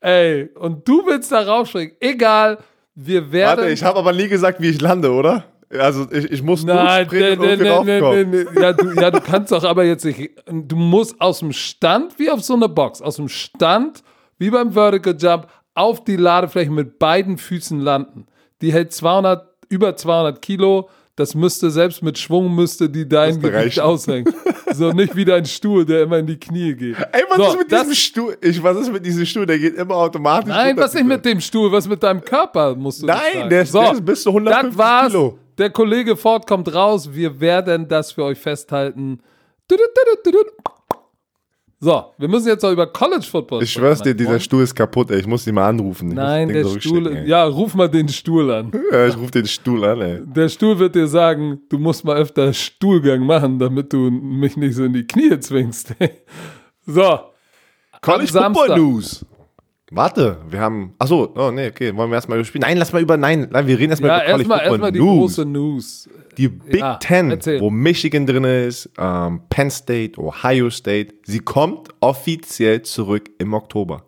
Ey, 0.00 0.48
und 0.54 0.88
du 0.88 1.04
willst 1.04 1.30
da 1.30 1.42
raufspringen. 1.42 1.92
Egal, 2.00 2.56
wir 2.94 3.30
werden... 3.30 3.58
Warte, 3.58 3.70
ich 3.70 3.84
habe 3.84 3.98
aber 3.98 4.14
nie 4.14 4.28
gesagt, 4.28 4.62
wie 4.62 4.70
ich 4.70 4.80
lande, 4.80 5.12
oder? 5.12 5.44
Also 5.78 6.06
ich, 6.10 6.32
ich 6.32 6.42
muss 6.42 6.64
Nein, 6.64 6.76
nur 6.76 7.04
springen 7.04 7.38
nee, 7.38 7.52
und 7.52 7.84
nee, 7.84 7.98
raufkommen. 7.98 8.30
nee, 8.30 8.46
nee. 8.50 8.62
Ja, 8.62 8.72
du, 8.72 8.92
ja, 8.98 9.10
du 9.10 9.20
kannst 9.20 9.52
doch 9.52 9.64
aber 9.64 9.84
jetzt 9.84 10.06
nicht. 10.06 10.30
Du 10.46 10.76
musst 10.76 11.20
aus 11.20 11.40
dem 11.40 11.52
Stand, 11.52 12.18
wie 12.18 12.30
auf 12.30 12.42
so 12.42 12.54
einer 12.54 12.68
Box, 12.68 13.02
aus 13.02 13.16
dem 13.16 13.28
Stand, 13.28 14.02
wie 14.38 14.48
beim 14.48 14.72
Vertical 14.72 15.14
Jump, 15.20 15.48
auf 15.74 16.02
die 16.02 16.16
Ladefläche 16.16 16.70
mit 16.70 16.98
beiden 16.98 17.36
Füßen 17.36 17.78
landen. 17.78 18.26
Die 18.60 18.72
hält 18.72 18.92
200, 18.92 19.46
über 19.68 19.96
200 19.96 20.40
Kilo. 20.42 20.88
Das 21.16 21.34
müsste, 21.34 21.70
selbst 21.70 22.00
mit 22.02 22.16
Schwung, 22.16 22.54
müsste 22.54 22.88
die 22.88 23.08
dein 23.08 23.40
Gewicht 23.40 23.80
aushängen. 23.80 24.32
So, 24.72 24.92
nicht 24.92 25.16
wie 25.16 25.24
dein 25.24 25.44
Stuhl, 25.46 25.84
der 25.84 26.02
immer 26.02 26.18
in 26.18 26.26
die 26.26 26.38
Knie 26.38 26.74
geht. 26.74 26.96
Ey, 27.12 27.22
was 27.28 27.36
So, 27.38 27.44
ist 27.44 27.58
mit 27.58 27.72
diesem 27.72 27.94
Stuhl? 27.94 28.36
Ich, 28.40 28.62
was 28.62 28.76
ist 28.76 28.92
mit 28.92 29.04
diesem 29.04 29.26
Stuhl? 29.26 29.46
Der 29.46 29.58
geht 29.58 29.74
immer 29.76 29.96
automatisch. 29.96 30.48
Nein, 30.48 30.76
was 30.76 30.94
nicht 30.94 31.06
mit 31.06 31.24
dem 31.24 31.40
Stuhl, 31.40 31.72
was 31.72 31.88
mit 31.88 32.02
deinem 32.02 32.20
Körper, 32.20 32.76
musst 32.76 33.02
du 33.02 33.06
Nein, 33.06 33.48
der 33.50 33.62
ist, 33.62 33.74
der 33.74 33.92
ist 33.92 34.04
bis 34.04 34.22
zu 34.22 34.30
150 34.30 34.68
Das 34.70 34.78
war's. 34.78 35.12
Kilo. 35.12 35.38
Der 35.58 35.70
Kollege 35.70 36.16
Ford 36.16 36.46
kommt 36.46 36.72
raus. 36.72 37.08
Wir 37.12 37.40
werden 37.40 37.88
das 37.88 38.12
für 38.12 38.22
euch 38.22 38.38
festhalten. 38.38 39.18
Tudut, 39.66 39.88
tudut, 39.94 40.24
tudut. 40.24 40.77
So, 41.80 42.06
wir 42.18 42.26
müssen 42.26 42.48
jetzt 42.48 42.64
auch 42.64 42.72
über 42.72 42.88
College 42.88 43.24
Football 43.24 43.62
Ich 43.62 43.72
schwör's 43.72 44.02
dir, 44.02 44.12
dieser. 44.12 44.40
Stuhl 44.40 44.64
ist 44.64 44.74
kaputt, 44.74 45.12
ey. 45.12 45.20
Ich 45.20 45.26
muss 45.28 45.46
ihn 45.46 45.54
mal 45.54 45.68
anrufen. 45.68 46.08
Ich 46.08 46.16
Nein, 46.16 46.48
der 46.48 46.64
Stuhl. 46.64 47.06
ey. 47.06 47.28
Ja, 47.28 47.44
ruf 47.44 47.74
mal 47.74 47.88
den 47.88 48.08
Stuhl 48.08 48.50
an. 48.50 48.72
Ja, 48.92 49.06
ich 49.06 49.16
rufe 49.16 49.30
den 49.30 49.46
Stuhl 49.46 49.84
an, 49.84 50.00
ey. 50.00 50.20
Der 50.24 50.48
Stuhl 50.48 50.78
wird 50.78 50.96
dir 50.96 51.06
sagen, 51.06 51.60
du 51.68 51.78
musst 51.78 52.04
mal 52.04 52.16
öfter 52.16 52.52
Stuhlgang 52.52 53.24
machen, 53.24 53.60
damit 53.60 53.92
du 53.92 54.10
mich 54.10 54.56
nicht 54.56 54.74
so 54.74 54.84
in 54.84 54.92
die 54.92 55.06
Knie 55.06 55.38
zwingst. 55.38 55.94
so. 56.86 57.20
College. 58.00 58.32
Football 58.32 58.76
News. 58.76 59.24
Warte, 59.90 60.38
wir 60.50 60.60
haben. 60.60 60.92
Achso, 60.98 61.32
oh 61.34 61.50
nee, 61.50 61.68
okay. 61.68 61.96
Wollen 61.96 62.10
wir 62.10 62.16
erstmal 62.16 62.38
überspielen? 62.38 62.62
Nein, 62.62 62.76
lass 62.76 62.92
mal 62.92 63.00
über. 63.00 63.16
Nein, 63.16 63.48
nein 63.50 63.66
wir 63.66 63.78
reden 63.78 63.90
erstmal 63.90 64.10
Ja, 64.10 64.16
über 64.16 64.24
College 64.32 64.48
erstmal 64.50 64.60
erstmal 64.66 64.92
die 64.92 64.98
News. 64.98 65.18
große 65.18 65.44
News. 65.46 66.08
Die 66.36 66.48
Big 66.48 66.80
Ja, 66.80 66.96
Ten, 66.96 67.30
erzähl. 67.30 67.60
wo 67.60 67.70
Michigan 67.70 68.26
drin 68.26 68.44
ist, 68.44 68.90
ähm, 68.98 69.40
Penn 69.50 69.70
State, 69.70 70.20
Ohio 70.20 70.70
State, 70.70 71.14
sie 71.24 71.40
kommt 71.40 71.88
offiziell 72.00 72.82
zurück 72.82 73.30
im 73.38 73.54
Oktober. 73.54 74.04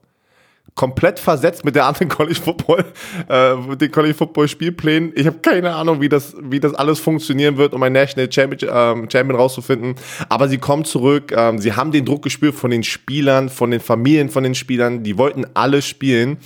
Komplett 0.80 1.18
versetzt 1.18 1.62
mit 1.62 1.74
der 1.74 1.84
anderen 1.84 2.08
College 2.16 2.40
Football, 2.40 2.86
äh, 3.28 3.54
mit 3.54 3.82
den 3.82 3.90
College 3.90 4.14
Football 4.14 4.48
Spielplänen. 4.48 5.12
Ich 5.14 5.26
habe 5.26 5.40
keine 5.40 5.74
Ahnung, 5.74 6.00
wie 6.00 6.08
das, 6.08 6.34
wie 6.40 6.58
das 6.58 6.72
alles 6.72 6.98
funktionieren 6.98 7.58
wird, 7.58 7.74
um 7.74 7.82
ein 7.82 7.92
National 7.92 8.32
Champion, 8.32 8.72
ähm, 8.74 9.10
Champion 9.12 9.38
rauszufinden. 9.38 9.96
Aber 10.30 10.48
sie 10.48 10.56
kommen 10.56 10.86
zurück. 10.86 11.34
Ähm, 11.36 11.58
sie 11.58 11.74
haben 11.74 11.92
den 11.92 12.06
Druck 12.06 12.22
gespürt 12.22 12.54
von 12.54 12.70
den 12.70 12.82
Spielern, 12.82 13.50
von 13.50 13.70
den 13.70 13.80
Familien 13.80 14.30
von 14.30 14.42
den 14.42 14.54
Spielern. 14.54 15.02
Die 15.02 15.18
wollten 15.18 15.44
alle 15.52 15.82
spielen. 15.82 16.38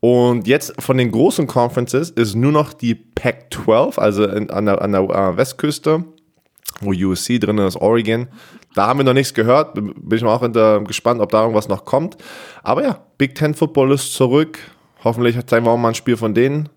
Und 0.00 0.46
jetzt 0.46 0.72
von 0.80 0.96
den 0.96 1.10
großen 1.10 1.46
Conferences 1.46 2.08
ist 2.08 2.36
nur 2.36 2.52
noch 2.52 2.72
die 2.72 2.94
Pac-12, 2.94 3.98
also 3.98 4.24
in, 4.24 4.48
an 4.48 4.64
der, 4.64 4.80
an 4.80 4.92
der 4.92 5.02
äh, 5.02 5.36
Westküste, 5.36 6.04
wo 6.80 6.92
USC 6.92 7.38
drin 7.38 7.58
ist, 7.58 7.76
Oregon. 7.76 8.28
Da 8.74 8.86
haben 8.86 8.98
wir 8.98 9.04
noch 9.04 9.14
nichts 9.14 9.34
gehört. 9.34 9.74
Bin 9.74 9.94
ich 10.12 10.22
mal 10.22 10.34
auch 10.34 10.42
hinter, 10.42 10.80
gespannt, 10.82 11.20
ob 11.20 11.30
da 11.30 11.42
irgendwas 11.42 11.68
noch 11.68 11.84
kommt. 11.84 12.16
Aber 12.62 12.82
ja, 12.82 13.00
Big 13.18 13.34
Ten 13.34 13.54
Football 13.54 13.92
ist 13.92 14.12
zurück. 14.12 14.58
Hoffentlich 15.02 15.36
zeigen 15.46 15.64
wir 15.64 15.70
auch 15.70 15.78
mal 15.78 15.88
ein 15.88 15.94
Spiel 15.94 16.16
von 16.16 16.34
denen. 16.34 16.68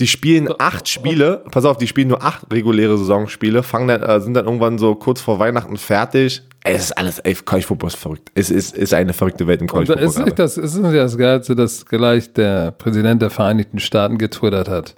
Die 0.00 0.08
spielen 0.08 0.48
acht 0.58 0.88
Spiele, 0.88 1.44
pass 1.52 1.64
auf, 1.64 1.78
die 1.78 1.86
spielen 1.86 2.08
nur 2.08 2.20
acht 2.20 2.52
reguläre 2.52 2.98
Saisonspiele, 2.98 3.62
fangen 3.62 3.86
dann, 3.86 4.02
äh, 4.02 4.20
sind 4.20 4.34
dann 4.34 4.46
irgendwann 4.46 4.76
so 4.76 4.96
kurz 4.96 5.20
vor 5.20 5.38
Weihnachten 5.38 5.76
fertig. 5.76 6.42
Ey, 6.64 6.74
es 6.74 6.84
ist 6.86 6.98
alles, 6.98 7.20
ey, 7.20 7.34
College 7.34 7.66
Football 7.66 7.88
ist 7.88 7.96
verrückt. 7.96 8.32
Es 8.34 8.50
ist, 8.50 8.76
ist 8.76 8.92
eine 8.92 9.12
verrückte 9.12 9.46
Welt 9.46 9.60
im 9.60 9.68
College 9.68 9.94
da 9.94 10.00
ist 10.00 10.14
Football. 10.14 10.24
nicht 10.24 10.38
das, 10.40 10.56
ist 10.56 10.74
nicht 10.74 10.96
das 10.96 11.16
Geilste, 11.16 11.54
dass 11.54 11.86
gleich 11.86 12.32
der 12.32 12.72
Präsident 12.72 13.22
der 13.22 13.30
Vereinigten 13.30 13.78
Staaten 13.78 14.18
getwittert 14.18 14.68
hat. 14.68 14.96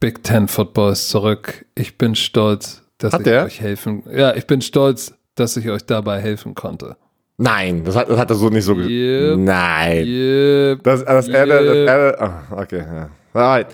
Big 0.00 0.22
Ten 0.22 0.48
Football 0.48 0.92
ist 0.92 1.10
zurück. 1.10 1.66
Ich 1.74 1.98
bin 1.98 2.14
stolz, 2.14 2.82
dass 2.98 3.12
Hat 3.12 3.20
ich 3.20 3.24
der? 3.24 3.44
euch 3.44 3.60
helfen. 3.60 4.02
Ja, 4.10 4.34
ich 4.34 4.46
bin 4.46 4.60
stolz, 4.60 5.14
dass 5.34 5.56
ich 5.56 5.68
euch 5.70 5.84
dabei 5.84 6.20
helfen 6.20 6.54
konnte. 6.54 6.96
Nein, 7.38 7.84
das 7.84 7.94
hat, 7.96 8.08
das 8.08 8.18
hat 8.18 8.30
er 8.30 8.36
so 8.36 8.48
nicht 8.48 8.64
so 8.64 8.74
gesagt. 8.74 8.90
Yep. 8.90 9.36
Nein. 9.38 10.06
Yep. 10.06 10.82
Das, 10.82 11.04
das, 11.04 11.28
er, 11.28 11.46
das, 11.46 11.62
Yep. 11.62 11.88
er, 11.88 12.22
ah, 12.22 12.42
okay, 12.62 12.78
ja. 12.78 13.10
Alright. 13.34 13.66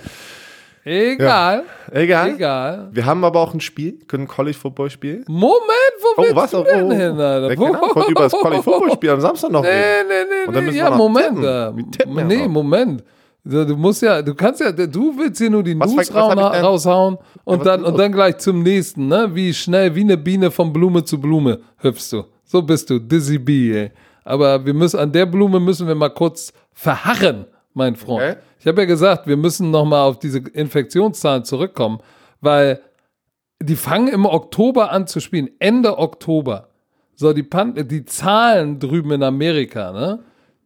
Egal. 0.85 1.63
Egal. 1.93 2.31
Egal. 2.35 2.89
Wir 2.91 3.07
haben 3.07 3.23
aber 3.25 3.39
auch 3.39 3.55
ein 3.55 3.61
Spiel, 3.61 4.01
können 4.09 4.27
College 4.27 4.57
Football 4.59 4.91
spielen. 4.91 5.25
Moment, 5.29 5.63
wo 6.01 6.09
Oh, 6.17 6.23
willst 6.23 6.35
was? 6.37 6.51
du 6.51 6.59
Oh, 6.59 6.65
denn 6.65 6.85
oh, 6.87 6.91
hin, 6.91 7.21
Alter? 7.21 7.49
Wer 7.51 7.57
keine 7.57 7.69
Ahnung, 7.69 7.89
ich 7.91 7.95
wollte 7.95 8.11
über 8.11 8.23
das 8.23 8.33
College 8.33 8.63
Football 8.65 8.93
Spiel 8.93 9.11
am 9.11 9.21
Samstag 9.21 9.51
noch 9.53 9.63
Nee, 9.63 9.69
reden. 9.69 10.09
nee, 10.09 10.61
nee, 10.61 10.71
nee. 10.73 10.77
Ja, 10.79 10.91
Moment. 10.91 11.37
tippen. 11.37 11.77
Wir 11.77 11.91
tippen 11.93 12.19
ja 12.19 12.25
Nee. 12.25 12.49
Moment. 12.49 13.05
Du 13.45 13.77
musst 13.77 14.03
ja, 14.03 14.23
du 14.23 14.35
kannst 14.37 14.61
ja, 14.61 14.71
du 14.71 15.19
willst 15.19 15.39
hier 15.41 15.51
nur 15.51 15.65
die 15.65 15.79
Was- 15.79 15.91
News 15.93 16.15
was 16.15 16.63
raushauen 16.63 17.19
und 17.45 17.67
dann, 17.67 17.83
und 17.85 17.99
dann 17.99 18.13
gleich 18.13 18.39
zum 18.39 18.63
nächsten, 18.63 19.09
ne? 19.09 19.31
Wie 19.35 19.53
schnell, 19.53 19.95
wie 19.97 20.03
eine 20.03 20.17
Biene 20.17 20.51
von 20.53 20.73
Blume 20.73 21.03
zu 21.03 21.21
Blume 21.21 21.59
hüpfst 21.79 22.13
du. 22.13 22.25
So 22.45 22.63
bist 22.63 22.89
du, 22.91 23.01
Dizzy 23.01 23.39
Bee, 23.39 23.73
ey. 23.77 23.91
Aber 24.25 24.65
wir 24.65 24.75
müssen, 24.75 25.01
an 25.01 25.11
der 25.11 25.27
Blume 25.27 25.59
müssen 25.59 25.89
wir 25.89 25.97
mal 25.97 26.11
kurz 26.11 26.53
verharren, 26.73 27.47
mein 27.75 27.97
Freund. 27.97 28.23
Okay. 28.23 28.37
Ich 28.61 28.67
habe 28.69 28.83
ja 28.83 28.87
gesagt, 28.87 29.27
wir 29.27 29.37
müssen 29.37 29.73
nochmal 29.73 30.09
auf 30.09 30.21
diese 30.21 30.39
Infektionszahlen 30.39 31.45
zurückkommen, 31.45 31.99
weil 32.41 32.81
die 33.61 33.75
fangen 33.75 34.07
im 34.07 34.25
Oktober 34.25 34.93
an 34.93 35.09
zu 35.09 35.19
spielen, 35.19 35.51
Ende 35.59 35.99
Oktober. 35.99 36.69
So, 37.17 37.33
die, 37.33 37.43
Pan 37.43 37.75
die 37.89 38.05
Zahlen 38.05 38.79
drüben 38.79 39.11
in 39.11 39.25
Amerika, 39.25 39.91
ne? 39.91 40.21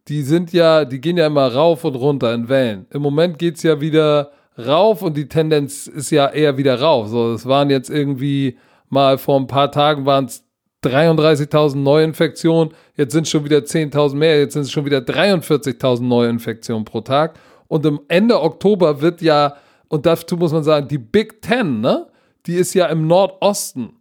Die 0.07 0.21
sind 0.21 0.53
ja, 0.53 0.85
die 0.85 1.01
gehen 1.01 1.17
ja 1.17 1.27
immer 1.27 1.53
rauf 1.53 1.83
und 1.83 1.95
runter 1.95 2.33
in 2.33 2.47
Wellen. 2.49 2.85
Im 2.91 3.01
Moment 3.01 3.39
geht's 3.39 3.63
ja 3.63 3.81
wieder 3.81 4.31
rauf 4.57 5.01
und 5.01 5.17
die 5.17 5.27
Tendenz 5.27 5.87
ist 5.87 6.11
ja 6.11 6.27
eher 6.27 6.57
wieder 6.57 6.79
rauf. 6.79 7.07
So, 7.09 7.33
es 7.33 7.45
waren 7.45 7.69
jetzt 7.69 7.89
irgendwie 7.89 8.57
mal 8.89 9.17
vor 9.17 9.39
ein 9.39 9.47
paar 9.47 9.71
Tagen 9.71 10.05
waren 10.05 10.25
es 10.25 10.43
33.000 10.83 11.75
Neuinfektionen, 11.77 12.73
jetzt 12.95 13.11
sind 13.11 13.27
schon 13.27 13.43
wieder 13.43 13.57
10.000 13.59 14.15
mehr, 14.15 14.39
jetzt 14.39 14.53
sind 14.53 14.63
es 14.63 14.71
schon 14.71 14.85
wieder 14.85 14.99
43.000 14.99 16.03
Neuinfektionen 16.03 16.85
pro 16.85 17.01
Tag. 17.01 17.39
Und 17.67 17.85
im 17.85 17.99
Ende 18.07 18.41
Oktober 18.41 19.01
wird 19.01 19.21
ja, 19.21 19.55
und 19.89 20.05
dazu 20.05 20.37
muss 20.37 20.53
man 20.53 20.63
sagen, 20.63 20.87
die 20.87 20.97
Big 20.97 21.41
Ten, 21.41 21.81
ne? 21.81 22.07
Die 22.45 22.55
ist 22.55 22.73
ja 22.73 22.85
im 22.85 23.07
Nordosten 23.07 23.97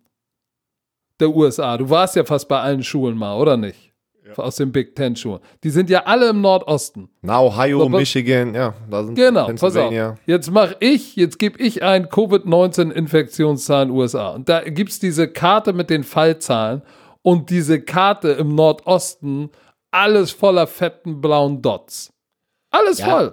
der 1.19 1.35
USA. 1.35 1.77
Du 1.77 1.91
warst 1.91 2.15
ja 2.15 2.25
fast 2.25 2.47
bei 2.49 2.61
allen 2.61 2.85
Schulen 2.85 3.17
mal, 3.17 3.37
oder 3.37 3.57
nicht? 3.57 3.86
Aus 4.37 4.57
den 4.57 4.73
Big 4.73 4.95
Ten 4.97 5.15
Schulen. 5.17 5.41
Die 5.63 5.71
sind 5.71 5.89
ja 5.91 6.01
alle 6.05 6.31
im 6.31 6.41
Nordosten. 6.41 7.09
Na, 7.23 7.41
Ohio, 7.41 7.79
So, 7.81 7.89
Michigan, 7.89 8.55
ja, 8.55 8.75
da 8.91 9.05
sind 9.05 9.15
Genau, 9.15 9.47
pass 9.47 9.51
auf. 9.53 9.61
Pennsylvania. 9.61 10.17
Jetzt 10.27 10.51
mache 10.51 10.77
ich, 10.81 11.15
jetzt 11.17 11.39
gebe 11.39 11.59
ich 11.63 11.83
ein 11.83 12.09
Covid-19-Infektionszahlen 12.09 13.91
USA. 13.91 14.31
Und 14.31 14.49
da 14.49 14.63
gibt 14.63 14.91
es 14.91 14.99
diese 14.99 15.29
Karte 15.29 15.73
mit 15.73 15.91
den 15.91 16.05
Fallzahlen 16.05 16.83
und 17.23 17.51
diese 17.51 17.81
Karte 17.81 18.31
im 18.31 18.55
Nordosten, 18.55 19.51
alles 19.91 20.31
voller 20.33 20.67
fetten 20.67 21.21
blauen 21.21 21.63
Dots. 21.63 22.11
Alles 22.71 22.99
Ja, 22.99 23.07
voll. 23.07 23.33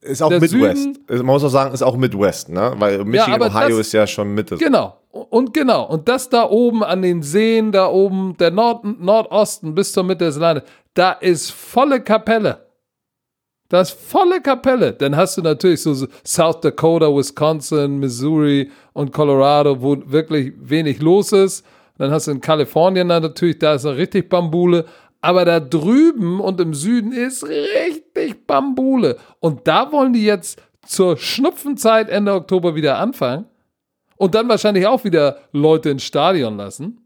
Ist 0.00 0.22
auch 0.22 0.28
Der 0.28 0.40
Midwest. 0.40 0.82
Süden- 0.82 0.98
Man 1.08 1.26
muss 1.26 1.44
auch 1.44 1.48
sagen, 1.48 1.72
ist 1.72 1.80
auch 1.82 1.96
Midwest, 1.96 2.50
ne? 2.50 2.74
Weil 2.76 3.04
Michigan, 3.06 3.40
aber 3.40 3.46
Ohio 3.46 3.78
das- 3.78 3.86
ist 3.86 3.92
ja 3.92 4.06
schon 4.06 4.34
Mitte. 4.34 4.56
Genau. 4.58 4.98
Und 5.14 5.54
genau. 5.54 5.86
Und 5.86 6.08
das 6.08 6.28
da 6.28 6.50
oben 6.50 6.82
an 6.82 7.02
den 7.02 7.22
Seen, 7.22 7.70
da 7.70 7.88
oben, 7.88 8.36
der 8.38 8.50
Nord 8.50 8.84
Nordosten 8.84 9.72
bis 9.72 9.92
zur 9.92 10.02
Mitte 10.02 10.24
des 10.24 10.38
Landes, 10.38 10.64
da 10.94 11.12
ist 11.12 11.52
volle 11.52 12.00
Kapelle. 12.00 12.66
Das 13.68 13.92
ist 13.92 14.00
volle 14.10 14.40
Kapelle. 14.40 14.92
Dann 14.92 15.16
hast 15.16 15.36
du 15.36 15.42
natürlich 15.42 15.82
so 15.82 15.94
South 16.26 16.60
Dakota, 16.62 17.06
Wisconsin, 17.14 18.00
Missouri 18.00 18.72
und 18.92 19.12
Colorado, 19.12 19.80
wo 19.80 19.96
wirklich 20.06 20.52
wenig 20.58 21.00
los 21.00 21.30
ist. 21.30 21.64
Dann 21.96 22.10
hast 22.10 22.26
du 22.26 22.32
in 22.32 22.40
Kalifornien 22.40 23.08
dann 23.08 23.22
natürlich, 23.22 23.60
da 23.60 23.74
ist 23.74 23.84
noch 23.84 23.94
richtig 23.96 24.28
Bambule. 24.28 24.84
Aber 25.20 25.44
da 25.44 25.60
drüben 25.60 26.40
und 26.40 26.60
im 26.60 26.74
Süden 26.74 27.12
ist 27.12 27.44
richtig 27.44 28.48
Bambule. 28.48 29.16
Und 29.38 29.68
da 29.68 29.92
wollen 29.92 30.12
die 30.12 30.24
jetzt 30.24 30.60
zur 30.84 31.16
Schnupfenzeit 31.16 32.08
Ende 32.08 32.34
Oktober 32.34 32.74
wieder 32.74 32.98
anfangen. 32.98 33.46
Und 34.16 34.34
dann 34.34 34.48
wahrscheinlich 34.48 34.86
auch 34.86 35.04
wieder 35.04 35.38
Leute 35.52 35.90
ins 35.90 36.04
Stadion 36.04 36.56
lassen. 36.56 37.00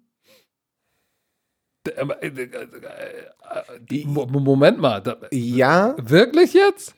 Moment 4.07 4.79
mal, 4.79 5.03
Ja, 5.31 5.95
wirklich 5.99 6.53
jetzt? 6.53 6.95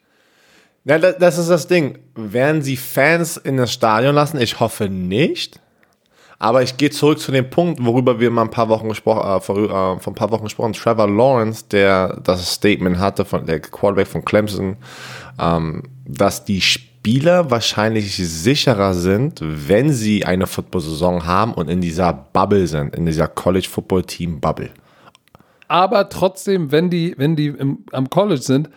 Ja, 0.85 0.99
das, 0.99 1.19
das 1.19 1.39
ist 1.39 1.51
das 1.51 1.69
Ding. 1.69 1.99
Werden 2.15 2.63
sie 2.63 2.77
Fans 2.77 3.37
in 3.37 3.57
das 3.57 3.73
Stadion 3.73 4.15
lassen? 4.15 4.41
Ich 4.41 4.59
hoffe 4.61 4.89
nicht. 4.89 5.61
Aber 6.39 6.63
ich 6.63 6.79
gehe 6.79 6.89
zurück 6.91 7.19
zu 7.19 7.33
dem 7.33 7.51
Punkt, 7.51 7.85
worüber 7.85 8.19
wir 8.19 8.31
mal 8.31 8.43
ein 8.43 8.51
paar 8.51 8.71
Wochen 8.71 8.89
gesprochen, 8.89 9.29
äh, 9.29 9.41
vor, 9.41 9.59
äh, 9.59 10.01
vor 10.01 10.13
ein 10.13 10.15
paar 10.15 10.31
Wochen 10.31 10.45
gesprochen. 10.45 10.73
Trevor 10.73 11.07
Lawrence, 11.07 11.67
der 11.71 12.19
das 12.25 12.55
Statement 12.55 12.99
hatte 12.99 13.27
von 13.27 13.45
der 13.45 13.61
Quarterback 13.61 14.07
von 14.09 14.25
Clemson, 14.25 14.79
ähm, 15.39 15.83
dass 16.07 16.45
die 16.47 16.63
Spieler 16.63 16.90
wahrscheinlich 17.05 18.17
sicherer 18.17 18.95
sind, 18.95 19.41
wenn 19.43 19.93
sie 19.93 20.25
eine 20.25 20.47
Football-Saison 20.47 21.27
haben 21.27 21.55
und 21.55 21.69
in 21.69 21.81
dieser 21.81 22.13
Bubble 22.13 22.67
sind, 22.67 22.95
in 22.95 23.07
dieser 23.07 23.29
College-Football-Team-Bubble. 23.29 24.71
Aber 25.69 26.09
trotzdem, 26.09 26.73
wenn 26.73 26.91
die, 26.91 27.15
wenn 27.17 27.37
die 27.37 27.47
im, 27.47 27.85
am 27.93 28.11
College 28.11 28.43
sind, 28.43 28.71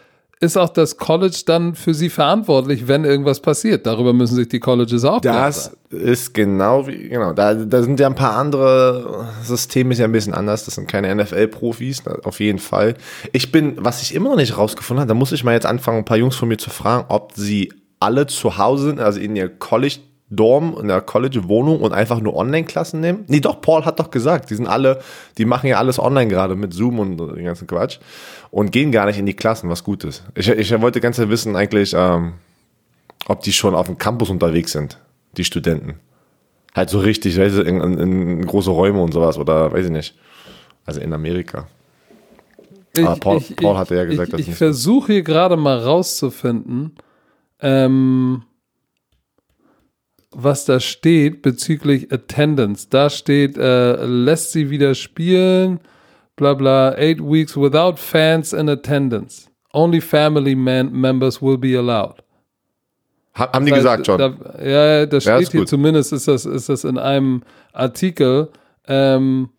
ist 0.43 0.57
auch 0.57 0.69
das 0.69 0.97
College 0.97 1.41
dann 1.45 1.73
für 1.73 1.93
sie 1.93 2.09
verantwortlich, 2.09 2.87
wenn 2.87 3.05
irgendwas 3.05 3.39
passiert. 3.39 3.85
Darüber 3.85 4.13
müssen 4.13 4.35
sich 4.35 4.49
die 4.49 4.59
Colleges 4.59 5.05
auch. 5.05 5.21
Das 5.21 5.75
ist 5.89 6.33
genau 6.33 6.85
wie, 6.85 7.09
genau, 7.09 7.33
da, 7.33 7.53
da 7.53 7.81
sind 7.81 7.99
ja 7.99 8.07
ein 8.07 8.15
paar 8.15 8.35
andere 8.35 9.25
Systeme 9.41 9.93
ist 9.93 9.99
ja 9.99 10.05
ein 10.05 10.11
bisschen 10.11 10.33
anders. 10.33 10.65
Das 10.65 10.75
sind 10.75 10.87
keine 10.87 11.15
NFL-Profis, 11.15 12.03
auf 12.23 12.39
jeden 12.39 12.59
Fall. 12.59 12.95
Ich 13.31 13.51
bin, 13.51 13.75
was 13.77 14.01
ich 14.01 14.13
immer 14.13 14.29
noch 14.29 14.35
nicht 14.35 14.57
rausgefunden 14.57 15.01
habe, 15.01 15.07
da 15.07 15.15
muss 15.15 15.31
ich 15.31 15.43
mal 15.43 15.53
jetzt 15.53 15.65
anfangen, 15.65 15.99
ein 15.99 16.05
paar 16.05 16.17
Jungs 16.17 16.35
von 16.35 16.49
mir 16.49 16.57
zu 16.57 16.69
fragen, 16.69 17.05
ob 17.07 17.31
sie 17.35 17.71
alle 18.03 18.27
zu 18.27 18.57
Hause 18.57 18.87
sind, 18.87 18.99
also 18.99 19.19
in 19.19 19.35
ihr 19.35 19.49
College 19.49 19.99
Dorm, 20.29 20.75
in 20.79 20.87
der 20.87 21.01
College-Wohnung 21.01 21.79
und 21.81 21.93
einfach 21.93 22.19
nur 22.19 22.35
Online-Klassen 22.35 22.99
nehmen? 22.99 23.23
Nee, 23.27 23.39
doch, 23.39 23.61
Paul 23.61 23.85
hat 23.85 23.99
doch 23.99 24.09
gesagt, 24.11 24.49
die 24.49 24.55
sind 24.55 24.67
alle, 24.67 24.99
die 25.37 25.45
machen 25.45 25.67
ja 25.67 25.77
alles 25.77 25.99
online 25.99 26.27
gerade 26.27 26.55
mit 26.55 26.73
Zoom 26.73 26.99
und 26.99 27.17
den 27.17 27.45
ganzen 27.45 27.67
Quatsch 27.67 27.99
und 28.51 28.71
gehen 28.71 28.91
gar 28.91 29.05
nicht 29.05 29.19
in 29.19 29.25
die 29.25 29.35
Klassen, 29.35 29.69
was 29.69 29.83
gut 29.83 30.03
ist. 30.03 30.23
Ich, 30.35 30.49
ich 30.49 30.81
wollte 30.81 31.01
ganz 31.01 31.17
gerne 31.17 31.31
wissen 31.31 31.55
eigentlich, 31.55 31.93
ähm, 31.95 32.33
ob 33.27 33.41
die 33.41 33.53
schon 33.53 33.75
auf 33.75 33.85
dem 33.85 33.97
Campus 33.97 34.29
unterwegs 34.29 34.71
sind, 34.71 34.97
die 35.37 35.43
Studenten. 35.43 35.99
Halt 36.75 36.89
so 36.89 36.99
richtig, 36.99 37.37
weißt 37.37 37.57
du, 37.57 37.61
in, 37.61 37.79
in, 37.99 38.45
große 38.45 38.71
Räume 38.71 39.01
und 39.01 39.13
sowas 39.13 39.37
oder 39.37 39.71
weiß 39.71 39.85
ich 39.85 39.91
nicht. 39.91 40.15
Also 40.85 40.99
in 40.99 41.13
Amerika. 41.13 41.67
Ich, 42.95 43.05
Aber 43.05 43.19
Paul- 43.19 43.37
ich, 43.37 43.55
Paul 43.55 43.77
hatte 43.77 43.95
ja 43.95 44.05
gesagt, 44.05 44.29
ich, 44.29 44.31
das 44.31 44.47
ich 44.47 44.55
versuche 44.55 45.13
hier 45.13 45.23
gerade 45.23 45.57
mal 45.57 45.77
rauszufinden, 45.77 46.95
ähm, 47.63 48.43
was 50.31 50.65
da 50.65 50.79
steht 50.79 51.41
bezüglich 51.41 52.11
Attendance. 52.11 52.87
Da 52.89 53.09
steht, 53.09 53.57
äh, 53.57 54.03
lässt 54.05 54.51
sie 54.51 54.69
wieder 54.69 54.95
spielen, 54.95 55.79
bla 56.35 56.53
bla, 56.55 56.93
eight 56.97 57.19
weeks 57.21 57.55
without 57.55 57.95
fans 57.97 58.51
in 58.53 58.67
attendance. 58.69 59.47
Only 59.73 60.01
family 60.01 60.55
man 60.55 60.91
members 60.91 61.41
will 61.41 61.57
be 61.57 61.77
allowed. 61.77 62.15
Ha- 63.35 63.51
Haben 63.53 63.65
die 63.65 63.71
Da- 63.71 63.77
gesagt 63.77 64.05
schon. 64.05 64.17
Da, 64.19 64.33
ja, 64.63 64.99
ja, 64.99 65.05
das 65.05 65.25
Ja, 65.25 65.33
steht 65.35 65.43
ist 65.47 65.51
hier 65.51 65.61
gut. 65.61 65.69
zumindest, 65.69 66.13
ist 66.13 66.27
das, 66.27 66.45
ist 66.45 66.69
das 66.69 66.83
in 66.83 66.97
einem 66.97 67.41
Artikel. 67.71 68.49
Ähm, 68.87 69.49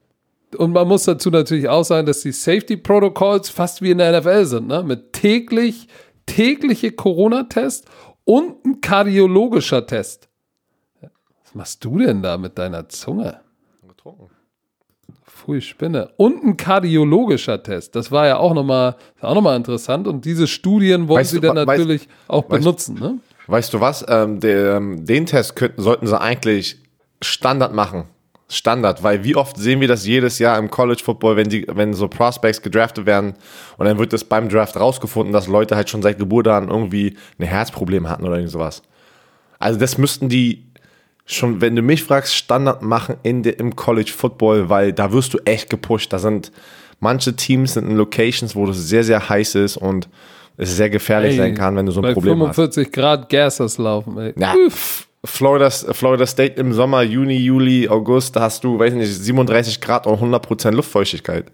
und 0.56 0.72
man 0.72 0.86
muss 0.86 1.04
dazu 1.04 1.30
natürlich 1.30 1.68
auch 1.68 1.82
sagen, 1.84 2.06
dass 2.06 2.20
die 2.20 2.30
Safety 2.30 2.76
Protocols 2.76 3.48
fast 3.48 3.82
wie 3.82 3.90
in 3.90 3.98
der 3.98 4.10
NFL 4.20 4.44
sind, 4.44 4.68
ne? 4.68 4.84
Mit 4.84 5.12
täglich, 5.12 5.88
tägliche 6.26 6.92
Corona-Test 6.92 7.86
und 8.24 8.64
ein 8.64 8.80
kardiologischer 8.80 9.86
Test. 9.86 10.28
Was 11.00 11.54
machst 11.54 11.84
du 11.84 11.98
denn 11.98 12.22
da 12.22 12.36
mit 12.38 12.58
deiner 12.58 12.88
Zunge? 12.88 13.40
Getrunken. 13.86 14.30
Pfui 15.26 15.60
Spinne. 15.60 16.10
Und 16.16 16.42
ein 16.42 16.56
kardiologischer 16.56 17.62
Test. 17.62 17.94
Das 17.96 18.10
war 18.10 18.26
ja 18.26 18.38
auch 18.38 18.54
nochmal 18.54 18.96
noch 19.20 19.40
mal 19.42 19.56
interessant. 19.56 20.06
Und 20.08 20.24
diese 20.24 20.46
Studien 20.46 21.08
wollen 21.08 21.20
Weißt 21.20 21.30
sie 21.32 21.40
du, 21.40 21.46
dann 21.48 21.56
we- 21.56 21.60
weißt- 21.62 21.66
natürlich 21.78 22.08
auch 22.28 22.44
weißt- 22.44 22.48
benutzen. 22.48 22.94
Ne? 22.98 23.18
Weißt 23.46 23.74
du 23.74 23.80
was? 23.80 24.04
Ähm, 24.08 24.40
der, 24.40 24.76
ähm, 24.76 25.04
den 25.04 25.26
Test 25.26 25.54
könnten, 25.56 25.82
sollten 25.82 26.06
sie 26.06 26.18
eigentlich 26.18 26.78
Standard 27.20 27.74
machen. 27.74 28.04
Standard, 28.48 29.02
weil 29.02 29.24
wie 29.24 29.36
oft 29.36 29.56
sehen 29.56 29.80
wir 29.80 29.88
das 29.88 30.06
jedes 30.06 30.38
Jahr 30.38 30.58
im 30.58 30.70
College 30.70 31.02
Football, 31.02 31.36
wenn 31.36 31.48
die, 31.48 31.66
wenn 31.68 31.94
so 31.94 32.08
Prospects 32.08 32.60
gedraftet 32.60 33.06
werden 33.06 33.34
und 33.78 33.86
dann 33.86 33.98
wird 33.98 34.12
das 34.12 34.24
beim 34.24 34.48
Draft 34.48 34.76
rausgefunden, 34.76 35.32
dass 35.32 35.46
Leute 35.46 35.76
halt 35.76 35.88
schon 35.88 36.02
seit 36.02 36.18
Geburt 36.18 36.46
an 36.48 36.68
irgendwie 36.68 37.16
ein 37.38 37.46
Herzproblem 37.46 38.08
hatten 38.08 38.24
oder 38.24 38.36
irgend 38.36 38.50
sowas. 38.50 38.82
Also 39.58 39.78
das 39.78 39.96
müssten 39.96 40.28
die 40.28 40.66
schon, 41.24 41.60
wenn 41.60 41.74
du 41.74 41.82
mich 41.82 42.02
fragst, 42.04 42.34
Standard 42.34 42.82
machen 42.82 43.16
in 43.22 43.42
der, 43.42 43.58
im 43.58 43.74
College 43.76 44.12
Football, 44.14 44.68
weil 44.68 44.92
da 44.92 45.12
wirst 45.12 45.32
du 45.32 45.38
echt 45.46 45.70
gepusht. 45.70 46.12
Da 46.12 46.18
sind 46.18 46.52
manche 47.00 47.34
Teams 47.34 47.74
sind 47.74 47.88
in 47.88 47.96
Locations, 47.96 48.54
wo 48.54 48.66
das 48.66 48.88
sehr, 48.88 49.04
sehr 49.04 49.28
heiß 49.28 49.54
ist 49.54 49.76
und 49.78 50.08
es 50.56 50.76
sehr 50.76 50.90
gefährlich 50.90 51.32
Ey, 51.32 51.38
sein 51.38 51.54
kann, 51.54 51.76
wenn 51.76 51.86
du 51.86 51.92
so 51.92 52.00
ein 52.00 52.12
Problem 52.14 52.40
hast. 52.40 52.56
45 52.56 52.92
Grad 52.92 53.28
Gassers 53.28 53.78
laufen. 53.78 54.18
Ey. 54.18 54.34
Ja, 54.36 54.54
Florida, 55.24 55.70
Florida 55.70 56.26
State 56.26 56.60
im 56.60 56.72
Sommer, 56.72 57.02
Juni, 57.02 57.36
Juli, 57.36 57.88
August, 57.88 58.36
da 58.36 58.42
hast 58.42 58.62
du, 58.62 58.78
weiß 58.78 58.92
nicht, 58.94 59.10
37 59.10 59.80
Grad 59.80 60.06
und 60.06 60.20
100% 60.20 60.70
Luftfeuchtigkeit. 60.72 61.46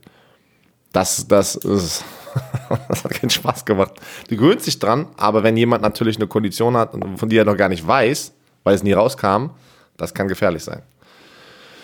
Das, 0.93 1.27
das 1.29 1.55
ist, 1.55 2.05
das 2.89 3.05
hat 3.05 3.13
keinen 3.13 3.31
Spaß 3.31 3.65
gemacht. 3.65 3.93
Du 4.29 4.37
gewöhnst 4.37 4.67
dich 4.67 4.79
dran, 4.79 5.07
aber 5.17 5.45
wenn 5.45 5.57
jemand 5.57 5.83
natürlich 5.83 6.17
eine 6.17 6.27
Kondition 6.27 6.77
hat, 6.77 6.95
von 7.17 7.29
die 7.29 7.37
er 7.37 7.45
noch 7.45 7.57
gar 7.57 7.69
nicht 7.69 7.87
weiß, 7.87 8.33
weil 8.65 8.75
es 8.75 8.83
nie 8.83 8.93
rauskam, 8.93 9.51
das 9.97 10.13
kann 10.13 10.27
gefährlich 10.27 10.65
sein. 10.65 10.83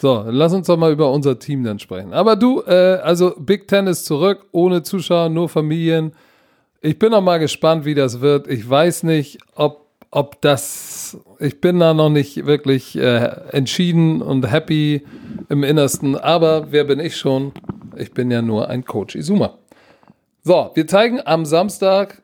So, 0.01 0.25
lass 0.29 0.53
uns 0.53 0.67
doch 0.67 0.77
mal 0.77 0.93
über 0.93 1.11
unser 1.11 1.39
Team 1.39 1.63
dann 1.65 1.79
sprechen. 1.79 2.13
Aber 2.13 2.37
du, 2.37 2.63
äh, 2.67 2.99
also 3.03 3.35
Big 3.39 3.69
Ten 3.69 3.87
ist 3.87 4.05
zurück, 4.05 4.45
ohne 4.53 4.83
Zuschauer, 4.83 5.29
nur 5.29 5.49
Familien. 5.49 6.13
Ich 6.87 7.01
bin 7.01 7.11
noch 7.11 7.21
mal 7.21 7.39
gespannt, 7.39 7.85
wie 7.85 7.97
das 7.97 8.21
wird. 8.21 8.47
Ich 8.47 8.71
weiß 8.71 9.03
nicht, 9.03 9.39
ob, 9.57 9.89
ob 10.13 10.41
das, 10.41 11.19
ich 11.41 11.61
bin 11.61 11.81
da 11.81 11.93
noch 11.93 12.11
nicht 12.11 12.47
wirklich 12.47 12.97
äh, 12.97 13.25
entschieden 13.51 14.23
und 14.23 14.49
happy 14.49 15.05
im 15.49 15.65
Innersten. 15.65 16.15
Aber 16.15 16.71
wer 16.71 16.85
bin 16.85 17.01
ich 17.01 17.17
schon? 17.17 17.51
Ich 17.97 18.13
bin 18.15 18.31
ja 18.31 18.41
nur 18.41 18.69
ein 18.69 18.85
Coach 18.85 19.17
Izuma. 19.17 19.59
So, 20.45 20.71
wir 20.75 20.87
zeigen 20.87 21.21
am 21.25 21.45
Samstag 21.45 22.23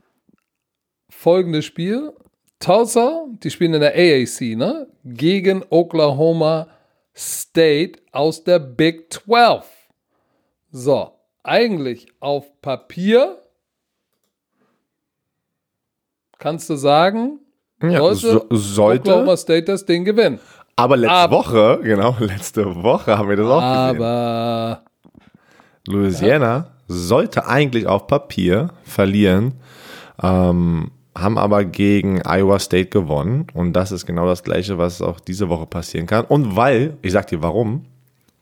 folgendes 1.11 1.65
Spiel. 1.65 2.13
Tulsa, 2.61 3.27
die 3.43 3.51
spielen 3.51 3.75
in 3.75 3.81
der 3.81 3.97
AAC, 3.97 4.57
ne? 4.57 4.87
Gegen 5.03 5.65
Oklahoma 5.71 6.69
State 7.17 7.99
aus 8.13 8.45
der 8.45 8.61
Big 8.61 9.13
12. 9.13 9.65
So, 10.71 11.11
eigentlich 11.43 12.07
auf 12.21 12.63
Papier 12.63 13.42
kannst 16.43 16.69
du 16.69 16.75
sagen, 16.77 17.39
sollte 17.81 18.27
so, 18.27 18.47
sollte, 18.51 19.11
Oklahoma 19.13 19.37
State 19.37 19.65
das 19.65 19.87
Ding 19.87 20.05
gewinnen. 20.05 20.41
aber 20.77 20.97
letzte 20.97 21.15
aber- 21.15 21.37
Woche, 21.37 21.81
genau, 21.83 22.17
letzte 22.21 22.83
Woche 22.83 23.17
haben 23.17 23.29
wir 23.29 23.37
das 23.37 23.47
auch 23.47 23.61
gesehen. 23.61 24.03
Aber 24.03 24.83
Louisiana 25.87 26.67
sollte 26.89 27.47
eigentlich 27.47 27.87
auf 27.87 28.07
Papier 28.07 28.71
verlieren, 28.83 29.55
ähm, 30.23 30.91
haben 31.17 31.39
aber 31.39 31.65
gegen 31.65 32.23
Iowa 32.27 32.59
State 32.59 32.87
gewonnen. 32.87 33.47
Und 33.55 33.73
das 33.75 33.93
ist 33.93 34.07
genau 34.07 34.27
das 34.27 34.43
Gleiche, 34.43 34.79
was 34.79 35.03
auch 35.03 35.21
diese 35.21 35.49
Woche 35.49 35.67
passieren 35.67 36.07
kann. 36.07 36.25
Und 36.25 36.57
weil, 36.57 36.97
ich 37.03 37.13
sag 37.13 37.27
dir 37.29 37.43
warum, 37.43 37.85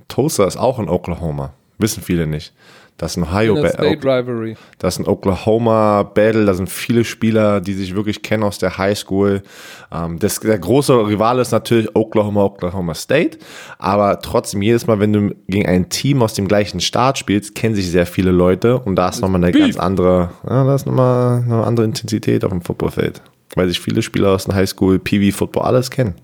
Tulsa 0.08 0.44
ist 0.46 0.56
auch 0.56 0.78
in 0.78 0.88
Oklahoma. 0.88 1.52
Wissen 1.78 2.02
viele 2.02 2.26
nicht. 2.26 2.52
Das 3.00 3.12
ist 3.12 3.16
ein 3.16 3.22
Ohio 3.22 3.56
in 3.56 3.62
der 3.62 3.70
Ba- 3.70 3.82
State 3.84 4.04
Rivalry. 4.04 4.56
das 4.78 4.94
ist 4.94 4.98
ein 5.00 5.08
Oklahoma 5.08 6.02
Battle, 6.02 6.44
da 6.44 6.52
sind 6.52 6.68
viele 6.68 7.02
Spieler, 7.04 7.62
die 7.62 7.72
sich 7.72 7.94
wirklich 7.94 8.20
kennen 8.20 8.42
aus 8.42 8.58
der 8.58 8.76
High 8.76 8.98
School. 8.98 9.42
Ähm, 9.90 10.18
das, 10.18 10.38
der 10.40 10.58
große 10.58 10.92
Rivale 11.08 11.40
ist 11.40 11.50
natürlich 11.50 11.88
Oklahoma, 11.96 12.44
Oklahoma 12.44 12.92
State, 12.92 13.38
aber 13.78 14.20
trotzdem 14.20 14.60
jedes 14.60 14.86
Mal, 14.86 15.00
wenn 15.00 15.14
du 15.14 15.34
gegen 15.48 15.66
ein 15.66 15.88
Team 15.88 16.22
aus 16.22 16.34
dem 16.34 16.46
gleichen 16.46 16.80
Staat 16.80 17.16
spielst, 17.16 17.54
kennen 17.54 17.74
sich 17.74 17.90
sehr 17.90 18.04
viele 18.04 18.32
Leute 18.32 18.78
und 18.80 18.96
da 18.96 19.08
ist 19.08 19.22
nochmal 19.22 19.42
eine 19.42 19.52
Beef. 19.52 19.62
ganz 19.62 19.78
andere, 19.78 20.32
ja, 20.46 20.64
da 20.64 20.74
ist 20.74 20.84
nochmal 20.86 21.42
eine 21.42 21.64
andere 21.64 21.86
Intensität 21.86 22.44
auf 22.44 22.50
dem 22.50 22.60
Footballfeld, 22.60 23.22
weil 23.54 23.66
sich 23.68 23.80
viele 23.80 24.02
Spieler 24.02 24.32
aus 24.32 24.44
der 24.44 24.56
High 24.56 24.68
School, 24.68 24.98
PV 24.98 25.34
Football 25.34 25.62
alles 25.62 25.90
kennen. 25.90 26.16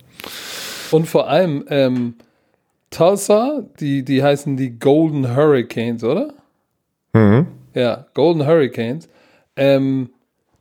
Und 0.90 1.09
vor 1.09 1.27
allem 1.31 1.65
ähm, 1.70 2.16
Tulsa, 2.90 3.62
die, 3.81 4.05
die 4.05 4.23
heißen 4.23 4.57
die 4.59 4.78
Golden 4.78 5.35
Hurricanes, 5.35 6.05
oder? 6.05 6.35
Mhm. 7.16 7.47
Ja, 7.74 8.06
Golden 8.14 8.47
Hurricanes. 8.47 9.09
Ähm, 9.56 10.10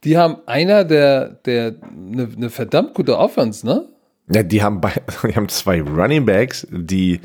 die 0.04 0.18
haben 0.18 0.38
einer 0.46 0.84
der, 0.84 1.30
der, 1.46 1.76
eine 1.84 2.28
ne 2.36 2.50
verdammt 2.50 2.94
gute 2.94 3.18
Offense, 3.18 3.66
ne? 3.66 3.88
Ja, 4.32 4.44
die 4.44 4.64
haben, 4.64 4.82
bei, 4.82 4.94
die 5.28 5.36
haben 5.36 5.50
zwei 5.50 5.82
Running 5.82 6.26
Backs, 6.26 6.68
die 6.72 7.20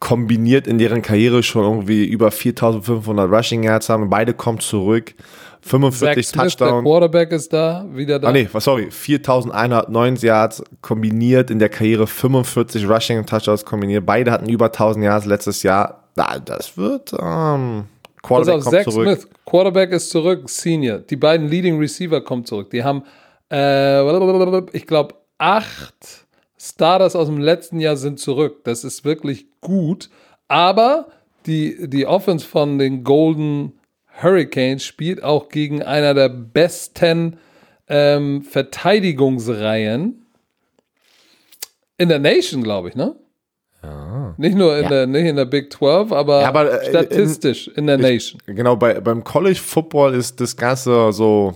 kombiniert 0.00 0.66
in 0.66 0.78
deren 0.78 1.02
Karriere 1.02 1.42
schon 1.42 1.64
irgendwie 1.64 2.04
über 2.06 2.30
4500 2.30 3.30
Rushing 3.30 3.64
Yards 3.64 3.88
haben. 3.88 4.08
Beide 4.08 4.32
kommen 4.32 4.60
zurück. 4.60 5.14
Zach 5.16 5.70
45 5.70 6.28
Smith, 6.28 6.56
der. 6.56 6.82
Quarterback 6.82 7.32
ist 7.32 7.52
da, 7.52 7.84
wieder 7.92 8.18
da. 8.20 8.28
Ah, 8.28 8.32
nee, 8.32 8.48
sorry. 8.58 8.90
4109 8.90 10.16
Yards 10.16 10.62
kombiniert 10.80 11.50
in 11.50 11.58
der 11.58 11.68
Karriere. 11.68 12.06
45 12.06 12.88
Rushing 12.88 13.26
Touchdowns 13.26 13.64
kombiniert. 13.64 14.06
Beide 14.06 14.30
hatten 14.30 14.48
über 14.48 14.66
1000 14.66 15.04
Yards 15.04 15.26
letztes 15.26 15.62
Jahr. 15.64 16.04
Na, 16.14 16.38
das 16.38 16.76
wird, 16.76 17.12
ähm, 17.20 17.84
Pass 18.28 18.46
Quarterback 18.46 18.58
auf, 18.58 18.64
kommt 18.64 18.76
Zach 18.76 18.92
zurück. 18.92 19.06
Smith, 19.06 19.28
Quarterback 19.44 19.90
ist 19.92 20.10
zurück, 20.10 20.48
Senior. 20.50 20.98
Die 20.98 21.16
beiden 21.16 21.48
Leading 21.48 21.78
Receiver 21.78 22.20
kommen 22.20 22.44
zurück. 22.44 22.70
Die 22.70 22.84
haben, 22.84 23.02
äh, 23.50 24.76
ich 24.76 24.86
glaube, 24.86 25.14
acht 25.38 26.26
Starters 26.60 27.16
aus 27.16 27.28
dem 27.28 27.38
letzten 27.38 27.80
Jahr 27.80 27.96
sind 27.96 28.20
zurück. 28.20 28.64
Das 28.64 28.84
ist 28.84 29.04
wirklich 29.04 29.46
gut. 29.60 30.10
Aber 30.48 31.08
die, 31.46 31.88
die 31.88 32.06
Offense 32.06 32.46
von 32.46 32.78
den 32.78 33.04
Golden 33.04 33.72
Hurricanes 34.22 34.84
spielt 34.84 35.22
auch 35.22 35.48
gegen 35.48 35.82
einer 35.82 36.14
der 36.14 36.28
besten 36.28 37.38
ähm, 37.88 38.42
Verteidigungsreihen 38.42 40.26
in 41.96 42.08
der 42.08 42.18
Nation, 42.18 42.62
glaube 42.62 42.90
ich, 42.90 42.94
ne? 42.94 43.16
Nicht 44.40 44.56
nur 44.56 44.76
in, 44.76 44.84
Ja. 44.84 44.88
der, 44.88 45.06
nicht 45.08 45.24
in 45.26 45.34
der 45.34 45.46
Big 45.46 45.72
12, 45.72 46.12
aber, 46.12 46.42
Ja, 46.42 46.48
aber, 46.48 46.80
äh, 46.82 46.88
statistisch 46.88 47.68
in, 47.74 47.88
der 47.88 47.98
Nation. 47.98 48.40
Genau, 48.46 48.76
bei, 48.76 49.00
beim 49.00 49.24
College 49.24 49.58
Football 49.58 50.14
ist 50.14 50.40
das 50.40 50.56
Ganze 50.56 51.12
so, 51.12 51.54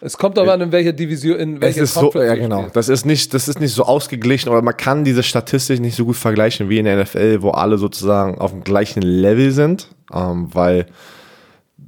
Es 0.00 0.16
kommt 0.16 0.38
aber 0.38 0.52
an, 0.52 0.60
in 0.60 0.70
welcher 0.70 0.92
Division, 0.92 1.38
in 1.38 1.54
Es 1.56 1.60
welcher 1.60 1.82
ist 1.82 1.94
so, 1.94 2.12
ja 2.14 2.36
genau. 2.36 2.68
Das 2.72 2.88
ist 2.88 3.04
nicht, 3.04 3.34
das 3.34 3.48
ist 3.48 3.58
nicht 3.60 3.74
so 3.74 3.82
ausgeglichen 3.82 4.48
oder 4.48 4.62
man 4.62 4.76
kann 4.76 5.02
diese 5.04 5.24
Statistik 5.24 5.80
nicht 5.80 5.96
so 5.96 6.04
gut 6.04 6.16
vergleichen 6.16 6.68
wie 6.68 6.78
in 6.78 6.84
der 6.84 7.02
NFL, 7.02 7.42
wo 7.42 7.50
alle 7.50 7.78
sozusagen 7.78 8.38
auf 8.38 8.52
dem 8.52 8.62
gleichen 8.62 9.02
Level 9.02 9.50
sind, 9.50 9.88
ähm, 10.14 10.48
weil 10.52 10.86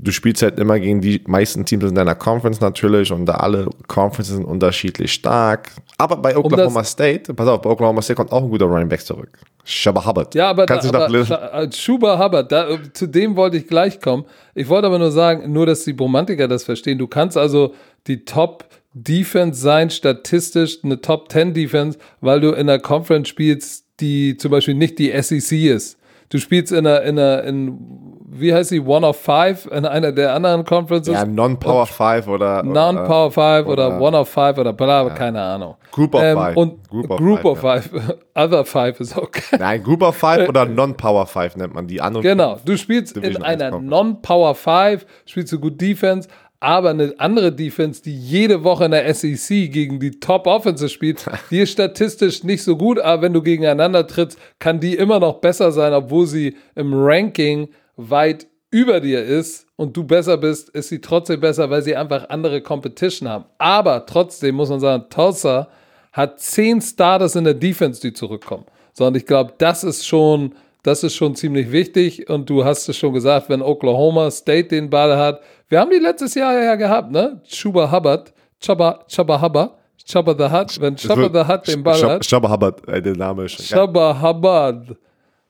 du 0.04 0.12
spielst 0.12 0.42
halt 0.42 0.58
immer 0.58 0.78
gegen 0.78 1.00
die 1.00 1.22
meisten 1.26 1.64
Teams 1.64 1.84
in 1.84 1.94
deiner 1.94 2.14
Conference 2.14 2.60
natürlich 2.60 3.10
und 3.10 3.26
da 3.26 3.34
alle 3.34 3.68
Conferences 3.88 4.36
sind 4.36 4.44
unterschiedlich 4.44 5.12
stark. 5.12 5.70
Aber 5.98 6.16
bei 6.16 6.36
Oklahoma 6.36 6.80
das- 6.80 6.92
State, 6.92 7.32
pass 7.34 7.48
auf, 7.48 7.62
bei 7.62 7.70
Oklahoma 7.70 8.02
State 8.02 8.16
kommt 8.16 8.32
auch 8.32 8.42
ein 8.42 8.50
guter 8.50 8.66
Running 8.66 8.88
Back 8.88 9.00
zurück. 9.00 9.30
Shabba 9.64 10.04
Hubbard. 10.04 10.34
Ja, 10.34 10.50
aber, 10.50 10.66
da, 10.66 10.74
Kannst 10.74 10.94
aber 10.94 11.08
da, 11.08 11.34
als 11.34 11.78
Schuber 11.78 12.18
Hubbard, 12.18 12.52
da, 12.52 12.68
zu 12.92 13.06
dem 13.06 13.34
wollte 13.34 13.56
ich 13.56 13.66
gleich 13.66 13.98
kommen. 14.00 14.24
Ich 14.54 14.68
wollte 14.68 14.86
aber 14.86 14.98
nur 14.98 15.10
sagen, 15.10 15.50
nur 15.52 15.64
dass 15.64 15.84
die 15.84 15.96
Romantiker 15.98 16.48
das 16.48 16.64
verstehen. 16.64 16.98
Du 16.98 17.06
kannst 17.06 17.38
also 17.38 17.74
die 18.06 18.26
Top 18.26 18.66
Defense 18.92 19.60
sein, 19.60 19.88
statistisch 19.90 20.84
eine 20.84 21.00
Top 21.00 21.32
10 21.32 21.54
Defense, 21.54 21.98
weil 22.20 22.40
du 22.40 22.50
in 22.50 22.68
einer 22.68 22.78
Conference 22.78 23.28
spielst, 23.28 23.86
die 24.00 24.36
zum 24.36 24.50
Beispiel 24.50 24.74
nicht 24.74 24.98
die 24.98 25.10
SEC 25.20 25.52
ist. 25.66 25.98
Du 26.34 26.40
spielst 26.40 26.72
in 26.72 26.84
einer, 26.84 27.02
in 27.02 27.16
einer, 27.16 27.44
in, 27.44 27.78
wie 28.26 28.52
heißt 28.52 28.70
sie, 28.70 28.80
One 28.80 29.06
of 29.06 29.16
Five 29.16 29.66
in 29.66 29.86
einer 29.86 30.10
der 30.10 30.34
anderen 30.34 30.64
Conferences. 30.64 31.14
Ja, 31.14 31.24
Non-Power 31.24 31.86
5 31.86 32.26
oder. 32.26 32.64
Non-Power 32.64 33.30
5 33.30 33.68
oder, 33.68 33.86
oder, 33.86 34.00
One 34.00 34.18
of 34.18 34.28
Five 34.28 34.58
oder 34.58 34.72
bla, 34.72 35.08
keine 35.10 35.40
Ahnung. 35.40 35.76
Group 35.92 36.12
of 36.16 36.22
Ähm, 36.24 36.36
Five. 36.36 36.56
Und 36.56 36.88
Group 36.88 37.16
Group 37.18 37.44
of 37.44 37.52
of, 37.52 37.60
Five. 37.60 37.88
Other 38.34 38.64
Five 38.64 38.98
ist 38.98 39.16
okay. 39.16 39.58
Nein, 39.60 39.80
Group 39.84 40.02
of 40.02 40.16
Five 40.16 40.48
oder 40.48 40.64
Non-Power 40.64 41.24
5 41.24 41.54
nennt 41.54 41.72
man 41.72 41.86
die 41.86 42.00
anderen. 42.00 42.24
Genau, 42.24 42.58
du 42.64 42.76
spielst 42.76 43.14
in 43.14 43.22
Division 43.22 43.44
einer 43.44 43.66
1 43.66 43.70
Conference. 43.70 43.90
Non-Power 43.90 44.54
5, 44.56 45.06
spielst 45.26 45.52
du 45.52 45.60
gut 45.60 45.80
Defense, 45.80 46.28
aber 46.64 46.90
eine 46.90 47.14
andere 47.18 47.52
Defense, 47.52 48.02
die 48.02 48.16
jede 48.16 48.64
Woche 48.64 48.86
in 48.86 48.92
der 48.92 49.12
SEC 49.14 49.70
gegen 49.70 50.00
die 50.00 50.18
Top 50.18 50.46
Offenses 50.46 50.90
spielt, 50.90 51.24
die 51.50 51.60
ist 51.60 51.72
statistisch 51.72 52.42
nicht 52.42 52.62
so 52.62 52.76
gut, 52.76 52.98
aber 52.98 53.22
wenn 53.22 53.34
du 53.34 53.42
gegeneinander 53.42 54.06
trittst, 54.06 54.38
kann 54.58 54.80
die 54.80 54.94
immer 54.94 55.20
noch 55.20 55.40
besser 55.40 55.72
sein, 55.72 55.92
obwohl 55.92 56.26
sie 56.26 56.56
im 56.74 56.92
Ranking 56.94 57.68
weit 57.96 58.46
über 58.70 59.00
dir 59.00 59.22
ist 59.22 59.66
und 59.76 59.96
du 59.96 60.04
besser 60.04 60.36
bist, 60.36 60.70
ist 60.70 60.88
sie 60.88 61.00
trotzdem 61.00 61.40
besser, 61.40 61.70
weil 61.70 61.82
sie 61.82 61.94
einfach 61.94 62.28
andere 62.30 62.60
Competition 62.60 63.28
haben. 63.28 63.44
Aber 63.58 64.06
trotzdem 64.06 64.56
muss 64.56 64.70
man 64.70 64.80
sagen, 64.80 65.04
Tulsa 65.10 65.68
hat 66.12 66.40
zehn 66.40 66.80
Starters 66.80 67.36
in 67.36 67.44
der 67.44 67.54
Defense, 67.54 68.00
die 68.00 68.12
zurückkommen. 68.12 68.64
So, 68.92 69.06
und 69.06 69.16
ich 69.16 69.26
glaube, 69.26 69.52
das 69.58 69.84
ist 69.84 70.06
schon, 70.06 70.54
das 70.82 71.02
ist 71.02 71.14
schon 71.14 71.34
ziemlich 71.34 71.72
wichtig. 71.72 72.28
Und 72.30 72.48
du 72.48 72.64
hast 72.64 72.88
es 72.88 72.96
schon 72.96 73.12
gesagt, 73.12 73.48
wenn 73.48 73.62
Oklahoma 73.62 74.30
State 74.30 74.68
den 74.68 74.90
Ball 74.90 75.16
hat. 75.18 75.40
Wir 75.68 75.80
haben 75.80 75.90
die 75.90 75.98
letztes 75.98 76.34
Jahr 76.34 76.52
ja 76.62 76.74
gehabt, 76.76 77.10
ne? 77.10 77.40
Chuba 77.48 77.90
Hubbard, 77.90 78.32
Chubba, 78.60 79.04
Chubba 79.08 79.40
Hubbard, 79.40 79.70
Chubba 80.06 80.34
the 80.36 80.54
Hutt. 80.54 80.80
Wenn 80.80 80.96
Chubba 80.96 81.30
the 81.44 81.52
Hutt 81.52 81.66
den 81.66 81.82
Ball 81.82 82.02
hat, 82.02 82.24
Shabba 82.24 82.50
Hubbard, 82.50 82.86
äh, 82.88 83.00
der 83.00 83.16
Name 83.16 83.44
ist. 83.44 83.70
Ja. 83.70 83.78
Chubba 83.78 84.20
Hubbard, 84.20 84.96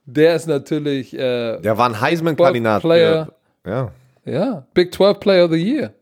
der 0.07 0.37
ist 0.37 0.47
natürlich, 0.47 1.13
äh, 1.15 1.61
Der 1.61 1.77
war 1.77 1.89
ein 1.89 2.01
Heisman-Kandidat. 2.01 2.83
Player. 2.83 3.29
Ja. 3.67 3.91
ja, 4.25 4.67
Big 4.75 4.93
12 4.95 5.19
Player 5.21 5.45
of 5.47 5.51
the 5.53 5.57
Year. 5.59 5.93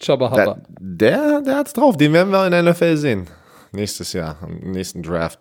Chubba 0.00 0.28
Der, 0.30 0.42
Hubbard. 0.46 0.58
der, 0.80 1.40
der 1.42 1.56
hat's 1.56 1.72
drauf. 1.72 1.96
Den 1.96 2.12
werden 2.12 2.30
wir 2.32 2.44
in 2.46 2.50
der 2.52 2.62
NFL 2.62 2.96
sehen. 2.96 3.26
Nächstes 3.72 4.12
Jahr, 4.12 4.36
im 4.46 4.72
nächsten 4.72 5.02
Draft. 5.02 5.38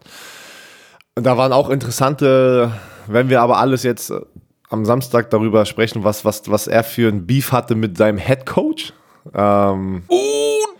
Und 1.15 1.25
Da 1.25 1.37
waren 1.37 1.51
auch 1.53 1.69
interessante, 1.69 2.71
wenn 3.07 3.29
wir 3.29 3.41
aber 3.41 3.57
alles 3.57 3.83
jetzt 3.83 4.11
am 4.73 4.85
Samstag 4.85 5.29
darüber 5.29 5.65
sprechen, 5.65 6.03
was, 6.03 6.25
was, 6.25 6.49
was 6.49 6.67
er 6.67 6.83
für 6.83 7.07
ein 7.07 7.25
Beef 7.25 7.51
hatte 7.51 7.75
mit 7.75 7.97
seinem 7.97 8.17
Head 8.17 8.45
Coach. 8.45 8.91
Ähm, 9.33 10.03
Uh, 10.09 10.15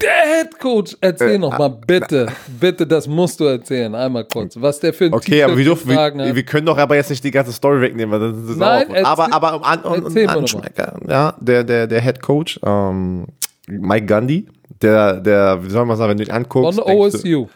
der 0.02 0.38
Head 0.40 0.60
Coach. 0.60 0.98
Erzähl 0.99 1.36
Äh, 1.36 1.38
noch 1.38 1.57
mal, 1.57 1.70
bitte. 1.70 2.28
Bitte, 2.60 2.86
das 2.86 3.07
musst 3.07 3.40
du 3.40 3.45
erzählen. 3.45 3.95
Einmal 3.95 4.26
kurz. 4.26 4.60
Was 4.60 4.80
der 4.82 4.94
für 4.94 5.06
ein 5.06 5.14
okay, 5.14 5.44
aber 5.44 5.56
wir, 5.57 5.64
dürfen, 5.64 5.90
wir, 5.90 6.36
wir 6.36 6.44
können 6.44 6.65
doch 6.65 6.78
aber 6.78 6.95
jetzt 6.95 7.10
nicht 7.10 7.24
die 7.24 7.32
ganze 7.32 7.53
Story 7.53 7.80
wegnehmen, 7.80 8.11
weil 8.20 8.32
das 8.32 8.49
ist 8.49 8.57
Nein, 8.57 8.88
auch, 8.90 9.06
aber, 9.06 9.24
erzähl- 9.24 9.34
aber 9.36 9.56
um 9.56 9.64
an, 9.64 9.80
um, 9.84 10.18
Anschmecker, 10.28 10.99
ja, 11.07 11.34
der, 11.40 11.64
der, 11.64 11.88
der 11.88 12.02
Head 12.02 12.22
Coach, 12.22 12.60
ähm, 12.65 13.28
Mike 13.68 14.07
Gundy, 14.07 14.48
der, 14.82 15.22
der, 15.22 15.64
wie 15.64 15.70
soll 15.70 15.86
man 15.86 15.95
sagen, 15.95 16.10
wenn 16.11 16.18
du 16.18 16.26
dich 16.26 16.34
anguckst, 16.34 16.80
Von 16.80 16.88
denkst 16.88 17.22
du- 17.24 17.44
OSU. 17.44 17.48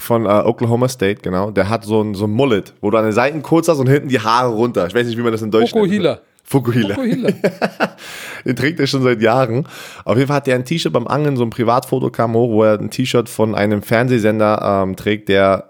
Von 0.00 0.26
äh, 0.26 0.28
Oklahoma 0.28 0.88
State, 0.88 1.20
genau, 1.22 1.50
der 1.50 1.68
hat 1.68 1.84
so 1.84 2.02
ein, 2.02 2.14
so 2.14 2.24
ein 2.24 2.30
Mullet, 2.30 2.74
wo 2.80 2.90
du 2.90 2.98
an 2.98 3.04
den 3.04 3.12
Seiten 3.12 3.42
kurz 3.42 3.68
hast 3.68 3.78
und 3.78 3.88
hinten 3.88 4.08
die 4.08 4.20
Haare 4.20 4.52
runter. 4.52 4.86
Ich 4.86 4.94
weiß 4.94 5.06
nicht, 5.06 5.16
wie 5.16 5.22
man 5.22 5.32
das 5.32 5.42
in 5.42 5.50
Deutsch 5.50 5.70
Fukuhila. 5.70 6.10
nennt. 6.10 6.22
Fukuhila. 6.42 6.94
Fukuhila. 6.96 7.28
Den 8.44 8.56
trägt 8.56 8.80
er 8.80 8.88
schon 8.88 9.02
seit 9.02 9.22
Jahren. 9.22 9.68
Auf 10.04 10.16
jeden 10.16 10.26
Fall 10.26 10.36
hat 10.36 10.48
er 10.48 10.56
ein 10.56 10.64
T-Shirt 10.64 10.92
beim 10.92 11.06
Angeln, 11.06 11.36
so 11.36 11.44
ein 11.44 11.50
Privatfoto 11.50 12.10
kam 12.10 12.34
hoch, 12.34 12.50
wo 12.50 12.64
er 12.64 12.78
ein 12.78 12.90
T-Shirt 12.90 13.28
von 13.28 13.54
einem 13.54 13.82
Fernsehsender 13.82 14.82
ähm, 14.82 14.96
trägt, 14.96 15.28
der 15.28 15.69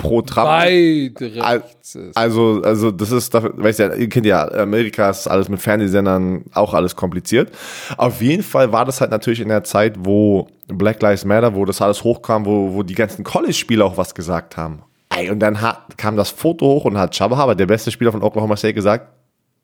pro 0.00 0.22
Trump. 0.22 0.48
Weit 0.48 1.20
rechts 1.20 1.94
ist. 1.94 2.16
Also, 2.16 2.62
also 2.64 2.90
das 2.90 3.12
ist, 3.12 3.32
weißt 3.34 3.78
ja, 3.78 3.94
ihr 3.94 4.08
kennt 4.08 4.26
ja, 4.26 4.50
Amerika 4.50 5.10
ist 5.10 5.28
alles 5.28 5.48
mit 5.48 5.60
Fernsehsendern 5.60 6.44
auch 6.52 6.74
alles 6.74 6.96
kompliziert. 6.96 7.52
Auf 7.96 8.22
jeden 8.22 8.42
Fall 8.42 8.72
war 8.72 8.84
das 8.84 9.00
halt 9.00 9.10
natürlich 9.10 9.40
in 9.40 9.48
der 9.48 9.62
Zeit, 9.64 9.96
wo 9.98 10.48
Black 10.68 11.02
Lives 11.02 11.24
Matter, 11.24 11.54
wo 11.54 11.64
das 11.64 11.82
alles 11.82 12.02
hochkam, 12.02 12.46
wo, 12.46 12.74
wo 12.74 12.82
die 12.82 12.94
ganzen 12.94 13.24
College-Spieler 13.24 13.84
auch 13.84 13.96
was 13.96 14.14
gesagt 14.14 14.56
haben. 14.56 14.82
Ey, 15.14 15.30
und 15.30 15.40
dann 15.40 15.60
hat, 15.60 15.98
kam 15.98 16.16
das 16.16 16.30
Foto 16.30 16.66
hoch 16.66 16.84
und 16.86 16.96
hat 16.96 17.12
Chubba 17.12 17.40
Hubbard, 17.40 17.60
der 17.60 17.66
beste 17.66 17.90
Spieler 17.90 18.12
von 18.12 18.22
Oklahoma 18.22 18.56
State, 18.56 18.74
gesagt, 18.74 19.08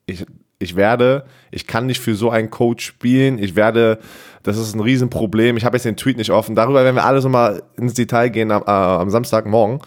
ich, 0.05 0.25
ich 0.59 0.75
werde, 0.75 1.25
ich 1.51 1.65
kann 1.67 1.85
nicht 1.85 1.99
für 1.99 2.15
so 2.15 2.29
einen 2.29 2.49
Coach 2.49 2.85
spielen, 2.85 3.39
ich 3.39 3.55
werde, 3.55 3.99
das 4.43 4.57
ist 4.57 4.75
ein 4.75 4.81
Riesenproblem, 4.81 5.57
ich 5.57 5.65
habe 5.65 5.77
jetzt 5.77 5.85
den 5.85 5.97
Tweet 5.97 6.17
nicht 6.17 6.31
offen, 6.31 6.55
darüber 6.55 6.83
werden 6.83 6.95
wir 6.95 7.05
alles 7.05 7.23
nochmal 7.23 7.63
ins 7.77 7.93
Detail 7.93 8.29
gehen 8.29 8.51
am, 8.51 8.63
äh, 8.63 8.71
am 8.71 9.09
Samstagmorgen. 9.09 9.79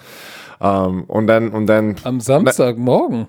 Ähm, 0.61 1.05
und 1.05 1.27
dann, 1.27 1.51
und 1.51 1.67
dann, 1.67 1.97
Am 2.05 2.21
Samstagmorgen. 2.21 3.29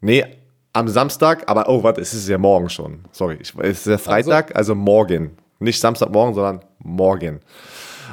nee, 0.00 0.24
am 0.72 0.88
Samstag, 0.88 1.44
aber 1.48 1.68
oh, 1.68 1.82
warte, 1.84 2.00
es 2.00 2.12
ist 2.14 2.28
ja 2.28 2.36
morgen 2.38 2.68
schon, 2.68 3.00
sorry, 3.12 3.38
ich, 3.40 3.54
es 3.60 3.80
ist 3.80 3.86
ja 3.86 3.98
Freitag, 3.98 4.56
also 4.56 4.74
morgen, 4.74 5.36
nicht 5.60 5.80
Samstagmorgen, 5.80 6.34
sondern 6.34 6.60
morgen. 6.80 7.40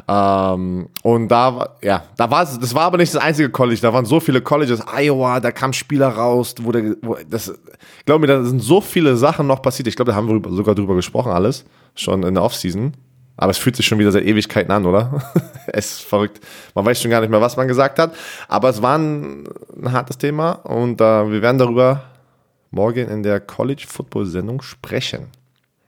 Ähm, 0.08 0.88
und 1.04 1.28
da, 1.28 1.56
war- 1.56 1.76
ja, 1.82 2.04
da 2.18 2.30
war 2.32 2.44
es, 2.44 2.58
das 2.60 2.74
war 2.74 2.84
aber 2.84 2.98
nicht 2.98 3.14
das 3.14 3.22
einzige 3.22 3.50
College, 3.50 3.80
da 3.82 3.92
waren 3.94 4.06
so 4.06 4.20
viele 4.20 4.42
Colleges, 4.42 4.82
Iowa, 4.96 5.40
da 5.40 5.52
kamen 5.52 5.74
Spieler 5.74 6.08
raus, 6.10 6.56
wo 6.62 6.72
der, 6.72 6.96
wo, 7.02 7.18
das, 7.30 7.54
glaub 8.06 8.22
mir, 8.22 8.28
da 8.28 8.44
sind 8.44 8.62
so 8.62 8.80
viele 8.82 9.18
Sachen 9.18 9.48
noch 9.48 9.62
passiert, 9.62 9.88
ich 9.88 9.96
glaube, 9.96 10.12
da 10.12 10.16
haben 10.18 10.28
wir 10.44 10.52
sogar 10.52 10.76
drüber 10.76 10.96
gesprochen, 10.96 11.32
alles, 11.32 11.66
schon 11.96 12.24
in 12.24 12.34
der 12.36 12.44
Offseason. 12.44 12.94
Aber 13.38 13.52
es 13.52 13.58
fühlt 13.58 13.76
sich 13.76 13.86
schon 13.86 13.98
wieder 14.00 14.12
seit 14.12 14.24
Ewigkeiten 14.24 14.72
an, 14.72 14.86
oder? 14.86 15.24
es 15.68 15.94
ist 15.94 16.02
verrückt. 16.02 16.40
Man 16.76 16.86
weiß 16.86 17.02
schon 17.02 17.12
gar 17.12 17.22
nicht 17.22 17.30
mehr, 17.30 17.42
was 17.42 17.58
man 17.58 17.68
gesagt 17.68 17.98
hat. 18.00 18.14
Aber 18.48 18.70
es 18.70 18.82
war 18.82 18.98
ein, 18.98 19.48
ein 19.76 19.92
hartes 19.92 20.18
Thema 20.18 20.52
und 20.52 21.02
äh, 21.02 21.32
wir 21.32 21.42
werden 21.42 21.58
darüber 21.58 22.04
morgen 22.72 23.08
in 23.10 23.24
der 23.24 23.40
College 23.40 23.86
Football 23.88 24.26
Sendung 24.26 24.62
sprechen. 24.62 25.28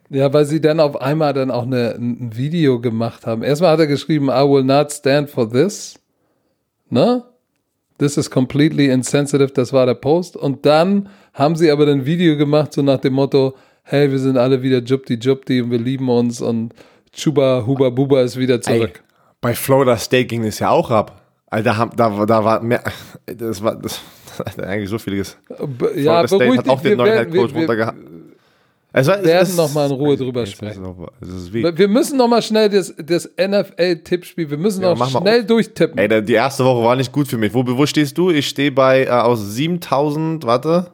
Ja, 0.09 0.31
weil 0.31 0.45
sie 0.45 0.61
dann 0.61 0.79
auf 0.79 1.01
einmal 1.01 1.33
dann 1.33 1.49
auch 1.49 1.63
eine, 1.63 1.95
ein 1.95 2.35
Video 2.35 2.79
gemacht 2.79 3.25
haben. 3.25 3.41
Erstmal 3.41 3.71
hat 3.71 3.79
er 3.79 3.87
geschrieben, 3.87 4.27
I 4.27 4.43
will 4.47 4.63
not 4.63 4.91
stand 4.91 5.29
for 5.29 5.49
this. 5.49 5.95
Ne? 6.89 7.23
This 7.97 8.17
is 8.17 8.29
completely 8.29 8.89
insensitive, 8.89 9.53
das 9.53 9.73
war 9.73 9.85
der 9.85 9.95
Post. 9.95 10.35
Und 10.35 10.65
dann 10.65 11.09
haben 11.33 11.55
sie 11.55 11.71
aber 11.71 11.87
ein 11.87 12.05
Video 12.05 12.37
gemacht, 12.37 12.73
so 12.73 12.81
nach 12.81 12.99
dem 12.99 13.13
Motto, 13.13 13.55
hey, 13.83 14.11
wir 14.11 14.19
sind 14.19 14.37
alle 14.37 14.61
wieder 14.61 14.79
Jupti 14.79 15.15
Jupti 15.15 15.61
und 15.61 15.71
wir 15.71 15.79
lieben 15.79 16.09
uns 16.09 16.41
und 16.41 16.73
Chuba 17.13 17.63
Huba 17.65 17.89
Buba 17.89 18.21
ist 18.21 18.37
wieder 18.37 18.59
zurück. 18.61 19.03
Bei 19.41 19.53
Florida 19.53 19.97
State 19.97 20.25
ging 20.25 20.43
es 20.45 20.59
ja 20.59 20.69
auch 20.69 20.89
ab. 20.89 21.21
Alter, 21.47 21.77
haben- 21.77 21.95
da, 21.95 22.25
da 22.25 22.43
war 22.43 22.61
mehr, 22.61 22.83
das 23.25 23.61
war, 23.63 23.75
das, 23.75 24.01
das 24.37 24.39
hat 24.57 24.59
eigentlich 24.65 24.89
so 24.89 24.97
vieles. 24.97 25.37
Ja, 25.95 26.25
Florida 26.25 26.27
State 26.27 26.57
hat 26.57 26.69
auch 26.69 26.81
den 26.81 26.89
wir 26.91 26.95
neuen 26.97 27.11
werden, 27.13 27.31
Head 27.33 27.41
Coach 27.41 27.53
runtergehabt. 27.53 27.97
Es 28.95 29.07
war- 29.07 29.23
werden 29.23 29.43
ist- 29.47 29.57
noch 29.57 29.73
mal 29.73 29.85
in 29.87 29.91
Ruhe 29.91 30.15
drüber 30.17 30.45
sprechen. 30.45 30.81
noch- 30.83 30.97
wir 31.51 31.87
müssen 31.87 32.17
noch 32.17 32.27
mal 32.27 32.41
schnell 32.41 32.69
das, 32.69 32.93
das 32.97 33.29
NFL-Tippspiel, 33.37 34.49
wir 34.49 34.57
müssen 34.57 34.81
Ja, 34.83 34.95
noch 34.95 35.09
schnell 35.21 35.43
durchtippen. 35.43 35.97
Ey, 35.97 36.23
die 36.23 36.33
erste 36.33 36.63
Woche 36.65 36.83
war 36.83 36.95
nicht 36.95 37.11
gut 37.11 37.27
für 37.27 37.37
mich. 37.37 37.53
Wo, 37.53 37.63
wo 37.65 37.85
stehst 37.85 38.17
du? 38.17 38.29
Ich 38.31 38.47
stehe 38.47 38.71
bei, 38.71 39.05
äh, 39.05 39.09
aus 39.09 39.39
7000, 39.55 40.43
warte, 40.45 40.91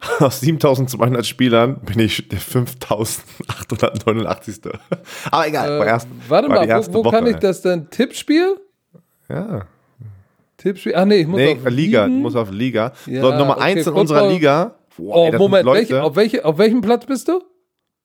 aus 0.20 0.40
7200 0.40 1.26
Spielern 1.26 1.80
bin 1.80 1.98
ich 2.00 2.28
der 2.28 2.38
5889. 2.40 4.60
Aber 5.30 5.46
egal, 5.46 5.82
Äh, 5.82 5.86
erst, 5.86 6.08
warte 6.28 6.48
war 6.48 6.66
mal, 6.66 6.86
wo, 6.86 6.94
wo 6.94 7.04
Woche, 7.04 7.16
kann 7.16 7.26
ich 7.26 7.36
das 7.36 7.62
denn? 7.62 7.88
Tippspiel? 7.90 8.56
Ja. 9.28 9.66
Tippspiel? 10.56 10.94
Ach 10.96 11.04
nee, 11.04 11.20
ich 11.20 11.26
muss 11.26 11.38
Nee, 11.38 11.52
auf 11.52 11.68
Liga, 11.70 12.04
Ligen. 12.06 12.22
musst 12.22 12.36
auf 12.36 12.50
Liga. 12.50 12.92
Ja, 13.06 13.22
so, 13.22 13.30
Nummer 13.32 13.56
okay, 13.56 13.62
1 13.64 13.78
in 13.78 13.84
Football. 13.84 14.00
unserer 14.00 14.28
Liga. 14.30 14.74
Boah, 14.96 15.16
Oh, 15.16 15.28
ey, 15.32 15.38
Moment, 15.38 15.66
welche, 15.66 16.02
auf, 16.02 16.16
welche, 16.16 16.44
auf 16.44 16.58
welchem 16.58 16.80
Platz 16.80 17.06
bist 17.06 17.28
du? 17.28 17.40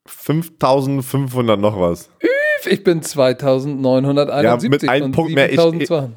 5500 0.05 1.59
noch 1.59 1.79
was. 1.79 2.09
Ich 2.65 2.83
bin 2.83 3.01
2971 3.01 4.43
Ja, 4.43 4.57
mit 4.69 4.87
einem 4.87 5.11
Punkt 5.11 5.33
mehr. 5.33 5.51
Ich- 5.51 5.59
7200. 5.59 6.11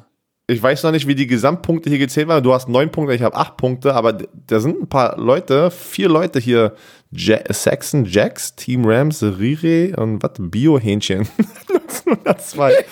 Ich 0.49 0.63
weiß 0.63 0.83
noch 0.83 0.91
nicht, 0.91 1.07
wie 1.07 1.15
die 1.15 1.27
Gesamtpunkte 1.27 1.89
hier 1.89 1.99
gezählt 1.99 2.29
waren. 2.29 2.41
Du 2.41 2.53
hast 2.53 2.69
neun 2.69 2.89
Punkte, 2.89 3.13
ich 3.13 3.21
habe 3.21 3.35
acht 3.35 3.57
Punkte, 3.57 3.93
aber 3.93 4.13
da 4.13 4.61
sind 4.61 4.81
ein 4.81 4.87
paar 4.87 5.17
Leute, 5.17 5.69
vier 5.71 6.07
Leute 6.07 6.39
hier. 6.39 6.73
Ja 7.11 7.39
Saxon 7.49 8.05
Jacks, 8.05 8.55
Team 8.55 8.85
Rams, 8.85 9.23
Rire 9.23 9.95
und 9.97 10.21
was? 10.23 10.31
Bio-Hähnchen. 10.37 11.27
1902. 12.07 12.85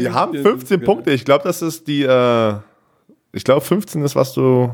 Die 0.00 0.08
haben 0.10 0.42
15 0.42 0.80
Punkte. 0.82 1.10
Ich 1.12 1.24
glaube, 1.24 1.44
das 1.44 1.62
ist 1.62 1.86
die, 1.86 2.02
äh, 2.02 2.54
ich 3.32 3.44
glaube, 3.44 3.60
15 3.60 4.02
ist, 4.04 4.16
was 4.16 4.32
du 4.32 4.72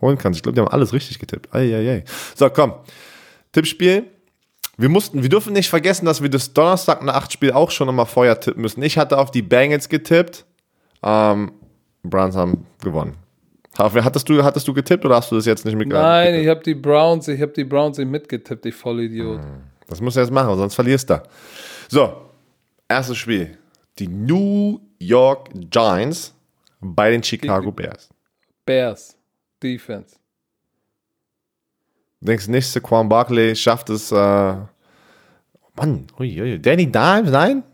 holen 0.00 0.18
kannst. 0.18 0.38
Ich 0.38 0.42
glaube, 0.42 0.54
die 0.54 0.60
haben 0.60 0.68
alles 0.68 0.92
richtig 0.92 1.18
getippt. 1.18 1.54
Eieiei. 1.54 2.04
So, 2.34 2.50
komm. 2.50 2.74
Tippspiel. 3.52 4.06
Wir 4.78 4.88
mussten, 4.88 5.22
wir 5.22 5.28
dürfen 5.28 5.52
nicht 5.52 5.68
vergessen, 5.68 6.06
dass 6.06 6.22
wir 6.22 6.30
das 6.30 6.52
Donnerstag 6.52 7.02
nach 7.02 7.14
8 7.14 7.32
Spiel 7.32 7.52
auch 7.52 7.70
schon 7.70 7.86
nochmal 7.86 8.06
vorher 8.06 8.40
tippen 8.40 8.62
müssen. 8.62 8.82
Ich 8.82 8.96
hatte 8.96 9.18
auf 9.18 9.30
die 9.30 9.42
Bengals 9.42 9.88
getippt. 9.88 10.46
Ähm, 11.02 11.52
Browns 12.02 12.36
haben 12.36 12.66
gewonnen. 12.82 13.16
Hattest 13.78 14.28
du, 14.28 14.42
hattest 14.42 14.68
du 14.68 14.74
getippt 14.74 15.04
oder 15.04 15.16
hast 15.16 15.30
du 15.30 15.36
das 15.36 15.46
jetzt 15.46 15.64
nicht 15.64 15.76
mitgebracht? 15.76 16.04
Nein, 16.04 16.34
ich 16.34 16.48
habe 16.48 16.60
die 16.62 16.74
Browns, 16.74 17.26
ich 17.28 17.40
habe 17.40 17.52
die 17.52 17.64
Browns 17.64 17.96
nicht 17.96 18.10
mitgetippt, 18.10 18.66
ich 18.66 18.74
Vollidiot. 18.74 19.40
Das 19.86 20.00
musst 20.00 20.16
du 20.16 20.20
jetzt 20.20 20.30
machen, 20.30 20.56
sonst 20.56 20.74
verlierst 20.74 21.08
du. 21.08 21.22
So, 21.88 22.12
erstes 22.88 23.16
Spiel. 23.16 23.56
Die 23.98 24.08
New 24.08 24.78
York 24.98 25.50
Giants 25.70 26.34
bei 26.80 27.10
den 27.10 27.22
Chicago 27.22 27.72
Bears. 27.72 28.10
Bears 28.66 29.16
Defense. 29.62 30.16
Denkst 32.22 32.46
du 32.46 32.52
nicht, 32.52 32.70
Saquon 32.70 33.08
Barkley 33.08 33.56
schafft 33.56 33.90
es, 33.90 34.12
äh, 34.12 34.54
Mann, 35.74 36.06
ui, 36.20 36.40
ui. 36.40 36.58
Danny 36.60 36.86
Dimes, 36.86 37.30
nein? 37.30 37.64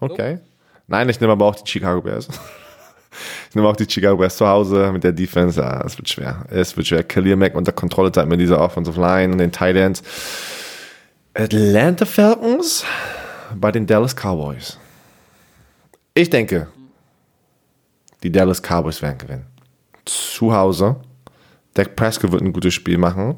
Okay. 0.00 0.40
Nein, 0.86 1.08
ich 1.08 1.18
nehme 1.20 1.32
aber 1.32 1.46
auch 1.46 1.54
die 1.54 1.70
Chicago 1.70 2.02
Bears. 2.02 2.28
ich 3.48 3.54
nehme 3.54 3.66
auch 3.66 3.76
die 3.76 3.88
Chicago 3.88 4.18
Bears 4.18 4.36
zu 4.36 4.46
Hause 4.46 4.92
mit 4.92 5.04
der 5.04 5.12
Defense. 5.12 5.58
Ja, 5.58 5.82
es 5.86 5.96
wird 5.96 6.08
schwer. 6.08 6.44
Es 6.50 6.76
wird 6.76 6.86
schwer. 6.86 7.02
Khalil 7.02 7.36
Mack 7.36 7.54
unter 7.54 7.72
Kontrolle 7.72 8.12
halten 8.14 8.28
mit 8.28 8.40
dieser 8.40 8.60
Offensive 8.60 9.00
Line 9.00 9.32
und 9.32 9.38
den 9.38 9.52
Tight 9.52 9.76
Ends. 9.76 10.02
Atlanta 11.32 12.04
Falcons 12.04 12.84
bei 13.54 13.72
den 13.72 13.86
Dallas 13.86 14.14
Cowboys. 14.14 14.78
Ich 16.12 16.28
denke, 16.28 16.68
die 18.22 18.32
Dallas 18.32 18.60
Cowboys 18.60 19.00
werden 19.00 19.16
gewinnen. 19.16 19.46
Zu 20.04 20.52
Hause. 20.52 20.96
Dak 21.72 21.96
Prescott 21.96 22.32
wird 22.32 22.42
ein 22.42 22.52
gutes 22.52 22.74
Spiel 22.74 22.98
machen. 22.98 23.36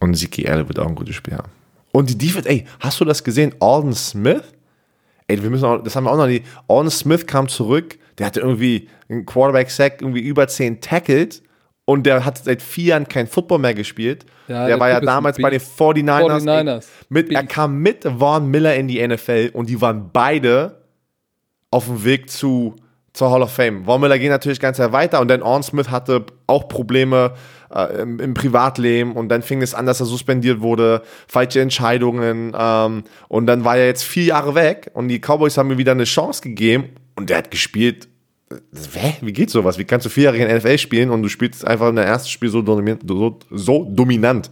Und 0.00 0.14
Ziki 0.16 0.44
Elliott 0.44 0.68
wird 0.68 0.78
auch 0.78 0.88
ein 0.88 0.94
gutes 0.94 1.14
Spiel 1.14 1.34
haben. 1.34 1.50
Und 1.92 2.10
die 2.10 2.18
Defense, 2.18 2.48
ey, 2.48 2.64
hast 2.80 3.00
du 3.00 3.04
das 3.04 3.22
gesehen? 3.22 3.54
Alden 3.60 3.92
Smith? 3.92 4.42
Ey, 5.26 5.42
wir 5.42 5.50
müssen 5.50 5.64
auch, 5.64 5.82
das 5.82 5.94
haben 5.94 6.04
wir 6.04 6.12
auch 6.12 6.16
noch 6.16 6.26
nie. 6.26 6.42
Alden 6.68 6.90
Smith 6.90 7.26
kam 7.26 7.48
zurück, 7.48 7.98
der 8.18 8.26
hatte 8.26 8.40
irgendwie 8.40 8.88
einen 9.08 9.26
Quarterback-Sack, 9.26 10.02
irgendwie 10.02 10.20
über 10.20 10.48
10 10.48 10.80
tackled 10.80 11.42
und 11.84 12.04
der 12.04 12.24
hat 12.24 12.38
seit 12.38 12.62
vier 12.62 12.84
Jahren 12.84 13.08
kein 13.08 13.26
Football 13.26 13.58
mehr 13.58 13.74
gespielt. 13.74 14.24
Ja, 14.46 14.60
der 14.60 14.66
der 14.68 14.80
war 14.80 14.88
ja 14.90 15.00
damals 15.00 15.38
bei 15.38 15.50
den 15.50 15.60
49ers. 15.60 16.44
49ers. 16.44 16.86
Mit, 17.08 17.32
er 17.32 17.44
kam 17.44 17.78
mit 17.78 18.04
Vaughn 18.04 18.50
Miller 18.50 18.74
in 18.76 18.88
die 18.88 19.06
NFL 19.06 19.50
und 19.52 19.68
die 19.68 19.80
waren 19.80 20.10
beide 20.12 20.82
auf 21.70 21.86
dem 21.86 22.04
Weg 22.04 22.30
zu, 22.30 22.76
zur 23.12 23.30
Hall 23.30 23.42
of 23.42 23.52
Fame. 23.52 23.84
Von 23.84 24.00
Miller 24.00 24.18
ging 24.18 24.30
natürlich 24.30 24.60
ganz 24.60 24.78
weiter 24.78 25.20
und 25.20 25.28
dann 25.28 25.42
Orn 25.42 25.62
Smith 25.62 25.90
hatte 25.90 26.26
auch 26.46 26.68
Probleme 26.68 27.34
äh, 27.74 28.02
im, 28.02 28.18
im 28.20 28.34
Privatleben 28.34 29.12
und 29.12 29.28
dann 29.28 29.42
fing 29.42 29.62
es 29.62 29.74
an, 29.74 29.86
dass 29.86 30.00
er 30.00 30.06
suspendiert 30.06 30.60
wurde, 30.60 31.02
falsche 31.28 31.60
Entscheidungen 31.60 32.52
ähm, 32.58 33.04
und 33.28 33.46
dann 33.46 33.64
war 33.64 33.76
er 33.76 33.86
jetzt 33.86 34.04
vier 34.04 34.24
Jahre 34.24 34.54
weg 34.54 34.90
und 34.94 35.08
die 35.08 35.18
Cowboys 35.20 35.56
haben 35.58 35.70
ihm 35.70 35.78
wieder 35.78 35.92
eine 35.92 36.04
Chance 36.04 36.42
gegeben 36.42 36.90
und 37.16 37.30
der 37.30 37.38
hat 37.38 37.50
gespielt. 37.50 38.08
Hä? 38.94 39.14
Wie 39.20 39.32
geht 39.32 39.50
sowas? 39.50 39.78
Wie 39.78 39.84
kannst 39.84 40.06
du 40.06 40.10
vier 40.10 40.24
Jahre 40.24 40.38
in 40.38 40.56
NFL 40.56 40.78
spielen 40.78 41.10
und 41.10 41.22
du 41.22 41.28
spielst 41.28 41.64
einfach 41.66 41.88
in 41.88 41.96
der 41.96 42.06
ersten 42.06 42.28
Spiel 42.28 42.48
so, 42.48 42.62
dominant- 42.62 43.02
so, 43.06 43.38
so 43.50 43.84
dominant? 43.88 44.50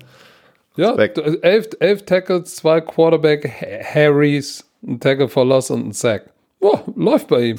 Ja, 0.76 0.94
elf, 0.94 1.68
elf 1.80 2.04
Tackles, 2.04 2.54
zwei 2.54 2.80
Quarterback 2.80 3.44
Ha- 3.60 3.82
Harrys, 3.94 4.64
ein 4.86 5.00
Tackle 5.00 5.28
for 5.28 5.44
Loss 5.44 5.72
und 5.72 5.88
ein 5.88 5.92
Sack. 5.92 6.30
Boah, 6.60 6.84
läuft 6.94 7.26
bei 7.26 7.40
ihm. 7.46 7.56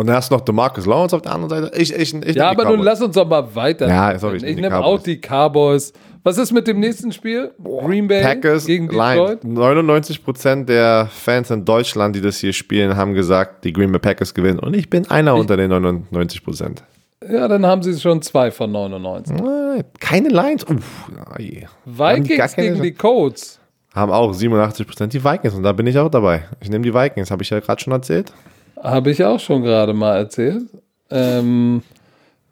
Und 0.00 0.06
dann 0.06 0.16
hast 0.16 0.30
du 0.30 0.34
noch 0.34 0.40
DeMarcus 0.40 0.86
Lawrence 0.86 1.14
auf 1.14 1.20
der 1.20 1.34
anderen 1.34 1.64
Seite. 1.64 1.78
Ich, 1.78 1.92
ich, 1.92 2.14
ich 2.14 2.34
Ja, 2.34 2.54
die 2.54 2.58
aber 2.58 2.70
nun 2.74 2.80
lass 2.82 3.02
uns 3.02 3.14
doch 3.14 3.28
mal 3.28 3.54
weiter. 3.54 3.86
Ja, 3.86 4.18
sorry, 4.18 4.38
ich 4.38 4.42
ich 4.44 4.48
nehm 4.48 4.56
die 4.56 4.62
nehme 4.62 4.82
auch 4.82 5.02
die 5.02 5.20
Cowboys. 5.20 5.92
Was 6.22 6.38
ist 6.38 6.52
mit 6.52 6.66
dem 6.66 6.80
nächsten 6.80 7.12
Spiel? 7.12 7.50
Green 7.62 8.08
Bay 8.08 8.22
Packers 8.22 8.64
gegen 8.64 8.88
Lions. 8.88 9.40
Detroit? 9.42 9.44
99% 9.44 10.64
der 10.64 11.06
Fans 11.12 11.50
in 11.50 11.66
Deutschland, 11.66 12.16
die 12.16 12.22
das 12.22 12.38
hier 12.38 12.54
spielen, 12.54 12.96
haben 12.96 13.12
gesagt, 13.12 13.62
die 13.66 13.74
Green 13.74 13.92
Bay 13.92 13.98
Packers 13.98 14.32
gewinnen. 14.32 14.58
Und 14.58 14.74
ich 14.74 14.88
bin 14.88 15.06
einer 15.10 15.34
unter 15.34 15.58
den 15.58 15.70
99%. 15.70 16.76
Ja, 17.30 17.46
dann 17.46 17.66
haben 17.66 17.82
sie 17.82 18.00
schon 18.00 18.22
zwei 18.22 18.50
von 18.50 18.72
99. 18.72 19.36
Äh, 19.36 19.84
Keine 20.00 20.30
Lions. 20.30 20.64
Uff, 20.64 21.10
die 21.38 21.60
gar 21.60 22.16
Vikings 22.16 22.38
keine 22.54 22.54
gegen 22.56 22.68
Chance? 22.76 22.82
die 22.82 22.92
Colts. 22.94 23.60
Haben 23.94 24.12
auch 24.12 24.32
87% 24.32 25.08
die 25.08 25.22
Vikings. 25.22 25.52
Und 25.52 25.62
da 25.62 25.72
bin 25.72 25.86
ich 25.86 25.98
auch 25.98 26.08
dabei. 26.08 26.44
Ich 26.62 26.70
nehme 26.70 26.84
die 26.84 26.94
Vikings. 26.94 27.30
Habe 27.30 27.42
ich 27.42 27.50
ja 27.50 27.60
gerade 27.60 27.82
schon 27.82 27.92
erzählt. 27.92 28.32
Habe 28.82 29.10
ich 29.10 29.24
auch 29.24 29.40
schon 29.40 29.62
gerade 29.62 29.92
mal 29.92 30.16
erzählt. 30.16 30.62
Ähm, 31.10 31.82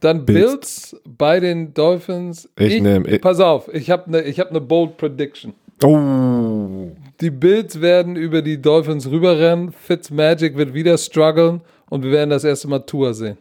dann 0.00 0.24
Bills. 0.24 0.96
Bei 1.04 1.40
den 1.40 1.74
Dolphins. 1.74 2.48
Ich 2.58 2.74
ich- 2.82 3.20
pass 3.20 3.40
auf, 3.40 3.72
ich 3.72 3.90
habe 3.90 4.06
eine 4.06 4.32
hab 4.32 4.52
ne 4.52 4.60
Bold 4.60 4.96
Prediction. 4.96 5.54
Oh. 5.82 6.90
Die 7.20 7.30
Bills 7.30 7.80
werden 7.80 8.16
über 8.16 8.42
die 8.42 8.60
Dolphins 8.60 9.10
rüberrennen. 9.10 9.72
Fitzmagic 9.72 10.56
wird 10.56 10.74
wieder 10.74 10.98
strugglen 10.98 11.60
und 11.88 12.02
wir 12.02 12.10
werden 12.10 12.30
das 12.30 12.44
erste 12.44 12.68
Mal 12.68 12.80
Tour 12.80 13.14
sehen. 13.14 13.38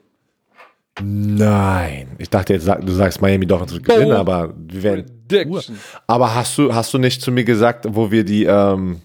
Nein. 1.01 2.07
Ich 2.18 2.30
dachte 2.30 2.53
jetzt, 2.53 2.68
du 2.68 2.91
sagst 2.91 3.22
Miami 3.22 3.45
Dolphins 3.45 3.73
wird 3.73 3.85
gewinnen, 3.85 4.14
aber 4.14 4.53
wir 4.57 4.84
werden. 4.84 5.05
Prediction. 5.27 5.77
Aber 6.07 6.34
hast 6.34 6.57
du, 6.57 6.73
hast 6.73 6.93
du 6.93 6.97
nicht 6.97 7.22
zu 7.22 7.31
mir 7.31 7.43
gesagt, 7.43 7.85
wo 7.89 8.09
wir 8.09 8.23
die, 8.23 8.45
ähm, 8.45 8.97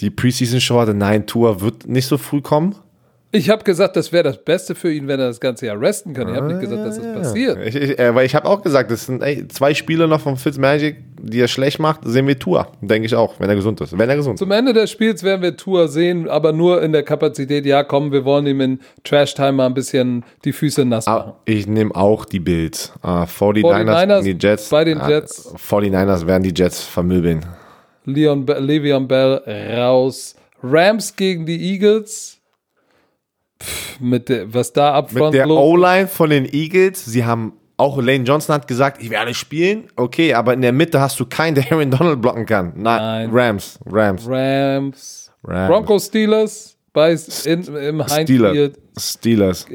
die 0.00 0.10
Preseason-Show 0.10 0.80
hatten, 0.80 0.98
nein, 0.98 1.26
Tour 1.26 1.60
wird 1.60 1.86
nicht 1.86 2.06
so 2.06 2.16
früh 2.18 2.40
kommen? 2.40 2.74
Ich 3.30 3.50
habe 3.50 3.62
gesagt, 3.62 3.94
das 3.94 4.10
wäre 4.10 4.24
das 4.24 4.38
Beste 4.42 4.74
für 4.74 4.90
ihn, 4.90 5.06
wenn 5.06 5.20
er 5.20 5.26
das 5.26 5.38
ganze 5.38 5.66
Jahr 5.66 5.78
resten 5.78 6.14
kann. 6.14 6.28
Ich 6.30 6.34
habe 6.34 6.46
nicht 6.46 6.60
gesagt, 6.60 6.82
dass 6.82 6.96
das 6.98 7.12
passiert. 7.12 7.58
Ich, 7.66 7.74
ich, 7.76 7.98
äh, 7.98 8.14
weil 8.14 8.24
ich 8.24 8.34
habe 8.34 8.48
auch 8.48 8.62
gesagt, 8.62 8.90
das 8.90 9.04
sind 9.04 9.22
ey, 9.22 9.46
zwei 9.48 9.74
Spiele 9.74 10.08
noch 10.08 10.22
von 10.22 10.38
Fitzmagic, 10.38 10.96
die 11.20 11.38
er 11.40 11.48
schlecht 11.48 11.78
macht, 11.78 12.00
sehen 12.04 12.26
wir 12.26 12.38
Tour. 12.38 12.68
Denke 12.80 13.04
ich 13.04 13.14
auch, 13.14 13.38
wenn 13.38 13.50
er 13.50 13.54
gesund 13.56 13.82
ist. 13.82 13.98
Wenn 13.98 14.08
er 14.08 14.16
gesund 14.16 14.36
ist. 14.36 14.38
Zum 14.38 14.50
Ende 14.50 14.72
des 14.72 14.90
Spiels 14.90 15.22
werden 15.24 15.42
wir 15.42 15.54
Tour 15.58 15.88
sehen, 15.88 16.26
aber 16.26 16.52
nur 16.52 16.80
in 16.82 16.92
der 16.92 17.02
Kapazität, 17.02 17.66
ja 17.66 17.84
komm, 17.84 18.12
wir 18.12 18.24
wollen 18.24 18.46
ihm 18.46 18.62
in 18.62 18.80
Trash-Time 19.04 19.52
mal 19.52 19.66
ein 19.66 19.74
bisschen 19.74 20.24
die 20.46 20.52
Füße 20.52 20.86
nass 20.86 21.04
machen. 21.04 21.32
Ah, 21.32 21.40
Ich 21.44 21.66
nehme 21.66 21.94
auch 21.94 22.24
die 22.24 22.40
Bills. 22.40 22.94
Uh, 23.04 23.24
49ers, 23.24 23.62
49ers 23.84 24.22
gegen 24.22 24.38
die 24.38 24.46
Jets. 24.46 24.68
bei 24.70 24.84
den 24.84 24.98
Ah, 25.02 25.08
Jets. 25.10 25.54
49ers 25.54 26.26
werden 26.26 26.44
die 26.44 26.54
Jets 26.56 26.82
vermöbeln. 26.82 27.44
Leon 28.06 28.46
Be 28.46 28.54
Le'Veon 28.58 29.06
Bell 29.06 29.42
raus. 29.78 30.34
Rams 30.62 31.14
gegen 31.14 31.44
die 31.44 31.74
Eagles. 31.74 32.37
Pff, 33.62 34.00
mit 34.00 34.28
der, 34.28 34.52
was 34.54 34.72
da 34.72 34.92
Mit 34.92 34.94
abfront 35.10 35.34
der 35.34 35.46
los- 35.46 35.58
O-Line 35.58 36.06
von 36.08 36.30
den 36.30 36.44
Eagles, 36.52 37.04
sie 37.04 37.24
haben 37.24 37.52
auch 37.76 37.96
Lane 37.98 38.24
Johnson 38.24 38.54
hat 38.56 38.66
gesagt, 38.68 39.00
ich 39.02 39.08
werde 39.10 39.34
spielen. 39.34 39.84
Okay, 39.96 40.34
aber 40.34 40.52
in 40.54 40.62
der 40.62 40.72
Mitte 40.72 41.00
hast 41.00 41.18
du 41.20 41.26
keinen, 41.26 41.54
der 41.54 41.70
Aaron 41.72 41.90
Donald 41.90 42.20
blocken 42.20 42.44
kann. 42.46 42.72
Nein, 42.76 43.30
Nein. 43.30 43.30
Rams, 43.32 43.78
Rams. 43.86 44.26
Rams. 44.28 45.30
Rams. 45.44 45.68
Broncos 45.70 46.06
Steelers 46.06 46.76
bei 46.92 47.16
in, 47.44 47.62
im 47.62 48.02
Steelers. 48.08 48.72
Steelers. 48.98 49.66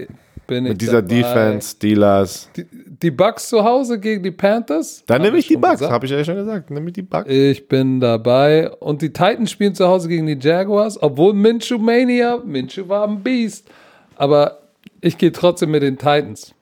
bin 0.47 0.65
ich 0.65 0.71
Mit 0.71 0.81
dieser 0.81 1.01
dabei. 1.01 1.15
Defense, 1.15 1.71
Steelers. 1.71 2.49
Die, 2.57 2.65
die 3.03 3.11
Bucks 3.11 3.49
zu 3.49 3.63
Hause 3.63 3.99
gegen 3.99 4.23
die 4.23 4.31
Panthers. 4.31 5.03
Dann 5.05 5.21
nehme 5.21 5.37
ich 5.37 5.47
die 5.47 5.53
schon 5.53 5.61
Bucks, 5.61 5.81
habe 5.81 6.05
ich 6.05 6.11
ja 6.11 6.23
schon 6.23 6.35
gesagt. 6.35 6.71
Nehme 6.71 6.87
ich 6.87 6.93
die 6.93 7.01
Bucks. 7.01 7.29
Ich 7.29 7.67
bin 7.67 7.99
dabei. 7.99 8.71
Und 8.71 9.01
die 9.01 9.11
Titans 9.11 9.51
spielen 9.51 9.75
zu 9.75 9.87
Hause 9.87 10.07
gegen 10.07 10.25
die 10.25 10.39
Jaguars, 10.39 11.01
obwohl 11.01 11.33
Minshew 11.33 11.77
Mania, 11.77 12.37
Minshew 12.43 12.87
war 12.87 13.07
ein 13.07 13.21
Beast. 13.21 13.69
Aber 14.15 14.59
ich 15.01 15.17
gehe 15.17 15.31
trotzdem 15.31 15.71
mit 15.71 15.83
den 15.83 15.97
Titans. 15.97 16.55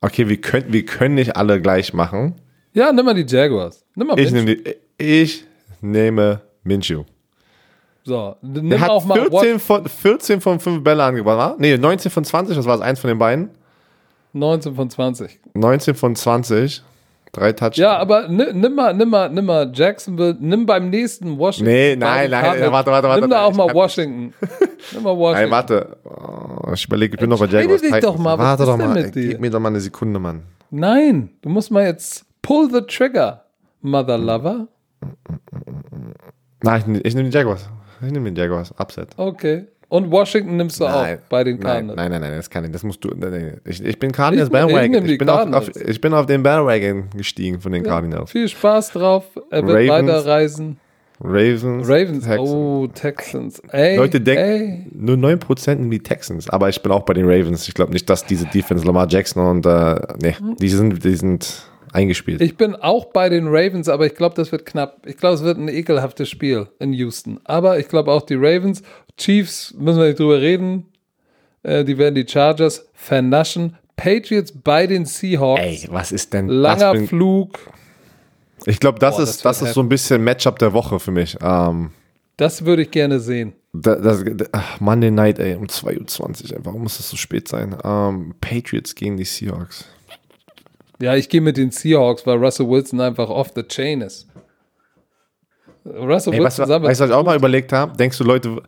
Okay, 0.00 0.28
wir 0.28 0.40
können, 0.40 0.72
wir 0.72 0.84
können 0.84 1.14
nicht 1.14 1.36
alle 1.36 1.60
gleich 1.60 1.92
machen. 1.94 2.34
Ja, 2.72 2.92
nimm 2.92 3.04
mal 3.04 3.14
die 3.14 3.26
Jaguars. 3.26 3.84
Nimm 3.94 4.08
mal 4.08 4.18
Ich 4.18 4.32
nehme, 4.32 4.56
die, 4.56 4.74
ich 4.98 5.44
nehme 5.80 6.40
Minshew. 6.64 7.04
So, 8.10 8.34
nimm 8.42 8.80
hat 8.80 8.90
auch 8.90 9.04
mal 9.04 9.20
14 9.20 9.60
von, 9.60 9.86
14 9.86 10.40
von 10.40 10.58
5 10.58 10.82
Bälle 10.82 11.04
angebracht. 11.04 11.60
Nee, 11.60 11.76
19 11.78 12.10
von 12.10 12.24
20, 12.24 12.56
das 12.56 12.66
war 12.66 12.74
es 12.74 12.80
eins 12.80 12.98
von 12.98 13.06
den 13.06 13.18
beiden. 13.18 13.50
19 14.32 14.74
von 14.74 14.90
20. 14.90 15.38
19 15.54 15.94
von 15.94 16.16
20. 16.16 16.82
Drei 17.30 17.52
Touchdowns. 17.52 17.76
Ja, 17.76 17.96
aber 17.98 18.26
ni- 18.26 18.52
nimm 18.52 18.74
mal, 18.74 18.92
nimm 18.94 19.10
mal, 19.10 19.28
nimm 19.30 19.44
mal 19.44 19.70
Jacksonville, 19.72 20.36
nimm 20.40 20.66
beim 20.66 20.90
nächsten 20.90 21.38
Washington. 21.38 21.70
Nee, 21.72 21.94
nein, 21.94 22.28
nein, 22.32 22.42
Cardinals. 22.42 22.72
warte, 22.72 22.90
warte, 22.90 23.08
warte, 23.08 23.20
Nimm 23.20 23.30
da 23.30 23.44
auch 23.44 23.54
mal 23.54 23.72
Washington. 23.72 24.34
nimm 24.92 25.02
mal 25.04 25.16
Washington. 25.16 25.42
Nein, 25.42 25.50
warte. 25.52 25.96
Oh, 26.02 26.72
ich 26.72 26.84
überlege, 26.86 27.14
ich 27.14 27.20
bin 27.20 27.30
noch 27.30 27.38
bei 27.38 27.46
Jaguars. 27.46 27.80
dich 27.80 28.00
doch 28.00 28.18
mal, 28.18 28.36
Warte 28.36 28.64
doch 28.64 28.76
mal. 28.76 29.08
dir? 29.12 29.28
Gib 29.28 29.40
mir 29.40 29.50
doch 29.50 29.60
mal 29.60 29.68
eine 29.68 29.78
Sekunde, 29.80 30.18
Mann. 30.18 30.42
Nein, 30.72 31.30
du 31.42 31.48
musst 31.48 31.70
mal 31.70 31.84
jetzt 31.84 32.24
pull 32.42 32.68
the 32.72 32.80
trigger, 32.80 33.44
Mother 33.82 34.18
Lover. 34.18 34.66
Nein, 36.64 36.96
ich, 36.96 37.04
ich 37.04 37.14
nehme 37.14 37.28
die 37.30 37.34
Jaguars. 37.36 37.68
Ich 38.04 38.12
nehme 38.12 38.32
die 38.32 38.40
Jaguars. 38.40 38.72
Upset. 38.78 39.08
Okay. 39.16 39.64
Und 39.88 40.08
Washington 40.10 40.56
nimmst 40.56 40.78
du 40.80 40.86
auch 40.86 41.04
bei 41.28 41.42
den 41.42 41.56
nein, 41.56 41.62
Cardinals. 41.66 41.96
nein, 41.96 42.10
nein, 42.12 42.20
nein, 42.20 42.32
das 42.36 42.48
kann 42.48 42.64
ich. 42.64 42.70
Das 42.70 42.84
musst 42.84 43.02
du. 43.04 43.08
Nein, 43.08 43.30
nein. 43.30 43.60
Ich, 43.64 43.84
ich 43.84 43.98
bin 43.98 44.12
Cardinals 44.12 44.48
Ich- 44.48 44.54
ich 44.54 44.60
Bandwagon. 44.60 45.04
die 45.04 45.12
Ich, 45.14 45.18
bin 45.18 45.28
auf, 45.28 45.40
auf, 45.40 45.50
Cardinals. 45.50 45.76
ich 45.90 46.00
bin 46.00 46.14
auf 46.14 46.26
den 46.26 46.42
Bandwagon 46.44 47.10
gestiegen 47.16 47.60
von 47.60 47.72
den 47.72 47.82
Cardinals. 47.82 48.30
Viel 48.30 48.48
Spaß 48.48 48.92
drauf. 48.92 49.24
Er 49.50 49.66
wird 49.66 49.76
Ravens. 49.90 50.08
weiterreisen. 50.08 50.76
Ravens. 51.22 51.86
Ravens. 51.88 52.24
Texans. 52.24 52.50
Oh, 52.50 52.86
Texans. 52.94 53.62
Ey, 53.72 53.96
Leute 53.96 54.18
ey. 54.18 54.24
denken, 54.24 54.90
nur 54.94 55.16
9% 55.16 55.72
in 55.72 55.90
die 55.90 55.98
Texans. 55.98 56.48
Aber 56.48 56.68
ich 56.68 56.80
bin 56.82 56.92
auch 56.92 57.02
bei 57.02 57.12
den 57.12 57.26
Ravens. 57.28 57.68
Ich 57.68 57.74
glaube 57.74 57.92
nicht, 57.92 58.08
dass 58.08 58.24
diese 58.24 58.46
Defense 58.46 58.86
Lamar 58.86 59.06
Jackson 59.08 59.44
und, 59.44 59.66
äh, 59.66 59.96
nee, 60.22 60.36
die 60.60 60.68
sind, 60.68 61.04
die 61.04 61.16
sind 61.16 61.64
eingespielt. 61.92 62.40
Ich 62.40 62.56
bin 62.56 62.74
auch 62.74 63.06
bei 63.06 63.28
den 63.28 63.46
Ravens, 63.48 63.88
aber 63.88 64.06
ich 64.06 64.14
glaube, 64.14 64.34
das 64.34 64.52
wird 64.52 64.66
knapp. 64.66 65.06
Ich 65.06 65.16
glaube, 65.16 65.34
es 65.34 65.42
wird 65.42 65.58
ein 65.58 65.68
ekelhaftes 65.68 66.28
Spiel 66.28 66.68
in 66.78 66.92
Houston. 66.92 67.40
Aber 67.44 67.78
ich 67.78 67.88
glaube 67.88 68.12
auch 68.12 68.22
die 68.22 68.34
Ravens. 68.36 68.82
Chiefs, 69.16 69.74
müssen 69.78 69.98
wir 69.98 70.06
nicht 70.08 70.18
drüber 70.18 70.40
reden. 70.40 70.86
Äh, 71.62 71.84
die 71.84 71.98
werden 71.98 72.14
die 72.14 72.26
Chargers 72.26 72.88
vernaschen. 72.94 73.76
Patriots 73.96 74.52
bei 74.52 74.86
den 74.86 75.04
Seahawks. 75.04 75.60
Ey, 75.60 75.86
was 75.90 76.10
ist 76.12 76.32
denn 76.32 76.48
Langer 76.48 76.92
ein, 76.92 77.06
Flug. 77.06 77.58
ich 78.64 78.80
glaube, 78.80 78.98
das, 78.98 79.16
Boah, 79.16 79.22
ist, 79.22 79.44
das 79.44 79.58
das 79.58 79.68
ist 79.68 79.74
so 79.74 79.80
ein 79.82 79.88
bisschen 79.90 80.24
Matchup 80.24 80.58
der 80.58 80.72
Woche 80.72 80.98
für 80.98 81.10
mich. 81.10 81.36
Ähm, 81.42 81.90
Das 82.38 82.64
würde 82.64 82.82
ich 82.82 82.90
gerne 82.90 83.20
sehen. 83.20 83.52
Das, 83.74 84.00
das, 84.00 84.24
ach, 84.52 84.80
Monday 84.80 85.10
Night, 85.10 85.38
ey, 85.38 85.54
um 85.54 85.66
2.20 85.66 86.54
Uhr. 86.54 86.60
Warum 86.64 86.82
muss 86.82 86.96
das 86.96 87.10
so 87.10 87.16
spät 87.16 87.46
sein? 87.46 87.76
Ähm, 87.84 88.34
Patriots 88.40 88.94
gegen 88.94 89.16
die 89.18 89.24
Seahawks. 89.24 89.84
Ja, 91.00 91.16
ich 91.16 91.28
gehe 91.28 91.40
mit 91.40 91.56
den 91.56 91.70
Seahawks, 91.70 92.26
weil 92.26 92.36
Russell 92.36 92.68
Wilson 92.68 93.00
einfach 93.00 93.28
off 93.28 93.52
the 93.54 93.62
chain 93.62 94.02
ist. 94.02 94.26
Russell 95.84 96.34
Ey, 96.34 96.40
Wilson 96.40 96.68
weißt, 96.68 96.82
weißt 96.82 97.00
du, 97.00 97.04
was 97.04 97.10
ich 97.10 97.16
auch 97.16 97.24
mal 97.24 97.36
überlegt 97.36 97.72
habe? 97.72 97.96
Denkst 97.96 98.18
du, 98.18 98.24
Leute, 98.24 98.62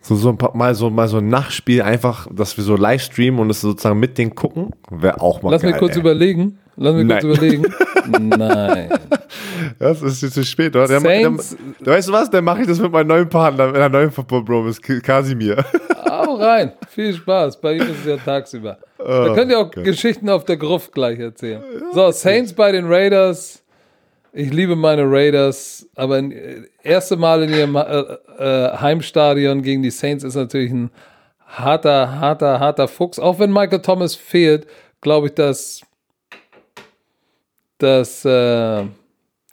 so, 0.00 0.14
so 0.14 0.28
ein 0.28 0.38
paar, 0.38 0.56
mal 0.56 0.74
so 0.74 0.88
mal 0.88 1.08
so 1.08 1.18
ein 1.18 1.28
Nachspiel 1.28 1.82
einfach, 1.82 2.28
dass 2.32 2.56
wir 2.56 2.62
so 2.62 2.76
live 2.76 3.02
streamen 3.02 3.40
und 3.40 3.50
es 3.50 3.60
sozusagen 3.60 3.98
mit 3.98 4.16
denen 4.18 4.36
gucken, 4.36 4.70
wäre 4.88 5.20
auch 5.20 5.42
mal 5.42 5.50
Lass 5.50 5.62
geil, 5.62 5.72
mich 5.72 5.80
kurz 5.80 5.94
ey. 5.94 6.00
überlegen. 6.00 6.58
Lass 6.76 6.94
mich 6.94 7.06
Nein. 7.06 7.20
kurz 7.20 7.38
überlegen. 7.38 7.66
Nein. 8.28 8.90
Das 9.80 10.02
ist 10.02 10.22
jetzt 10.22 10.34
zu 10.34 10.44
spät, 10.44 10.76
oder? 10.76 10.86
Der, 10.86 11.00
der, 11.00 11.30
der, 11.30 11.92
weißt 11.92 12.08
du 12.08 12.12
was? 12.12 12.30
Dann 12.30 12.44
mache 12.44 12.60
ich 12.60 12.68
das 12.68 12.78
mit 12.78 12.92
meinem 12.92 13.08
neuen 13.08 13.28
Partner, 13.28 13.66
mit 13.66 13.76
einer 13.76 13.88
neuen 13.88 14.12
Football 14.12 14.44
Bro, 14.44 14.68
ist 14.68 14.82
Kasimir. 15.02 15.64
Hau 16.24 16.34
rein. 16.36 16.72
Viel 16.88 17.14
Spaß. 17.14 17.60
Bei 17.60 17.74
ihm 17.74 17.82
ist 17.82 18.00
es 18.00 18.06
ja 18.06 18.16
tagsüber. 18.16 18.78
Oh, 18.98 19.04
da 19.04 19.34
könnt 19.34 19.50
ihr 19.50 19.58
auch 19.58 19.66
okay. 19.66 19.82
Geschichten 19.82 20.28
auf 20.28 20.44
der 20.44 20.56
Gruft 20.56 20.92
gleich 20.92 21.18
erzählen. 21.18 21.62
So, 21.92 22.10
Saints 22.10 22.52
bei 22.52 22.72
den 22.72 22.86
Raiders. 22.86 23.62
Ich 24.32 24.52
liebe 24.52 24.76
meine 24.76 25.04
Raiders, 25.06 25.88
aber 25.94 26.20
das 26.20 26.32
äh, 26.32 26.62
erste 26.82 27.16
Mal 27.16 27.42
in 27.44 27.54
ihrem 27.54 27.76
äh, 27.76 27.80
äh, 28.38 28.76
Heimstadion 28.78 29.62
gegen 29.62 29.82
die 29.82 29.90
Saints 29.90 30.24
ist 30.24 30.34
natürlich 30.34 30.70
ein 30.70 30.90
harter, 31.46 32.20
harter, 32.20 32.60
harter 32.60 32.88
Fuchs. 32.88 33.18
Auch 33.18 33.38
wenn 33.38 33.50
Michael 33.50 33.80
Thomas 33.80 34.14
fehlt, 34.14 34.66
glaube 35.00 35.28
ich, 35.28 35.34
dass, 35.34 35.80
dass, 37.78 38.24
äh, 38.26 38.84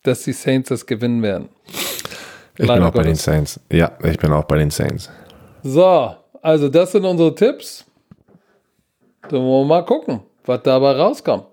dass 0.03 0.23
die 0.23 0.33
Saints 0.33 0.69
das 0.69 0.85
gewinnen 0.85 1.21
werden. 1.21 1.49
Ich 2.57 2.65
Leider 2.65 2.73
bin 2.73 2.83
auch 2.83 2.93
Gottes. 2.93 2.93
bei 2.93 3.03
den 3.03 3.15
Saints. 3.15 3.59
Ja, 3.71 3.91
ich 4.03 4.17
bin 4.17 4.31
auch 4.33 4.43
bei 4.43 4.57
den 4.57 4.69
Saints. 4.69 5.09
So, 5.63 6.13
also 6.43 6.67
das 6.67 6.91
sind 6.91 7.05
unsere 7.05 7.33
Tipps. 7.33 7.85
Dann 9.23 9.41
wollen 9.41 9.67
wir 9.67 9.75
mal 9.75 9.85
gucken, 9.85 10.19
was 10.45 10.61
dabei 10.61 10.91
rauskommt. 10.91 11.45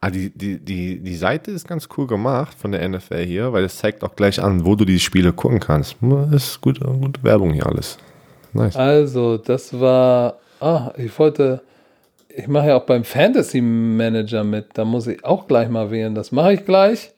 Ah, 0.00 0.10
die, 0.10 0.30
die, 0.30 0.58
die, 0.58 1.00
die 1.00 1.16
Seite 1.16 1.50
ist 1.50 1.68
ganz 1.68 1.86
cool 1.96 2.06
gemacht 2.06 2.56
von 2.58 2.72
der 2.72 2.88
NFL 2.88 3.24
hier, 3.26 3.52
weil 3.52 3.64
es 3.64 3.76
zeigt 3.76 4.02
auch 4.02 4.16
gleich 4.16 4.40
an, 4.40 4.64
wo 4.64 4.74
du 4.74 4.86
die 4.86 5.00
Spiele 5.00 5.32
gucken 5.32 5.60
kannst. 5.60 5.96
Das 6.00 6.32
ist 6.32 6.60
gute, 6.62 6.80
gute 6.80 7.22
Werbung 7.22 7.52
hier 7.52 7.66
alles. 7.66 7.98
Nice. 8.54 8.76
Also, 8.76 9.36
das 9.36 9.78
war. 9.78 10.38
Ah, 10.60 10.92
ich 10.96 11.16
wollte. 11.18 11.60
Ich 12.28 12.48
mache 12.48 12.68
ja 12.68 12.76
auch 12.76 12.86
beim 12.86 13.04
Fantasy 13.04 13.60
Manager 13.60 14.44
mit. 14.44 14.68
Da 14.74 14.84
muss 14.84 15.08
ich 15.08 15.22
auch 15.24 15.46
gleich 15.46 15.68
mal 15.68 15.90
wählen. 15.90 16.14
Das 16.14 16.32
mache 16.32 16.54
ich 16.54 16.64
gleich. 16.64 17.12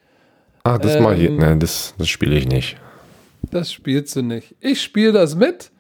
Ah, 0.65 0.79
das 0.79 0.97
ähm, 0.97 1.05
mache 1.05 1.15
ich. 1.17 1.31
Nein, 1.31 1.61
das, 1.61 1.95
das 1.97 2.09
spiele 2.09 2.37
ich 2.37 2.49
nicht. 2.49 2.77
Das 3.51 3.71
spielst 3.71 4.17
du 4.17 4.23
nicht. 4.23 4.57
Ich 4.61 4.83
spiele 4.83 5.13
das 5.13 5.37
mit 5.37 5.71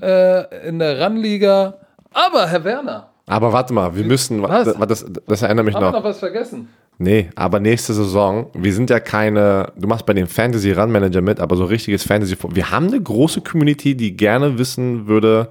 äh, 0.00 0.68
in 0.68 0.78
der 0.78 1.04
Run-Liga. 1.04 1.74
Aber, 2.12 2.46
Herr 2.46 2.64
Werner, 2.64 3.10
aber 3.30 3.52
warte 3.52 3.72
mal, 3.72 3.94
wir 3.94 4.02
müssen, 4.02 4.42
was? 4.42 4.74
Das, 4.74 5.06
das 5.26 5.42
erinnert 5.42 5.64
mich 5.64 5.76
Haben 5.76 5.84
noch. 5.84 5.92
Wir 5.92 5.98
noch 6.00 6.04
was 6.04 6.18
vergessen? 6.18 6.68
Nee, 6.98 7.30
aber 7.36 7.60
nächste 7.60 7.94
Saison, 7.94 8.50
wir 8.54 8.74
sind 8.74 8.90
ja 8.90 8.98
keine, 8.98 9.72
du 9.76 9.86
machst 9.86 10.04
bei 10.04 10.12
dem 10.14 10.26
Fantasy 10.26 10.72
Run 10.72 10.90
Manager 10.90 11.22
mit, 11.22 11.38
aber 11.38 11.56
so 11.56 11.64
richtiges 11.64 12.02
Fantasy, 12.02 12.36
wir 12.50 12.70
haben 12.72 12.88
eine 12.88 13.00
große 13.00 13.40
Community, 13.40 13.96
die 13.96 14.16
gerne 14.16 14.58
wissen 14.58 15.06
würde, 15.06 15.48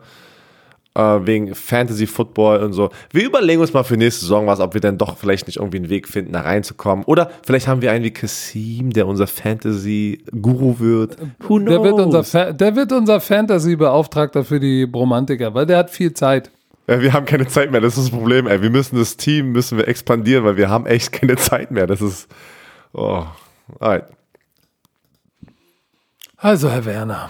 wegen 1.26 1.56
Fantasy 1.56 2.08
Football 2.08 2.64
und 2.64 2.74
so. 2.74 2.90
Wir 3.12 3.26
überlegen 3.26 3.62
uns 3.62 3.74
mal 3.74 3.84
für 3.84 3.98
nächste 3.98 4.22
Saison 4.22 4.48
was, 4.48 4.60
ob 4.60 4.74
wir 4.74 4.82
dann 4.82 4.98
doch 4.98 5.18
vielleicht 5.18 5.48
nicht 5.48 5.58
irgendwie 5.58 5.78
einen 5.78 5.90
Weg 5.90 6.08
finden, 6.08 6.34
da 6.34 6.42
reinzukommen. 6.42 7.06
Oder 7.06 7.32
vielleicht 7.46 7.68
haben 7.68 7.82
wir 7.82 7.92
einen 7.92 8.04
wie 8.04 8.12
Kasim, 8.12 8.92
der 8.92 9.08
unser 9.08 9.28
Fantasy 9.28 10.24
Guru 10.42 10.80
wird. 10.80 11.18
Who 11.48 11.58
knows? 11.58 11.70
Der 11.70 11.84
wird 11.84 11.94
unser, 11.94 12.54
der 12.54 12.76
wird 12.76 12.92
unser 12.92 13.20
Fantasy 13.20 13.76
Beauftragter 13.76 14.44
für 14.44 14.60
die 14.60 14.86
Bromantiker, 14.86 15.54
weil 15.54 15.66
der 15.66 15.78
hat 15.78 15.90
viel 15.90 16.14
Zeit. 16.14 16.50
Ja, 16.88 17.00
wir 17.02 17.14
haben 17.14 17.28
keine 17.28 17.46
Zeit 17.46 17.72
mehr, 17.72 17.82
das 17.82 17.98
ist 17.98 18.06
das 18.06 18.10
Problem, 18.10 18.48
ey. 18.48 18.64
Wir 18.64 18.72
müssen 18.72 18.98
das 18.98 19.16
Team, 19.16 19.52
müssen 19.52 19.78
wir 19.78 19.88
expandieren, 19.88 20.44
weil 20.44 20.58
wir 20.58 20.70
haben 20.70 20.88
echt 20.88 21.12
keine 21.12 21.36
Zeit 21.36 21.70
mehr. 21.70 21.86
Das 21.86 22.02
ist, 22.02 22.28
oh, 22.94 23.26
alright. 23.80 24.06
Also, 26.36 26.70
Herr 26.72 26.86
Werner, 26.86 27.30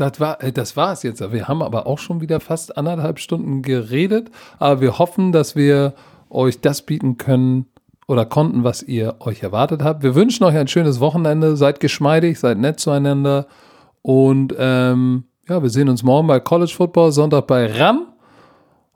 das 0.00 0.20
war 0.20 0.42
äh, 0.42 0.52
das 0.52 0.76
war 0.76 0.92
es 0.92 1.02
jetzt. 1.02 1.20
Wir 1.32 1.48
haben 1.48 1.62
aber 1.62 1.86
auch 1.86 1.98
schon 1.98 2.20
wieder 2.20 2.40
fast 2.40 2.76
anderthalb 2.76 3.18
Stunden 3.18 3.62
geredet, 3.62 4.30
aber 4.58 4.80
wir 4.80 4.98
hoffen, 4.98 5.32
dass 5.32 5.56
wir 5.56 5.94
euch 6.30 6.60
das 6.60 6.82
bieten 6.82 7.18
können 7.18 7.66
oder 8.06 8.24
konnten, 8.24 8.64
was 8.64 8.82
ihr 8.82 9.16
euch 9.20 9.42
erwartet 9.42 9.82
habt. 9.82 10.02
Wir 10.02 10.14
wünschen 10.14 10.44
euch 10.44 10.56
ein 10.56 10.68
schönes 10.68 11.00
Wochenende, 11.00 11.56
seid 11.56 11.80
geschmeidig, 11.80 12.38
seid 12.38 12.58
nett 12.58 12.80
zueinander 12.80 13.46
und 14.02 14.54
ähm, 14.58 15.24
ja, 15.48 15.62
wir 15.62 15.70
sehen 15.70 15.88
uns 15.88 16.02
morgen 16.02 16.28
bei 16.28 16.40
College 16.40 16.72
Football, 16.76 17.12
Sonntag 17.12 17.46
bei 17.46 17.66
RAM. 17.66 18.06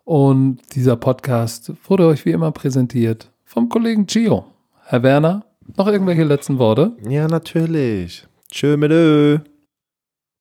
Und 0.05 0.59
dieser 0.75 0.97
Podcast 0.97 1.73
wurde 1.89 2.07
euch 2.07 2.25
wie 2.25 2.33
immer 2.33 2.51
präsentiert 2.51 3.31
vom 3.45 3.69
Kollegen 3.69 4.07
Gio. 4.07 4.45
Herr 4.85 5.03
Werner, 5.03 5.45
noch 5.77 5.87
irgendwelche 5.87 6.25
letzten 6.25 6.59
Worte? 6.59 6.93
Ja, 7.09 7.29
natürlich. 7.29 8.27
Tschö 8.51 8.77
mit 8.77 8.91
Ö. 8.91 9.39